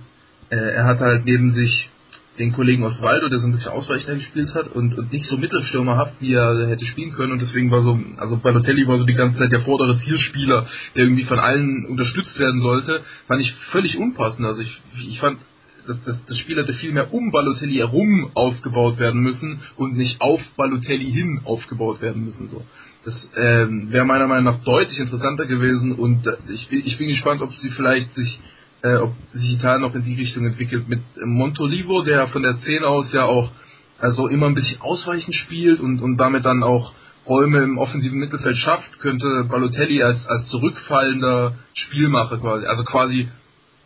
äh, 0.51 0.56
er 0.56 0.85
hat 0.85 1.01
halt 1.01 1.24
neben 1.24 1.51
sich 1.51 1.90
den 2.39 2.52
Kollegen 2.52 2.85
Osvaldo, 2.85 3.28
der 3.28 3.39
so 3.39 3.47
ein 3.47 3.52
bisschen 3.52 3.73
ausweichender 3.73 4.16
gespielt 4.16 4.55
hat 4.55 4.68
und, 4.68 4.97
und 4.97 5.12
nicht 5.12 5.27
so 5.27 5.36
mittelstürmerhaft, 5.36 6.20
wie 6.20 6.35
er 6.35 6.68
hätte 6.68 6.85
spielen 6.85 7.12
können 7.12 7.32
und 7.32 7.40
deswegen 7.40 7.70
war 7.70 7.82
so, 7.82 7.98
also 8.18 8.36
Balotelli 8.36 8.86
war 8.86 8.98
so 8.98 9.05
die 9.05 9.14
ganze 9.14 9.39
Zeit 9.39 9.52
der 9.52 9.60
vordere 9.60 9.97
Zielspieler, 9.97 10.66
der 10.94 11.05
irgendwie 11.05 11.24
von 11.24 11.39
allen 11.39 11.86
unterstützt 11.86 12.39
werden 12.39 12.60
sollte, 12.60 13.02
fand 13.27 13.40
ich 13.40 13.52
völlig 13.70 13.97
unpassend. 13.97 14.47
Also 14.47 14.62
ich, 14.62 14.82
ich 15.09 15.18
fand, 15.18 15.39
dass 15.86 16.02
das, 16.05 16.24
das 16.27 16.39
Spiel 16.39 16.59
hätte 16.59 16.74
viel 16.74 16.93
mehr 16.93 17.12
um 17.12 17.31
Balotelli 17.31 17.77
herum 17.77 18.31
aufgebaut 18.35 18.98
werden 18.98 19.23
müssen 19.23 19.60
und 19.77 19.97
nicht 19.97 20.20
auf 20.20 20.40
Balotelli 20.56 21.10
hin 21.10 21.40
aufgebaut 21.44 22.01
werden 22.02 22.24
müssen. 22.24 22.48
So. 22.48 22.62
Das 23.05 23.31
ähm, 23.36 23.93
wäre 23.93 24.05
meiner 24.05 24.27
Meinung 24.27 24.44
nach 24.44 24.64
deutlich 24.64 24.98
interessanter 24.98 25.47
gewesen 25.47 25.93
und 25.93 26.27
äh, 26.27 26.36
ich, 26.48 26.70
ich 26.70 26.98
bin 26.98 27.09
gespannt, 27.09 27.40
ob 27.40 27.55
sie 27.55 27.70
vielleicht 27.70 28.12
sich 28.14 28.40
äh, 28.82 28.96
ob 28.96 29.14
sich 29.32 29.54
Italien 29.54 29.82
noch 29.82 29.94
in 29.94 30.04
die 30.04 30.14
Richtung 30.14 30.46
entwickelt. 30.46 30.88
Mit 30.88 31.00
Montolivo, 31.24 32.02
der 32.02 32.28
von 32.28 32.42
der 32.42 32.58
10 32.58 32.84
aus 32.84 33.12
ja 33.12 33.24
auch 33.24 33.50
also 33.98 34.28
immer 34.28 34.46
ein 34.46 34.54
bisschen 34.54 34.80
ausweichend 34.80 35.34
spielt 35.34 35.80
und, 35.80 36.00
und 36.00 36.18
damit 36.18 36.44
dann 36.44 36.62
auch 36.62 36.92
Räume 37.26 37.62
im 37.62 37.78
offensiven 37.78 38.18
Mittelfeld 38.18 38.56
schafft, 38.56 39.00
könnte 39.00 39.46
Balotelli 39.50 40.02
als, 40.02 40.26
als 40.28 40.46
zurückfallender 40.48 41.56
Spielmacher 41.74 42.38
quasi, 42.38 42.66
also 42.66 42.84
quasi 42.84 43.28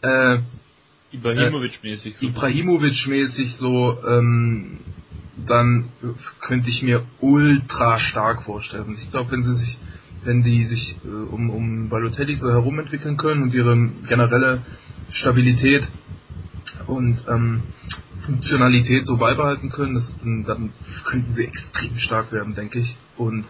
äh, 0.02 0.38
Ibrahimovic-mäßig. 1.12 2.20
Äh, 2.20 2.26
Ibrahimovic-mäßig 2.26 3.56
so, 3.56 3.98
ähm, 4.06 4.80
dann 5.46 5.88
könnte 6.40 6.68
ich 6.68 6.82
mir 6.82 7.02
ultra 7.20 7.98
stark 7.98 8.42
vorstellen. 8.42 8.96
Ich 9.02 9.10
glaube, 9.10 9.32
wenn 9.32 9.42
sie 9.42 9.54
sich 9.54 9.78
wenn 10.24 10.42
die 10.42 10.64
sich 10.64 10.97
äh, 11.05 11.09
um, 11.09 11.51
um 11.51 11.88
Balotelli 11.88 12.34
so 12.34 12.51
herum 12.51 12.78
entwickeln 12.78 13.16
können 13.16 13.42
und 13.42 13.55
ihre 13.55 13.76
generelle 14.09 14.62
Stabilität 15.10 15.88
und 16.86 17.20
ähm, 17.28 17.62
Funktionalität 18.26 19.06
so 19.06 19.16
beibehalten 19.16 19.70
können, 19.70 19.94
das, 19.94 20.14
dann 20.22 20.72
könnten 21.05 21.32
sie 21.32 21.44
extrem 21.44 21.97
stark 21.97 22.32
werden, 22.32 22.55
denke 22.55 22.78
ich. 22.78 22.97
Und 23.16 23.44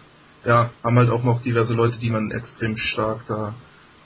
ja, 0.45 0.71
haben 0.83 0.97
halt 0.97 1.09
auch 1.09 1.23
noch 1.23 1.41
diverse 1.41 1.73
Leute, 1.73 1.99
die 1.99 2.09
man 2.09 2.31
extrem 2.31 2.77
stark 2.77 3.25
da 3.27 3.53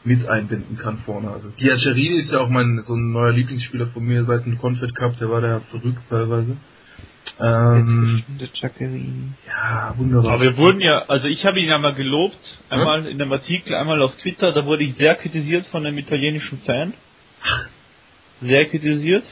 mit 0.04 0.28
einbinden 0.28 0.78
kann 0.78 0.98
vorne. 0.98 1.32
Also 1.32 1.50
Giacerini 1.56 2.20
ist 2.20 2.32
ja 2.32 2.40
auch 2.40 2.50
mein 2.50 2.82
so 2.82 2.96
ein 2.96 3.12
neuer 3.12 3.32
Lieblingsspieler 3.32 3.88
von 3.88 4.04
mir 4.04 4.24
seit 4.24 4.46
dem 4.46 4.58
Confed 4.58 4.94
Cup, 4.94 5.18
der 5.18 5.30
war 5.30 5.42
da 5.42 5.62
verrückt 5.62 6.02
teilweise. 6.10 6.58
Ähm, 7.38 8.24
ja, 9.48 9.94
wunderbar. 9.98 10.34
Aber 10.34 10.44
wir 10.44 10.58
wurden 10.58 10.80
ja, 10.80 11.04
also 11.08 11.28
ich 11.28 11.46
habe 11.46 11.60
ihn 11.60 11.68
ja 11.68 11.78
mal 11.78 11.94
gelobt, 11.94 12.38
einmal 12.70 13.02
hm? 13.02 13.08
in 13.08 13.22
einem 13.22 13.34
Artikel, 13.34 13.76
einmal 13.76 14.02
auf 14.02 14.16
Twitter, 14.18 14.54
da 14.54 14.66
wurde 14.66 14.84
ich 14.84 14.96
sehr 14.96 15.16
kritisiert 15.16 15.66
von 15.68 15.86
einem 15.86 15.98
italienischen 15.98 16.60
Fan. 16.62 16.94
Sehr 18.42 18.66
kritisiert. 18.66 19.26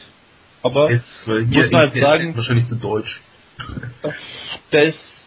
Aber 0.62 0.90
ist, 0.90 1.04
muss 1.26 1.70
man 1.70 1.74
halt 1.74 1.94
sagen, 1.94 2.36
wahrscheinlich 2.36 2.66
zu 2.66 2.76
deutsch. 2.76 3.20
Der 4.72 4.82
ist, 4.84 5.24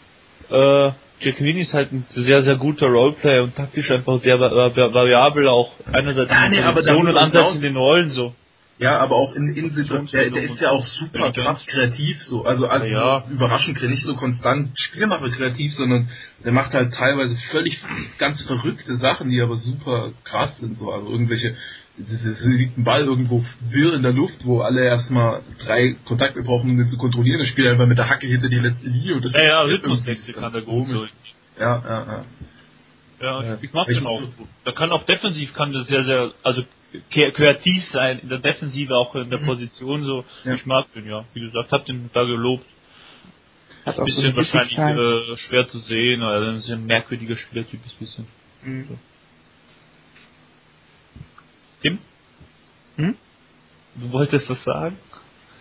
äh, 0.50 0.92
Giacchini 1.20 1.62
ist 1.62 1.74
halt 1.74 1.92
ein 1.92 2.06
sehr, 2.10 2.44
sehr 2.44 2.56
guter 2.56 2.88
Roleplayer 2.88 3.44
und 3.44 3.56
taktisch 3.56 3.90
einfach 3.90 4.20
sehr 4.22 4.40
variabel, 4.40 5.48
auch 5.48 5.72
einerseits 5.92 6.32
ja, 6.32 6.46
in 6.46 6.52
der 6.52 6.68
nee, 6.68 6.74
Position 6.74 7.08
und 7.08 7.18
andererseits 7.18 7.56
in 7.56 7.62
den 7.62 7.76
Rollen 7.76 8.12
so. 8.12 8.34
Ja, 8.80 9.00
aber 9.00 9.16
auch 9.16 9.34
in, 9.34 9.50
in 9.56 9.72
Situationen, 9.72 10.08
der, 10.12 10.30
der 10.30 10.44
ist 10.44 10.62
ja 10.62 10.70
auch 10.70 10.86
super 10.86 11.32
krass 11.32 11.66
kreativ, 11.66 12.22
so, 12.24 12.46
also, 12.46 12.68
also 12.68 12.86
ja. 12.86 13.22
so 13.22 13.34
überraschend, 13.34 13.82
nicht 13.82 14.04
so 14.04 14.16
konstant 14.16 14.80
Spielmacher 14.80 15.30
kreativ, 15.32 15.74
sondern 15.74 16.10
der 16.46 16.52
macht 16.52 16.74
halt 16.74 16.94
teilweise 16.94 17.36
völlig 17.50 17.82
ganz 18.20 18.44
verrückte 18.44 18.96
Sachen, 18.98 19.30
die 19.30 19.42
aber 19.42 19.56
super 19.56 20.12
krass 20.24 20.60
sind, 20.60 20.78
so, 20.78 20.92
also 20.92 21.10
irgendwelche, 21.10 21.56
es 21.98 22.46
liegt 22.46 22.78
ein 22.78 22.84
Ball 22.84 23.06
irgendwo 23.06 23.44
wirr 23.62 23.96
in 23.96 24.04
der 24.04 24.14
Luft, 24.14 24.46
wo 24.46 24.62
alle 24.62 24.86
erstmal 24.86 25.42
drei 25.66 25.96
Kontakte 26.06 26.44
brauchen, 26.44 26.70
um 26.70 26.78
den 26.78 26.88
zu 26.88 26.98
kontrollieren, 26.98 27.40
der 27.40 27.48
spielt 27.48 27.70
einfach 27.70 27.88
mit 27.88 27.98
der 27.98 28.08
Hacke 28.08 28.28
hinter 28.28 28.48
die 28.48 28.60
letzte 28.60 28.90
Linie 28.90 29.16
und 29.16 29.26
das 29.26 29.34
Ja, 29.34 29.44
ja, 29.44 29.62
Rhythmuswechsel 29.62 30.36
kann 30.36 30.54
der 30.54 30.62
so. 30.62 30.86
Ja, 31.60 31.82
ja, 31.84 32.06
ja. 32.06 32.26
Ja, 33.20 33.58
ich 33.60 33.74
mag 33.74 33.88
den 33.88 34.06
auch. 34.06 34.22
Da 34.64 34.72
kann 34.74 34.92
auch 34.92 35.04
defensiv 35.06 35.56
kann 35.56 35.74
das 35.74 35.88
sehr, 35.88 36.04
sehr, 36.04 36.32
also 36.44 36.62
kreativ 37.12 37.86
sein, 37.92 38.20
in 38.20 38.30
der 38.30 38.40
Defensive, 38.40 38.96
auch 38.96 39.16
in 39.16 39.30
der 39.30 39.40
mhm. 39.40 39.46
Position 39.46 40.04
so. 40.04 40.26
Ja. 40.44 40.54
Ich 40.54 40.66
mag 40.66 40.92
den, 40.94 41.08
ja. 41.08 41.26
Wie 41.34 41.42
gesagt, 41.42 41.72
hab 41.72 41.86
den 41.86 42.10
da 42.14 42.24
gelobt. 42.24 42.66
Hat 43.86 43.98
ein 43.98 44.06
bisschen 44.06 44.32
so 44.32 44.38
wahrscheinlich 44.38 44.78
äh, 44.78 45.38
schwer 45.38 45.68
zu 45.70 45.80
sehen, 45.80 46.22
oder 46.22 46.50
ein 46.50 46.58
bisschen 46.58 46.86
merkwürdiger 46.86 47.38
Spielertyp 47.38 47.86
ist 47.86 47.94
ein 47.94 48.00
bisschen. 48.00 48.28
Mhm. 48.64 48.88
So. 48.90 48.98
Tim? 51.82 52.00
Hm? 52.98 53.16
Du 53.96 54.12
wolltest 54.12 54.50
was 54.50 54.64
sagen? 54.64 54.98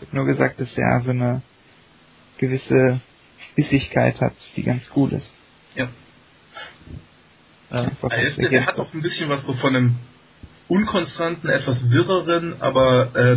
Ich 0.00 0.08
habe 0.08 0.16
nur 0.16 0.26
gesagt, 0.26 0.60
dass 0.60 0.76
er 0.76 1.00
so 1.02 1.10
eine 1.10 1.42
gewisse 2.38 3.00
Bissigkeit 3.54 4.20
hat, 4.20 4.34
die 4.56 4.62
ganz 4.62 4.90
cool 4.94 5.12
ist. 5.12 5.34
Ja. 5.74 5.88
ja. 7.70 7.90
Er, 8.02 8.22
ist, 8.22 8.38
er 8.38 8.66
hat 8.66 8.78
auch 8.78 8.92
ein 8.92 9.02
bisschen 9.02 9.28
was 9.28 9.44
so 9.46 9.54
von 9.54 9.74
einem 9.74 9.96
unkonstanten, 10.68 11.50
etwas 11.50 11.90
wirreren, 11.90 12.56
aber 12.60 13.14
äh, 13.14 13.36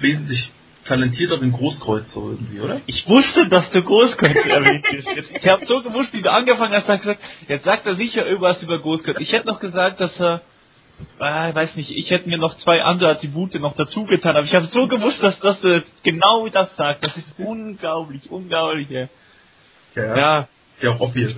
wesentlich 0.00 0.50
talentierteren 0.84 1.52
Großkreuz 1.52 2.10
so 2.12 2.30
irgendwie, 2.30 2.60
oder? 2.60 2.80
Ich 2.86 3.06
wusste, 3.08 3.48
dass 3.48 3.70
du 3.70 3.82
Großkreuz 3.82 4.46
erwähnt 4.46 4.84
bist. 4.90 5.08
Ich 5.30 5.48
habe 5.48 5.64
so 5.66 5.82
gewusst, 5.82 6.12
wie 6.14 6.22
du 6.22 6.30
angefangen 6.30 6.74
hast, 6.74 6.88
hast 6.88 7.00
gesagt, 7.00 7.20
jetzt 7.48 7.64
sagt 7.64 7.86
er 7.86 7.96
sicher 7.96 8.26
irgendwas 8.26 8.62
über 8.62 8.78
Großkreuz. 8.78 9.16
Ich 9.20 9.32
hätte 9.32 9.46
noch 9.46 9.60
gesagt, 9.60 10.00
dass 10.00 10.18
er 10.18 10.40
äh, 11.18 11.54
weiß 11.54 11.76
nicht, 11.76 11.90
ich 11.90 12.10
hätte 12.10 12.28
mir 12.28 12.38
noch 12.38 12.56
zwei 12.56 12.82
andere 12.82 13.10
Attribute 13.10 13.54
noch 13.60 13.74
dazu 13.74 14.04
getan, 14.04 14.36
aber 14.36 14.46
ich 14.46 14.54
habe 14.54 14.66
so 14.66 14.86
gewusst, 14.86 15.22
dass, 15.22 15.38
dass 15.40 15.60
du 15.60 15.68
jetzt 15.68 16.02
genau 16.02 16.48
das 16.48 16.74
sagst. 16.76 17.04
Das 17.04 17.16
ist 17.16 17.34
unglaublich, 17.38 18.30
unglaublich. 18.30 18.88
Ja, 18.90 19.08
ja. 19.94 20.16
ja. 20.16 20.38
Ist 20.74 20.82
ja 20.82 20.90
auch 20.90 21.00
obvious. 21.00 21.34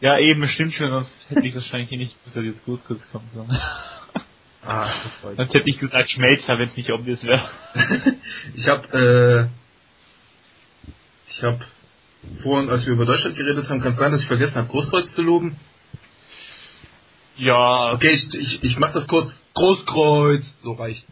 Ja, 0.00 0.18
eben, 0.18 0.48
stimmt 0.48 0.74
schon, 0.74 0.88
sonst 0.88 1.26
hätte 1.28 1.46
ich 1.46 1.54
wahrscheinlich 1.54 1.90
nicht 1.90 2.24
bis 2.24 2.34
er 2.34 2.42
jetzt 2.42 2.64
Couscous 2.64 3.00
kommt. 3.12 3.30
So. 3.34 3.46
Ah, 4.62 4.92
das 5.04 5.14
freut 5.14 5.36
Sonst 5.36 5.54
hätte 5.54 5.70
ich 5.70 5.78
gesagt 5.78 6.10
Schmelzer, 6.10 6.58
wenn 6.58 6.68
es 6.68 6.76
nicht 6.76 6.90
obvious 6.90 7.22
wäre. 7.24 7.48
ich 8.54 8.68
habe, 8.68 9.48
äh, 10.88 10.90
ich 11.30 11.42
habe 11.42 11.60
vorhin, 12.42 12.68
als 12.68 12.84
wir 12.84 12.92
über 12.92 13.06
Deutschland 13.06 13.36
geredet 13.36 13.68
haben, 13.68 13.80
kann 13.80 13.92
es 13.92 13.98
sein, 13.98 14.12
dass 14.12 14.20
ich 14.20 14.26
vergessen 14.26 14.56
habe, 14.56 14.68
Großkreuz 14.68 15.14
zu 15.14 15.22
loben. 15.22 15.56
Ja. 17.36 17.92
Okay, 17.94 18.10
ich, 18.10 18.34
ich, 18.34 18.62
ich 18.62 18.78
mach 18.78 18.92
das 18.92 19.06
kurz. 19.06 19.32
Großkreuz, 19.54 20.44
so 20.60 20.72
reicht. 20.72 21.06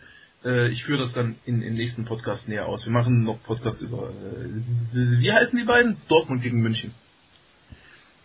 Äh, 0.44 0.68
ich 0.68 0.84
führe 0.84 0.98
das 0.98 1.14
dann 1.14 1.36
in, 1.44 1.62
im 1.62 1.74
nächsten 1.74 2.04
Podcast 2.04 2.48
näher 2.48 2.66
aus. 2.66 2.84
Wir 2.84 2.92
machen 2.92 3.24
noch 3.24 3.42
Podcasts 3.42 3.80
über, 3.82 4.10
äh, 4.10 5.20
wie 5.20 5.32
heißen 5.32 5.58
die 5.58 5.64
beiden? 5.64 5.96
Dortmund 6.08 6.42
gegen 6.42 6.60
München. 6.60 6.94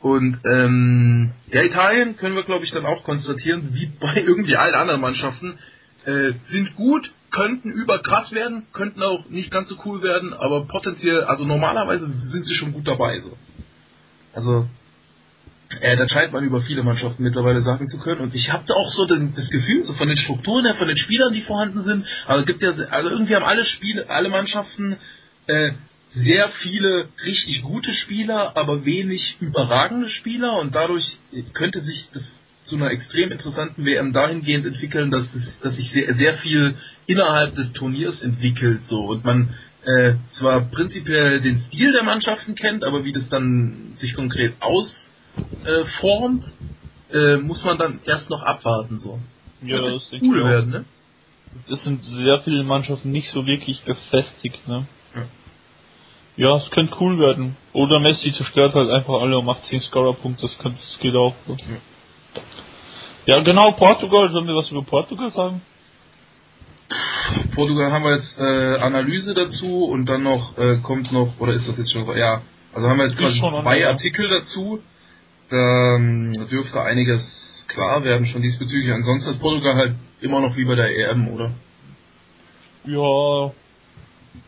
Und 0.04 0.38
ähm, 0.44 1.32
ja, 1.50 1.64
Italien 1.64 2.18
können 2.18 2.36
wir, 2.36 2.44
glaube 2.44 2.66
ich, 2.66 2.72
dann 2.72 2.86
auch 2.86 3.06
konstatieren, 3.06 3.70
wie 3.72 3.86
bei 4.02 4.16
irgendwie 4.18 4.58
allen 4.58 4.76
anderen 4.76 5.00
Mannschaften, 5.00 5.58
äh, 6.04 6.34
sind 6.42 6.76
gut, 6.76 7.10
könnten 7.32 7.72
überkrass 7.72 8.34
werden, 8.34 8.64
könnten 8.74 9.02
auch 9.02 9.30
nicht 9.30 9.50
ganz 9.50 9.70
so 9.70 9.78
cool 9.86 10.04
werden, 10.04 10.34
aber 10.34 10.66
potenziell, 10.68 11.24
also 11.24 11.46
normalerweise 11.46 12.10
sind 12.22 12.46
sie 12.46 12.54
schon 12.54 12.74
gut 12.74 12.86
dabei. 12.86 13.18
So. 13.22 13.38
Also 14.34 14.68
äh, 15.80 15.96
da 15.96 16.10
scheint 16.10 16.34
man 16.34 16.44
über 16.44 16.60
viele 16.60 16.84
Mannschaften 16.84 17.24
mittlerweile 17.24 17.62
sagen 17.62 17.88
zu 17.88 17.98
können. 17.98 18.20
Und 18.20 18.36
ich 18.36 18.52
habe 18.52 18.66
da 18.68 18.74
auch 18.74 18.92
so 18.92 19.06
den, 19.06 19.34
das 19.34 19.50
Gefühl, 19.50 19.84
so 19.84 19.94
von 19.94 20.10
den 20.10 20.18
Strukturen 20.18 20.66
her, 20.66 20.76
von 20.76 20.90
den 20.90 20.98
Spielern, 20.98 21.34
die 21.34 21.42
vorhanden 21.44 21.82
sind, 21.82 22.06
aber 22.28 22.44
gibt 22.44 22.62
ja, 22.62 22.72
also 22.72 23.10
irgendwie 23.10 23.38
haben 23.38 23.46
alle 23.46 23.64
Spiele, 23.64 24.10
alle 24.10 24.28
Mannschaften 24.28 24.98
äh, 25.48 25.72
sehr 26.14 26.50
viele 26.50 27.08
richtig 27.26 27.64
gute 27.64 27.92
Spieler, 27.94 28.56
aber 28.56 28.86
wenig 28.86 29.38
überragende 29.40 30.10
Spieler 30.10 30.60
und 30.60 30.76
dadurch 30.76 31.18
könnte 31.54 31.82
sich 31.82 32.08
das 32.14 32.24
zu 32.64 32.76
einer 32.76 32.92
extrem 32.92 33.32
interessanten 33.32 33.86
WM 33.86 34.14
dahingehend 34.14 34.66
entwickeln, 34.66 35.12
dass, 35.12 35.34
es, 35.36 35.60
dass 35.62 35.76
sich 35.76 35.92
sehr, 35.92 36.14
sehr 36.14 36.36
viel 36.36 36.76
innerhalb 37.08 37.56
des 37.56 37.74
Turniers 37.74 38.22
entwickelt 38.22 38.86
so 38.86 39.02
und 39.08 39.26
man 39.26 39.54
äh, 39.86 40.14
zwar 40.30 40.62
prinzipiell 40.62 41.42
den 41.42 41.62
Stil 41.64 41.92
der 41.92 42.04
Mannschaften 42.04 42.56
kennt, 42.56 42.86
aber 42.86 43.04
wie 43.04 43.12
das 43.12 43.28
dann 43.30 43.94
sich 43.98 44.16
konkret 44.16 44.54
ausformt, 44.62 46.44
äh, 47.12 47.34
äh, 47.34 47.38
muss 47.38 47.66
man 47.66 47.78
dann 47.78 48.00
erst 48.06 48.30
noch 48.30 48.44
abwarten 48.44 49.00
so. 49.00 49.20
Ja, 49.62 49.82
das 49.82 50.10
cool 50.22 50.44
werden, 50.44 50.70
ne? 50.70 50.86
Es 51.70 51.84
sind 51.84 52.04
sehr 52.04 52.40
viele 52.40 52.64
Mannschaften 52.64 53.12
nicht 53.12 53.32
so 53.32 53.46
wirklich 53.46 53.84
gefestigt, 53.86 54.68
ne? 54.68 54.88
Ja, 56.36 56.58
es 56.58 56.70
könnte 56.72 56.96
cool 57.00 57.20
werden. 57.20 57.56
Oder 57.74 58.00
Messi 58.00 58.34
zerstört 58.34 58.74
halt 58.74 58.90
einfach 58.90 59.22
alle 59.22 59.38
und 59.38 59.46
macht 59.46 59.66
10 59.66 59.82
Scorer-Punkte, 59.82 60.48
das, 60.48 60.58
könnte, 60.58 60.80
das 60.80 61.00
geht 61.00 61.16
auch. 61.16 61.36
So. 61.48 61.54
Ja. 63.26 63.36
ja, 63.38 63.44
genau, 63.44 63.72
Portugal, 63.74 64.32
sollen 64.32 64.48
wir 64.48 64.56
was 64.56 64.70
über 64.72 64.84
Portugal 64.84 65.32
sagen? 65.32 65.62
Portugal 67.56 67.92
haben 67.92 68.04
wir 68.04 68.16
jetzt 68.16 68.40
äh, 68.40 68.78
Analyse 68.78 69.34
dazu 69.34 69.86
und 69.86 70.08
dann 70.08 70.24
noch 70.24 70.58
äh, 70.58 70.78
kommt 70.78 71.12
noch, 71.12 71.40
oder 71.40 71.54
ist 71.54 71.68
das 71.68 71.78
jetzt 71.78 71.92
schon, 71.92 72.06
ja, 72.18 72.42
also 72.74 72.88
haben 72.90 72.98
wir 72.98 73.06
jetzt 73.06 73.18
quasi 73.18 73.40
zwei. 73.40 73.88
Artikel 73.88 74.30
dazu. 74.30 74.80
Da 75.50 75.96
ähm, 75.96 76.48
dürfte 76.50 76.82
einiges 76.82 77.66
klar 77.68 78.04
werden 78.04 78.26
schon 78.26 78.42
diesbezüglich. 78.42 78.92
Ansonsten 78.92 79.32
ist 79.32 79.40
Portugal 79.40 79.76
halt 79.76 79.96
immer 80.22 80.42
noch 80.42 80.56
wie 80.58 80.66
bei 80.66 80.76
der 80.76 80.90
EM, 80.90 81.28
oder? 81.28 81.52
Ja, 82.86 83.52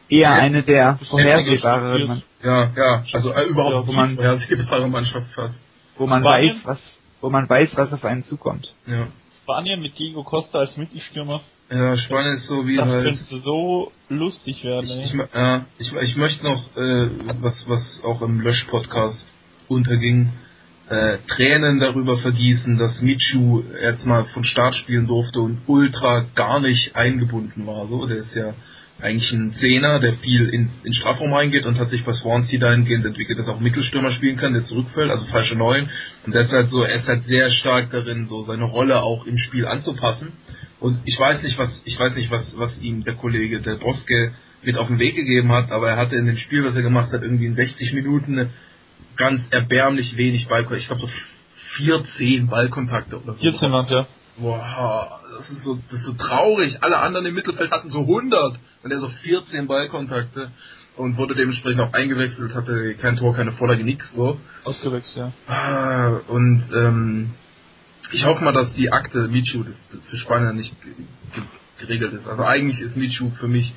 eher 0.10 0.34
eine 0.34 0.64
der 0.64 1.00
vorhersehbaren. 1.10 2.24
Ja, 2.44 2.72
ja, 2.76 3.04
also 3.14 3.32
äh, 3.32 3.46
überhaupt 3.46 3.88
ja, 3.90 3.96
man, 3.96 4.16
vorhersehbare 4.16 4.88
Mannschaft 4.88 5.28
fast. 5.34 5.56
Wo 5.98 6.06
man 6.06 6.22
Spanien? 6.22 6.56
weiß, 6.56 6.66
was, 6.66 6.92
wo 7.22 7.30
man 7.30 7.50
weiß, 7.50 7.76
was 7.76 7.94
auf 7.94 8.06
einen 8.06 8.24
zukommt. 8.24 8.72
Ja. 8.86 9.08
Spanien 9.44 9.82
mit 9.82 9.98
Diego 9.98 10.24
Costa 10.24 10.60
als 10.60 10.76
Mittelstürmer. 10.78 11.42
Ja, 11.72 11.98
Spanien 11.98 12.34
ist 12.34 12.48
so 12.48 12.68
wie 12.68 12.78
das 12.78 12.88
halt. 12.88 13.08
Das 13.08 13.18
könnte 13.30 13.44
so 13.44 13.92
lustig 14.10 14.64
werden. 14.64 14.90
Ich, 15.02 15.14
ich, 15.14 15.34
ja, 15.34 15.66
ich, 15.80 15.94
ich 15.94 16.18
möchte 16.18 16.44
noch, 16.44 16.76
äh, 16.78 17.10
was, 17.42 17.66
was 17.68 18.02
auch 18.04 18.22
im 18.22 18.42
Lösch-Podcast 18.42 19.28
unterging, 19.68 20.32
äh, 20.90 21.18
Tränen 21.28 21.80
darüber 21.80 22.18
vergießen, 22.18 22.78
dass 22.78 23.02
Michu 23.02 23.64
jetzt 23.82 24.06
mal 24.06 24.26
von 24.26 24.44
Start 24.44 24.76
spielen 24.76 25.08
durfte 25.08 25.42
und 25.42 25.62
ultra 25.66 26.26
gar 26.36 26.60
nicht 26.60 26.96
eingebunden 26.96 27.66
war. 27.66 27.88
So, 27.88 28.06
der 28.06 28.18
ist 28.18 28.36
ja 28.36 28.54
eigentlich 29.02 29.32
ein 29.34 29.54
Zehner, 29.54 30.00
der 30.00 30.14
viel 30.14 30.50
in, 30.50 30.72
in 30.84 30.94
Strafraum 30.94 31.34
reingeht 31.34 31.66
und 31.66 31.78
hat 31.78 31.90
sich 31.90 32.06
bei 32.06 32.14
Swansea 32.14 32.60
dahingehend 32.60 33.06
entwickelt, 33.06 33.38
dass 33.38 33.48
er 33.48 33.56
auch 33.56 33.60
Mittelstürmer 33.60 34.12
spielen 34.12 34.38
kann, 34.38 34.54
der 34.54 34.64
zurückfällt, 34.64 35.12
also 35.12 35.26
falsche 35.26 35.58
Neun. 35.58 35.90
Und 36.26 36.34
der 36.34 36.44
ist 36.44 36.54
halt 36.54 36.70
so, 36.70 36.84
er 36.84 36.96
ist 36.96 37.08
halt 37.08 37.26
sehr 37.26 37.52
stark 37.52 37.92
darin, 37.92 38.28
so 38.28 38.44
seine 38.44 38.64
Rolle 38.64 39.02
auch 39.02 39.26
im 39.26 39.38
Spiel 39.38 39.68
anzupassen. 39.68 40.32
Und 40.80 41.00
ich 41.06 41.20
weiß 41.20 41.44
nicht, 41.44 41.58
was, 41.58 41.82
ich 41.86 42.00
weiß 42.00 42.16
nicht, 42.16 42.32
was, 42.32 42.58
was 42.58 42.80
ihm 42.80 43.04
der 43.04 43.16
Kollege 43.16 43.62
der 43.62 43.76
Boske 43.76 44.34
mit 44.64 44.78
auf 44.78 44.88
den 44.88 45.00
Weg 45.00 45.16
gegeben 45.16 45.52
hat, 45.52 45.72
aber 45.72 45.90
er 45.90 45.98
hatte 45.98 46.16
in 46.16 46.26
dem 46.26 46.38
Spiel, 46.38 46.64
was 46.64 46.76
er 46.76 46.82
gemacht 46.82 47.12
hat, 47.12 47.22
irgendwie 47.22 47.46
in 47.46 47.54
60 47.54 47.94
Minuten 47.94 48.50
ganz 49.18 49.48
erbärmlich 49.52 50.18
wenig 50.18 50.48
Ballkontakte. 50.48 50.82
Ich 50.82 50.88
glaube 50.88 51.02
so 51.02 51.10
14 51.78 52.48
Ballkontakte 52.48 53.22
oder 53.22 53.34
so. 53.34 53.42
14 53.42 53.72
waren 53.72 53.88
ja. 53.90 54.08
Boah, 54.38 55.22
das 55.38 55.50
ist 55.50 55.64
so, 55.64 55.80
das 55.90 56.00
ist 56.00 56.06
so 56.06 56.14
traurig. 56.14 56.84
Alle 56.84 56.98
anderen 56.98 57.26
im 57.26 57.36
Mittelfeld 57.36 57.72
hatten 57.72 57.90
so 57.90 58.02
100 58.02 58.60
und 58.84 58.92
er 58.92 59.00
so 59.00 59.08
14 59.08 59.68
Ballkontakte 59.68 60.52
und 60.98 61.18
wurde 61.18 61.36
dementsprechend 61.36 61.82
auch 61.82 61.94
eingewechselt, 61.94 62.54
hatte 62.54 62.96
kein 62.96 63.18
Tor, 63.18 63.34
keine 63.36 63.52
Vorlage, 63.54 63.84
nix 63.84 64.14
so. 64.14 64.40
Ausgewechselt, 64.64 65.16
ja. 65.48 65.54
Ah, 65.54 66.20
und 66.28 66.64
ähm, 66.74 67.32
ich 68.12 68.26
hoffe 68.26 68.44
mal, 68.44 68.54
dass 68.54 68.74
die 68.76 68.92
Akte 68.92 69.28
Michu 69.28 69.64
das, 69.64 69.86
für 70.10 70.18
Spanien 70.18 70.56
nicht 70.56 70.74
geregelt 71.80 72.14
ist. 72.14 72.28
Also 72.28 72.44
eigentlich 72.44 72.82
ist 72.82 72.96
Michu 72.96 73.32
für 73.32 73.48
mich 73.48 73.74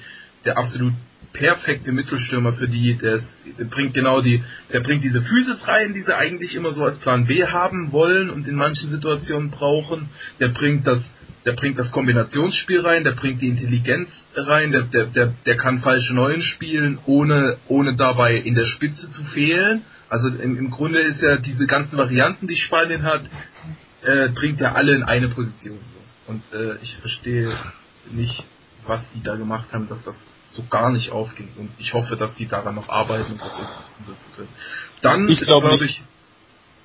der 0.49 0.57
absolut 0.57 0.95
perfekte 1.35 1.93
Mittelstürmer 1.93 2.55
für 2.55 2.69
die, 2.69 2.95
der, 2.95 3.17
ist, 3.17 3.43
der 3.59 3.67
bringt 3.67 3.93
genau 3.93 4.23
die, 4.23 4.43
der 4.73 4.81
bringt 4.81 5.05
diese 5.05 5.21
Physis 5.21 5.69
rein, 5.69 5.93
die 5.93 6.01
sie 6.01 6.17
eigentlich 6.17 6.55
immer 6.55 6.73
so 6.73 6.85
als 6.85 6.97
Plan 6.99 7.27
B 7.27 7.45
haben 7.45 7.93
wollen 7.93 8.31
und 8.31 8.49
in 8.49 8.57
manchen 8.57 8.89
Situationen 8.89 9.51
brauchen. 9.51 10.09
Der 10.41 10.49
bringt 10.49 10.87
das, 10.87 11.05
der 11.45 11.53
bringt 11.53 11.79
das 11.79 11.93
Kombinationsspiel 11.93 12.81
rein, 12.81 13.05
der 13.05 13.13
bringt 13.13 13.43
die 13.43 13.49
Intelligenz 13.49 14.09
rein, 14.35 14.73
der, 14.73 14.83
der, 14.85 15.07
der, 15.07 15.35
der 15.45 15.57
kann 15.59 15.81
falsche 15.81 16.15
Neuen 16.15 16.41
spielen, 16.41 16.99
ohne, 17.05 17.59
ohne 17.69 17.95
dabei 17.95 18.37
in 18.37 18.55
der 18.55 18.67
Spitze 18.67 19.11
zu 19.11 19.23
fehlen. 19.25 19.83
Also 20.09 20.29
im, 20.29 20.57
im 20.57 20.71
Grunde 20.71 21.01
ist 21.01 21.21
ja 21.21 21.37
diese 21.37 21.67
ganzen 21.67 21.99
Varianten, 21.99 22.47
die 22.47 22.57
Spanien 22.57 23.03
hat, 23.03 23.23
äh, 24.03 24.31
bringt 24.31 24.61
ja 24.61 24.73
alle 24.73 24.95
in 24.95 25.03
eine 25.03 25.29
Position. 25.29 25.79
Und 26.27 26.43
äh, 26.55 26.77
ich 26.83 26.97
verstehe 26.97 27.55
nicht, 28.11 28.45
was 28.87 29.11
die 29.13 29.23
da 29.23 29.37
gemacht 29.37 29.73
haben, 29.73 29.89
dass 29.89 30.03
das 30.05 30.27
so 30.51 30.63
gar 30.69 30.91
nicht 30.91 31.11
aufging. 31.11 31.49
Und 31.57 31.71
ich 31.79 31.93
hoffe, 31.95 32.17
dass 32.17 32.35
die 32.37 32.47
daran 32.47 32.75
noch 32.75 32.89
arbeiten 32.89 33.33
und 33.33 33.41
das 33.41 33.61
umsetzen 33.99 34.33
können. 34.37 34.49
Dann 35.03 35.29
ich 35.29 35.41
glaube 35.41 35.69
glaub 35.69 35.83
ich. 35.83 36.03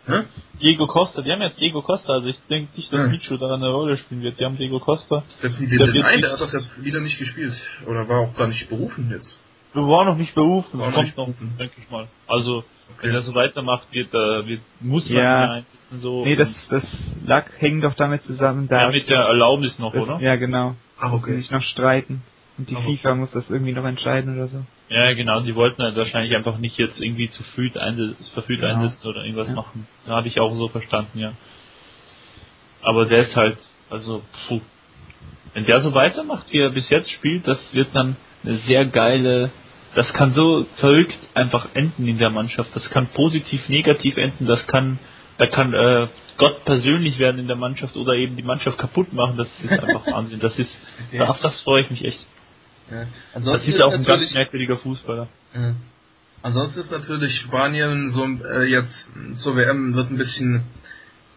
Hä? 0.05 0.23
Diego 0.61 0.85
Costa, 0.85 1.21
die 1.21 1.31
haben 1.31 1.41
jetzt 1.41 1.61
Diego 1.61 1.81
Costa, 1.81 2.13
also 2.13 2.27
ich 2.27 2.37
denke 2.49 2.75
nicht, 2.75 2.91
dass 2.91 2.99
ja. 2.99 3.07
Michu 3.07 3.37
daran 3.37 3.63
eine 3.63 3.71
Rolle 3.71 3.97
spielen 3.97 4.21
wird. 4.21 4.37
Die 4.37 4.43
haben 4.43 4.57
Diego 4.57 4.79
Costa. 4.79 5.23
Das 5.41 5.55
die, 5.55 5.67
der 5.67 5.87
nein, 5.87 6.19
der 6.19 6.33
hat 6.33 6.41
das 6.41 6.51
jetzt 6.51 6.83
wieder 6.83 6.99
nicht 6.99 7.17
gespielt. 7.17 7.53
Oder 7.85 8.07
war 8.09 8.19
auch 8.19 8.35
gar 8.35 8.47
nicht 8.47 8.67
berufen 8.69 9.09
jetzt. 9.11 9.37
Wir 9.73 9.83
waren 9.83 10.07
noch 10.07 10.17
nicht 10.17 10.35
berufen, 10.35 10.79
war 10.79 10.91
kommt 10.91 11.17
noch, 11.17 11.29
denke 11.57 11.73
ich 11.81 11.89
mal. 11.89 12.07
Also, 12.27 12.57
okay. 12.95 13.07
wenn 13.07 13.15
er 13.15 13.21
so 13.23 13.33
weitermacht, 13.33 13.91
wird, 13.91 14.13
äh, 14.13 14.47
wird 14.47 14.61
muss 14.81 15.09
man 15.09 15.17
ja. 15.17 15.51
einsetzen 15.51 16.01
so. 16.01 16.23
Nee, 16.23 16.35
das, 16.35 16.49
das 16.69 16.83
lag, 17.25 17.45
hängt 17.57 17.83
doch 17.83 17.95
damit 17.95 18.21
zusammen, 18.23 18.67
da. 18.67 18.83
Ja, 18.83 18.91
mit 18.91 19.09
der 19.09 19.19
Erlaubnis 19.19 19.79
noch, 19.79 19.93
das, 19.93 20.03
oder? 20.03 20.19
Ja, 20.19 20.35
genau. 20.35 20.75
Ach, 20.99 21.13
okay. 21.13 21.35
Sich 21.37 21.49
noch 21.49 21.63
streiten. 21.63 22.21
Und 22.57 22.69
die 22.69 22.75
FIFA 22.75 23.15
muss 23.15 23.31
das 23.31 23.49
irgendwie 23.49 23.71
noch 23.71 23.85
entscheiden 23.85 24.35
oder 24.35 24.47
so. 24.47 24.63
Ja, 24.89 25.13
genau, 25.13 25.41
die 25.41 25.55
wollten 25.55 25.81
halt 25.81 25.95
wahrscheinlich 25.95 26.35
einfach 26.35 26.59
nicht 26.59 26.77
jetzt 26.77 27.01
irgendwie 27.01 27.27
zu 27.29 27.41
früh 27.43 27.71
einsetzen, 27.73 28.15
verfügt 28.33 28.61
genau. 28.61 28.75
einsetzen 28.75 29.07
oder 29.07 29.23
irgendwas 29.23 29.47
ja. 29.47 29.55
machen. 29.55 29.87
Da 30.05 30.17
habe 30.17 30.27
ich 30.27 30.39
auch 30.39 30.53
so 30.55 30.67
verstanden, 30.67 31.17
ja. 31.17 31.33
Aber 32.83 33.05
der 33.05 33.21
ist 33.21 33.35
halt, 33.35 33.57
also, 33.89 34.21
puh. 34.47 34.61
Wenn 35.53 35.65
der 35.65 35.81
so 35.81 35.93
weitermacht, 35.93 36.51
wie 36.51 36.59
er 36.59 36.69
bis 36.69 36.89
jetzt 36.89 37.11
spielt, 37.11 37.47
das 37.47 37.73
wird 37.73 37.89
dann 37.93 38.15
eine 38.43 38.57
sehr 38.57 38.85
geile, 38.85 39.51
das 39.95 40.11
kann 40.13 40.33
so 40.33 40.65
verrückt 40.77 41.17
einfach 41.33 41.67
enden 41.73 42.07
in 42.07 42.17
der 42.17 42.29
Mannschaft. 42.29 42.75
Das 42.75 42.89
kann 42.89 43.07
positiv, 43.07 43.67
negativ 43.69 44.17
enden, 44.17 44.45
das 44.45 44.67
kann, 44.67 44.99
da 45.37 45.47
kann 45.47 45.73
äh, 45.73 46.07
Gott 46.37 46.65
persönlich 46.65 47.19
werden 47.19 47.39
in 47.39 47.47
der 47.47 47.55
Mannschaft 47.55 47.95
oder 47.95 48.13
eben 48.13 48.35
die 48.35 48.43
Mannschaft 48.43 48.77
kaputt 48.77 49.13
machen. 49.13 49.37
Das 49.37 49.47
ist 49.63 49.71
einfach 49.71 50.05
Wahnsinn. 50.11 50.39
Das 50.39 50.57
ist, 50.57 50.71
auf 51.19 51.39
das 51.41 51.61
freue 51.61 51.83
ich 51.83 51.89
mich 51.89 52.03
echt. 52.03 52.19
Ja. 52.91 53.05
das 53.39 53.67
ist 53.67 53.81
auch 53.81 53.93
ein 53.93 54.03
ganz 54.03 54.33
merkwürdiger 54.33 54.77
Fußballer. 54.77 55.27
Ja. 55.55 55.75
Ansonsten 56.41 56.81
ist 56.81 56.91
natürlich 56.91 57.33
Spanien 57.39 58.09
so 58.09 58.25
äh, 58.25 58.65
jetzt 58.65 59.09
zur 59.35 59.55
WM 59.55 59.95
wird 59.95 60.11
ein 60.11 60.17
bisschen 60.17 60.63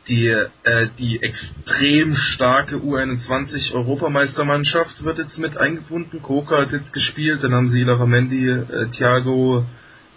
die 0.09 0.27
äh, 0.27 0.89
die 0.99 1.23
extrem 1.23 2.17
starke 2.17 2.77
U21 2.77 3.73
Europameistermannschaft 3.73 5.05
wird 5.05 5.19
jetzt 5.19 5.39
mit 5.39 5.57
eingebunden. 5.57 6.23
Coca 6.23 6.63
hat 6.63 6.73
jetzt 6.73 6.93
gespielt, 6.93 7.43
dann 7.43 7.55
haben 7.55 7.69
sie 7.69 7.83
Laramendi, 7.83 8.49
äh, 8.49 8.89
Thiago, 8.91 9.65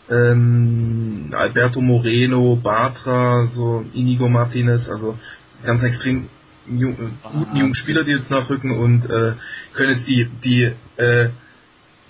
ähm, 0.09 1.31
Alberto 1.33 1.81
Moreno, 1.81 2.55
Bartra, 2.55 3.45
so 3.45 3.85
Inigo 3.93 4.27
Martinez, 4.27 4.89
also 4.89 5.17
ganz 5.63 5.83
extrem 5.83 6.29
jung, 6.77 6.93
äh, 6.93 7.27
guten 7.31 7.57
jungen 7.57 7.75
Spieler, 7.75 8.03
die 8.03 8.11
jetzt 8.11 8.29
nachrücken 8.29 8.71
und 8.71 9.05
äh, 9.05 9.33
können 9.73 9.93
jetzt 9.93 10.07
die 10.07 10.29
die 10.43 10.71
äh, 11.01 11.29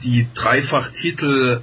die 0.04 0.28
Dreifach-Titel 0.34 1.62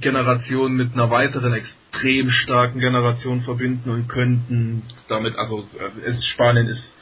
Generation 0.00 0.74
mit 0.74 0.94
einer 0.94 1.10
weiteren 1.10 1.52
extrem 1.52 2.30
starken 2.30 2.80
Generation 2.80 3.42
verbinden 3.42 3.90
und 3.90 4.08
könnten 4.08 4.82
damit, 5.08 5.36
also 5.36 5.68
äh, 5.78 6.08
es, 6.08 6.24
Spanien 6.26 6.66
ist 6.66 6.94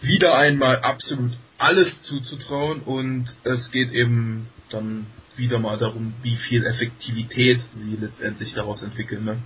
wieder 0.00 0.36
einmal 0.36 0.80
absolut 0.80 1.32
alles 1.58 2.02
zuzutrauen 2.02 2.80
und 2.80 3.26
es 3.44 3.70
geht 3.70 3.92
eben 3.92 4.48
dann 4.70 5.06
wieder 5.36 5.58
mal 5.58 5.78
darum, 5.78 6.14
wie 6.22 6.36
viel 6.36 6.64
Effektivität 6.64 7.60
sie 7.72 7.96
letztendlich 7.96 8.54
daraus 8.54 8.82
entwickeln. 8.82 9.24
Ne? 9.24 9.38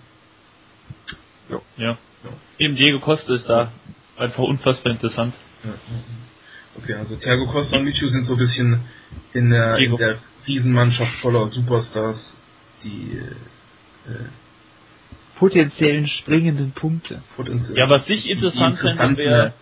Ja. 1.49 1.61
ja. 1.77 1.99
Eben 2.59 2.77
Diego 2.77 2.99
Costa 3.01 3.35
ist 3.35 3.49
da 3.49 3.73
einfach 4.19 4.43
unfassbar 4.43 4.93
interessant. 4.93 5.35
Ja. 5.65 5.71
Okay, 6.83 6.95
also 6.95 7.17
Thiago 7.17 7.47
Costa 7.47 7.79
und 7.79 7.85
Michu 7.85 8.07
sind 8.07 8.25
so 8.25 8.35
ein 8.35 8.39
bisschen 8.39 8.81
in 9.33 9.51
der, 9.51 9.79
in 9.79 9.97
der 9.97 10.19
Riesenmannschaft 10.47 11.15
voller 11.21 11.49
Superstars, 11.49 12.35
die 12.85 13.19
äh, 14.07 14.15
potenziellen 15.39 16.09
springenden 16.09 16.73
Punkte. 16.73 17.23
Potenziell 17.37 17.79
ja, 17.79 17.89
was 17.89 18.09
ich 18.09 18.27
interessant 18.27 18.79
finde, 18.79 19.17
wäre 19.17 19.53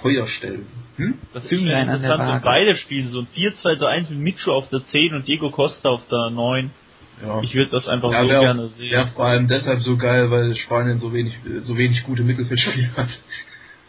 Feuerstellen. 0.00 0.66
Hm? 0.96 1.14
Das 1.32 1.48
finde 1.48 1.72
ich 1.72 1.82
interessant, 1.82 2.32
wenn 2.32 2.42
beide 2.42 2.76
spielen, 2.76 3.08
so 3.08 3.20
ein 3.20 3.26
4-2-1 3.34 4.10
mit 4.10 4.18
Micho 4.18 4.52
auf 4.52 4.68
der 4.68 4.86
10 4.86 5.14
und 5.14 5.26
Diego 5.26 5.50
Costa 5.50 5.88
auf 5.88 6.02
der 6.10 6.30
9. 6.30 6.70
Ja. 7.24 7.42
Ich 7.42 7.54
würde 7.54 7.70
das 7.70 7.86
einfach 7.86 8.12
ja, 8.12 8.22
so 8.22 8.28
wär, 8.28 8.40
gerne 8.40 8.68
sehen. 8.68 8.90
Ja, 8.90 9.06
vor 9.06 9.26
allem 9.26 9.48
deshalb 9.48 9.80
so 9.80 9.96
geil, 9.96 10.30
weil 10.30 10.54
Spanien 10.56 10.98
so 10.98 11.12
wenig, 11.12 11.34
so 11.60 11.76
wenig 11.78 12.02
gute 12.04 12.22
Mittelfeldspieler 12.22 12.96
hat. 12.96 13.08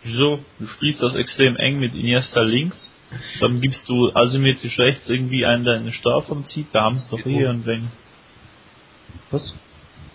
Wieso? 0.05 0.39
Du 0.59 0.67
spielst 0.67 1.01
das 1.01 1.15
extrem 1.15 1.55
eng 1.57 1.79
mit 1.79 1.95
Iniesta 1.95 2.41
links, 2.41 2.77
dann 3.39 3.59
gibst 3.59 3.89
du 3.89 4.11
asymmetrisch 4.13 4.77
rechts 4.77 5.09
irgendwie 5.09 5.45
einen, 5.45 5.65
der 5.65 5.77
in 5.77 5.85
den 5.85 5.93
Strafraum 5.93 6.45
zieht, 6.45 6.67
da 6.73 6.83
haben 6.83 6.99
sie 6.99 7.09
doch 7.09 7.23
hier 7.23 7.49
und 7.49 7.65
wenn. 7.65 7.89
Was? 9.31 9.53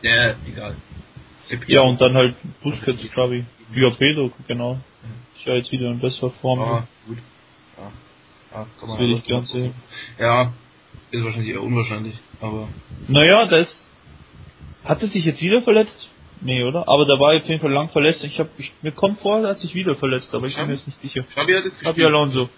Ja, 0.03 0.37
egal. 0.47 0.77
Ja, 1.67 1.83
und 1.83 2.01
dann 2.01 2.15
halt 2.15 2.37
Busquets, 2.63 3.03
Xavi. 3.11 3.45
Ja, 3.75 3.91
Pedro, 3.91 4.31
genau. 4.47 4.81
Ist 5.37 5.47
ja 5.47 5.55
jetzt 5.55 5.73
wieder 5.73 5.91
in 5.91 5.99
besserer 5.99 6.31
Form. 6.31 6.61
Ah, 6.61 6.87
gut. 7.07 7.19
Ja. 7.77 7.93
Ja, 8.53 8.67
kann 8.79 8.89
man 8.89 8.99
das 8.99 9.09
will 9.09 9.17
ich 9.17 9.25
gern 9.25 9.47
sehen. 9.47 9.75
Ja, 10.19 10.53
ist 11.11 11.25
wahrscheinlich 11.25 11.51
eher 11.51 11.63
unwahrscheinlich, 11.63 12.15
aber. 12.41 12.69
Naja, 13.09 13.47
das 13.47 13.69
hat 14.85 15.03
er 15.03 15.09
sich 15.09 15.25
jetzt 15.25 15.43
wieder 15.43 15.63
verletzt? 15.63 16.10
Nee, 16.43 16.65
oder? 16.65 16.89
Aber 16.89 17.05
der 17.05 17.19
war 17.21 17.37
auf 17.37 17.47
jeden 17.47 17.61
Fall 17.61 17.73
lang 17.73 17.91
verletzt. 17.91 18.25
Ich 18.25 18.39
hab, 18.39 18.49
ich, 18.59 18.73
mir 18.81 18.93
kommt 18.93 19.21
vor, 19.21 19.41
er 19.41 19.51
hat 19.51 19.59
sich 19.59 19.75
wieder 19.75 19.95
verletzt, 19.95 20.35
aber 20.35 20.47
ich 20.47 20.57
bin 20.57 20.69
mir 20.69 20.75
jetzt 20.75 20.87
nicht 20.87 20.99
sicher. 20.99 21.23
Xabi 21.23 21.53
hat 21.53 21.65
jetzt 21.65 21.81
Xabi 21.81 22.05
Alonso. 22.05 22.49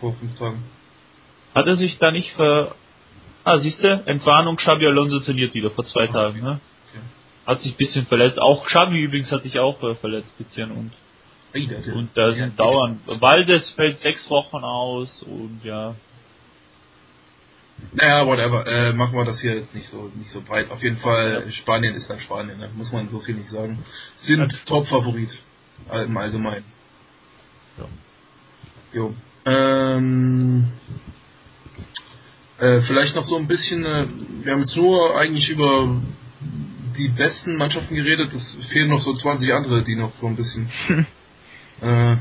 Vor 0.00 0.14
fünf 0.14 0.38
Tagen. 0.38 0.62
Hat 1.54 1.66
er 1.66 1.76
sich 1.76 1.98
da 1.98 2.10
nicht 2.10 2.30
ver... 2.32 2.74
Ah, 3.44 3.58
siehst 3.58 3.82
du? 3.82 3.88
Entwarnung, 4.06 4.56
Xabi 4.56 4.86
Alonso 4.86 5.20
trainiert 5.20 5.54
wieder 5.54 5.70
vor 5.70 5.84
zwei 5.84 6.04
okay. 6.04 6.12
Tagen, 6.12 6.42
ne? 6.42 6.60
Okay. 6.90 7.02
Hat 7.46 7.60
sich 7.60 7.72
ein 7.72 7.76
bisschen 7.76 8.06
verletzt. 8.06 8.40
Auch 8.40 8.66
Xabi 8.66 9.00
übrigens 9.00 9.30
hat 9.30 9.42
sich 9.42 9.58
auch 9.58 9.82
äh, 9.82 9.94
verletzt 9.94 10.36
bisschen 10.36 10.70
und... 10.70 10.92
Und 11.94 12.10
da 12.14 12.32
sind 12.32 12.58
dauernd... 12.58 13.00
Waldes 13.20 13.70
fällt 13.70 13.98
sechs 13.98 14.28
Wochen 14.28 14.56
aus 14.56 15.22
und 15.22 15.60
ja... 15.64 15.94
Naja, 17.92 18.26
whatever. 18.26 18.66
Äh, 18.66 18.92
machen 18.92 19.16
wir 19.16 19.24
das 19.24 19.40
hier 19.40 19.54
jetzt 19.56 19.74
nicht 19.74 19.88
so 19.88 20.10
nicht 20.16 20.30
so 20.30 20.40
breit. 20.40 20.70
Auf 20.70 20.82
jeden 20.82 20.96
Fall, 20.96 21.50
Spanien 21.50 21.94
ist 21.94 22.08
dann 22.08 22.20
Spanien, 22.20 22.58
ne? 22.58 22.70
muss 22.74 22.92
man 22.92 23.08
so 23.08 23.20
viel 23.20 23.36
nicht 23.36 23.50
sagen. 23.50 23.78
Sind 24.18 24.52
Top-Favorit 24.66 25.38
im 25.92 26.16
Allgemeinen. 26.16 26.64
Ja. 27.78 27.88
Jo. 28.92 29.14
Ähm, 29.46 30.68
äh, 32.58 32.80
vielleicht 32.82 33.16
noch 33.16 33.24
so 33.24 33.36
ein 33.36 33.46
bisschen, 33.46 33.84
äh, 33.84 34.06
wir 34.42 34.52
haben 34.52 34.60
jetzt 34.60 34.76
nur 34.76 35.18
eigentlich 35.18 35.48
über 35.50 36.00
die 36.96 37.08
besten 37.08 37.56
Mannschaften 37.56 37.94
geredet, 37.94 38.32
es 38.32 38.56
fehlen 38.72 38.88
noch 38.88 39.00
so 39.00 39.14
20 39.14 39.52
andere, 39.52 39.82
die 39.82 39.96
noch 39.96 40.14
so 40.14 40.28
ein 40.28 40.36
bisschen. 40.36 40.68
äh, 41.82 42.16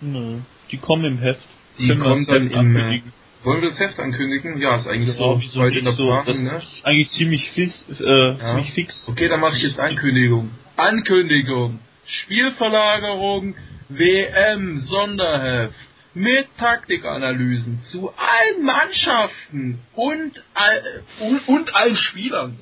Nö, 0.00 0.40
die 0.70 0.76
kommen 0.76 1.04
im 1.04 1.18
Heft. 1.18 1.46
Die 1.78 1.88
Können 1.88 2.02
kommen 2.02 2.26
dann 2.26 2.50
im, 2.50 2.76
äh, 2.76 3.02
wollen 3.44 3.62
wir 3.62 3.70
das 3.70 3.78
Heft 3.78 3.98
ankündigen? 3.98 4.60
Ja, 4.60 4.76
ist 4.76 4.86
eigentlich 4.86 5.16
so 5.16 5.24
weit 5.60 5.74
in 5.74 5.84
der 5.84 5.94
so, 5.94 6.04
Planung, 6.04 6.44
ne? 6.44 6.56
Ist 6.58 6.84
eigentlich 6.84 7.10
ziemlich 7.10 7.50
fix, 7.50 7.74
äh, 7.88 8.04
ja. 8.04 8.38
ziemlich 8.38 8.72
fix. 8.72 9.08
Okay, 9.08 9.28
dann 9.28 9.40
mache 9.40 9.56
ich 9.56 9.62
jetzt 9.62 9.78
Ankündigung. 9.78 10.50
Ankündigung. 10.76 11.80
Spielverlagerung 12.04 13.54
WM 13.88 14.78
Sonderheft 14.78 15.74
mit 16.14 16.46
Taktikanalysen 16.58 17.80
zu 17.90 18.12
allen 18.16 18.64
Mannschaften 18.64 19.78
und, 19.94 20.44
all, 20.54 21.04
und, 21.20 21.48
und 21.48 21.74
allen 21.74 21.96
Spielern. 21.96 22.58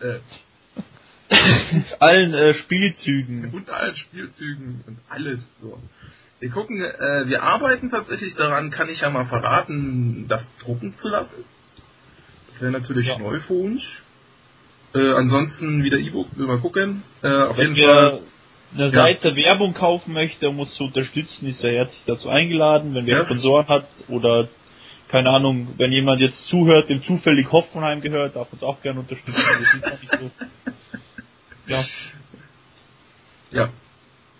Äh. 0.00 0.18
allen 1.98 2.34
äh, 2.34 2.54
Spielzügen. 2.54 3.50
Und 3.52 3.70
allen 3.70 3.94
Spielzügen 3.94 4.84
und 4.86 4.98
alles 5.08 5.40
so. 5.60 5.80
Wir 6.40 6.50
gucken, 6.50 6.82
äh, 6.82 7.26
wir 7.26 7.42
arbeiten 7.42 7.90
tatsächlich 7.90 8.34
daran, 8.34 8.70
kann 8.70 8.88
ich 8.88 9.00
ja 9.00 9.10
mal 9.10 9.26
verraten, 9.26 10.26
das 10.28 10.50
drucken 10.58 10.96
zu 10.96 11.08
lassen. 11.08 11.44
Das 12.50 12.60
wäre 12.60 12.72
natürlich 12.72 13.06
ja. 13.06 13.18
neu 13.18 13.40
für 13.40 13.54
uns. 13.54 13.82
Äh, 14.94 15.12
ansonsten 15.12 15.82
wieder 15.82 15.98
E-Book, 15.98 16.36
will 16.36 16.46
mal 16.46 16.60
gucken. 16.60 17.02
Äh, 17.22 17.28
auf 17.28 17.58
Wenn 17.58 17.74
jeden 17.74 17.88
Fall. 17.88 18.20
eine 18.74 18.90
Seite 18.90 19.30
ja. 19.30 19.36
Werbung 19.36 19.74
kaufen 19.74 20.12
möchte, 20.12 20.48
um 20.48 20.60
uns 20.60 20.74
zu 20.74 20.84
unterstützen, 20.84 21.46
ist 21.48 21.64
er 21.64 21.72
herzlich 21.72 22.02
dazu 22.06 22.28
eingeladen. 22.28 22.94
Wenn 22.94 23.06
wer 23.06 23.18
ja. 23.18 23.24
Sponsoren 23.24 23.66
hat 23.68 23.86
oder 24.08 24.48
keine 25.08 25.30
Ahnung, 25.30 25.68
wenn 25.78 25.92
jemand 25.92 26.20
jetzt 26.20 26.46
zuhört, 26.48 26.88
dem 26.88 27.02
zufällig 27.02 27.50
Hoffenheim 27.50 28.00
gehört, 28.00 28.36
darf 28.36 28.52
uns 28.52 28.62
auch 28.62 28.80
gerne 28.82 29.00
unterstützen. 29.00 29.34
Wir 29.34 29.66
sind 29.90 30.02
nicht 30.02 30.12
so. 30.12 30.30
Ja. 31.66 31.82
Ja. 33.50 33.70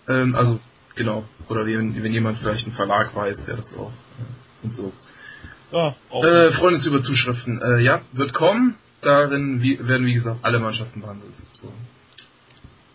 Ähm, 0.07 0.35
also 0.35 0.59
Genau. 0.95 1.25
Oder 1.49 1.65
wenn, 1.65 2.01
wenn 2.01 2.13
jemand 2.13 2.37
vielleicht 2.39 2.65
einen 2.65 2.75
Verlag 2.75 3.15
weiß, 3.15 3.45
der 3.45 3.57
das 3.57 3.75
auch 3.77 3.91
und 4.63 4.73
so. 4.73 4.91
Ja, 5.71 5.95
auch 6.09 6.23
äh, 6.23 6.51
freuen 6.51 6.75
uns 6.75 6.85
über 6.85 7.01
Zuschriften. 7.01 7.61
Äh, 7.61 7.81
ja, 7.81 8.01
wird 8.13 8.33
kommen. 8.33 8.75
Darin 9.01 9.61
wie, 9.61 9.77
werden, 9.87 10.07
wie 10.07 10.13
gesagt, 10.13 10.39
alle 10.43 10.59
Mannschaften 10.59 11.01
behandelt. 11.01 11.33
So. 11.53 11.71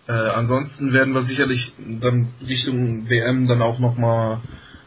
Äh, 0.09 0.13
ansonsten 0.13 0.93
werden 0.93 1.15
wir 1.15 1.23
sicherlich 1.23 1.73
dann 1.79 2.29
Richtung 2.45 3.09
WM 3.09 3.47
dann 3.47 3.63
auch 3.63 3.79
nochmal 3.79 4.41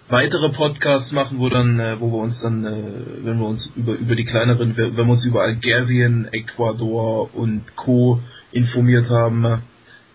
weitere 0.09 0.49
Podcasts 0.49 1.13
machen, 1.13 1.39
wo 1.39 1.49
dann, 1.49 1.79
äh, 1.79 1.99
wo 1.99 2.11
wir 2.11 2.17
uns 2.17 2.41
dann, 2.41 2.65
äh, 2.65 3.25
wenn 3.25 3.39
wir 3.39 3.47
uns 3.47 3.71
über, 3.75 3.93
über 3.93 4.15
die 4.15 4.25
kleineren, 4.25 4.75
wenn 4.75 4.95
wir 4.95 5.07
uns 5.07 5.25
über 5.25 5.43
Algerien, 5.43 6.27
Ecuador 6.31 7.33
und 7.33 7.75
Co. 7.77 8.19
informiert 8.51 9.09
haben, 9.09 9.61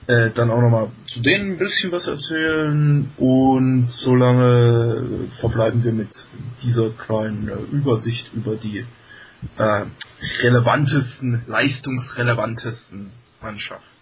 äh, 0.09 0.31
dann 0.35 0.51
auch 0.51 0.61
nochmal 0.61 0.91
zu 1.09 1.21
denen 1.21 1.53
ein 1.53 1.59
bisschen 1.59 1.91
was 1.91 2.07
erzählen 2.07 3.11
und 3.17 3.91
solange 3.91 5.29
verbleiben 5.41 5.83
wir 5.83 5.93
mit 5.93 6.11
dieser 6.63 6.91
kleinen 6.91 7.49
Übersicht 7.73 8.31
über 8.35 8.57
die 8.57 8.85
äh, 9.57 9.85
relevantesten, 10.43 11.43
leistungsrelevantesten 11.47 13.11
Mannschaften. 13.41 13.99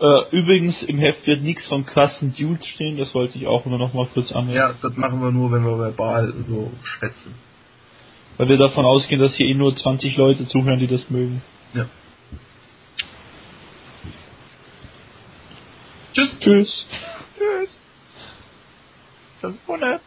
Äh, 0.00 0.36
übrigens, 0.36 0.82
im 0.84 0.98
Heft 0.98 1.26
wird 1.26 1.42
nichts 1.42 1.66
von 1.66 1.84
krassen 1.84 2.32
Dudes 2.34 2.66
stehen, 2.66 2.98
das 2.98 3.12
wollte 3.14 3.36
ich 3.36 3.48
auch 3.48 3.66
nur 3.66 3.78
noch 3.78 3.94
mal 3.94 4.06
kurz 4.14 4.30
anmerken. 4.30 4.56
Ja, 4.56 4.74
das 4.80 4.96
machen 4.96 5.20
wir 5.20 5.32
nur, 5.32 5.50
wenn 5.50 5.64
wir 5.64 5.76
verbal 5.78 6.32
so 6.38 6.70
schwätzen. 6.82 7.34
Weil 8.36 8.48
wir 8.48 8.58
davon 8.58 8.84
ausgehen, 8.84 9.20
dass 9.20 9.34
hier 9.34 9.46
eh 9.46 9.54
nur 9.54 9.76
20 9.76 10.16
Leute 10.16 10.46
zuhören, 10.46 10.78
die 10.78 10.86
das 10.86 11.10
mögen. 11.10 11.42
Ja. 11.74 11.86
Tschüss. 16.14 16.40
Tschüss. 16.40 16.86
Tschüss. 17.38 17.80
Das 19.42 19.54
ist 19.54 19.68
wunderbar. 19.68 20.00